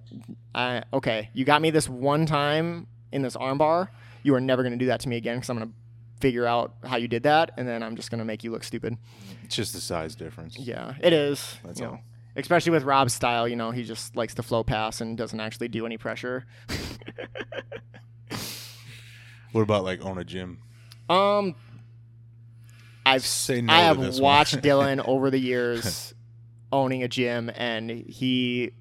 I, 0.55 0.83
okay, 0.93 1.29
you 1.33 1.45
got 1.45 1.61
me 1.61 1.69
this 1.69 1.87
one 1.87 2.25
time 2.25 2.87
in 3.11 3.21
this 3.21 3.35
armbar. 3.35 3.89
You 4.23 4.35
are 4.35 4.41
never 4.41 4.63
going 4.63 4.73
to 4.73 4.77
do 4.77 4.87
that 4.87 4.99
to 5.01 5.09
me 5.09 5.17
again 5.17 5.37
because 5.37 5.49
I'm 5.49 5.57
going 5.57 5.69
to 5.69 5.75
figure 6.19 6.45
out 6.45 6.73
how 6.83 6.97
you 6.97 7.07
did 7.07 7.23
that, 7.23 7.51
and 7.57 7.67
then 7.67 7.83
I'm 7.83 7.95
just 7.95 8.09
going 8.11 8.19
to 8.19 8.25
make 8.25 8.43
you 8.43 8.51
look 8.51 8.63
stupid. 8.63 8.97
It's 9.43 9.55
just 9.55 9.73
the 9.73 9.79
size 9.79 10.15
difference. 10.15 10.57
Yeah, 10.57 10.95
it 10.99 11.13
is. 11.13 11.57
That's 11.63 11.79
you 11.79 11.85
all. 11.85 11.91
know. 11.93 11.99
Especially 12.35 12.71
with 12.71 12.83
Rob's 12.83 13.13
style, 13.13 13.47
you 13.47 13.55
know, 13.55 13.71
he 13.71 13.83
just 13.83 14.15
likes 14.15 14.35
to 14.35 14.43
flow 14.43 14.63
pass 14.63 15.01
and 15.01 15.17
doesn't 15.17 15.39
actually 15.39 15.69
do 15.69 15.85
any 15.85 15.97
pressure. 15.97 16.45
What 19.51 19.61
about 19.61 19.83
like 19.83 20.05
own 20.05 20.17
a 20.17 20.23
gym? 20.23 20.59
Um, 21.09 21.55
I've 23.05 23.25
Say 23.25 23.61
no 23.61 23.73
I 23.73 23.79
have 23.79 24.19
watched 24.19 24.55
Dylan 24.57 25.03
over 25.07 25.31
the 25.31 25.39
years 25.39 26.13
owning 26.71 27.03
a 27.03 27.07
gym, 27.07 27.49
and 27.55 27.89
he 27.89 28.73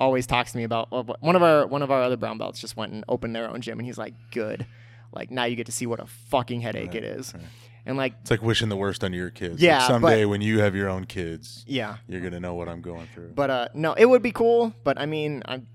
always 0.00 0.26
talks 0.26 0.52
to 0.52 0.58
me 0.58 0.64
about 0.64 0.90
one 1.22 1.36
of 1.36 1.42
our 1.42 1.66
one 1.66 1.82
of 1.82 1.90
our 1.90 2.02
other 2.02 2.16
brown 2.16 2.38
belts 2.38 2.60
just 2.60 2.76
went 2.76 2.92
and 2.92 3.04
opened 3.08 3.34
their 3.34 3.48
own 3.48 3.60
gym, 3.60 3.78
and 3.78 3.86
he's 3.86 3.98
like, 3.98 4.14
"Good, 4.30 4.66
like 5.12 5.30
now 5.30 5.44
you 5.44 5.56
get 5.56 5.66
to 5.66 5.72
see 5.72 5.86
what 5.86 6.00
a 6.00 6.06
fucking 6.06 6.60
headache 6.60 6.88
Right, 6.88 6.96
it 6.96 7.04
is." 7.04 7.34
right. 7.34 7.42
And 7.88 7.96
like, 7.96 8.14
It's 8.22 8.32
like 8.32 8.42
wishing 8.42 8.68
the 8.68 8.76
worst 8.76 9.04
on 9.04 9.12
your 9.12 9.30
kids. 9.30 9.62
Yeah, 9.62 9.78
Like 9.78 9.86
someday 9.86 10.24
when 10.24 10.40
you 10.40 10.58
have 10.58 10.74
your 10.74 10.88
own 10.88 11.04
kids, 11.04 11.64
yeah, 11.68 11.98
you're 12.08 12.20
gonna 12.20 12.40
know 12.40 12.54
what 12.54 12.68
I'm 12.68 12.80
going 12.80 13.06
through. 13.14 13.30
but 13.34 13.48
uh, 13.48 13.68
no, 13.74 13.92
it 13.92 14.06
would 14.06 14.22
be 14.22 14.32
cool. 14.32 14.74
But 14.82 14.98
I 14.98 15.06
mean, 15.06 15.42
i'm 15.46 15.68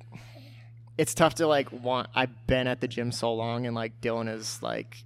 it's 0.98 1.14
tough 1.14 1.36
to 1.36 1.48
like 1.48 1.72
want. 1.72 2.10
I've 2.14 2.48
been 2.48 2.68
at 2.68 2.82
the 2.82 2.88
gym 2.88 3.12
so 3.12 3.34
long, 3.34 3.66
and 3.66 3.74
like 3.74 4.02
Dylan 4.02 4.32
is 4.32 4.62
like, 4.62 4.98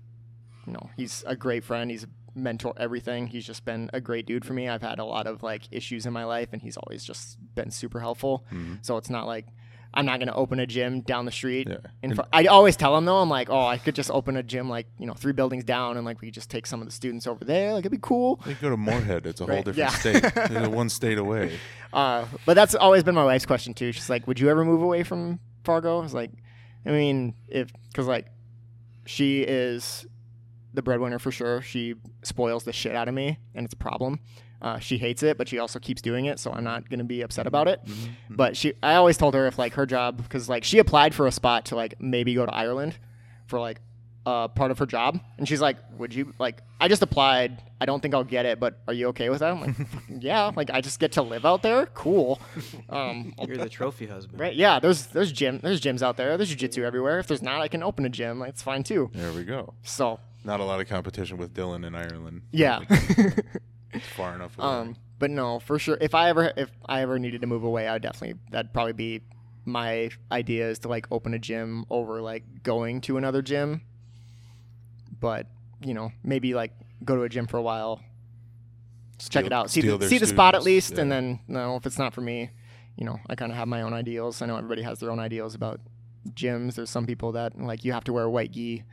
you 0.66 0.74
know, 0.74 0.89
he's 0.97 1.24
a 1.28 1.36
great 1.36 1.63
friend. 1.63 1.91
He's 1.91 2.03
a 2.03 2.09
mentor, 2.36 2.74
everything. 2.78 3.28
He's 3.28 3.46
just 3.46 3.66
been 3.66 3.90
a 3.94 4.02
great 4.02 4.26
dude 4.26 4.46
for 4.46 4.54
me. 4.54 4.68
I've 4.68 4.82
had 4.82 5.00
a 5.00 5.06
lot 5.06 5.28
of 5.28 5.42
like 5.44 5.64
issues 5.72 6.06
in 6.06 6.14
my 6.14 6.26
life, 6.26 6.50
and 6.52 6.62
he's 6.62 6.78
always 6.78 7.04
just 7.04 7.38
been 7.56 7.72
super 7.72 8.00
helpful. 8.00 8.46
Mhm. 8.52 8.86
So 8.86 8.98
it's 8.98 9.10
not 9.10 9.26
like 9.28 9.46
I'm 9.94 10.06
not 10.06 10.20
gonna 10.20 10.36
open 10.36 10.60
a 10.60 10.68
gym 10.68 11.02
down 11.02 11.26
the 11.26 11.32
street. 11.32 11.68
Yeah. 11.70 11.78
In 12.04 12.20
I 12.34 12.46
always 12.46 12.76
tell 12.76 12.96
him 12.98 13.06
though, 13.06 13.18
I'm 13.18 13.30
like, 13.30 13.50
oh, 13.50 13.66
I 13.66 13.78
could 13.78 13.96
just 13.96 14.12
open 14.12 14.36
a 14.36 14.44
gym 14.44 14.70
like 14.70 14.88
you 15.00 15.06
know 15.06 15.14
three 15.14 15.32
buildings 15.32 15.64
down, 15.64 15.96
and 15.96 16.06
like 16.06 16.22
we 16.22 16.28
could 16.28 16.34
just 16.34 16.50
take 16.50 16.68
some 16.68 16.82
of 16.82 16.88
the 16.88 16.92
students 16.92 17.26
over 17.28 17.46
there. 17.46 17.74
Like 17.74 17.82
it'd 17.82 17.92
be 17.92 17.98
cool. 18.02 18.42
You 18.46 18.56
go 18.56 18.70
to 18.70 18.78
Moorhead. 18.78 19.26
It's 19.26 19.40
a 19.40 19.46
whole 19.46 19.64
different 19.64 19.78
yeah. 19.78 19.90
state. 19.90 20.24
It's 20.36 20.68
one 20.68 20.90
state 20.90 21.18
away. 21.18 21.58
Uh, 21.94 22.26
but 22.46 22.56
that's 22.56 22.76
always 22.76 23.04
been 23.04 23.16
my 23.16 23.24
wife's 23.24 23.46
question 23.46 23.74
too. 23.74 23.92
She's 23.94 24.10
like, 24.10 24.28
"Would 24.28 24.40
you 24.40 24.50
ever 24.50 24.66
move 24.66 24.82
away 24.82 25.04
from 25.04 25.40
Fargo?" 25.64 26.00
I 26.00 26.02
was 26.02 26.14
like, 26.14 26.32
"I 26.86 26.90
mean, 26.90 27.36
if 27.48 27.72
because 27.88 28.08
like 28.08 28.28
she 29.06 29.42
is 29.42 30.06
the 30.76 30.82
breadwinner 30.82 31.20
for 31.20 31.32
sure. 31.32 31.62
She 31.62 31.96
spoils 32.24 32.64
the 32.64 32.74
shit 32.74 32.96
out 32.96 33.08
of 33.08 33.14
me, 33.14 33.40
and 33.54 33.66
it's 33.66 33.74
a 33.74 33.78
problem. 33.78 34.20
Uh, 34.62 34.80
she 34.80 34.98
hates 34.98 35.22
it, 35.22 35.38
but 35.38 35.48
she 35.48 35.60
also 35.60 35.80
keeps 35.80 36.02
doing 36.02 36.26
it, 36.26 36.40
so 36.40 36.52
I'm 36.52 36.64
not 36.64 36.90
gonna 36.90 37.04
be 37.04 37.22
upset 37.22 37.46
about 37.46 37.68
it. 37.68 37.84
Mm-hmm. 37.86 38.36
But 38.36 38.58
she, 38.58 38.74
I 38.82 38.96
always 38.96 39.18
told 39.18 39.34
her 39.36 39.48
if 39.48 39.60
like 39.60 39.74
her 39.74 39.86
job, 39.86 40.18
because 40.18 40.50
like 40.50 40.64
she 40.64 40.80
applied 40.80 41.14
for 41.14 41.28
a 41.28 41.32
spot 41.32 41.66
to 41.66 41.76
like 41.76 42.00
maybe 42.02 42.34
go 42.34 42.46
to 42.46 42.54
Ireland 42.54 42.98
for 43.48 43.60
like 43.60 43.80
uh, 44.26 44.48
part 44.48 44.72
of 44.72 44.80
her 44.80 44.88
job, 44.88 45.20
and 45.38 45.48
she's 45.48 45.62
like, 45.62 45.78
"Would 46.00 46.14
you 46.16 46.34
like?" 46.40 46.62
I 46.82 46.88
just 46.88 47.04
applied. 47.04 47.62
I 47.80 47.86
don't 47.86 48.02
think 48.02 48.16
I'll 48.16 48.24
get 48.24 48.46
it, 48.48 48.60
but 48.60 48.80
are 48.88 48.94
you 48.94 49.10
okay 49.10 49.30
with 49.30 49.40
that? 49.40 49.52
I'm 49.52 49.62
like, 49.62 49.76
"Yeah." 50.10 50.52
Like 50.56 50.72
I 50.72 50.82
just 50.82 51.00
get 51.00 51.12
to 51.12 51.22
live 51.22 51.46
out 51.46 51.62
there. 51.62 51.86
Cool. 51.88 52.42
Um, 52.90 53.36
You're 53.46 53.58
the 53.58 53.70
trophy 53.70 54.08
husband. 54.08 54.40
right? 54.40 54.56
Yeah. 54.56 54.80
There's 54.80 55.08
there's 55.08 55.32
gym 55.32 55.60
there's 55.62 55.80
gyms 55.82 56.02
out 56.02 56.18
there. 56.18 56.38
There's 56.38 56.56
jujitsu 56.56 56.84
everywhere. 56.84 57.20
If 57.20 57.28
there's 57.28 57.44
not, 57.44 57.62
I 57.62 57.68
can 57.68 57.84
open 57.84 58.04
a 58.06 58.10
gym. 58.10 58.40
Like, 58.40 58.50
it's 58.50 58.64
fine 58.64 58.82
too. 58.84 59.12
There 59.14 59.32
we 59.32 59.44
go. 59.44 59.76
So 59.84 60.20
Not 60.46 60.60
a 60.60 60.64
lot 60.64 60.80
of 60.80 60.88
competition 60.88 61.38
with 61.38 61.54
Dylan 61.54 61.86
in 61.86 61.96
Ireland. 61.96 62.43
yeah. 62.52 62.82
It's 63.91 64.06
far 64.16 64.36
enough 64.36 64.58
away. 64.58 64.68
Um, 64.68 64.96
but 65.18 65.32
no, 65.32 65.60
for 65.60 65.80
sure. 65.80 65.98
If 66.00 66.14
I 66.14 66.30
ever 66.30 66.54
if 66.56 66.70
I 66.86 67.02
ever 67.02 67.18
needed 67.18 67.41
to 67.41 67.48
move 67.48 67.64
away, 67.64 67.88
I 67.88 67.93
would 67.93 68.04
definitely 68.04 68.39
that'd 68.52 68.72
probably 68.72 68.93
be 68.93 69.22
my 69.66 70.12
idea 70.32 70.70
is 70.70 70.80
to 70.80 70.88
like 70.88 71.08
open 71.12 71.34
a 71.34 71.39
gym 71.39 71.86
over 71.89 72.22
like 72.22 72.62
going 72.62 73.02
to 73.02 73.18
another 73.18 73.41
gym. 73.41 73.82
But 75.20 75.48
you 75.82 75.96
know, 75.96 76.12
maybe 76.24 76.54
like 76.54 76.74
go 77.04 77.16
to 77.16 77.24
a 77.24 77.30
gym 77.30 77.48
for 77.48 77.58
a 77.58 77.62
while, 77.64 78.02
just 79.18 79.32
check 79.32 79.46
it 79.46 79.54
out, 79.54 79.72
see 79.72 79.82
the 79.82 80.08
see 80.08 80.20
the 80.20 80.28
spot 80.28 80.54
at 80.54 80.62
students, 80.62 80.89
least, 80.89 81.00
and 81.00 81.10
yeah. 81.10 81.16
then 81.16 81.39
no, 81.48 81.76
if 81.76 81.88
it's 81.88 81.98
not 81.98 82.14
for 82.14 82.22
me, 82.22 82.52
you 82.98 83.06
know, 83.06 83.20
I 83.28 83.36
kind 83.36 83.52
of 83.52 83.58
have 83.58 83.68
my 83.68 83.82
own 83.82 83.93
ideals. 83.93 84.41
I 84.41 84.46
know 84.46 84.58
everybody 84.58 84.84
has 84.84 85.00
their 85.00 85.10
own 85.10 85.20
ideals 85.20 85.56
about 85.56 85.80
gyms. 86.34 86.76
There's 86.76 86.89
some 86.89 87.08
people 87.08 87.32
that 87.32 87.60
like 87.60 87.84
you 87.84 87.93
have 87.93 88.04
to 88.06 88.14
wear 88.14 88.30
white 88.30 88.52
gi. 88.52 88.84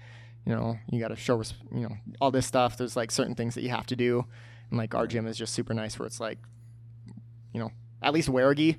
You 0.44 0.52
know, 0.54 0.78
you 0.90 0.98
got 1.00 1.08
to 1.08 1.16
show, 1.16 1.36
res- 1.36 1.54
you 1.72 1.82
know, 1.82 1.96
all 2.20 2.30
this 2.32 2.46
stuff. 2.46 2.76
There's 2.76 2.96
like 2.96 3.10
certain 3.10 3.34
things 3.34 3.54
that 3.54 3.62
you 3.62 3.68
have 3.70 3.86
to 3.86 3.96
do. 3.96 4.24
And 4.70 4.78
like 4.78 4.94
our 4.94 5.06
gym 5.06 5.26
is 5.26 5.36
just 5.36 5.52
super 5.54 5.72
nice 5.74 5.98
where 5.98 6.06
it's 6.06 6.18
like, 6.18 6.38
you 7.52 7.60
know, 7.60 7.70
at 8.02 8.12
least 8.12 8.28
wear 8.28 8.50
a 8.50 8.54
gi. 8.54 8.78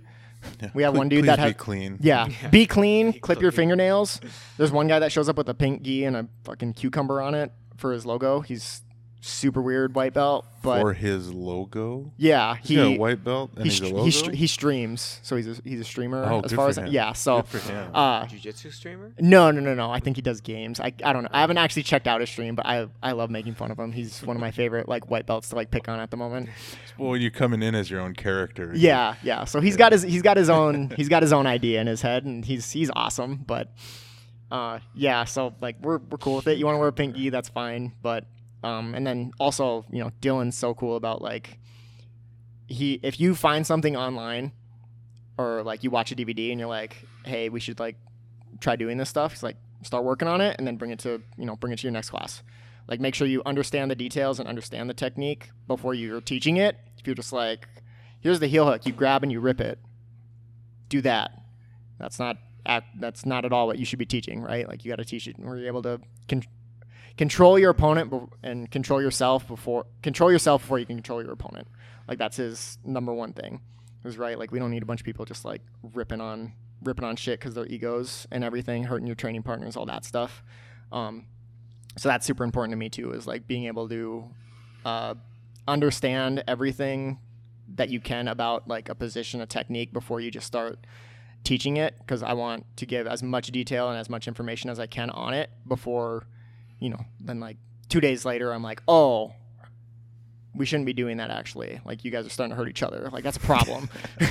Yeah. 0.61 0.71
we 0.73 0.83
have 0.83 0.91
Ple- 0.93 0.99
one 0.99 1.09
dude 1.09 1.23
please 1.23 1.27
that 1.37 1.47
be 1.47 1.53
clean. 1.53 1.97
Yeah, 2.01 2.27
Yeah. 2.41 2.49
be 2.49 2.65
clean, 2.65 3.11
Be 3.11 3.19
clip 3.19 3.39
your 3.41 3.53
fingernails. 3.53 4.19
There's 4.57 4.71
one 4.73 4.87
guy 4.87 4.99
that 4.99 5.11
shows 5.13 5.29
up 5.29 5.37
with 5.37 5.47
a 5.47 5.53
pink 5.53 5.83
gi 5.83 6.03
and 6.03 6.17
a 6.17 6.27
fucking 6.43 6.73
cucumber 6.73 7.21
on 7.21 7.33
it 7.33 7.51
for 7.77 7.93
his 7.93 8.05
logo. 8.05 8.41
He's 8.41 8.81
super 9.25 9.61
weird 9.61 9.95
white 9.95 10.13
belt, 10.13 10.45
but 10.61 10.81
For 10.81 10.91
his 10.93 11.31
logo. 11.33 12.11
yeah, 12.17 12.55
He's 12.61 12.77
got 12.77 12.87
a 12.87 12.97
white 12.97 13.23
belt 13.23 13.51
and 13.55 13.63
he, 13.63 13.69
he's 13.69 13.79
a 13.79 13.85
logo. 13.85 14.03
he, 14.03 14.11
str- 14.11 14.31
he 14.31 14.47
streams, 14.47 15.19
so 15.23 15.37
he's 15.37 15.47
a, 15.47 15.61
he's 15.63 15.79
a 15.79 15.83
streamer 15.85 16.25
Oh, 16.25 16.41
as 16.41 16.51
good 16.51 16.55
far 16.57 16.65
for 16.65 16.69
as 16.71 16.77
him. 16.79 16.87
yeah. 16.87 17.13
So 17.13 17.37
Good 17.43 17.61
for 17.61 17.71
him. 17.71 17.91
uh, 17.95 18.25
Jiu-jitsu 18.25 18.71
streamer? 18.71 19.13
no, 19.19 19.49
no, 19.51 19.61
no, 19.61 19.73
no. 19.73 19.89
I 19.89 19.99
think 20.01 20.17
he 20.17 20.21
does 20.21 20.41
games. 20.41 20.79
I, 20.81 20.93
I 21.05 21.13
don't 21.13 21.23
know. 21.23 21.29
I 21.31 21.39
haven't 21.41 21.57
actually 21.57 21.83
checked 21.83 22.05
out 22.07 22.19
his 22.19 22.29
stream, 22.29 22.53
but 22.55 22.65
I 22.65 22.87
I 23.01 23.13
love 23.13 23.29
making 23.29 23.55
fun 23.55 23.71
of 23.71 23.79
him. 23.79 23.91
He's 23.93 24.21
one 24.23 24.35
of 24.35 24.41
my 24.41 24.51
favorite 24.51 24.89
like 24.89 25.09
white 25.09 25.25
belts 25.25 25.49
to 25.49 25.55
like 25.55 25.71
pick 25.71 25.87
on 25.87 25.99
at 26.01 26.11
the 26.11 26.17
moment. 26.17 26.49
well, 26.97 27.15
you're 27.15 27.31
coming 27.31 27.63
in 27.63 27.75
as 27.75 27.89
your 27.89 28.01
own 28.01 28.13
character. 28.13 28.73
Yeah, 28.75 29.15
yeah. 29.23 29.45
So 29.45 29.61
he's 29.61 29.77
got 29.77 29.93
his 29.93 30.01
he's 30.03 30.21
got 30.21 30.35
his 30.35 30.49
own 30.49 30.89
he's 30.97 31.07
got 31.09 31.21
his 31.23 31.31
own 31.31 31.47
idea 31.47 31.79
in 31.79 31.87
his 31.87 32.01
head, 32.01 32.25
and 32.25 32.43
he's 32.43 32.69
he's 32.71 32.91
awesome. 32.93 33.37
But 33.47 33.69
uh, 34.51 34.79
yeah. 34.93 35.23
So 35.23 35.53
like 35.61 35.77
we're 35.81 35.97
we're 35.99 36.17
cool 36.17 36.35
with 36.35 36.47
it. 36.47 36.57
You 36.57 36.65
want 36.65 36.75
to 36.75 36.79
wear 36.79 36.89
a 36.89 36.93
pink 36.93 37.15
gi, 37.15 37.29
that's 37.29 37.47
fine. 37.49 37.93
But 38.01 38.25
um, 38.63 38.95
and 38.95 39.05
then 39.05 39.31
also 39.39 39.85
you 39.91 40.03
know 40.03 40.11
Dylan's 40.21 40.57
so 40.57 40.73
cool 40.73 40.95
about 40.95 41.21
like 41.21 41.59
he 42.67 42.99
if 43.03 43.19
you 43.19 43.35
find 43.35 43.65
something 43.67 43.95
online 43.95 44.51
or 45.37 45.63
like 45.63 45.83
you 45.83 45.89
watch 45.89 46.11
a 46.11 46.15
DVD 46.15 46.51
and 46.51 46.59
you're 46.59 46.69
like, 46.69 47.05
hey, 47.25 47.49
we 47.49 47.59
should 47.59 47.79
like 47.79 47.97
try 48.59 48.75
doing 48.75 48.97
this 48.97 49.09
stuff. 49.09 49.41
Like, 49.41 49.57
start 49.81 50.03
working 50.03 50.27
on 50.27 50.39
it 50.39 50.55
and 50.57 50.65
then 50.65 50.77
bring 50.77 50.91
it 50.91 50.99
to 50.99 51.21
you 51.37 51.45
know 51.45 51.55
bring 51.55 51.73
it 51.73 51.79
to 51.79 51.83
your 51.83 51.91
next 51.91 52.09
class. 52.09 52.43
Like 52.87 52.99
make 52.99 53.15
sure 53.15 53.27
you 53.27 53.41
understand 53.45 53.91
the 53.91 53.95
details 53.95 54.39
and 54.39 54.47
understand 54.47 54.89
the 54.89 54.93
technique 54.93 55.49
before 55.67 55.93
you're 55.93 56.21
teaching 56.21 56.57
it. 56.57 56.77
If 56.97 57.07
you're 57.07 57.15
just 57.15 57.33
like, 57.33 57.67
here's 58.19 58.39
the 58.39 58.47
heel 58.47 58.65
hook, 58.65 58.85
you 58.85 58.93
grab 58.93 59.23
and 59.23 59.31
you 59.31 59.39
rip 59.39 59.61
it. 59.61 59.79
Do 60.89 61.01
that. 61.01 61.31
That's 61.97 62.19
not 62.19 62.37
that's 62.99 63.25
not 63.25 63.45
at 63.45 63.51
all 63.51 63.67
what 63.67 63.77
you 63.77 63.85
should 63.85 63.99
be 63.99 64.05
teaching, 64.05 64.41
right? 64.41 64.67
Like 64.67 64.85
you 64.85 64.91
got 64.91 64.97
to 64.97 65.05
teach 65.05 65.27
it 65.27 65.37
where 65.37 65.57
you're 65.57 65.67
able 65.67 65.81
to 65.83 65.99
con- 66.29 66.43
control 67.17 67.59
your 67.59 67.69
opponent 67.69 68.31
and 68.41 68.69
control 68.71 69.01
yourself 69.01 69.47
before 69.47 69.85
control 70.01 70.31
yourself 70.31 70.61
before 70.61 70.79
you 70.79 70.85
can 70.85 70.97
control 70.97 71.21
your 71.21 71.31
opponent. 71.31 71.67
Like 72.07 72.17
that's 72.17 72.37
his 72.37 72.77
number 72.83 73.13
one 73.13 73.33
thing. 73.33 73.61
Is 74.03 74.17
right. 74.17 74.37
Like 74.37 74.51
we 74.51 74.59
don't 74.59 74.71
need 74.71 74.83
a 74.83 74.85
bunch 74.85 74.99
of 74.99 75.05
people 75.05 75.23
just 75.25 75.45
like 75.45 75.61
ripping 75.93 76.19
on 76.19 76.53
ripping 76.81 77.05
on 77.05 77.15
shit 77.15 77.39
because 77.39 77.55
their 77.55 77.65
egos 77.67 78.27
and 78.31 78.43
everything, 78.43 78.83
hurting 78.83 79.07
your 79.07 79.15
training 79.15 79.43
partners, 79.43 79.77
all 79.77 79.85
that 79.85 80.03
stuff. 80.03 80.43
Um, 80.91 81.25
so 81.97 82.09
that's 82.09 82.25
super 82.25 82.43
important 82.43 82.71
to 82.71 82.77
me 82.77 82.89
too. 82.89 83.11
Is 83.11 83.27
like 83.27 83.47
being 83.47 83.65
able 83.65 83.87
to 83.89 84.25
uh, 84.83 85.15
understand 85.67 86.43
everything 86.47 87.19
that 87.75 87.89
you 87.89 87.99
can 87.99 88.27
about 88.27 88.67
like 88.67 88.89
a 88.89 88.95
position, 88.95 89.39
a 89.39 89.45
technique 89.45 89.93
before 89.93 90.19
you 90.19 90.29
just 90.31 90.47
start 90.47 90.85
teaching 91.43 91.77
it. 91.77 91.95
Because 91.99 92.23
I 92.23 92.33
want 92.33 92.65
to 92.77 92.85
give 92.85 93.07
as 93.07 93.23
much 93.23 93.47
detail 93.51 93.89
and 93.89 93.97
as 93.97 94.09
much 94.09 94.27
information 94.27 94.69
as 94.69 94.79
I 94.79 94.87
can 94.87 95.09
on 95.11 95.33
it 95.33 95.49
before, 95.67 96.27
you 96.83 96.89
know, 96.89 97.05
then 97.19 97.39
like 97.39 97.57
two 97.89 98.01
days 98.01 98.25
later, 98.25 98.51
I'm 98.53 98.63
like, 98.63 98.81
oh. 98.87 99.33
We 100.55 100.67
shouldn't 100.67 100.85
be 100.85 100.93
doing 100.93 101.17
that 101.17 101.31
actually. 101.31 101.81
Like 101.83 102.05
you 102.05 102.11
guys 102.11 102.27
are 102.27 102.29
starting 102.29 102.51
to 102.51 102.55
hurt 102.55 102.69
each 102.69 102.83
other. 102.83 103.09
Like 103.11 103.23
that's 103.23 103.37
a 103.37 103.39
problem. 103.39 103.89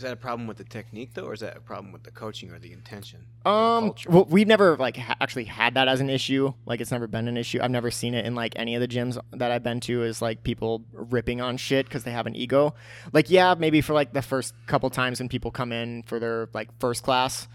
Is 0.00 0.04
that 0.04 0.14
a 0.14 0.16
problem 0.16 0.46
with 0.46 0.56
the 0.56 0.64
technique 0.64 1.12
though, 1.12 1.26
or 1.26 1.34
is 1.34 1.40
that 1.40 1.58
a 1.58 1.60
problem 1.60 1.92
with 1.92 2.04
the 2.04 2.10
coaching 2.10 2.50
or 2.52 2.58
the 2.58 2.72
intention? 2.72 3.26
Um, 3.44 3.88
culture? 3.88 4.08
well, 4.08 4.24
we've 4.30 4.46
never 4.46 4.78
like 4.78 4.96
ha- 4.96 5.16
actually 5.20 5.44
had 5.44 5.74
that 5.74 5.88
as 5.88 6.00
an 6.00 6.08
issue. 6.08 6.54
Like, 6.64 6.80
it's 6.80 6.90
never 6.90 7.06
been 7.06 7.28
an 7.28 7.36
issue. 7.36 7.58
I've 7.60 7.70
never 7.70 7.90
seen 7.90 8.14
it 8.14 8.24
in 8.24 8.34
like 8.34 8.54
any 8.56 8.74
of 8.74 8.80
the 8.80 8.88
gyms 8.88 9.20
that 9.32 9.50
I've 9.50 9.62
been 9.62 9.78
to. 9.80 10.02
Is 10.02 10.22
like 10.22 10.42
people 10.42 10.86
ripping 10.94 11.42
on 11.42 11.58
shit 11.58 11.84
because 11.84 12.04
they 12.04 12.12
have 12.12 12.26
an 12.26 12.34
ego. 12.34 12.74
Like, 13.12 13.28
yeah, 13.28 13.54
maybe 13.58 13.82
for 13.82 13.92
like 13.92 14.14
the 14.14 14.22
first 14.22 14.54
couple 14.66 14.88
times 14.88 15.20
when 15.20 15.28
people 15.28 15.50
come 15.50 15.70
in 15.70 16.02
for 16.04 16.18
their 16.18 16.48
like 16.54 16.70
first 16.78 17.02
class, 17.02 17.46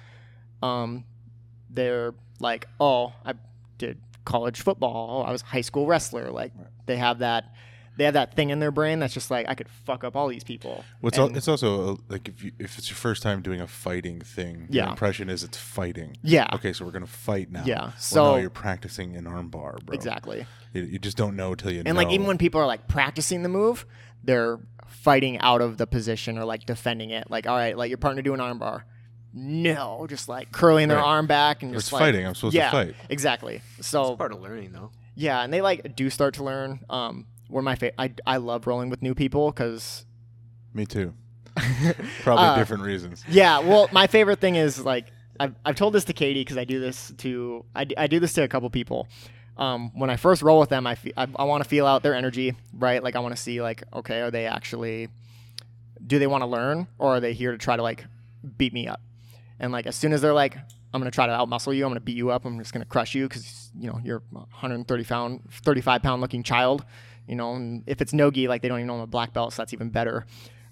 um, 0.62 1.04
they're 1.72 2.14
like, 2.40 2.68
oh, 2.80 3.14
I 3.26 3.34
did 3.78 4.00
college 4.26 4.62
football. 4.62 5.24
I 5.28 5.32
was 5.32 5.42
a 5.42 5.46
high 5.46 5.62
school 5.62 5.86
wrestler. 5.88 6.32
Like, 6.32 6.52
they 6.86 6.98
have 6.98 7.20
that. 7.20 7.46
They 7.98 8.04
have 8.04 8.16
that 8.16 8.36
thing 8.36 8.50
in 8.50 8.60
their 8.60 8.72
brain 8.72 9.00
that's 9.00 9.14
just 9.14 9.32
like 9.32 9.48
I 9.48 9.56
could 9.56 9.70
fuck 9.70 10.04
up 10.04 10.18
all 10.18 10.28
these 10.28 10.44
people. 10.44 10.84
Well, 11.02 11.08
it's, 11.08 11.18
al- 11.18 11.34
it's 11.38 11.48
also 11.48 11.94
uh, 11.94 11.96
like 12.10 12.28
if 12.28 12.44
you, 12.44 12.52
if 12.60 12.78
it's 12.78 12.90
your 12.90 12.98
first 12.98 13.24
time 13.24 13.42
doing 13.42 13.62
a 13.62 13.68
fighting 13.68 14.20
thing, 14.20 14.68
Yeah. 14.70 14.84
your 14.84 14.90
impression 14.90 15.30
is 15.30 15.46
it's 15.46 15.58
fighting. 15.58 16.18
yeah, 16.22 16.46
Okay, 16.52 16.74
so 16.74 16.84
we're 16.84 16.92
gonna 16.92 17.06
fight 17.08 17.50
now. 17.54 17.64
Yeah, 17.66 17.80
Well, 17.84 17.94
so- 17.98 18.32
no, 18.34 18.36
you're 18.36 18.50
practicing 18.50 19.16
an 19.16 19.24
armbar, 19.24 19.82
bro. 19.86 19.94
exactly. 19.96 20.46
You, 20.74 20.82
you 20.84 21.00
just 21.00 21.16
don't 21.16 21.38
know 21.38 21.56
till 21.56 21.72
you 21.72 21.84
know. 21.84 21.88
And 21.88 21.96
like 21.98 22.10
even 22.12 22.28
when 22.28 22.38
people 22.38 22.60
are 22.60 22.68
like 22.68 22.90
practicing 22.90 23.44
the 23.44 23.50
move, 23.50 23.86
they're 24.26 24.60
fighting 24.88 25.40
out 25.40 25.62
of 25.62 25.78
the 25.78 25.88
position 25.88 26.38
or 26.38 26.44
like 26.44 26.66
defending 26.66 27.12
it. 27.12 27.32
Like, 27.32 27.48
all 27.48 27.56
right, 27.56 27.78
let 27.78 27.88
your 27.88 27.98
partner 27.98 28.22
do 28.22 28.34
an 28.34 28.42
armbar. 28.42 28.82
No, 29.38 30.06
just 30.10 30.30
like 30.30 30.52
curling 30.54 30.88
their 30.88 30.98
Right. 30.98 31.06
arm 31.06 31.28
back 31.28 31.62
and 31.62 31.76
It's 31.76 31.84
just 31.84 31.94
like 31.94 32.00
fighting. 32.00 32.26
I'm 32.26 32.34
supposed 32.36 32.56
yeah, 32.56 32.72
to 32.72 32.72
fight. 32.72 32.96
exactly. 33.10 33.62
It's 33.78 33.88
So 33.90 34.16
part 34.16 34.32
of 34.32 34.42
learning 34.42 34.72
though. 34.72 34.92
yeah, 35.14 35.42
and 35.44 35.52
they 35.54 35.62
like 35.62 35.96
do 35.96 36.10
start 36.10 36.36
to 36.36 36.44
learn. 36.44 36.80
Um, 36.90 37.28
one 37.50 37.60
of 37.62 37.66
my 37.66 37.76
fa- 37.76 38.00
I 38.02 38.12
I 38.26 38.38
love 38.38 38.66
rolling 38.66 38.90
with 38.90 39.02
new 39.02 39.14
people 39.14 39.52
because 39.52 40.06
Me 40.74 40.86
too. 40.86 41.14
Probably 42.24 42.46
Uh, 42.46 42.56
different 42.56 42.84
reasons. 42.84 43.24
yeah, 43.30 43.60
well, 43.60 43.88
my 43.92 44.08
favorite 44.08 44.40
thing 44.40 44.56
is 44.56 44.84
like 44.84 45.08
I've, 45.40 45.54
I've 45.66 45.76
told 45.76 45.94
this 45.94 46.06
to 46.06 46.14
Katie 46.14 46.42
because 46.42 46.58
I 46.58 46.64
do 46.64 46.80
this 46.80 47.12
to 47.18 47.66
I, 47.76 47.84
d- 47.84 47.98
I 47.98 48.08
do 48.08 48.20
this 48.22 48.32
to 48.34 48.44
a 48.44 48.48
couple 48.48 48.70
people. 48.70 49.08
Um, 49.58 49.92
when 49.98 50.10
I 50.10 50.16
first 50.18 50.42
roll 50.42 50.60
with 50.62 50.70
them, 50.70 50.88
I 50.88 50.96
fe- 50.96 51.14
I, 51.18 51.28
I 51.36 51.44
want 51.44 51.62
to 51.64 51.70
feel 51.70 51.86
out 51.88 52.04
their 52.04 52.14
energy, 52.14 52.56
right? 52.74 53.04
Like 53.04 53.16
I 53.18 53.20
want 53.20 53.36
to 53.36 53.42
see 53.42 53.62
like 53.62 53.84
okay, 53.94 54.22
are 54.22 54.32
they 54.32 54.46
actually 54.48 55.10
do 56.06 56.20
they 56.20 56.28
want 56.28 56.42
to 56.42 56.46
learn 56.48 56.88
or 57.00 57.16
are 57.18 57.20
they 57.20 57.34
here 57.34 57.52
to 57.52 57.58
try 57.58 57.76
to 57.76 57.84
like 57.84 58.06
beat 58.58 58.72
me 58.74 58.88
up? 58.88 59.02
And 59.60 59.72
like 59.72 59.88
as 59.88 59.96
soon 59.96 60.14
as 60.14 60.22
they're 60.22 60.34
like 60.34 60.56
I'm 60.94 61.02
gonna 61.02 61.12
try 61.12 61.28
to 61.28 61.34
outmuscle 61.34 61.76
you, 61.76 61.86
I'm 61.86 61.90
gonna 61.90 62.00
beat 62.00 62.18
you 62.18 62.32
up, 62.32 62.46
I'm 62.46 62.58
just 62.60 62.74
gonna 62.74 62.86
crush 62.86 63.16
you 63.16 63.28
because 63.28 63.72
you 63.78 63.88
know 63.88 64.00
you're 64.04 64.24
a 64.34 64.40
130 64.40 65.04
pound, 65.04 65.42
35 65.52 66.02
pound 66.02 66.22
looking 66.22 66.44
child, 66.44 66.86
you 67.28 67.36
know. 67.36 67.54
And 67.56 67.84
if 67.88 68.02
it's 68.02 68.14
no 68.14 68.32
gi, 68.32 68.48
like 68.48 68.62
they 68.62 68.68
don't 68.68 68.80
even 68.80 68.88
know 68.88 68.96
I'm 68.96 69.02
a 69.02 69.08
black 69.08 69.34
belt, 69.34 69.54
so 69.54 69.62
that's 69.62 69.74
even 69.74 69.90
better. 69.90 70.26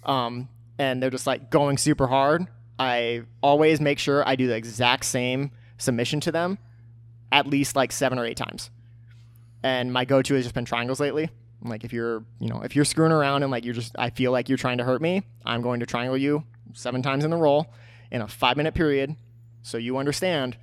Um, 0.03 0.49
and 0.77 1.01
they're 1.01 1.09
just 1.09 1.27
like 1.27 1.49
going 1.49 1.77
super 1.77 2.07
hard. 2.07 2.47
I 2.79 3.23
always 3.41 3.79
make 3.79 3.99
sure 3.99 4.27
I 4.27 4.35
do 4.35 4.47
the 4.47 4.55
exact 4.55 5.05
same 5.05 5.51
submission 5.77 6.19
to 6.21 6.31
them 6.31 6.57
at 7.33 7.47
least 7.47 7.75
like 7.75 7.91
seven 7.91 8.19
or 8.19 8.25
eight 8.25 8.37
times. 8.37 8.69
And 9.63 9.91
my 9.91 10.05
go-to 10.05 10.35
has 10.35 10.45
just 10.45 10.55
been 10.55 10.65
triangles 10.65 10.99
lately. 10.99 11.29
Like 11.63 11.83
if 11.83 11.91
you're, 11.91 12.23
you 12.39 12.49
know, 12.49 12.61
if 12.61 12.75
you're 12.75 12.85
screwing 12.85 13.11
around 13.11 13.43
and 13.43 13.51
like 13.51 13.65
you're 13.65 13.73
just, 13.73 13.95
I 13.97 14.11
feel 14.11 14.31
like 14.31 14.49
you're 14.49 14.57
trying 14.57 14.77
to 14.77 14.83
hurt 14.83 15.01
me, 15.01 15.23
I'm 15.45 15.61
going 15.61 15.79
to 15.79 15.85
triangle 15.85 16.17
you 16.17 16.43
seven 16.73 17.01
times 17.01 17.25
in 17.25 17.31
the 17.31 17.37
roll 17.37 17.73
in 18.13 18.21
a 18.21 18.27
five 18.27 18.55
minute 18.55 18.75
period, 18.75 19.15
so 19.63 19.77
you 19.77 19.97
understand 19.97 20.55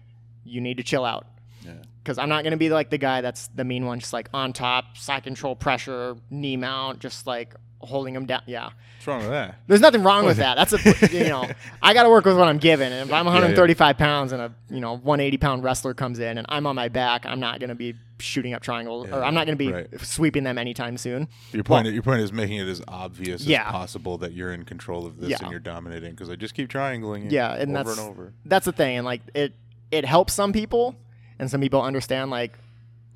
you 0.44 0.62
need 0.62 0.78
to 0.78 0.82
chill 0.82 1.05
out. 1.05 1.26
Yeah. 1.62 1.72
Because 2.03 2.16
I'm 2.16 2.30
not 2.30 2.44
going 2.44 2.53
to 2.53 2.57
be 2.57 2.70
like 2.70 2.88
the 2.88 2.96
guy 2.96 3.20
that's 3.20 3.48
the 3.48 3.64
mean 3.64 3.84
one, 3.84 3.98
just 3.98 4.14
like 4.14 4.30
on 4.32 4.55
top, 4.55 4.96
side 4.96 5.24
control 5.24 5.55
pressure, 5.55 6.16
knee 6.30 6.57
mount, 6.57 7.01
just 7.01 7.26
like 7.26 7.55
holding 7.81 8.14
him 8.14 8.26
down. 8.26 8.43
Yeah. 8.47 8.64
What's 8.99 9.07
wrong 9.07 9.20
with 9.20 9.31
that? 9.31 9.57
There's 9.66 9.81
nothing 9.81 10.03
wrong 10.03 10.26
with 10.26 10.37
that. 10.37 10.57
That's 10.57 10.72
a 10.74 11.16
you 11.16 11.24
know, 11.28 11.49
I 11.83 11.95
got 11.95 12.03
to 12.03 12.11
work 12.11 12.26
with 12.26 12.37
what 12.37 12.49
I'm 12.49 12.59
given. 12.59 12.93
And 12.93 13.09
if 13.09 13.12
I'm 13.14 13.24
135 13.24 13.97
pounds 13.97 14.33
and 14.33 14.43
a 14.43 14.53
you 14.68 14.81
know 14.81 14.93
180 14.93 15.39
pound 15.39 15.64
wrestler 15.64 15.95
comes 15.95 16.18
in 16.18 16.37
and 16.39 16.47
I'm 16.51 16.66
on 16.66 16.76
my 16.76 16.89
back, 16.89 17.24
I'm 17.24 17.41
not 17.41 17.61
going 17.61 17.70
to 17.70 17.74
be 17.74 17.95
shooting 18.18 18.53
up 18.53 18.61
triangles 18.62 19.09
or 19.09 19.24
I'm 19.24 19.33
not 19.33 19.47
going 19.47 19.57
to 19.57 19.64
be 19.64 19.72
right. 19.72 19.89
sweeping 20.03 20.45
them 20.45 20.59
anytime 20.59 20.99
soon. 20.99 21.26
Your 21.53 21.64
point, 21.64 21.87
your 21.89 22.03
point 22.03 22.20
is 22.20 22.35
making 22.35 22.59
it 22.59 22.68
as 22.68 22.83
obvious 22.87 23.45
Yeah. 23.47 23.64
as 23.66 23.72
possible 23.72 24.18
that 24.18 24.35
you're 24.35 24.53
in 24.53 24.64
control 24.66 25.07
of 25.07 25.18
this 25.18 25.31
Yeah. 25.31 25.39
and 25.41 25.51
you're 25.51 25.59
dominating 25.61 26.11
because 26.11 26.28
I 26.28 26.37
just 26.37 26.53
keep 26.55 26.68
triangling 26.68 27.31
Yeah, 27.31 27.55
and 27.55 27.74
over 27.74 27.85
that's 27.89 27.99
and 27.99 28.09
over. 28.11 28.33
that's 28.45 28.66
the 28.66 28.72
thing, 28.72 28.99
and 28.99 29.07
like 29.07 29.22
it 29.35 29.55
it 29.91 30.05
helps 30.05 30.35
some 30.35 30.53
people, 30.53 30.95
and 31.39 31.51
some 31.51 31.62
people 31.62 31.81
understand. 31.81 32.31
Like, 32.31 32.59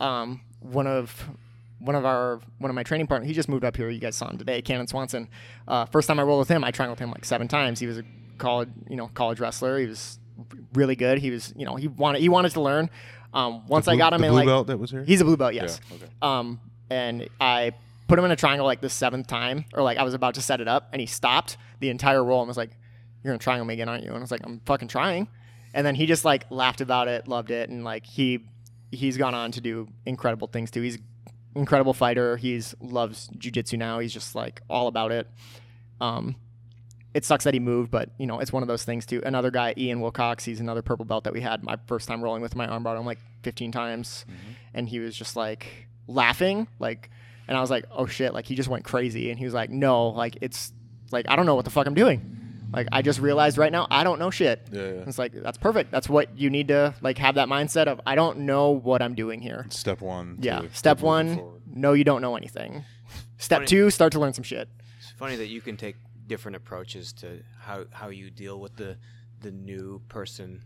um, 0.00 0.40
one 0.60 0.86
of 0.86 1.28
one 1.84 1.94
of 1.94 2.04
our 2.04 2.40
one 2.58 2.70
of 2.70 2.74
my 2.74 2.82
training 2.82 3.06
partners, 3.06 3.28
he 3.28 3.34
just 3.34 3.48
moved 3.48 3.64
up 3.64 3.76
here. 3.76 3.90
You 3.90 4.00
guys 4.00 4.16
saw 4.16 4.28
him 4.30 4.38
today, 4.38 4.62
Cannon 4.62 4.86
Swanson. 4.86 5.28
Uh, 5.68 5.84
first 5.86 6.08
time 6.08 6.18
I 6.18 6.22
rolled 6.22 6.40
with 6.40 6.48
him, 6.48 6.64
I 6.64 6.70
triangled 6.70 6.98
him 6.98 7.10
like 7.10 7.24
seven 7.24 7.48
times. 7.48 7.78
He 7.80 7.86
was 7.86 7.98
a 7.98 8.04
college, 8.38 8.68
you 8.88 8.96
know, 8.96 9.08
college 9.08 9.40
wrestler. 9.40 9.78
He 9.78 9.86
was 9.86 10.18
really 10.72 10.96
good. 10.96 11.18
He 11.18 11.30
was, 11.30 11.52
you 11.56 11.64
know, 11.64 11.76
he 11.76 11.88
wanted 11.88 12.20
he 12.20 12.28
wanted 12.28 12.52
to 12.52 12.60
learn. 12.60 12.90
Um, 13.32 13.66
once 13.66 13.86
The 13.86 13.92
I 13.92 13.96
got 13.96 14.12
him 14.12 14.22
in 14.24 14.30
blue 14.30 14.38
like 14.40 14.46
belt 14.46 14.66
that 14.68 14.78
was 14.78 14.90
here. 14.90 15.04
he's 15.04 15.20
a 15.20 15.24
blue 15.24 15.36
belt, 15.36 15.54
yes. 15.54 15.80
Yeah, 15.90 15.96
okay. 15.96 16.06
Um, 16.22 16.60
and 16.88 17.28
I 17.40 17.72
put 18.06 18.18
him 18.18 18.24
in 18.24 18.30
a 18.30 18.36
triangle 18.36 18.64
like 18.66 18.80
the 18.80 18.88
seventh 18.90 19.26
time, 19.26 19.64
or 19.74 19.82
like 19.82 19.98
I 19.98 20.04
was 20.04 20.14
about 20.14 20.34
to 20.34 20.42
set 20.42 20.60
it 20.60 20.68
up, 20.68 20.88
and 20.92 21.00
he 21.00 21.06
stopped 21.06 21.56
the 21.80 21.90
entire 21.90 22.22
roll 22.22 22.40
and 22.40 22.48
was 22.48 22.56
like, 22.56 22.70
"You're 23.22 23.32
gonna 23.32 23.38
triangle 23.38 23.64
me 23.66 23.74
again, 23.74 23.88
aren't 23.88 24.04
you?" 24.04 24.10
And 24.10 24.18
I 24.18 24.20
was 24.20 24.30
like, 24.30 24.42
"I'm 24.44 24.60
fucking 24.66 24.88
trying." 24.88 25.26
And 25.72 25.84
then 25.84 25.96
he 25.96 26.06
just 26.06 26.24
like 26.24 26.44
laughed 26.50 26.80
about 26.80 27.08
it, 27.08 27.26
loved 27.26 27.50
it, 27.50 27.68
and 27.70 27.82
like 27.84 28.06
he 28.06 28.44
he's 28.92 29.16
gone 29.16 29.34
on 29.34 29.50
to 29.52 29.60
do 29.60 29.88
incredible 30.06 30.46
things 30.46 30.70
too. 30.70 30.82
He's 30.82 30.98
incredible 31.54 31.94
fighter. 31.94 32.36
He's 32.36 32.74
loves 32.80 33.28
jujitsu 33.36 33.78
now. 33.78 33.98
He's 33.98 34.12
just 34.12 34.34
like 34.34 34.60
all 34.68 34.88
about 34.88 35.12
it. 35.12 35.28
Um, 36.00 36.36
it 37.14 37.24
sucks 37.24 37.44
that 37.44 37.54
he 37.54 37.60
moved, 37.60 37.90
but 37.90 38.10
you 38.18 38.26
know 38.26 38.40
it's 38.40 38.52
one 38.52 38.62
of 38.62 38.68
those 38.68 38.84
things 38.84 39.06
too. 39.06 39.22
Another 39.24 39.50
guy, 39.50 39.74
Ian 39.76 40.00
Wilcox, 40.00 40.44
he's 40.44 40.60
another 40.60 40.82
purple 40.82 41.04
belt 41.04 41.24
that 41.24 41.32
we 41.32 41.40
had. 41.40 41.62
My 41.62 41.78
first 41.86 42.08
time 42.08 42.22
rolling 42.22 42.42
with 42.42 42.56
my 42.56 42.66
arm 42.66 42.82
brought 42.82 42.96
him 42.96 43.06
like 43.06 43.18
15 43.42 43.70
times, 43.72 44.24
and 44.74 44.88
he 44.88 44.98
was 44.98 45.16
just 45.16 45.36
like 45.36 45.86
laughing, 46.08 46.66
like, 46.80 47.10
and 47.46 47.56
I 47.56 47.60
was 47.60 47.70
like, 47.70 47.84
oh 47.92 48.06
shit, 48.06 48.34
like 48.34 48.46
he 48.46 48.56
just 48.56 48.68
went 48.68 48.84
crazy, 48.84 49.30
and 49.30 49.38
he 49.38 49.44
was 49.44 49.54
like, 49.54 49.70
no, 49.70 50.08
like 50.08 50.36
it's 50.40 50.72
like 51.12 51.26
I 51.28 51.36
don't 51.36 51.46
know 51.46 51.54
what 51.54 51.64
the 51.64 51.70
fuck 51.70 51.86
I'm 51.86 51.94
doing. 51.94 52.43
Like 52.74 52.88
I 52.92 53.02
just 53.02 53.20
realized 53.20 53.56
right 53.58 53.72
now 53.72 53.86
I 53.90 54.04
don't 54.04 54.18
know 54.18 54.30
shit. 54.30 54.66
Yeah, 54.72 54.80
yeah. 54.82 54.88
It's 55.06 55.18
like 55.18 55.32
that's 55.32 55.58
perfect. 55.58 55.90
That's 55.90 56.08
what 56.08 56.36
you 56.38 56.50
need 56.50 56.68
to 56.68 56.94
like 57.00 57.18
have 57.18 57.36
that 57.36 57.48
mindset 57.48 57.86
of 57.86 58.00
I 58.06 58.14
don't 58.14 58.40
know 58.40 58.70
what 58.70 59.00
I'm 59.02 59.14
doing 59.14 59.40
here. 59.40 59.66
Step 59.70 60.00
one. 60.00 60.38
Yeah. 60.40 60.60
to- 60.62 60.68
to 60.68 60.74
Step 60.74 61.00
one, 61.00 61.36
forward. 61.36 61.62
no, 61.66 61.92
you 61.92 62.04
don't 62.04 62.20
know 62.22 62.36
anything. 62.36 62.84
Step 63.38 63.58
Funny- 63.58 63.66
two, 63.66 63.90
start 63.90 64.12
to 64.12 64.20
learn 64.20 64.32
some 64.32 64.44
shit. 64.44 64.68
It's 64.98 65.10
funny 65.12 65.36
that 65.36 65.46
you 65.48 65.60
can 65.60 65.76
take 65.76 65.96
different 66.26 66.56
approaches 66.56 67.12
to 67.14 67.42
how 67.60 67.84
how 67.92 68.08
you 68.08 68.30
deal 68.30 68.58
with 68.60 68.76
the 68.76 68.96
the 69.40 69.50
new 69.50 70.00
person, 70.08 70.62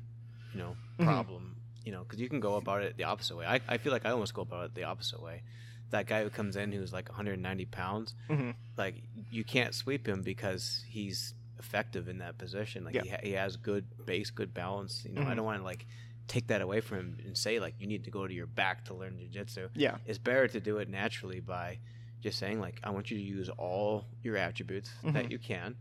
you 0.52 0.60
know, 0.60 0.76
Mhm. 0.98 1.04
problem. 1.04 1.56
You 1.84 1.92
know, 1.92 2.02
because 2.04 2.20
you 2.20 2.28
can 2.28 2.40
go 2.40 2.56
about 2.56 2.82
it 2.82 2.96
the 2.96 3.04
opposite 3.04 3.36
way. 3.36 3.46
I, 3.46 3.60
I 3.66 3.78
feel 3.78 3.92
like 3.92 4.04
I 4.06 4.10
almost 4.10 4.34
go 4.34 4.42
about 4.42 4.66
it 4.66 4.74
the 4.74 4.84
opposite 4.84 5.22
way. 5.22 5.42
That 5.90 6.06
guy 6.06 6.22
who 6.22 6.28
comes 6.28 6.54
in 6.54 6.70
who's 6.70 6.92
like 6.92 7.08
190 7.08 7.64
pounds, 7.64 8.14
Mhm. 8.28 8.54
like 8.76 8.96
you 9.30 9.42
can't 9.42 9.74
sweep 9.74 10.06
him 10.06 10.20
because 10.22 10.84
he's 10.86 11.32
effective 11.58 12.08
in 12.08 12.18
that 12.18 12.38
position. 12.38 12.84
Like 12.84 12.94
Yeah. 12.94 13.02
he, 13.02 13.08
ha- 13.10 13.20
he 13.22 13.32
has 13.32 13.56
good 13.56 13.84
base, 14.06 14.30
good 14.30 14.52
balance. 14.54 15.04
You 15.04 15.12
know, 15.12 15.22
I 15.22 15.32
Mhm. 15.32 15.36
don't 15.36 15.44
want 15.44 15.58
to 15.58 15.64
like 15.64 15.86
take 16.26 16.46
that 16.48 16.60
away 16.60 16.80
from 16.80 16.98
him 16.98 17.18
and 17.24 17.36
say 17.38 17.58
like 17.58 17.74
you 17.78 17.86
need 17.86 18.04
to 18.04 18.10
go 18.10 18.26
to 18.26 18.34
your 18.34 18.46
back 18.46 18.84
to 18.84 18.92
learn 18.94 19.18
jujitsu 19.18 19.70
Yeah. 19.74 19.96
it's 20.04 20.18
better 20.18 20.46
to 20.46 20.60
do 20.60 20.76
it 20.76 20.86
naturally 20.90 21.40
by 21.40 21.78
just 22.20 22.38
saying 22.38 22.60
like 22.60 22.78
i 22.84 22.90
want 22.90 23.10
you 23.10 23.16
to 23.16 23.22
use 23.22 23.48
all 23.48 24.04
your 24.22 24.36
attributes 24.36 24.90
that 25.04 25.24
Mhm. 25.24 25.30
you 25.30 25.38
can 25.38 25.74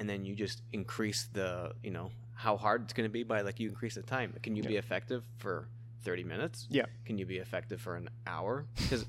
and 0.00 0.10
then 0.10 0.24
you 0.24 0.34
just 0.34 0.60
increase 0.72 1.26
the 1.32 1.72
you 1.84 1.92
know 1.92 2.10
how 2.34 2.56
hard 2.56 2.82
it's 2.82 2.94
going 2.94 3.08
to 3.08 3.12
be 3.12 3.22
by 3.22 3.42
like 3.42 3.60
you 3.60 3.68
increase 3.68 3.94
the 3.94 4.02
time 4.02 4.34
can 4.42 4.56
you 4.56 4.64
be 4.64 4.74
effective 4.74 5.22
for 5.38 5.68
30 6.02 6.24
minutes 6.24 6.66
Yeah. 6.68 6.86
can 7.04 7.16
you 7.16 7.24
be 7.24 7.36
effective 7.38 7.80
for 7.80 7.94
an 7.94 8.08
hour 8.26 8.66
because 8.76 9.06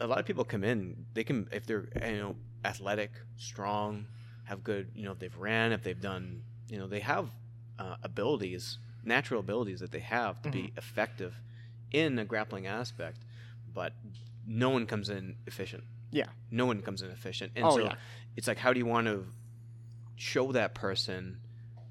a 0.00 0.06
lot 0.06 0.18
of 0.18 0.24
people 0.24 0.44
come 0.46 0.64
in 0.64 1.04
they 1.12 1.24
can 1.24 1.46
if 1.52 1.66
they're 1.66 1.88
you 2.10 2.16
know 2.16 2.36
athletic 2.64 3.10
strong 3.36 4.06
have 4.46 4.64
good 4.64 4.90
you 4.94 5.04
know 5.04 5.12
if 5.12 5.18
they've 5.18 5.36
ran 5.36 5.72
if 5.72 5.82
they've 5.82 6.00
done 6.00 6.42
you 6.68 6.78
know 6.78 6.86
they 6.86 7.00
have 7.00 7.28
uh, 7.78 7.96
abilities 8.02 8.78
natural 9.04 9.38
abilities 9.40 9.80
that 9.80 9.92
they 9.92 10.00
have 10.00 10.40
to 10.42 10.50
be 10.50 10.72
effective 10.76 11.34
in 11.92 12.18
a 12.18 12.24
grappling 12.24 12.66
aspect 12.66 13.18
but 13.72 13.92
no 14.46 14.70
one 14.70 14.86
comes 14.86 15.08
in 15.10 15.36
efficient 15.46 15.84
Yeah. 16.10 16.26
no 16.50 16.66
one 16.66 16.80
comes 16.82 17.02
in 17.02 17.10
efficient 17.10 17.52
and 17.56 17.66
Oh, 17.66 17.76
so 17.76 17.84
yeah. 17.84 17.94
it's 18.36 18.48
like 18.48 18.58
how 18.58 18.72
do 18.72 18.78
you 18.78 18.86
want 18.86 19.06
to 19.06 19.26
show 20.16 20.52
that 20.52 20.74
person 20.74 21.38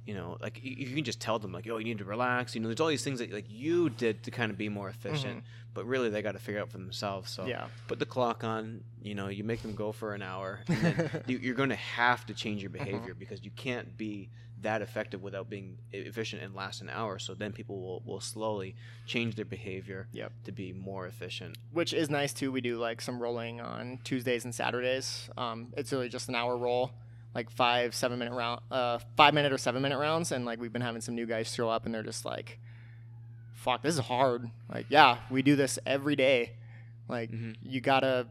you 0.06 0.14
know 0.14 0.38
like 0.41 0.60
you, 0.64 0.76
you 0.88 0.95
can 0.95 1.03
just 1.03 1.20
tell 1.20 1.39
them 1.39 1.51
like 1.51 1.68
oh 1.70 1.78
you 1.78 1.86
need 1.86 1.97
to 1.97 2.06
relax 2.06 2.53
you 2.56 2.62
know 2.62 2.68
there's 2.68 2.80
all 2.80 2.88
these 2.88 3.03
things 3.03 3.20
that 3.20 3.32
like 3.34 3.45
you 3.49 3.89
did 3.89 4.22
to 4.24 4.32
kind 4.32 4.51
of 4.51 4.58
be 4.58 4.70
more 4.70 4.89
efficient 4.89 5.43
but 5.74 5.86
really 5.86 6.10
they 6.10 6.22
got 6.22 6.34
to 6.34 6.39
figure 6.39 6.62
out 6.62 6.70
for 6.70 6.78
themselves 6.78 7.32
so 7.32 7.41
Mm-hmm. 7.43 7.49
Yeah. 7.51 7.68
put 7.88 7.99
the 7.99 8.06
clock 8.06 8.43
on 8.43 8.82
you 9.01 9.16
know 9.16 9.28
you 9.30 9.43
make 9.43 9.62
them 9.62 9.74
go 9.76 9.91
for 9.91 10.14
an 10.14 10.22
hour 10.22 10.62
and 10.68 10.78
then 10.82 11.10
you, 11.28 11.38
you're 11.38 11.56
going 11.56 11.70
to 11.70 11.76
have 11.76 12.26
to 12.28 12.34
change 12.34 12.62
your 12.62 12.72
Mm-hmm. 12.72 12.84
behavior 12.86 13.14
because 13.14 13.43
you 13.43 13.51
can't 13.56 13.97
be 13.97 14.30
that 14.62 14.82
effective 14.82 15.22
without 15.22 15.49
being 15.49 15.78
efficient 15.91 16.41
and 16.41 16.56
last 16.56 16.82
an 16.82 16.89
hour 16.89 17.20
so 17.20 17.34
then 17.34 17.51
people 17.51 17.80
will, 17.82 18.01
will 18.06 18.22
slowly 18.22 18.76
change 19.06 19.36
their 19.36 19.45
behavior 19.45 20.08
Yep. 20.14 20.32
to 20.45 20.51
be 20.51 20.72
more 20.74 21.06
efficient 21.08 21.58
Which 21.72 21.93
is 21.93 22.10
nice 22.10 22.32
too. 22.34 22.51
We 22.51 22.62
do 22.62 22.78
like 22.78 23.01
some 23.01 23.20
rolling 23.22 23.60
on 23.62 23.99
Tuesdays 24.03 24.45
and 24.45 24.56
Saturdays. 24.56 25.30
Um, 25.38 25.74
it's 25.78 25.91
really 25.91 26.10
just 26.10 26.30
an 26.30 26.36
hour 26.36 26.56
roll, 26.58 26.91
like 27.36 27.49
five, 27.51 27.93
seven 27.93 28.17
minute 28.17 28.33
round, 28.33 28.61
uh, 28.71 28.97
five 29.17 29.33
minute 29.36 29.51
or 29.51 29.57
seven 29.57 29.81
minute 29.81 29.99
rounds. 29.99 30.31
And 30.31 30.45
like 30.45 30.59
we've 30.59 30.73
been 30.73 30.81
having 30.81 31.01
some 31.01 31.13
new 31.15 31.25
guys 31.25 31.53
show 31.53 31.69
up 31.69 31.86
and 31.86 31.93
they're 31.93 32.01
just 32.01 32.23
like, 32.25 32.59
fuck, 33.53 33.81
this 33.83 33.93
is 33.95 33.99
hard. 33.99 34.49
Like, 34.73 34.86
yeah, 34.89 35.17
we 35.29 35.41
do 35.41 35.55
this 35.55 35.77
every 35.86 36.15
day. 36.15 36.53
Like, 37.09 37.29
Mhm. 37.31 37.55
you 37.61 37.81
gotta 37.81 38.27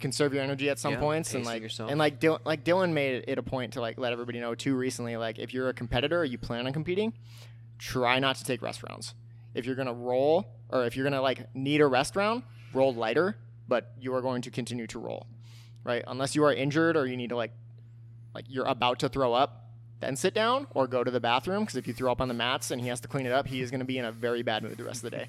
conserve 0.00 0.32
your 0.34 0.42
energy 0.42 0.68
at 0.70 0.78
some 0.78 0.92
Yeah, 0.94 1.00
points 1.00 1.34
and 1.34 1.44
like 1.44 1.62
yourself. 1.62 1.90
and 1.90 1.98
like 1.98 2.20
Dylan, 2.20 2.38
like 2.44 2.62
Dylan 2.64 2.92
made 2.92 3.24
it 3.26 3.38
a 3.38 3.42
point 3.42 3.72
to 3.72 3.80
like 3.80 3.98
let 3.98 4.12
everybody 4.12 4.38
know 4.38 4.54
too 4.54 4.76
recently 4.76 5.16
like 5.16 5.38
if 5.40 5.52
you're 5.52 5.68
a 5.70 5.74
competitor 5.74 6.20
or 6.20 6.24
you 6.24 6.38
plan 6.38 6.66
on 6.68 6.72
competing 6.72 7.12
try 7.78 8.20
not 8.20 8.36
to 8.36 8.44
take 8.44 8.62
rest 8.62 8.84
rounds 8.88 9.14
if 9.54 9.66
you're 9.66 9.74
gonna 9.74 9.92
roll 9.92 10.46
or 10.68 10.84
if 10.84 10.94
you're 10.94 11.02
gonna 11.02 11.20
like 11.20 11.52
need 11.52 11.80
a 11.80 11.86
rest 11.86 12.14
round 12.14 12.44
roll 12.72 12.94
lighter 12.94 13.36
but 13.66 13.92
you 14.00 14.14
are 14.14 14.22
going 14.22 14.40
to 14.42 14.52
continue 14.52 14.86
to 14.86 15.00
roll 15.00 15.26
right 15.82 16.04
unless 16.06 16.36
you 16.36 16.44
are 16.44 16.52
injured 16.54 16.96
or 16.96 17.04
you 17.06 17.16
need 17.16 17.30
to 17.30 17.36
like 17.36 17.50
like 18.34 18.44
you're 18.48 18.66
about 18.66 18.98
to 19.00 19.08
throw 19.08 19.32
up 19.34 19.64
then 20.00 20.14
sit 20.14 20.32
down 20.32 20.64
or 20.74 20.86
go 20.86 21.02
to 21.02 21.10
the 21.10 21.18
bathroom 21.18 21.62
because 21.64 21.74
if 21.74 21.88
you 21.88 21.92
throw 21.92 22.12
up 22.12 22.20
on 22.20 22.28
the 22.28 22.34
mats 22.34 22.70
and 22.70 22.80
he 22.80 22.86
has 22.86 23.00
to 23.00 23.08
clean 23.08 23.26
it 23.26 23.32
up 23.32 23.46
he 23.48 23.60
is 23.60 23.70
going 23.70 23.80
to 23.80 23.84
be 23.86 23.98
in 23.98 24.04
a 24.04 24.12
very 24.12 24.42
bad 24.42 24.62
mood 24.62 24.76
the 24.76 24.84
rest 24.84 25.02
of 25.04 25.10
the 25.10 25.16
day 25.16 25.28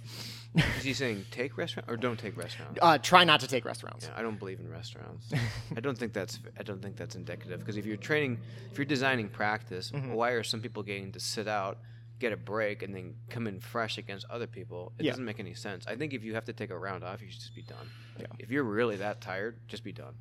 is 0.78 0.84
he 0.84 0.94
saying 0.94 1.26
take 1.32 1.58
restaurant 1.58 1.90
or 1.90 1.98
don't 1.98 2.20
take 2.20 2.38
restaurant 2.38 2.78
uh, 2.82 2.98
try 3.00 3.24
not 3.24 3.40
to 3.40 3.48
take 3.48 3.66
rest 3.66 3.82
rounds 3.84 4.06
Yeah, 4.08 4.20
I 4.20 4.22
don't 4.22 4.38
believe 4.38 4.60
in 4.60 4.70
restaurants. 4.70 5.32
I 5.76 5.80
don't 5.80 5.98
think 5.98 6.14
that's 6.14 6.40
I 6.60 6.64
don't 6.64 6.82
think 6.82 6.98
that's 6.98 7.16
indicative 7.16 7.60
because 7.60 7.78
if 7.78 7.86
you're 7.86 7.98
training, 7.98 8.38
if 8.72 8.78
you're 8.78 8.86
designing 8.86 9.28
practice, 9.30 9.92
Mhm. 9.92 10.12
why 10.14 10.32
are 10.32 10.44
some 10.44 10.62
people 10.62 10.84
getting 10.84 11.12
to 11.14 11.20
sit 11.20 11.48
out, 11.48 11.78
get 12.20 12.32
a 12.34 12.38
break, 12.38 12.82
and 12.84 12.94
then 12.96 13.16
come 13.30 13.48
in 13.48 13.60
fresh 13.60 13.98
against 13.98 14.26
other 14.30 14.48
people? 14.48 14.92
It 15.00 15.06
Yeah. 15.06 15.12
doesn't 15.12 15.26
make 15.26 15.40
any 15.40 15.54
sense. 15.56 15.86
I 15.88 15.96
think 15.96 16.14
if 16.14 16.24
you 16.24 16.34
have 16.36 16.46
to 16.46 16.54
take 16.54 16.70
a 16.72 16.78
round 16.78 17.04
off, 17.04 17.22
you 17.22 17.30
should 17.30 17.40
just 17.42 17.56
be 17.56 17.62
done. 17.64 17.88
Yeah. 18.20 18.26
If 18.40 18.50
you're 18.52 18.64
really 18.64 18.98
that 18.98 19.22
tired, 19.22 19.58
just 19.68 19.84
be 19.84 19.92
done. 19.94 20.14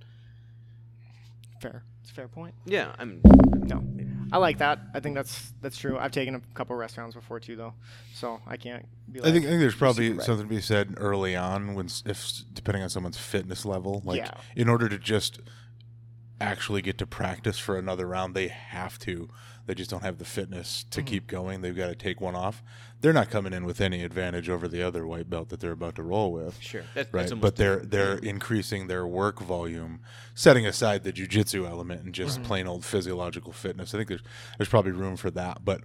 Fair 1.61 1.83
it's 2.03 2.11
a 2.11 2.15
fair 2.15 2.29
point 2.29 2.55
Yeah, 2.67 2.93
I'm. 2.99 3.21
no 3.65 3.83
i 4.31 4.37
like 4.37 4.59
that 4.59 4.79
i 4.95 5.01
think 5.01 5.15
that's 5.15 5.53
that's 5.63 5.79
true 5.79 5.99
i've 5.99 6.11
taken 6.13 6.35
a 6.35 6.41
couple 6.55 6.77
rest 6.77 6.97
rounds 6.99 7.15
before 7.15 7.41
too 7.41 7.57
though 7.57 7.73
so 8.15 8.41
i 8.47 8.57
can't 8.59 8.87
be 9.11 9.21
like 9.21 9.31
I 9.31 9.33
think 9.33 9.47
I 9.47 9.49
think 9.49 9.61
there's 9.61 9.75
probably 9.75 10.09
super 10.09 10.19
right. 10.19 10.27
something 10.27 10.47
to 10.49 10.55
be 10.55 10.61
said 10.61 10.95
early 10.99 11.35
on 11.35 11.75
when 11.75 11.89
if 12.05 12.33
depending 12.53 12.83
on 12.83 12.91
someone's 12.91 13.17
fitness 13.17 13.65
level, 13.65 14.03
like 14.05 14.19
Yeah. 14.19 14.33
in 14.55 14.69
order 14.69 14.87
to 14.91 14.99
just 14.99 15.41
actually 16.41 16.83
get 16.83 16.99
to 16.99 17.07
practice 17.07 17.59
for 17.59 17.77
another 17.77 18.07
round. 18.07 18.35
They 18.35 18.49
have 18.49 18.99
to. 19.01 19.29
They 19.67 19.75
just 19.75 19.91
don't 19.91 20.03
have 20.03 20.17
the 20.17 20.25
fitness 20.25 20.85
to 20.93 21.03
keep 21.03 21.27
going. 21.27 21.61
They've 21.61 21.77
got 21.77 21.89
to 21.89 21.95
take 21.95 22.23
one 22.23 22.35
off. 22.35 22.63
They're 23.03 23.13
not 23.13 23.29
coming 23.29 23.53
in 23.53 23.67
with 23.67 23.83
any 23.83 24.03
advantage 24.03 24.49
over 24.49 24.67
the 24.67 24.83
other 24.83 25.07
white 25.07 25.29
belt 25.29 25.51
that 25.51 25.61
they're 25.61 25.73
about 25.73 25.95
to 25.97 26.03
roll 26.03 26.33
with. 26.33 26.59
Sure, 26.61 26.85
that, 26.95 27.09
Right, 27.13 27.29
that's 27.29 27.35
but 27.35 27.57
they're 27.57 27.81
they're 27.81 28.17
increasing 28.17 28.87
their 28.87 29.07
work 29.07 29.41
volume, 29.41 30.01
setting 30.35 30.65
aside 30.65 31.05
the 31.05 31.13
jujitsu 31.13 31.69
element 31.69 32.01
and 32.03 32.15
Mm-hmm. 32.15 32.25
just 32.25 32.43
plain 32.45 32.67
old 32.67 32.83
physiological 32.83 33.53
fitness. 33.53 33.95
I 33.95 33.99
think 33.99 34.09
there's 34.09 34.23
there's 34.57 34.71
probably 34.71 34.93
room 34.93 35.17
for 35.17 35.31
that, 35.33 35.65
but 35.67 35.83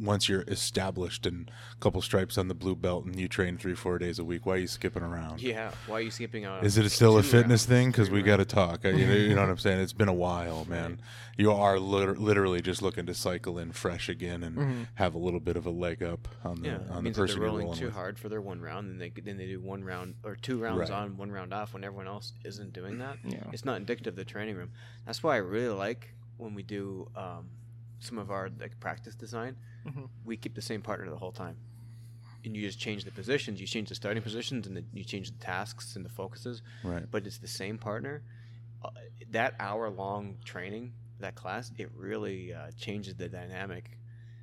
once 0.00 0.28
you're 0.28 0.42
established 0.48 1.26
and 1.26 1.50
a 1.72 1.76
couple 1.80 2.00
stripes 2.02 2.38
on 2.38 2.48
the 2.48 2.54
blue 2.54 2.76
belt 2.76 3.04
and 3.04 3.18
you 3.18 3.26
train 3.28 3.56
three 3.58 3.74
four 3.74 3.98
days 3.98 4.18
a 4.18 4.24
week, 4.24 4.46
why 4.46 4.54
are 4.54 4.58
you 4.58 4.66
skipping 4.66 5.02
around? 5.02 5.40
Yeah, 5.42 5.72
why 5.86 5.96
are 5.96 6.00
you 6.02 6.10
skipping 6.10 6.46
around 6.46 6.64
Is 6.64 6.78
it 6.78 6.88
still 6.90 7.18
a 7.18 7.22
fitness 7.22 7.62
rounds, 7.62 7.66
thing? 7.66 7.90
Because 7.90 8.10
we 8.10 8.22
got 8.22 8.36
to 8.36 8.44
talk. 8.44 8.84
You 8.84 8.92
know, 8.92 9.12
you 9.14 9.34
know 9.34 9.40
what 9.42 9.50
I'm 9.50 9.58
saying? 9.58 9.80
It's 9.80 9.92
been 9.92 10.08
a 10.08 10.14
while, 10.14 10.64
man. 10.66 11.00
You 11.36 11.52
are 11.52 11.78
lit- 11.78 12.18
literally 12.18 12.60
just 12.60 12.82
looking 12.82 13.06
to 13.06 13.14
cycle 13.14 13.58
in 13.58 13.72
fresh 13.72 14.08
again 14.08 14.42
and 14.42 14.86
have 14.94 15.14
a 15.14 15.18
little 15.18 15.40
bit 15.40 15.56
of 15.56 15.66
a 15.66 15.70
leg 15.70 16.02
up 16.02 16.26
on 16.44 16.62
the 16.62 16.68
Yeah, 16.68 16.74
on 16.90 16.96
the 16.96 17.02
means 17.02 17.16
that 17.16 17.22
person 17.22 17.36
they're 17.40 17.44
you're 17.44 17.46
rolling 17.50 17.64
rolling 17.66 17.78
too 17.78 17.84
with. 17.86 17.94
hard 17.94 18.18
for 18.18 18.28
their 18.28 18.40
one 18.40 18.60
round, 18.60 18.88
and 18.90 19.00
they 19.00 19.10
then 19.10 19.36
they 19.36 19.46
do 19.46 19.60
one 19.60 19.84
round 19.84 20.14
or 20.24 20.36
two 20.36 20.58
rounds 20.58 20.90
Right. 20.90 20.90
on, 20.90 21.16
one 21.16 21.30
round 21.30 21.52
off 21.54 21.74
when 21.74 21.84
everyone 21.84 22.06
else 22.06 22.32
isn't 22.44 22.72
doing 22.72 22.98
that. 22.98 23.18
Yeah. 23.24 23.44
It's 23.52 23.64
not 23.64 23.76
indicative 23.76 24.12
of 24.12 24.16
the 24.16 24.24
training 24.24 24.56
room. 24.56 24.70
That's 25.06 25.22
why 25.22 25.34
I 25.34 25.38
really 25.38 25.74
like 25.74 26.12
when 26.38 26.54
we 26.54 26.62
do 26.62 27.08
um, 27.16 27.48
some 28.00 28.18
of 28.18 28.30
our 28.30 28.48
like 28.60 28.78
practice 28.80 29.14
design. 29.14 29.56
Mhm. 29.88 30.08
We 30.24 30.36
keep 30.36 30.54
the 30.54 30.62
same 30.62 30.82
partner 30.82 31.08
the 31.10 31.16
whole 31.18 31.32
time, 31.32 31.56
and 32.44 32.56
you 32.56 32.62
just 32.62 32.78
change 32.78 33.04
the 33.04 33.10
positions. 33.10 33.60
You 33.60 33.66
change 33.66 33.88
the 33.88 33.94
starting 33.94 34.22
positions, 34.22 34.66
and 34.66 34.76
the, 34.76 34.84
you 34.92 35.04
change 35.04 35.30
the 35.30 35.38
tasks 35.38 35.96
and 35.96 36.04
the 36.04 36.08
focuses. 36.10 36.62
Right. 36.84 37.04
But 37.10 37.26
it's 37.26 37.38
the 37.38 37.48
same 37.48 37.78
partner. 37.78 38.22
Uh, 38.82 38.90
that 39.30 39.54
hour 39.58 39.90
long 39.90 40.38
training, 40.44 40.92
that 41.20 41.34
class, 41.34 41.72
it 41.78 41.90
really 41.94 42.54
uh, 42.54 42.70
changes 42.78 43.14
the 43.16 43.28
dynamic 43.28 43.98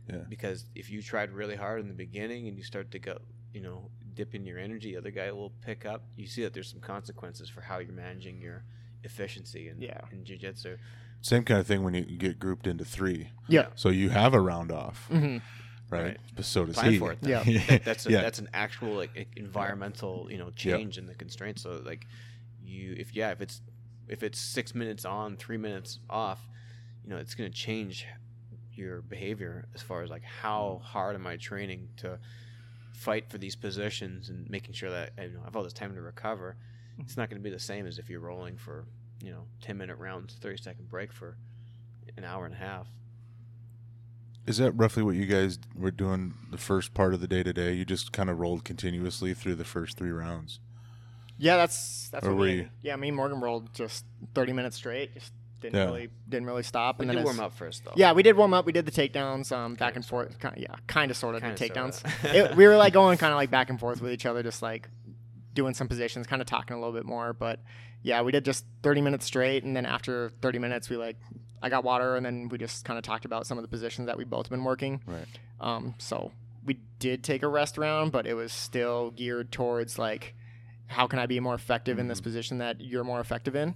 Yeah. 0.10 0.24
because 0.30 0.66
if 0.76 0.90
you 0.92 1.02
tried 1.02 1.32
really 1.32 1.56
hard 1.56 1.80
in 1.82 1.88
the 1.88 1.94
beginning 1.96 2.48
and 2.48 2.58
you 2.58 2.64
start 2.64 2.92
to 2.92 3.00
go 3.00 3.18
you 3.54 3.62
know 3.62 3.90
dip 4.14 4.36
in 4.36 4.46
your 4.46 4.60
energy 4.60 4.92
the 4.92 4.98
other 4.98 5.10
guy 5.10 5.32
will 5.32 5.50
pick 5.62 5.86
up 5.86 6.04
you 6.18 6.28
see 6.28 6.44
that 6.44 6.54
there's 6.54 6.70
some 6.70 6.82
consequences 6.82 7.50
for 7.50 7.62
how 7.62 7.80
you're 7.80 7.92
managing 7.94 8.40
your 8.42 8.66
efficiency 9.04 9.70
in, 9.70 9.82
Yeah. 9.82 10.02
in 10.12 10.24
jiu-jitsu 10.26 10.78
Same 11.22 11.44
kind 11.44 11.60
of 11.60 11.66
thing 11.68 11.84
when 11.84 11.94
you 11.96 12.04
get 12.18 12.40
grouped 12.40 12.68
into 12.68 12.86
three. 12.86 13.30
Yeah. 13.48 13.68
So 13.76 13.90
you 13.90 14.10
have 14.10 14.34
a 14.34 14.40
round 14.40 14.72
off, 14.72 15.08
hmm 15.08 15.38
right? 15.90 16.02
Right. 16.04 16.18
But 16.36 16.46
so 16.46 16.66
does 16.66 16.76
plan 16.76 16.92
he. 16.94 16.98
for 17.00 17.12
it 17.12 17.20
then. 17.22 17.44
Yeah. 17.48 17.60
That- 17.68 17.84
that's 17.86 18.06
a, 18.06 18.12
Yeah. 18.12 18.22
that's 18.22 18.40
an 18.40 18.50
actual 18.54 18.94
like 18.96 19.28
environmental 19.36 20.28
you 20.32 20.38
know 20.38 20.50
change 20.52 20.98
in 20.98 21.06
the 21.08 21.14
constraints 21.16 21.62
so 21.64 21.82
like 21.86 22.06
you 22.64 22.96
if 22.98 23.16
yeah 23.16 23.32
if 23.32 23.42
it's 23.42 23.62
if 24.08 24.24
it's 24.24 24.40
six 24.40 24.74
minutes 24.76 25.06
on 25.06 25.38
three 25.38 25.58
minutes 25.58 26.00
off 26.10 26.48
you 27.04 27.10
know 27.12 27.18
it's 27.18 27.36
going 27.36 27.50
to 27.52 27.56
change 27.56 28.06
your 28.74 29.02
behavior 29.04 29.68
as 29.76 29.82
far 29.82 30.02
as 30.04 30.10
like 30.10 30.24
how 30.24 30.82
hard 30.84 31.16
am 31.16 31.26
i 31.28 31.38
training 31.38 31.88
to 31.98 32.20
fight 32.94 33.30
for 33.30 33.38
these 33.38 33.56
positions 33.56 34.30
and 34.30 34.50
making 34.50 34.74
sure 34.74 34.90
that 34.90 35.12
you 35.22 35.30
know 35.30 35.42
I 35.42 35.46
have 35.46 35.56
all 35.56 35.64
this 35.64 35.74
time 35.74 35.94
to 35.96 36.02
recover 36.02 36.56
it's 37.00 37.16
not 37.18 37.30
going 37.30 37.40
to 37.40 37.44
be 37.44 37.50
the 37.52 37.60
same 37.60 37.86
as 37.86 38.00
if 38.00 38.10
you're 38.10 38.20
rolling 38.22 38.58
for 38.58 38.86
you 39.22 39.32
know 39.32 39.46
10 39.62 39.78
minute 39.78 39.98
rounds 39.98 40.36
30 40.42 40.62
second 40.62 40.90
break 40.90 41.12
for 41.14 41.38
an 42.18 42.24
hour 42.24 42.46
and 42.46 42.54
a 42.54 42.58
half 42.58 42.88
Is 44.46 44.58
that 44.58 44.72
roughly 44.74 45.02
what 45.04 45.16
you 45.16 45.26
guys 45.26 45.58
were 45.76 45.92
doing 45.92 46.34
the 46.52 46.58
first 46.58 46.94
part 46.94 47.14
of 47.16 47.22
the 47.22 47.28
day 47.28 47.42
today? 47.44 47.74
You 47.74 47.84
just 47.86 48.12
kind 48.14 48.30
of 48.30 48.40
rolled 48.40 48.64
continuously 48.64 49.34
through 49.34 49.56
the 49.56 49.64
first 49.66 49.98
three 49.98 50.12
rounds. 50.12 50.60
Yeah, 51.38 51.58
that's 51.58 52.10
that's 52.10 52.26
Or 52.28 52.36
what 52.36 52.42
we. 52.42 52.52
you- 52.54 52.70
Yeah, 52.84 52.96
me 52.96 53.08
and 53.10 53.18
Morgan 53.18 53.42
rolled 53.42 53.74
just 53.74 54.06
30 54.36 54.54
minutes 54.54 54.76
straight. 54.78 55.14
Just 55.16 55.34
didn't 55.62 55.76
Yeah. 55.76 55.86
really 55.86 56.10
didn't 56.30 56.46
really 56.46 56.62
stop. 56.64 57.00
we 57.00 57.04
and 57.04 57.12
did 57.12 57.18
then 57.18 57.24
warm 57.26 57.40
up 57.40 57.54
first 57.54 57.84
though 57.86 57.94
Yeah, 57.96 58.14
we 58.14 58.22
did 58.24 58.38
warm 58.38 58.54
up. 58.54 58.66
We 58.68 58.72
did 58.72 58.86
the 58.86 58.92
takedowns, 58.92 59.52
um, 59.52 59.74
back 59.74 59.94
Kinda, 59.94 59.96
and 59.96 60.06
forth. 60.06 60.38
Kind 60.40 60.58
yeah, 60.60 60.76
kind 60.88 61.10
of, 61.10 61.18
sort 61.18 61.34
of, 61.36 61.42
the 61.42 61.54
Kinda, 61.56 61.74
takedowns. 61.74 62.34
it, 62.36 62.56
we 62.56 62.68
were 62.68 62.78
like 62.78 62.94
going 63.02 63.18
kind 63.18 63.34
of 63.34 63.38
like 63.38 63.50
back 63.52 63.70
and 63.72 63.80
forth 63.80 64.00
with 64.02 64.12
each 64.12 64.26
other, 64.28 64.44
just 64.44 64.62
like 64.62 64.88
doing 65.56 65.74
some 65.74 65.88
positions, 65.88 66.28
kind 66.28 66.42
of 66.42 66.48
talking 66.48 66.76
a 66.78 66.80
little 66.80 66.94
bit 66.94 67.06
more. 67.06 67.34
But 67.34 67.60
yeah, 68.06 68.22
we 68.22 68.32
did 68.32 68.46
just 68.46 68.66
30 68.84 69.02
minutes 69.02 69.26
straight, 69.26 69.64
and 69.64 69.76
then 69.76 69.84
after 69.88 70.30
30 70.44 70.60
minutes, 70.60 70.92
we 70.92 70.96
like 70.96 71.18
I 71.64 71.70
got 71.70 71.84
water, 71.84 72.16
and 72.16 72.24
then 72.24 72.50
we 72.50 72.60
just 72.60 72.86
kind 72.86 73.00
of 73.00 73.04
talked 73.04 73.26
about 73.26 73.48
some 73.48 73.58
of 73.58 73.64
the 73.64 73.68
positions 73.68 74.06
that 74.06 74.16
we 74.16 74.24
both 74.24 74.48
been 74.48 74.64
working. 74.64 75.02
Right. 75.08 75.26
Um, 75.60 75.96
so 75.98 76.32
we 76.64 76.78
did 77.00 77.24
take 77.24 77.42
a 77.42 77.48
rest 77.48 77.80
round, 77.80 78.12
but 78.12 78.28
it 78.28 78.36
was 78.36 78.54
still 78.54 79.10
geared 79.10 79.52
towards 79.52 79.98
like, 79.98 80.36
how 80.86 81.08
can 81.08 81.18
I 81.18 81.26
be 81.26 81.40
more 81.40 81.56
effective 81.56 81.98
in 81.98 82.08
this 82.08 82.22
position 82.22 82.60
that 82.60 82.80
you're 82.80 83.04
more 83.04 83.20
effective 83.20 83.56
in? 83.56 83.74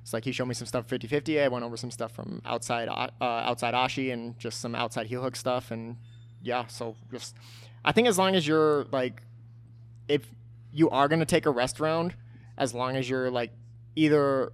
It's 0.00 0.14
like 0.14 0.24
he 0.24 0.32
showed 0.32 0.46
me 0.46 0.54
some 0.54 0.66
stuff 0.66 0.86
50-50. 0.86 1.42
I 1.44 1.48
went 1.48 1.62
over 1.62 1.76
some 1.76 1.90
stuff 1.90 2.12
from 2.12 2.40
outside 2.46 2.88
uh, 2.88 3.10
outside 3.24 3.74
Ashi 3.74 4.10
and 4.10 4.38
just 4.38 4.62
some 4.62 4.74
outside 4.74 5.06
heel 5.06 5.20
hook 5.20 5.36
stuff, 5.36 5.70
and 5.70 5.96
yeah. 6.40 6.66
So 6.68 6.96
just, 7.12 7.36
I 7.84 7.92
think 7.92 8.08
as 8.08 8.16
long 8.16 8.34
as 8.36 8.48
you're 8.48 8.86
like, 8.90 9.22
if 10.08 10.22
you 10.72 10.88
are 10.88 11.08
gonna 11.08 11.26
take 11.26 11.44
a 11.44 11.50
rest 11.50 11.78
round, 11.78 12.14
as 12.56 12.72
long 12.72 12.96
as 12.96 13.08
you're 13.10 13.30
like 13.30 13.52
either 13.96 14.52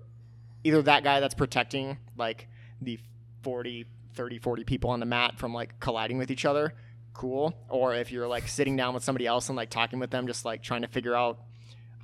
either 0.64 0.80
that 0.82 1.04
guy 1.04 1.20
that's 1.20 1.34
protecting 1.34 1.98
like 2.16 2.48
the 2.80 2.98
40 3.42 3.86
30 4.14 4.38
40 4.38 4.64
people 4.64 4.90
on 4.90 5.00
the 5.00 5.06
mat 5.06 5.38
from 5.38 5.52
like 5.52 5.78
colliding 5.80 6.18
with 6.18 6.30
each 6.30 6.44
other 6.44 6.72
cool 7.14 7.54
or 7.68 7.94
if 7.94 8.10
you're 8.12 8.28
like 8.28 8.48
sitting 8.48 8.76
down 8.76 8.94
with 8.94 9.02
somebody 9.04 9.26
else 9.26 9.48
and 9.48 9.56
like 9.56 9.68
talking 9.70 9.98
with 9.98 10.10
them 10.10 10.26
just 10.26 10.44
like 10.44 10.62
trying 10.62 10.82
to 10.82 10.88
figure 10.88 11.14
out 11.14 11.40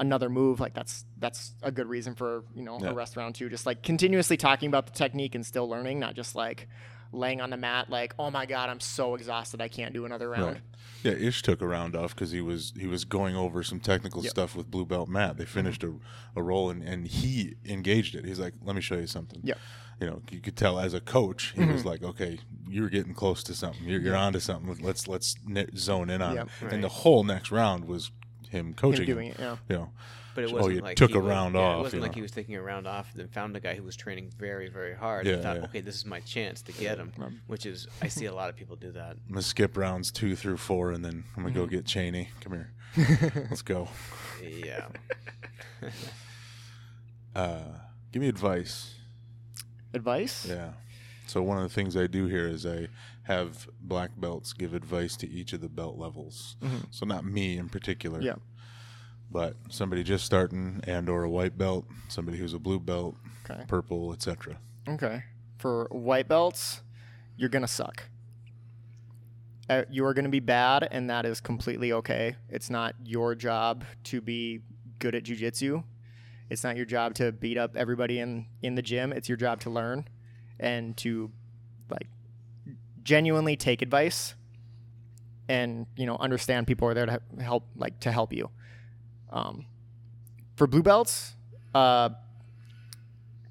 another 0.01 0.28
move 0.28 0.61
like 0.61 0.74
that's 0.74 1.05
that's 1.18 1.55
a 1.62 1.70
good 1.72 1.86
reason 1.86 2.14
for 2.14 2.45
you 2.55 2.62
know 2.62 2.78
Yeah. 2.80 2.91
a 2.91 2.95
rest 2.95 3.16
round 3.16 3.34
too 3.34 3.49
just 3.49 3.66
like 3.66 3.82
continuously 3.82 4.36
talking 4.36 4.68
about 4.68 4.86
the 4.86 4.93
technique 4.93 5.34
and 5.34 5.45
still 5.47 5.68
learning 5.68 5.99
not 5.99 6.14
just 6.14 6.34
like 6.34 6.68
laying 7.13 7.41
on 7.41 7.51
the 7.51 7.57
mat 7.57 7.89
like 7.89 8.15
oh 8.19 8.31
my 8.31 8.45
god 8.47 8.69
i'm 8.69 8.81
so 8.81 9.15
exhausted 9.15 9.61
i 9.61 9.69
can't 9.69 9.95
do 9.95 10.05
another 10.05 10.29
round 10.29 10.55
Right. 10.55 10.63
Yeah, 11.03 11.13
Ish 11.13 11.43
took 11.43 11.63
a 11.63 11.67
round 11.67 11.95
off 11.95 12.15
because 12.15 12.33
he 12.33 12.41
was 12.41 12.73
he 12.79 12.87
was 12.87 13.05
going 13.05 13.37
over 13.37 13.63
some 13.63 13.79
technical 13.79 14.23
Yep. 14.23 14.31
stuff 14.31 14.57
with 14.57 14.71
Blue 14.71 14.85
Belt 14.85 15.09
Matt. 15.09 15.37
They 15.37 15.45
mm-hmm. 15.45 15.53
finished 15.53 15.85
a, 15.85 15.95
a 16.35 16.43
roll 16.43 16.71
and, 16.71 16.83
and 16.83 17.07
he 17.07 17.55
engaged 17.65 18.15
it. 18.17 18.25
He's 18.25 18.41
like, 18.41 18.55
"Let 18.65 18.75
me 18.75 18.83
show 18.83 18.97
you 18.97 19.07
something." 19.07 19.41
Yeah, 19.45 19.55
You 20.01 20.09
know, 20.09 20.23
you 20.31 20.41
could 20.41 20.57
tell 20.57 20.79
as 20.81 20.95
a 20.95 21.01
coach, 21.01 21.53
he 21.55 21.65
was 21.65 21.81
mm-hmm. 21.81 21.89
like, 21.89 22.03
"Okay, 22.03 22.41
you're 22.69 22.89
getting 22.89 23.15
close 23.15 23.45
to 23.45 23.55
something. 23.55 23.85
You're, 23.89 24.01
you're 24.01 24.17
onto 24.17 24.41
something. 24.41 24.77
Let's 24.83 25.07
let's 25.07 25.37
zone 25.77 26.11
in 26.11 26.21
on 26.21 26.35
Yep. 26.35 26.49
it." 26.63 26.73
And 26.73 26.83
the 26.83 26.89
whole 26.89 27.23
next 27.23 27.53
round 27.53 27.85
was 27.85 28.11
him 28.51 28.75
coaching 28.75 29.07
him 29.07 29.15
doing 29.15 29.29
it 29.29 29.37
yeah 29.39 29.57
You 29.69 29.77
know, 29.77 29.91
But 30.39 30.45
it 30.45 30.51
Oh, 30.53 30.57
wasn't 30.59 30.74
you 30.76 30.80
like 30.82 30.97
took 30.97 31.11
he 31.11 31.16
a 31.16 31.20
was- 31.20 31.28
round 31.28 31.57
yeah, 31.57 31.61
off, 31.62 31.78
It 31.78 31.82
wasn't 31.82 31.95
you 31.95 32.03
like 32.03 32.12
know. 32.12 32.14
he 32.14 32.22
was 32.22 32.30
taking 32.30 32.55
a 32.55 32.62
round 32.62 32.86
off, 32.86 33.12
then 33.12 33.26
found 33.26 33.57
a 33.57 33.61
guy 33.61 33.74
who 33.74 33.82
was 33.82 33.97
training 33.97 34.30
very, 34.39 34.68
very 34.68 34.95
hard. 34.95 35.26
Yeah, 35.26 35.32
and 35.32 35.43
thought, 35.43 35.57
yeah. 35.57 35.64
okay, 35.64 35.80
this 35.80 35.97
is 35.97 36.07
my 36.07 36.20
chance 36.20 36.62
to 36.62 36.70
get 36.72 36.97
him. 36.97 37.11
Which 37.49 37.66
is, 37.66 37.89
I 38.01 38.07
see 38.07 38.26
a 38.26 38.32
lot 38.32 38.49
of 38.49 38.55
people 38.55 38.76
do 38.76 38.93
that. 38.93 39.16
I'm 39.26 39.32
gonna 39.32 39.43
skip 39.43 39.76
rounds 39.76 40.12
two 40.12 40.36
through 40.36 40.59
four, 40.59 40.93
and 40.93 41.05
then 41.05 41.24
I'm 41.36 41.43
gonna 41.43 41.49
Mm-hmm. 41.57 41.59
go 41.64 41.66
get 41.66 41.86
Cheney. 41.86 42.28
Come 42.41 42.53
here, 42.53 42.70
let's 43.51 43.62
go. 43.62 43.89
Yeah. 44.41 44.86
Uh, 47.34 47.61
give 48.12 48.22
me 48.22 48.28
advice. 48.28 48.95
advice 49.95 50.47
Yeah. 50.49 50.72
So 51.26 51.43
one 51.43 51.57
of 51.59 51.62
the 51.62 51.68
things 51.68 51.97
I 51.97 52.07
do 52.07 52.26
here 52.26 52.49
is 52.49 52.64
I 52.64 52.89
have 53.24 53.68
black 53.80 54.12
belts 54.16 54.53
give 54.53 54.72
advice 54.74 55.16
to 55.18 55.28
each 55.28 55.53
of 55.53 55.61
the 55.61 55.68
belt 55.68 55.99
levels. 55.99 56.57
Mhm. 56.62 56.86
So 56.91 57.07
not 57.07 57.24
me 57.24 57.59
in 57.59 57.68
particular. 57.68 58.20
Yeah. 58.20 58.36
But 59.31 59.57
somebody 59.69 60.03
just 60.03 60.25
starting 60.25 60.81
and 60.85 61.09
or 61.09 61.25
a 61.25 61.31
white 61.31 61.59
belt, 61.59 61.87
somebody 62.09 62.39
who's 62.39 62.55
a 62.55 62.59
blue 62.59 62.81
belt, 62.81 63.15
okay 63.49 63.65
purple, 63.69 64.13
etc. 64.13 64.59
Okay. 64.89 65.23
For 65.59 65.87
white 65.91 66.29
belts, 66.29 66.83
you're 67.37 67.49
going 67.49 67.63
to 67.63 67.69
suck. 67.69 68.05
Uh, 69.69 69.83
you 69.91 70.05
are 70.07 70.15
going 70.15 70.25
to 70.25 70.31
be 70.31 70.41
bad, 70.41 70.89
and 70.91 71.11
that 71.11 71.27
is 71.27 71.41
completely 71.41 71.93
okay. 71.93 72.37
It's 72.49 72.71
not 72.71 72.95
your 73.05 73.35
job 73.35 73.85
to 74.05 74.21
be 74.21 74.61
good 74.99 75.15
at 75.15 75.25
jujitsu. 75.25 75.85
It's 76.49 76.65
not 76.65 76.77
your 76.77 76.87
job 76.87 77.15
to 77.15 77.33
beat 77.33 77.59
up 77.59 77.77
everybody 77.77 78.19
in, 78.19 78.47
in 78.63 78.77
the 78.77 78.83
gym. 78.83 79.13
It's 79.13 79.29
your 79.29 79.37
job 79.37 79.61
to 79.61 79.71
learn 79.71 80.09
and 80.59 80.97
to 80.99 81.31
like 81.91 82.09
genuinely 83.03 83.57
take 83.57 83.83
advice 83.83 84.35
and 85.49 85.87
you 85.97 86.05
know 86.05 86.17
understand 86.19 86.67
people 86.67 86.87
are 86.89 86.95
there 86.95 87.07
to 87.07 87.21
help 87.41 87.65
like 87.77 88.01
to 88.01 88.13
help 88.13 88.33
you. 88.33 88.51
Um, 89.31 89.67
for 90.57 90.67
blue 90.67 90.83
belts, 90.83 91.35
uh, 91.75 92.11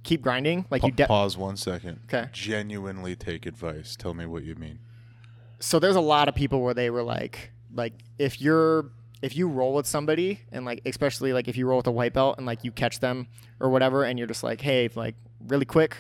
keep 0.04 0.22
grinding. 0.22 0.66
Like 0.70 0.84
you, 0.84 0.92
de- 0.92 1.08
pause 1.08 1.38
one 1.38 1.58
second. 1.58 2.00
Okay. 2.06 2.30
Genuinely 2.32 3.16
take 3.16 3.46
advice. 3.46 3.96
Tell 3.96 4.14
me 4.14 4.26
what 4.26 4.44
you 4.44 4.56
mean. 4.56 4.80
so 5.60 5.80
there's 5.80 5.96
a 5.96 6.02
lot 6.02 6.28
of 6.28 6.36
people 6.36 6.62
where 6.62 6.74
they 6.74 6.90
were 6.90 7.04
like 7.04 7.52
like 7.74 7.94
if 8.20 8.40
you're 8.42 8.92
if 9.24 9.36
you 9.36 9.48
roll 9.48 9.74
with 9.74 9.88
somebody 9.88 10.40
and 10.52 10.64
like 10.66 10.80
especially 10.86 11.34
like 11.34 11.48
if 11.48 11.58
you 11.58 11.66
roll 11.68 11.78
with 11.78 11.88
a 11.88 11.92
white 11.92 12.14
belt 12.14 12.36
and 12.38 12.46
like 12.46 12.64
you 12.64 12.72
catch 12.72 13.00
them 13.00 13.28
or 13.60 13.70
whatever 13.70 14.04
and 14.04 14.20
you're 14.20 14.28
just 14.28 14.44
like 14.44 14.62
hey 14.62 14.88
like 14.96 15.16
really 15.48 15.66
quick 15.66 15.98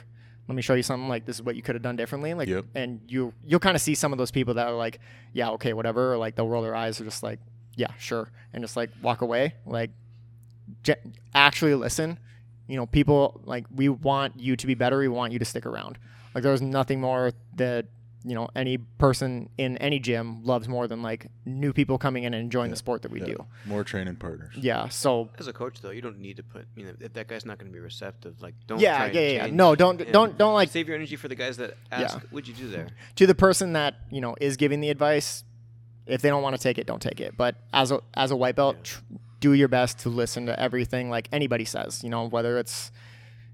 let 0.48 0.56
me 0.56 0.62
show 0.62 0.76
you 0.76 0.84
something 0.84 1.10
like 1.10 1.26
this 1.26 1.38
is 1.38 1.42
what 1.42 1.56
you 1.56 1.64
could 1.64 1.74
have 1.74 1.82
done 1.82 1.96
differently 1.96 2.34
like 2.36 2.48
Yep. 2.48 2.66
and 2.76 3.02
you 3.08 3.34
you'll 3.46 3.60
kind 3.60 3.76
of 3.76 3.82
see 3.82 3.96
some 3.96 4.12
of 4.14 4.20
those 4.20 4.30
people 4.30 4.54
that 4.54 4.68
are 4.68 4.76
like 4.78 5.00
yeah 5.34 5.50
okay 5.52 5.74
whatever 5.74 6.14
or 6.14 6.18
like 6.18 6.36
they'll 6.36 6.48
roll 6.48 6.62
their 6.62 6.76
eyes 6.76 7.02
or 7.02 7.04
just 7.04 7.24
like 7.24 7.40
yeah 7.78 7.92
sure 7.98 8.30
and 8.52 8.62
just 8.64 8.76
like 8.76 8.90
walk 9.02 9.22
away 9.22 9.54
like 9.66 9.92
ge- 10.84 11.02
actually 11.34 11.74
listen 11.76 12.18
You 12.70 12.76
know, 12.76 12.86
people 12.86 13.40
like 13.46 13.64
we 13.74 13.88
want 13.88 14.38
you 14.46 14.58
to 14.58 14.68
be 14.68 14.76
better. 14.76 14.98
We 15.00 15.08
want 15.08 15.32
you 15.32 15.40
to 15.40 15.46
stick 15.46 15.66
around. 15.66 15.98
Like 16.36 16.44
there's 16.44 16.62
nothing 16.62 17.00
more 17.00 17.32
that 17.56 17.86
you 18.26 18.36
know 18.36 18.50
any 18.58 18.76
person 18.78 19.48
in 19.58 19.78
any 19.78 20.00
gym 20.00 20.44
loves 20.44 20.68
more 20.68 20.86
than 20.86 21.02
like 21.02 21.28
new 21.46 21.72
people 21.72 21.98
coming 21.98 22.26
in 22.26 22.34
and 22.34 22.42
enjoying 22.44 22.68
Yeah, 22.70 22.74
the 22.74 22.84
sport 22.86 23.04
that 23.04 23.12
we 23.12 23.22
Yeah. 23.22 23.28
do. 23.36 23.38
More 23.66 23.86
training 23.86 24.18
partners. 24.18 24.54
Yeah. 24.58 24.90
So 24.90 25.30
As 25.40 25.48
a 25.48 25.54
coach, 25.54 25.80
though, 25.80 25.92
you 25.98 26.02
don't 26.02 26.20
need 26.20 26.36
to 26.36 26.44
put. 26.44 26.68
You 26.76 26.88
know, 26.88 26.94
if 27.00 27.14
that 27.14 27.28
guy's 27.30 27.46
not 27.46 27.58
going 27.58 27.72
to 27.72 27.74
be 27.74 27.80
receptive, 27.80 28.34
like 28.42 28.56
don't. 28.68 28.82
Yeah, 28.82 28.98
try 28.98 29.08
yeah, 29.16 29.22
yeah, 29.30 29.46
yeah. 29.46 29.56
No, 29.64 29.74
don't- 29.76 30.00
don't- 30.12 30.38
don't, 30.38 30.54
like- 30.54 30.70
save 30.70 30.88
your 30.90 30.98
energy 30.98 31.16
for 31.16 31.30
the 31.30 31.36
guys 31.44 31.56
that 31.56 31.78
ask, 31.90 32.20
"What'd 32.32 32.50
you 32.50 32.54
do 32.64 32.68
there?" 32.70 32.88
to 33.16 33.24
the 33.26 33.36
person 33.48 33.72
that 33.80 33.96
you 34.12 34.20
know 34.20 34.36
is 34.42 34.58
giving 34.58 34.82
the 34.82 34.90
advice, 34.90 35.46
if 36.08 36.22
they 36.22 36.30
don't 36.30 36.44
want 36.44 36.56
to 36.56 36.62
take 36.62 36.78
it, 36.78 36.88
don't 36.88 37.02
take 37.02 37.20
it. 37.20 37.36
But 37.38 37.56
as 37.74 37.92
a 37.92 38.00
as 38.14 38.32
a 38.32 38.36
white 38.36 38.56
belt, 38.56 38.76
Yeah. 38.78 38.84
tr- 38.84 39.02
do 39.40 39.54
your 39.54 39.68
best 39.68 40.00
to 40.00 40.10
listen 40.10 40.48
to 40.48 40.60
everything 40.60 41.10
like 41.10 41.30
anybody 41.32 41.64
says. 41.66 42.04
You 42.04 42.10
know, 42.10 42.28
whether 42.28 42.58
it's 42.58 42.92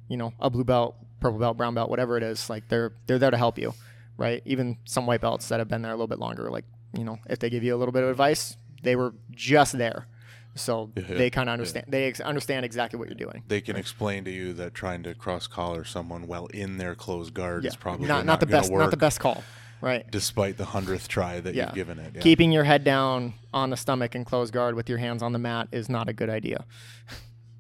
you 0.07 0.17
know 0.17 0.34
a 0.39 0.49
blue 0.49 0.63
belt, 0.63 0.95
purple 1.19 1.39
belt, 1.39 1.57
brown 1.57 1.73
belt, 1.75 1.89
whatever 1.89 2.17
it 2.17 2.23
is. 2.23 2.49
Like 2.49 2.67
they're 2.69 2.93
they're 3.07 3.19
there 3.19 3.31
to 3.31 3.38
help 3.38 3.57
you, 3.57 3.73
right? 4.17 4.41
Even 4.45 4.77
some 4.85 5.05
white 5.05 5.21
belts 5.21 5.47
that 5.49 5.59
have 5.59 5.67
been 5.67 5.81
there 5.81 5.91
a 5.91 5.95
little 5.95 6.07
bit 6.07 6.19
longer, 6.19 6.49
like 6.49 6.65
you 6.97 7.03
know, 7.03 7.19
if 7.30 7.39
they 7.39 7.49
give 7.49 7.63
you 7.63 7.75
a 7.75 7.77
little 7.77 7.91
bit 7.91 8.03
of 8.03 8.09
advice, 8.09 8.55
they 8.84 8.95
were 8.95 9.13
just 9.31 9.77
there. 9.77 10.07
So 10.55 10.91
Yeah, 10.95 11.03
they 11.17 11.31
kind 11.31 11.49
of 11.49 11.53
understand. 11.53 11.85
They 11.88 12.03
ex- 12.05 12.19
understand 12.19 12.63
exactly 12.63 12.99
what 12.99 13.07
you're 13.09 13.15
doing. 13.17 13.41
They 13.47 13.59
can 13.59 13.75
explain 13.75 14.23
to 14.25 14.31
you 14.31 14.53
that 14.53 14.75
trying 14.75 15.01
to 15.03 15.15
cross 15.15 15.47
collar 15.47 15.84
someone 15.84 16.27
while 16.27 16.45
in 16.47 16.77
their 16.77 16.93
closed 16.93 17.34
guard 17.34 17.65
is 17.65 17.75
probably 17.75 18.07
not 18.07 18.23
not 18.25 18.39
the 18.39 18.45
best 18.45 18.71
work, 18.71 18.81
not 18.81 18.91
the 18.91 18.97
best 18.97 19.19
call, 19.19 19.43
right? 19.84 20.10
despite 20.11 20.57
the 20.57 20.65
hundredth 20.65 21.07
try 21.07 21.39
that 21.39 21.53
Yeah. 21.53 21.65
you've 21.65 21.76
given 21.76 21.99
it. 21.99 22.14
Yeah. 22.15 22.22
Keeping 22.22 22.51
your 22.51 22.64
head 22.64 22.84
down 22.84 23.34
on 23.53 23.69
the 23.69 23.77
stomach 23.77 24.15
and 24.15 24.26
closed 24.26 24.53
guard 24.53 24.76
with 24.76 24.88
your 24.89 24.97
hands 24.97 25.22
on 25.22 25.34
the 25.34 25.39
mat 25.39 25.68
is 25.72 25.89
not 25.89 26.07
a 26.10 26.14
good 26.14 26.30
idea. 26.30 26.65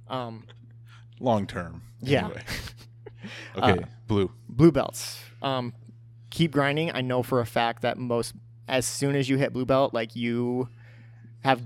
Um, 0.07 0.43
long 1.19 1.47
term. 1.47 1.81
Yeah. 2.01 2.25
Anyway. 2.25 2.43
Okay, 3.57 3.81
Uh, 3.83 3.85
blue. 4.07 4.31
blue 4.49 4.71
belts. 4.71 5.17
Um, 5.41 5.73
keep 6.29 6.51
grinding. 6.51 6.91
I 6.93 7.01
know 7.01 7.23
for 7.23 7.39
a 7.39 7.45
fact 7.45 7.81
that 7.83 7.97
most, 7.97 8.35
as 8.67 8.85
soon 8.85 9.15
as 9.15 9.29
you 9.29 9.37
hit 9.37 9.53
blue 9.53 9.65
belt, 9.65 9.93
like 9.93 10.15
you 10.15 10.67
have 11.43 11.61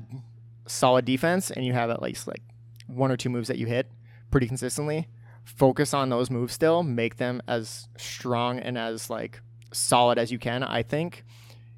solid 0.68 1.04
defense 1.06 1.50
and 1.50 1.66
you 1.66 1.74
have 1.74 1.90
at 1.90 2.02
least 2.02 2.28
like 2.28 2.42
one 2.86 3.12
or 3.12 3.18
two 3.18 3.30
moves 3.30 3.48
that 3.48 3.58
you 3.58 3.66
hit 3.66 3.90
pretty 4.30 4.48
consistently. 4.48 5.08
Focus 5.44 5.94
on 5.96 6.10
those 6.10 6.30
moves 6.30 6.54
still. 6.54 6.84
Make 6.84 7.18
them 7.18 7.42
as 7.48 7.88
strong 7.98 8.60
and 8.60 8.78
as 8.78 9.10
like 9.10 9.42
solid 9.72 10.18
as 10.18 10.32
you 10.32 10.40
can. 10.40 10.64
I 10.64 10.84
think 10.84 11.26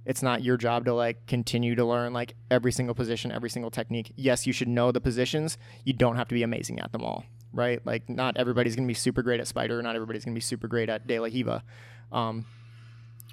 it's 0.05 0.23
not 0.23 0.41
your 0.41 0.57
job 0.57 0.85
to 0.85 0.93
like 0.93 1.25
continue 1.27 1.75
to 1.75 1.85
learn 1.85 2.13
like 2.13 2.35
every 2.49 2.71
single 2.71 2.95
position, 2.95 3.31
every 3.31 3.49
single 3.49 3.71
technique. 3.71 4.11
Yes, 4.15 4.47
you 4.47 4.53
should 4.53 4.67
know 4.67 4.91
the 4.91 5.01
positions. 5.01 5.57
You 5.83 5.93
don't 5.93 6.15
have 6.15 6.27
to 6.29 6.35
be 6.35 6.43
amazing 6.43 6.79
at 6.79 6.91
them 6.91 7.03
all, 7.03 7.25
right? 7.53 7.85
Like 7.85 8.09
not 8.09 8.37
everybody's 8.37 8.75
gonna 8.75 8.87
be 8.87 8.93
super 8.93 9.21
great 9.21 9.39
at 9.39 9.47
spider. 9.47 9.81
Not 9.81 9.95
everybody's 9.95 10.25
gonna 10.25 10.35
be 10.35 10.41
super 10.41 10.67
great 10.67 10.89
at 10.89 11.05
De 11.05 11.19
La 11.19 11.25
Riva. 11.25 11.63
Um, 12.11 12.45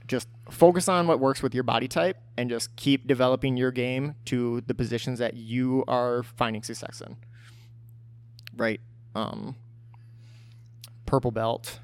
just 0.07 0.28
focus 0.51 0.89
on 0.89 1.07
what 1.07 1.19
works 1.19 1.43
with 1.43 1.55
your 1.55 1.65
body 1.65 1.89
type 1.89 2.19
and 2.37 2.49
just 2.49 2.74
keep 2.77 3.07
developing 3.07 3.57
your 3.57 3.70
game 3.70 4.15
to 4.27 4.61
the 4.66 4.74
positions 4.74 5.19
that 5.19 5.35
you 5.35 5.85
are 5.89 6.23
finding 6.23 6.62
success 6.62 7.01
in. 7.01 7.16
Right. 8.57 8.81
Um, 9.15 9.57
purple 11.07 11.31
belt. 11.31 11.81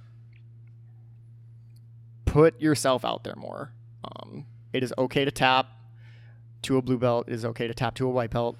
Put 2.33 2.59
yourself 2.63 3.05
out 3.05 3.25
there 3.25 3.37
more. 3.37 3.75
Um, 4.05 4.47
it 4.73 4.83
is 4.83 4.95
okay 4.97 5.27
to 5.27 5.31
tap 5.31 5.67
to 6.63 6.79
a 6.79 6.83
blue 6.83 6.97
belt. 6.97 7.29
It 7.29 7.35
is 7.35 7.45
okay 7.45 7.69
to 7.69 7.75
tap 7.75 7.95
to 7.97 8.07
a 8.07 8.11
white 8.11 8.31
belt. 8.31 8.57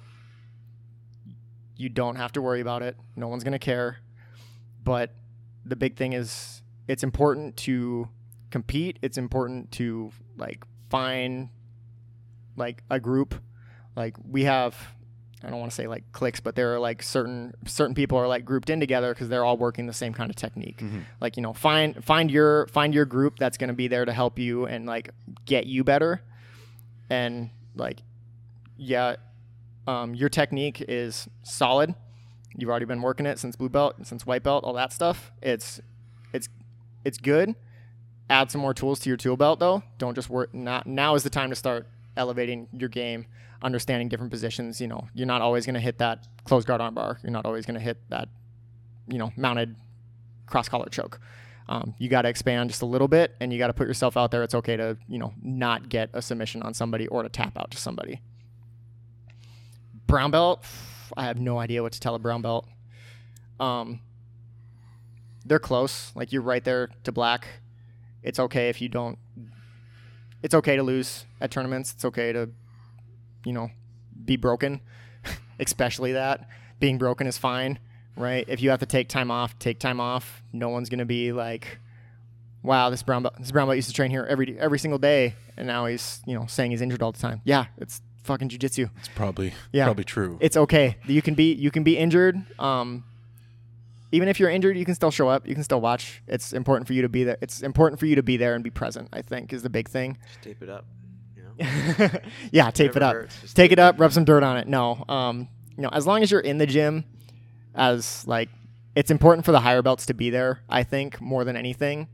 You 1.75 1.89
don't 1.89 2.17
have 2.17 2.31
to 2.33 2.41
worry 2.43 2.61
about 2.61 2.83
it. 2.83 2.95
No 3.15 3.27
one's 3.27 3.43
going 3.43 3.53
to 3.53 3.57
care. 3.57 3.97
But 4.83 5.15
the 5.65 5.75
big 5.75 5.95
thing 5.95 6.13
is 6.13 6.61
it's 6.87 7.01
important 7.01 7.57
to 7.57 8.09
compete. 8.51 8.99
It's 9.01 9.17
important 9.17 9.71
to 9.71 10.11
like 10.37 10.63
find 10.91 11.49
like 12.55 12.83
a 12.91 12.99
group. 12.99 13.33
Like 13.95 14.17
we 14.23 14.43
have 14.43 14.75
I 15.43 15.49
don't 15.49 15.59
want 15.59 15.71
to 15.71 15.75
say 15.75 15.87
like 15.87 16.03
cliques, 16.13 16.39
but 16.39 16.55
there 16.55 16.73
are 16.73 16.79
like 16.79 17.03
certain 17.03 17.53
certain 17.65 17.93
people 17.95 18.17
are 18.17 18.27
like 18.27 18.45
grouped 18.45 18.69
in 18.69 18.79
together 18.79 19.13
because 19.13 19.27
they're 19.29 19.43
all 19.43 19.57
working 19.57 19.87
the 19.87 19.93
same 19.93 20.13
kind 20.13 20.29
of 20.29 20.35
technique. 20.35 20.77
Mhm. 20.77 21.03
Like 21.19 21.35
you 21.37 21.43
know, 21.43 21.51
find 21.53 22.03
find 22.03 22.31
your 22.31 22.67
find 22.67 22.93
your 22.93 23.05
group 23.05 23.37
that's 23.39 23.57
going 23.57 23.67
to 23.67 23.73
be 23.73 23.87
there 23.87 24.05
to 24.05 24.13
help 24.13 24.39
you 24.39 24.65
and 24.65 24.85
like 24.85 25.09
get 25.45 25.65
you 25.65 25.83
better. 25.83 26.21
And 27.09 27.49
like, 27.75 27.99
yeah, 28.77 29.17
um, 29.87 30.15
your 30.15 30.29
technique 30.29 30.83
is 30.87 31.27
solid. 31.43 31.93
You've 32.55 32.69
already 32.69 32.85
been 32.85 33.01
working 33.01 33.25
it 33.25 33.39
since 33.39 33.55
blue 33.55 33.69
belt, 33.69 33.95
since 34.03 34.25
white 34.25 34.43
belt, 34.43 34.63
all 34.63 34.73
that 34.73 34.93
stuff. 34.93 35.31
It's 35.41 35.81
it's 36.33 36.47
it's 37.03 37.17
good. 37.17 37.55
Add 38.29 38.49
some 38.49 38.61
more 38.61 38.73
tools 38.73 38.99
to 39.01 39.09
your 39.09 39.17
tool 39.17 39.35
belt 39.35 39.59
though. 39.59 39.83
Don't 39.97 40.15
just 40.15 40.29
work. 40.29 40.53
Not 40.53 40.87
now 40.87 41.15
is 41.15 41.23
the 41.23 41.29
time 41.29 41.49
to 41.49 41.55
start 41.55 41.87
elevating 42.17 42.67
your 42.71 42.89
game, 42.89 43.25
understanding 43.61 44.09
different 44.09 44.31
positions. 44.31 44.79
You 44.79 44.87
know, 44.87 45.07
you're 45.13 45.27
not 45.27 45.41
always 45.41 45.65
going 45.65 45.75
to 45.75 45.81
hit 45.81 45.97
that 45.99 46.27
closed 46.45 46.67
guard 46.67 46.81
armbar. 46.81 47.21
You're 47.23 47.31
not 47.31 47.45
always 47.45 47.65
going 47.65 47.75
to 47.75 47.81
hit 47.81 47.97
that, 48.09 48.29
you 49.07 49.17
know, 49.17 49.31
mounted 49.35 49.75
cross 50.47 50.69
collar 50.69 50.87
choke. 50.89 51.19
Um, 51.69 51.95
you 51.97 52.09
got 52.09 52.23
to 52.23 52.29
expand 52.29 52.69
just 52.69 52.81
a 52.81 52.85
little 52.85 53.07
bit, 53.07 53.35
and 53.39 53.53
you 53.53 53.59
got 53.59 53.67
to 53.67 53.73
put 53.73 53.87
yourself 53.87 54.17
out 54.17 54.31
there. 54.31 54.43
It's 54.43 54.55
okay 54.55 54.75
to 54.75 54.97
you 55.07 55.17
know 55.17 55.33
not 55.41 55.89
get 55.89 56.09
a 56.13 56.21
submission 56.21 56.61
on 56.61 56.73
somebody 56.73 57.07
or 57.07 57.23
to 57.23 57.29
tap 57.29 57.57
out 57.57 57.71
to 57.71 57.77
somebody. 57.77 58.21
Brown 60.07 60.31
belt, 60.31 60.65
I 61.15 61.25
have 61.25 61.39
no 61.39 61.57
idea 61.57 61.81
what 61.81 61.93
to 61.93 61.99
tell 61.99 62.15
a 62.15 62.19
brown 62.19 62.41
belt. 62.41 62.67
Um, 63.59 64.01
they're 65.45 65.59
close. 65.59 66.11
Like 66.15 66.31
you're 66.31 66.41
right 66.41 66.63
there 66.63 66.89
to 67.05 67.11
black. 67.11 67.47
It's 68.21 68.39
okay 68.39 68.69
if 68.69 68.81
you 68.81 68.89
don't. 68.89 69.17
It's 70.43 70.53
okay 70.53 70.75
to 70.75 70.83
lose 70.83 71.25
at 71.41 71.49
tournaments. 71.51 71.93
It's 71.93 72.05
okay 72.05 72.31
to, 72.33 72.49
you 73.45 73.53
know, 73.53 73.71
be 74.25 74.35
broken. 74.35 74.81
Especially 75.59 76.11
that 76.13 76.47
being 76.79 76.97
broken 76.97 77.25
is 77.27 77.37
fine, 77.37 77.79
right? 78.17 78.43
If 78.47 78.61
you 78.61 78.69
have 78.69 78.79
to 78.81 78.85
take 78.85 79.07
time 79.09 79.31
off, 79.31 79.57
take 79.57 79.79
time 79.79 79.99
off. 79.99 80.43
No 80.51 80.69
one's 80.69 80.89
gonna 80.89 81.05
be 81.05 81.31
like, 81.31 81.79
"Wow, 82.61 82.89
this 82.89 83.03
brown 83.03 83.23
belt, 83.23 83.35
this 83.39 83.51
brown 83.51 83.67
belt 83.67 83.77
used 83.77 83.87
to 83.87 83.93
train 83.93 84.11
here 84.11 84.25
every 84.29 84.59
every 84.59 84.79
single 84.79 84.99
day, 84.99 85.35
and 85.57 85.65
now 85.65 85.85
he's 85.85 86.21
you 86.25 86.35
know 86.37 86.45
saying 86.47 86.71
he's 86.71 86.81
injured 86.81 87.01
all 87.01 87.11
the 87.13 87.19
time." 87.19 87.39
Yeah, 87.45 87.65
it's 87.77 88.01
fucking 88.23 88.49
jujitsu. 88.49 88.89
It's 88.99 89.07
probably 89.09 89.53
Yeah. 89.71 89.85
probably 89.85 90.03
true. 90.03 90.37
It's 90.41 90.57
okay. 90.57 90.97
You 91.05 91.21
can 91.21 91.33
be 91.35 91.53
you 91.53 91.71
can 91.71 91.83
be 91.83 91.97
injured. 91.97 92.41
Um, 92.59 93.05
even 94.13 94.27
if 94.27 94.39
you're 94.39 94.49
injured, 94.49 94.77
you 94.77 94.85
can 94.85 94.93
still 94.93 95.09
show 95.09 95.27
up. 95.27 95.47
You 95.47 95.55
can 95.55 95.63
still 95.63 95.81
watch. 95.81 96.21
It's 96.27 96.53
important 96.53 96.85
for 96.85 96.93
you 96.93 97.01
to 97.01 97.09
be 97.09 97.23
there. 97.23 97.37
It's 97.41 97.63
important 97.63 97.99
for 97.99 98.05
you 98.05 98.15
to 98.15 98.21
be 98.21 98.37
there 98.37 98.53
and 98.53 98.63
be 98.63 98.69
present. 98.69 99.09
I 99.11 99.23
think 99.23 99.51
is 99.51 99.63
the 99.63 99.71
big 99.71 99.89
thing. 99.89 100.19
Just 100.27 100.43
tape 100.43 100.61
it 100.61 100.69
up. 100.69 100.85
You 101.35 101.43
know, 101.43 102.09
yeah, 102.51 102.69
tape 102.69 102.95
it 102.95 103.01
up. 103.01 103.15
Take 103.55 103.71
it 103.71 103.79
up. 103.79 103.99
Rub 103.99 104.13
some 104.13 104.23
dirt 104.23 104.43
on 104.43 104.57
it. 104.57 104.67
No, 104.67 105.03
um, 105.09 105.49
you 105.75 105.81
know, 105.81 105.89
as 105.89 106.05
long 106.05 106.21
as 106.21 106.29
you're 106.29 106.41
in 106.41 106.59
the 106.59 106.67
gym, 106.67 107.05
as 107.73 108.23
like, 108.27 108.49
it's 108.95 109.09
important 109.09 109.45
for 109.45 109.51
the 109.51 109.61
higher 109.61 109.81
belts 109.81 110.05
to 110.05 110.13
be 110.13 110.29
there. 110.29 110.61
I 110.69 110.83
think 110.83 111.19
more 111.19 111.43
than 111.43 111.57
anything. 111.57 112.07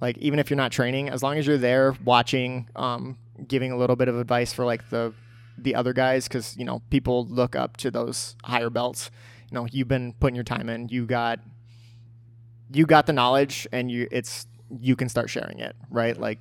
Like 0.00 0.16
even 0.18 0.38
if 0.38 0.50
you're 0.50 0.56
not 0.56 0.70
training, 0.70 1.08
as 1.08 1.20
long 1.20 1.36
as 1.36 1.48
you're 1.48 1.58
there 1.58 1.96
watching, 2.04 2.68
um, 2.76 3.18
giving 3.48 3.72
a 3.72 3.76
little 3.76 3.96
bit 3.96 4.06
of 4.06 4.16
advice 4.16 4.52
for 4.52 4.64
like 4.64 4.88
the 4.90 5.12
the 5.58 5.74
other 5.74 5.92
guys, 5.92 6.28
because 6.28 6.56
you 6.56 6.64
know 6.64 6.80
people 6.90 7.26
look 7.26 7.56
up 7.56 7.76
to 7.78 7.90
those 7.90 8.36
higher 8.44 8.70
belts. 8.70 9.10
Know, 9.50 9.66
you've 9.70 9.88
been 9.88 10.12
putting 10.14 10.34
your 10.36 10.44
time 10.44 10.68
in. 10.68 10.88
You 10.88 11.06
got 11.06 11.40
you 12.72 12.86
got 12.86 13.06
the 13.06 13.12
knowledge, 13.12 13.66
and 13.72 13.90
you 13.90 14.06
it's 14.10 14.46
you 14.80 14.94
can 14.96 15.08
start 15.08 15.28
sharing 15.30 15.58
it, 15.58 15.74
right? 15.90 16.16
Like 16.16 16.38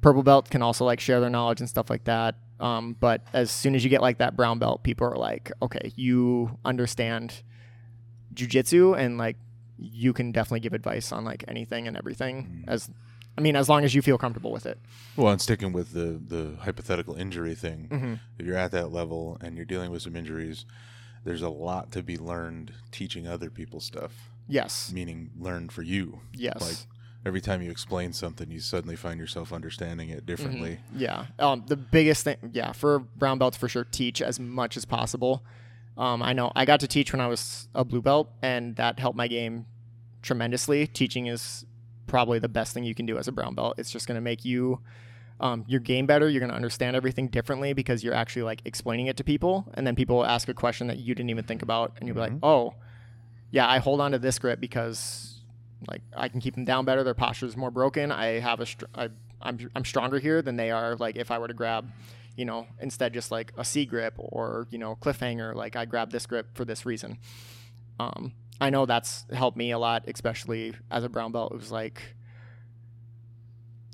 purple 0.00 0.22
belt 0.22 0.48
can 0.50 0.62
also 0.62 0.84
like 0.84 1.00
share 1.00 1.20
their 1.20 1.30
knowledge 1.30 1.60
and 1.60 1.68
stuff 1.68 1.90
like 1.90 2.04
that. 2.04 2.36
Um, 2.58 2.96
but 2.98 3.20
as 3.34 3.50
soon 3.50 3.74
as 3.74 3.84
you 3.84 3.90
get 3.90 4.00
like 4.00 4.18
that 4.18 4.34
brown 4.36 4.58
belt, 4.58 4.82
people 4.82 5.06
are 5.06 5.16
like, 5.16 5.52
okay, 5.60 5.92
you 5.96 6.58
understand 6.64 7.42
jujitsu 8.34 8.96
and 8.98 9.18
like 9.18 9.36
you 9.78 10.12
can 10.12 10.32
definitely 10.32 10.60
give 10.60 10.72
advice 10.72 11.12
on 11.12 11.24
like 11.24 11.44
anything 11.48 11.86
and 11.86 11.96
everything. 11.96 12.64
As 12.66 12.90
I 13.36 13.42
mean, 13.42 13.56
as 13.56 13.68
long 13.68 13.84
as 13.84 13.94
you 13.94 14.00
feel 14.00 14.16
comfortable 14.16 14.50
with 14.50 14.64
it. 14.64 14.78
Well, 15.16 15.30
and 15.30 15.40
sticking 15.40 15.72
with 15.74 15.92
the 15.92 16.18
the 16.26 16.56
hypothetical 16.60 17.14
injury 17.14 17.54
thing, 17.54 17.88
Mm-hmm. 17.92 18.14
if 18.38 18.46
you're 18.46 18.56
at 18.56 18.70
that 18.72 18.90
level 18.92 19.36
and 19.42 19.56
you're 19.56 19.66
dealing 19.66 19.90
with 19.90 20.00
some 20.00 20.16
injuries, 20.16 20.64
there's 21.26 21.42
a 21.42 21.50
lot 21.50 21.90
to 21.90 22.02
be 22.02 22.16
learned 22.16 22.72
teaching 22.92 23.26
other 23.26 23.50
people 23.50 23.80
stuff. 23.80 24.12
Yes. 24.48 24.92
Meaning, 24.94 25.32
learn 25.36 25.68
for 25.68 25.82
you. 25.82 26.20
Yes. 26.32 26.60
Like 26.60 26.76
every 27.26 27.40
time 27.40 27.60
you 27.60 27.70
explain 27.70 28.12
something, 28.12 28.48
you 28.48 28.60
suddenly 28.60 28.94
find 28.94 29.18
yourself 29.18 29.52
understanding 29.52 30.08
it 30.08 30.24
differently. 30.24 30.78
Yeah. 30.94 31.26
Um, 31.40 31.64
the 31.66 31.76
biggest 31.76 32.22
thing, 32.22 32.36
yeah, 32.52 32.70
for 32.70 33.00
brown 33.00 33.38
belts 33.38 33.56
for 33.56 33.68
sure, 33.68 33.84
teach 33.84 34.22
as 34.22 34.38
much 34.38 34.76
as 34.76 34.84
possible. 34.84 35.42
Um, 35.98 36.22
I 36.22 36.32
know 36.32 36.52
I 36.54 36.64
got 36.64 36.78
to 36.80 36.86
teach 36.86 37.12
when 37.12 37.20
I 37.20 37.26
was 37.26 37.68
a 37.74 37.84
blue 37.84 38.02
belt, 38.02 38.30
and 38.40 38.76
that 38.76 39.00
helped 39.00 39.16
my 39.16 39.26
game 39.26 39.66
tremendously. 40.22 40.86
Teaching 40.86 41.26
is 41.26 41.66
probably 42.06 42.38
the 42.38 42.48
best 42.48 42.72
thing 42.72 42.84
you 42.84 42.94
can 42.94 43.04
do 43.04 43.18
as 43.18 43.26
a 43.26 43.32
brown 43.32 43.56
belt. 43.56 43.74
It's 43.78 43.90
just 43.90 44.06
going 44.06 44.14
to 44.14 44.20
make 44.20 44.44
you 44.44 44.78
um, 45.40 45.64
your 45.66 45.80
game 45.80 46.06
better. 46.06 46.28
You're 46.28 46.40
going 46.40 46.50
to 46.50 46.56
understand 46.56 46.96
everything 46.96 47.28
differently 47.28 47.72
because 47.72 48.02
you're 48.02 48.14
actually 48.14 48.42
like 48.42 48.62
explaining 48.64 49.06
it 49.06 49.16
to 49.18 49.24
people, 49.24 49.70
and 49.74 49.86
then 49.86 49.94
people 49.94 50.16
will 50.16 50.26
ask 50.26 50.48
a 50.48 50.54
question 50.54 50.86
that 50.86 50.98
you 50.98 51.14
didn't 51.14 51.30
even 51.30 51.44
think 51.44 51.62
about, 51.62 51.92
and 51.98 52.08
you'll 52.08 52.14
be 52.14 52.20
like, 52.20 52.32
"Oh, 52.42 52.74
yeah, 53.50 53.68
I 53.68 53.78
hold 53.78 54.00
on 54.00 54.12
to 54.12 54.18
this 54.18 54.38
grip 54.38 54.60
because 54.60 55.40
like 55.88 56.02
I 56.16 56.28
can 56.28 56.40
keep 56.40 56.54
them 56.54 56.64
down 56.64 56.84
better. 56.84 57.04
Their 57.04 57.14
posture 57.14 57.46
is 57.46 57.56
more 57.56 57.70
broken. 57.70 58.10
I 58.10 58.40
have 58.40 58.60
a 58.60 58.66
str- 58.66 58.86
I, 58.94 59.10
I'm 59.42 59.70
I'm 59.74 59.84
stronger 59.84 60.18
here 60.18 60.42
than 60.42 60.56
they 60.56 60.70
are. 60.70 60.96
Like 60.96 61.16
if 61.16 61.30
I 61.30 61.38
were 61.38 61.48
to 61.48 61.54
grab, 61.54 61.90
you 62.36 62.44
know, 62.44 62.66
instead 62.80 63.12
just 63.12 63.30
like 63.30 63.52
a 63.56 63.64
C 63.64 63.84
grip 63.84 64.14
or 64.18 64.66
you 64.70 64.78
know 64.78 64.96
cliffhanger. 65.00 65.54
Like 65.54 65.76
I 65.76 65.84
grab 65.84 66.10
this 66.10 66.26
grip 66.26 66.48
for 66.54 66.64
this 66.64 66.86
reason. 66.86 67.18
Um, 67.98 68.32
I 68.60 68.70
know 68.70 68.86
that's 68.86 69.26
helped 69.32 69.56
me 69.56 69.70
a 69.70 69.78
lot, 69.78 70.04
especially 70.08 70.74
as 70.90 71.04
a 71.04 71.08
brown 71.08 71.32
belt. 71.32 71.52
It 71.52 71.56
was 71.56 71.72
like 71.72 72.15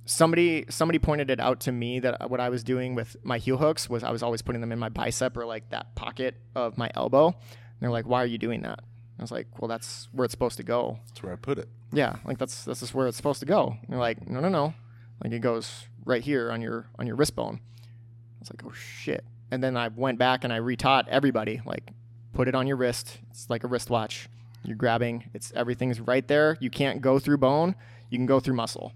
somebody 0.04 0.64
somebody 0.68 0.98
pointed 0.98 1.30
it 1.30 1.40
out 1.40 1.60
to 1.60 1.72
me 1.72 2.00
that 2.00 2.30
what 2.30 2.40
I 2.40 2.48
was 2.48 2.64
doing 2.64 2.94
with 2.94 3.16
my 3.22 3.38
heel 3.38 3.56
hooks 3.56 3.88
was 3.88 4.02
I 4.02 4.10
was 4.10 4.22
always 4.22 4.42
putting 4.42 4.60
them 4.60 4.72
in 4.72 4.78
my 4.78 4.88
bicep 4.88 5.36
or 5.36 5.46
like 5.46 5.70
that 5.70 5.94
pocket 5.94 6.36
of 6.54 6.76
my 6.76 6.90
elbow. 6.94 7.28
And 7.28 7.36
they're 7.80 7.90
like, 7.90 8.06
"Why 8.06 8.22
are 8.22 8.26
you 8.26 8.38
doing 8.38 8.62
that?" 8.62 8.80
I 9.18 9.22
was 9.22 9.30
like, 9.30 9.46
"Well, 9.60 9.68
that's 9.68 10.08
where 10.12 10.24
it's 10.24 10.32
supposed 10.32 10.56
to 10.56 10.62
go." 10.62 10.98
That's 11.08 11.22
where 11.22 11.32
I 11.32 11.36
put 11.36 11.58
it. 11.58 11.68
Yeah, 11.92 12.16
like 12.24 12.38
that's 12.38 12.64
that's 12.64 12.80
just 12.80 12.94
where 12.94 13.06
it's 13.06 13.16
supposed 13.16 13.40
to 13.40 13.46
go. 13.46 13.76
And 13.80 13.88
they're 13.88 13.98
like, 13.98 14.28
"No, 14.28 14.40
no, 14.40 14.48
no." 14.48 14.74
Like 15.22 15.32
it 15.32 15.40
goes 15.40 15.86
right 16.04 16.22
here 16.22 16.50
on 16.50 16.60
your 16.60 16.86
on 16.98 17.06
your 17.06 17.16
wrist 17.16 17.36
bone. 17.36 17.60
I 17.62 18.40
was 18.40 18.50
like, 18.50 18.62
"Oh 18.66 18.72
shit." 18.72 19.24
And 19.50 19.62
then 19.62 19.76
I 19.76 19.88
went 19.88 20.18
back 20.18 20.44
and 20.44 20.52
I 20.52 20.58
retaught 20.58 21.08
everybody 21.08 21.60
like 21.64 21.90
put 22.32 22.48
it 22.48 22.54
on 22.54 22.66
your 22.66 22.76
wrist. 22.76 23.18
It's 23.30 23.48
like 23.50 23.64
a 23.64 23.68
wristwatch. 23.68 24.28
You're 24.64 24.76
grabbing, 24.76 25.28
it's 25.34 25.52
everything's 25.56 26.00
right 26.00 26.26
there. 26.28 26.56
You 26.60 26.70
can't 26.70 27.00
go 27.00 27.18
through 27.18 27.38
bone, 27.38 27.74
you 28.10 28.18
can 28.18 28.26
go 28.26 28.38
through 28.38 28.54
muscle 28.54 28.92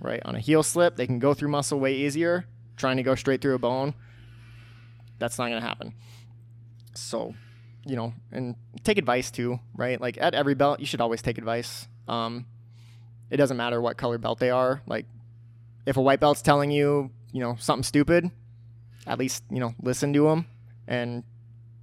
right? 0.00 0.20
On 0.24 0.34
a 0.34 0.40
heel 0.40 0.62
slip, 0.62 0.96
they 0.96 1.06
can 1.06 1.18
go 1.18 1.34
through 1.34 1.50
muscle 1.50 1.78
way 1.78 1.94
easier. 1.94 2.46
Trying 2.76 2.96
to 2.96 3.02
go 3.02 3.14
straight 3.14 3.42
through 3.42 3.54
a 3.54 3.58
bone, 3.58 3.92
that's 5.18 5.38
not 5.38 5.48
going 5.48 5.60
to 5.60 5.66
happen. 5.66 5.92
So, 6.94 7.34
you 7.84 7.94
know, 7.94 8.14
and 8.32 8.56
take 8.84 8.96
advice 8.96 9.30
too, 9.30 9.60
right? 9.76 10.00
Like 10.00 10.16
at 10.18 10.34
every 10.34 10.54
belt, 10.54 10.80
you 10.80 10.86
should 10.86 11.02
always 11.02 11.20
take 11.20 11.36
advice. 11.36 11.88
Um, 12.08 12.46
it 13.30 13.36
doesn't 13.36 13.58
matter 13.58 13.80
what 13.80 13.98
color 13.98 14.16
belt 14.16 14.38
they 14.38 14.50
are. 14.50 14.80
Like, 14.86 15.04
if 15.84 15.96
a 15.96 16.00
white 16.00 16.20
belt's 16.20 16.42
telling 16.42 16.70
you, 16.70 17.10
you 17.32 17.40
know, 17.40 17.56
something 17.58 17.84
stupid, 17.84 18.30
at 19.06 19.18
least 19.18 19.44
you 19.50 19.60
know 19.60 19.74
listen 19.82 20.12
to 20.14 20.24
them, 20.24 20.46
and 20.86 21.22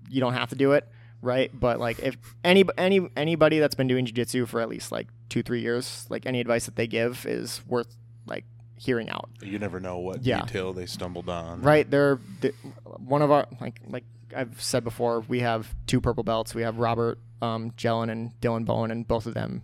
you 0.09 0.19
don't 0.19 0.33
have 0.33 0.49
to 0.49 0.55
do 0.55 0.73
it, 0.73 0.87
right? 1.21 1.51
But 1.57 1.79
like, 1.79 1.99
if 1.99 2.17
any 2.43 2.65
any 2.77 3.07
anybody 3.15 3.59
that's 3.59 3.75
been 3.75 3.87
doing 3.87 4.05
jiu-jitsu 4.05 4.45
for 4.47 4.61
at 4.61 4.69
least 4.69 4.91
like 4.91 5.07
two 5.29 5.43
three 5.43 5.61
years, 5.61 6.05
like 6.09 6.25
any 6.25 6.41
advice 6.41 6.65
that 6.65 6.75
they 6.75 6.87
give 6.87 7.25
is 7.25 7.61
worth 7.67 7.95
like 8.27 8.45
hearing 8.75 9.09
out. 9.09 9.29
You 9.41 9.57
never 9.59 9.79
know 9.79 9.97
what 9.97 10.23
Yeah. 10.23 10.41
detail 10.41 10.73
they 10.73 10.85
stumbled 10.85 11.29
on. 11.29 11.61
Right, 11.61 11.89
they're, 11.89 12.19
they 12.41 12.51
one 12.97 13.21
of 13.21 13.31
our 13.31 13.47
like 13.59 13.79
like 13.87 14.03
I've 14.35 14.61
said 14.61 14.83
before. 14.83 15.21
We 15.21 15.39
have 15.39 15.73
two 15.87 16.01
purple 16.01 16.23
belts. 16.23 16.53
We 16.53 16.61
have 16.63 16.77
Robert 16.77 17.17
um, 17.41 17.71
Jellin 17.77 18.09
and 18.11 18.31
Dylan 18.41 18.65
Bowen, 18.65 18.91
and 18.91 19.07
both 19.07 19.25
of 19.25 19.33
them 19.33 19.63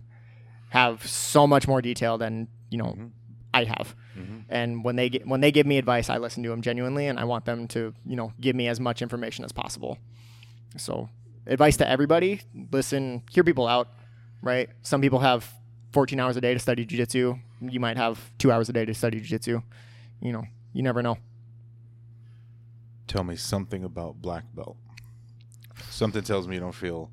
have 0.70 1.06
so 1.06 1.46
much 1.46 1.68
more 1.68 1.80
detail 1.82 2.18
than 2.18 2.48
you 2.70 2.78
know 2.78 2.94
Mhm. 2.98 3.10
I 3.52 3.64
have. 3.64 3.94
Mhm. 4.18 4.44
And 4.48 4.84
when 4.84 4.96
they 4.96 5.08
get 5.08 5.26
when 5.26 5.40
they 5.40 5.52
give 5.52 5.66
me 5.66 5.78
advice, 5.78 6.08
I 6.10 6.18
listen 6.18 6.42
to 6.42 6.48
them 6.48 6.62
genuinely, 6.62 7.06
and 7.06 7.18
I 7.20 7.24
want 7.24 7.44
them 7.44 7.68
to 7.68 7.94
you 8.06 8.16
know 8.16 8.32
give 8.40 8.56
me 8.56 8.66
as 8.68 8.80
much 8.80 9.02
information 9.02 9.44
as 9.44 9.52
possible. 9.52 9.98
So 10.76 11.08
advice 11.46 11.76
to 11.76 11.88
everybody: 11.88 12.40
listen, 12.72 13.22
hear 13.30 13.44
people 13.44 13.66
out. 13.68 13.88
Right, 14.42 14.68
some 14.82 15.00
people 15.00 15.20
have 15.20 15.52
14 15.94 16.18
hours 16.18 16.36
a 16.36 16.40
day 16.40 16.52
to 16.52 16.58
study 16.58 16.84
jiu-jitsu. 16.84 17.36
You 17.60 17.78
might 17.78 17.96
have 17.96 18.18
two 18.36 18.50
hours 18.50 18.68
a 18.68 18.72
day 18.72 18.84
to 18.84 18.92
study 18.92 19.20
jiu-jitsu. 19.20 19.62
You 20.20 20.32
know, 20.32 20.42
you 20.72 20.82
never 20.82 21.02
know. 21.02 21.18
Tell 23.06 23.22
me 23.22 23.36
something 23.36 23.84
about 23.84 24.20
black 24.20 24.42
belt. 24.54 24.76
Something 25.90 26.22
tells 26.22 26.48
me 26.48 26.56
you 26.56 26.60
don't 26.60 26.74
feel 26.74 27.12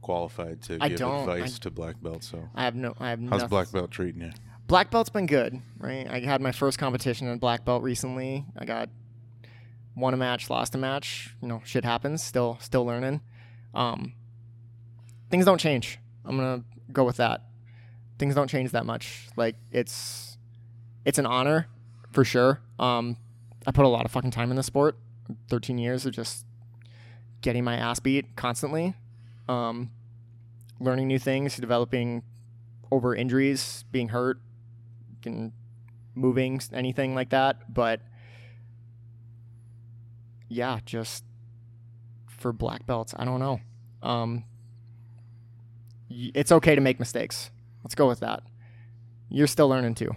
qualified 0.00 0.62
to 0.62 0.78
I 0.80 0.88
give 0.88 1.02
advice 1.02 1.56
I- 1.56 1.62
to 1.64 1.70
black 1.70 1.96
belt. 2.02 2.24
So 2.24 2.48
I 2.54 2.64
have 2.64 2.74
no. 2.74 2.94
I 2.98 3.10
have 3.10 3.20
how's 3.20 3.30
nothing. 3.30 3.48
black 3.48 3.70
belt 3.70 3.90
treating 3.90 4.22
you? 4.22 4.32
Black 4.66 4.90
belt's 4.90 5.10
been 5.10 5.26
good, 5.26 5.60
right? 5.78 6.08
I 6.08 6.20
had 6.20 6.40
my 6.40 6.52
first 6.52 6.78
competition 6.78 7.28
in 7.28 7.38
black 7.38 7.66
belt 7.66 7.82
recently. 7.82 8.46
I 8.56 8.64
got 8.64 8.88
won 9.94 10.14
a 10.14 10.16
match, 10.16 10.48
lost 10.48 10.74
a 10.74 10.78
match. 10.78 11.34
You 11.42 11.48
know, 11.48 11.60
shit 11.64 11.84
happens. 11.84 12.22
Still, 12.22 12.56
still 12.62 12.86
learning. 12.86 13.20
Um, 13.74 14.14
things 15.30 15.44
don't 15.44 15.60
change. 15.60 15.98
I'm 16.24 16.38
gonna 16.38 16.64
go 16.90 17.04
with 17.04 17.18
that. 17.18 17.42
Things 18.22 18.36
don't 18.36 18.46
change 18.46 18.70
that 18.70 18.86
much. 18.86 19.26
Like 19.34 19.56
it's, 19.72 20.38
it's 21.04 21.18
an 21.18 21.26
honor, 21.26 21.66
for 22.12 22.24
sure. 22.24 22.60
Um, 22.78 23.16
I 23.66 23.72
put 23.72 23.84
a 23.84 23.88
lot 23.88 24.04
of 24.04 24.12
fucking 24.12 24.30
time 24.30 24.50
in 24.50 24.56
the 24.56 24.62
sport. 24.62 24.96
13 25.48 25.76
years 25.76 26.06
of 26.06 26.12
just 26.12 26.46
getting 27.40 27.64
my 27.64 27.74
ass 27.74 27.98
beat 27.98 28.36
constantly. 28.36 28.94
Um, 29.48 29.90
learning 30.78 31.08
new 31.08 31.18
things, 31.18 31.56
developing 31.56 32.22
over 32.92 33.12
injuries, 33.12 33.84
being 33.90 34.10
hurt, 34.10 34.40
can 35.20 35.52
moving, 36.14 36.60
anything 36.72 37.16
like 37.16 37.30
that. 37.30 37.74
But 37.74 38.02
yeah, 40.48 40.78
just 40.86 41.24
for 42.28 42.52
black 42.52 42.86
belts, 42.86 43.14
I 43.18 43.24
don't 43.24 43.40
know. 43.40 43.58
Um, 44.00 44.44
it's 46.08 46.52
okay 46.52 46.76
to 46.76 46.80
make 46.80 47.00
mistakes. 47.00 47.50
Let's 47.84 47.94
go 47.94 48.08
with 48.08 48.20
that. 48.20 48.42
You're 49.28 49.46
still 49.46 49.68
learning 49.68 49.94
too. 49.94 50.10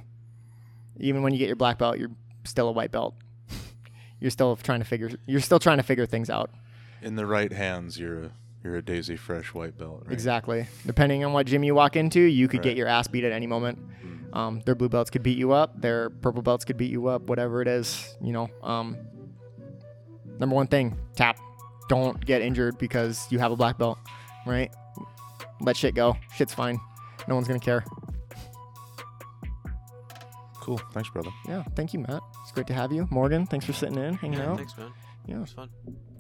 Even 1.00 1.24
when 1.24 1.34
you 1.34 1.40
get 1.40 1.48
your 1.48 1.56
black 1.56 1.78
belt, 1.78 1.98
you're 1.98 2.12
still 2.44 2.68
a 2.68 2.72
white 2.72 2.92
belt. 2.92 3.16
you're 4.20 4.32
still 4.32 4.56
trying 4.56 4.80
to 4.80 4.86
figure. 4.86 5.12
You're 5.26 5.42
still 5.42 5.60
trying 5.60 5.78
to 5.78 5.84
figure 5.84 6.06
things 6.06 6.30
out. 6.30 6.52
In 7.02 7.16
the 7.16 7.26
right 7.26 7.52
hands, 7.52 8.00
you're 8.00 8.24
a 8.26 8.32
you're 8.64 8.76
a 8.78 8.82
daisy 8.82 9.16
fresh 9.16 9.54
white 9.54 9.78
belt. 9.78 10.04
Right? 10.06 10.14
Exactly. 10.14 10.68
Depending 10.86 11.24
on 11.24 11.34
what 11.34 11.46
gym 11.46 11.64
you 11.64 11.76
walk 11.76 11.96
into, 11.96 12.20
you 12.20 12.48
could 12.48 12.60
Right. 12.60 12.64
get 12.64 12.78
your 12.78 12.88
ass 12.88 13.08
beat 13.08 13.24
at 13.24 13.32
any 13.32 13.46
moment. 13.46 13.78
Mm. 13.80 14.36
Um, 14.36 14.62
their 14.66 14.74
blue 14.74 14.90
belts 14.90 15.12
could 15.12 15.22
beat 15.22 15.38
you 15.38 15.52
up. 15.52 15.80
Their 15.80 16.10
purple 16.10 16.42
belts 16.42 16.66
could 16.66 16.76
beat 16.76 16.92
you 16.92 17.08
up. 17.08 17.24
Whatever 17.30 17.62
it 17.62 17.68
is, 17.68 18.18
you 18.22 18.34
know. 18.34 18.50
Um, 18.64 18.98
number 20.40 20.56
one 20.56 20.68
thing: 20.68 20.98
tap. 21.16 21.38
Don't 21.88 22.20
get 22.26 22.42
injured 22.42 22.80
because 22.80 23.28
you 23.30 23.38
have 23.38 23.52
a 23.52 23.56
black 23.56 23.78
belt. 23.78 24.00
Right? 24.48 24.74
Let 25.62 25.78
shit 25.78 25.94
go. 25.96 26.18
Shit's 26.36 26.54
fine. 26.54 26.80
No 27.28 27.36
one's 27.36 27.48
gonna 27.48 27.60
care. 27.60 27.84
Cool. 30.62 30.78
Thanks, 30.94 31.10
brother. 31.10 31.30
Yeah. 31.48 31.64
Thank 31.76 31.94
you, 31.94 32.00
Matt. 32.00 32.22
It's 32.42 32.52
great 32.52 32.66
to 32.68 32.74
have 32.74 32.92
you, 32.92 33.08
Morgan. 33.12 33.46
Thanks 33.46 33.66
for 33.68 33.74
sitting 33.74 33.98
in, 33.98 34.16
hanging 34.16 34.40
Yeah, 34.40 34.52
out. 34.52 34.58
thanks, 34.58 34.76
man. 34.78 34.92
Yeah. 35.28 35.38
It 35.38 35.42
was 35.42 35.52
fun. 35.54 35.70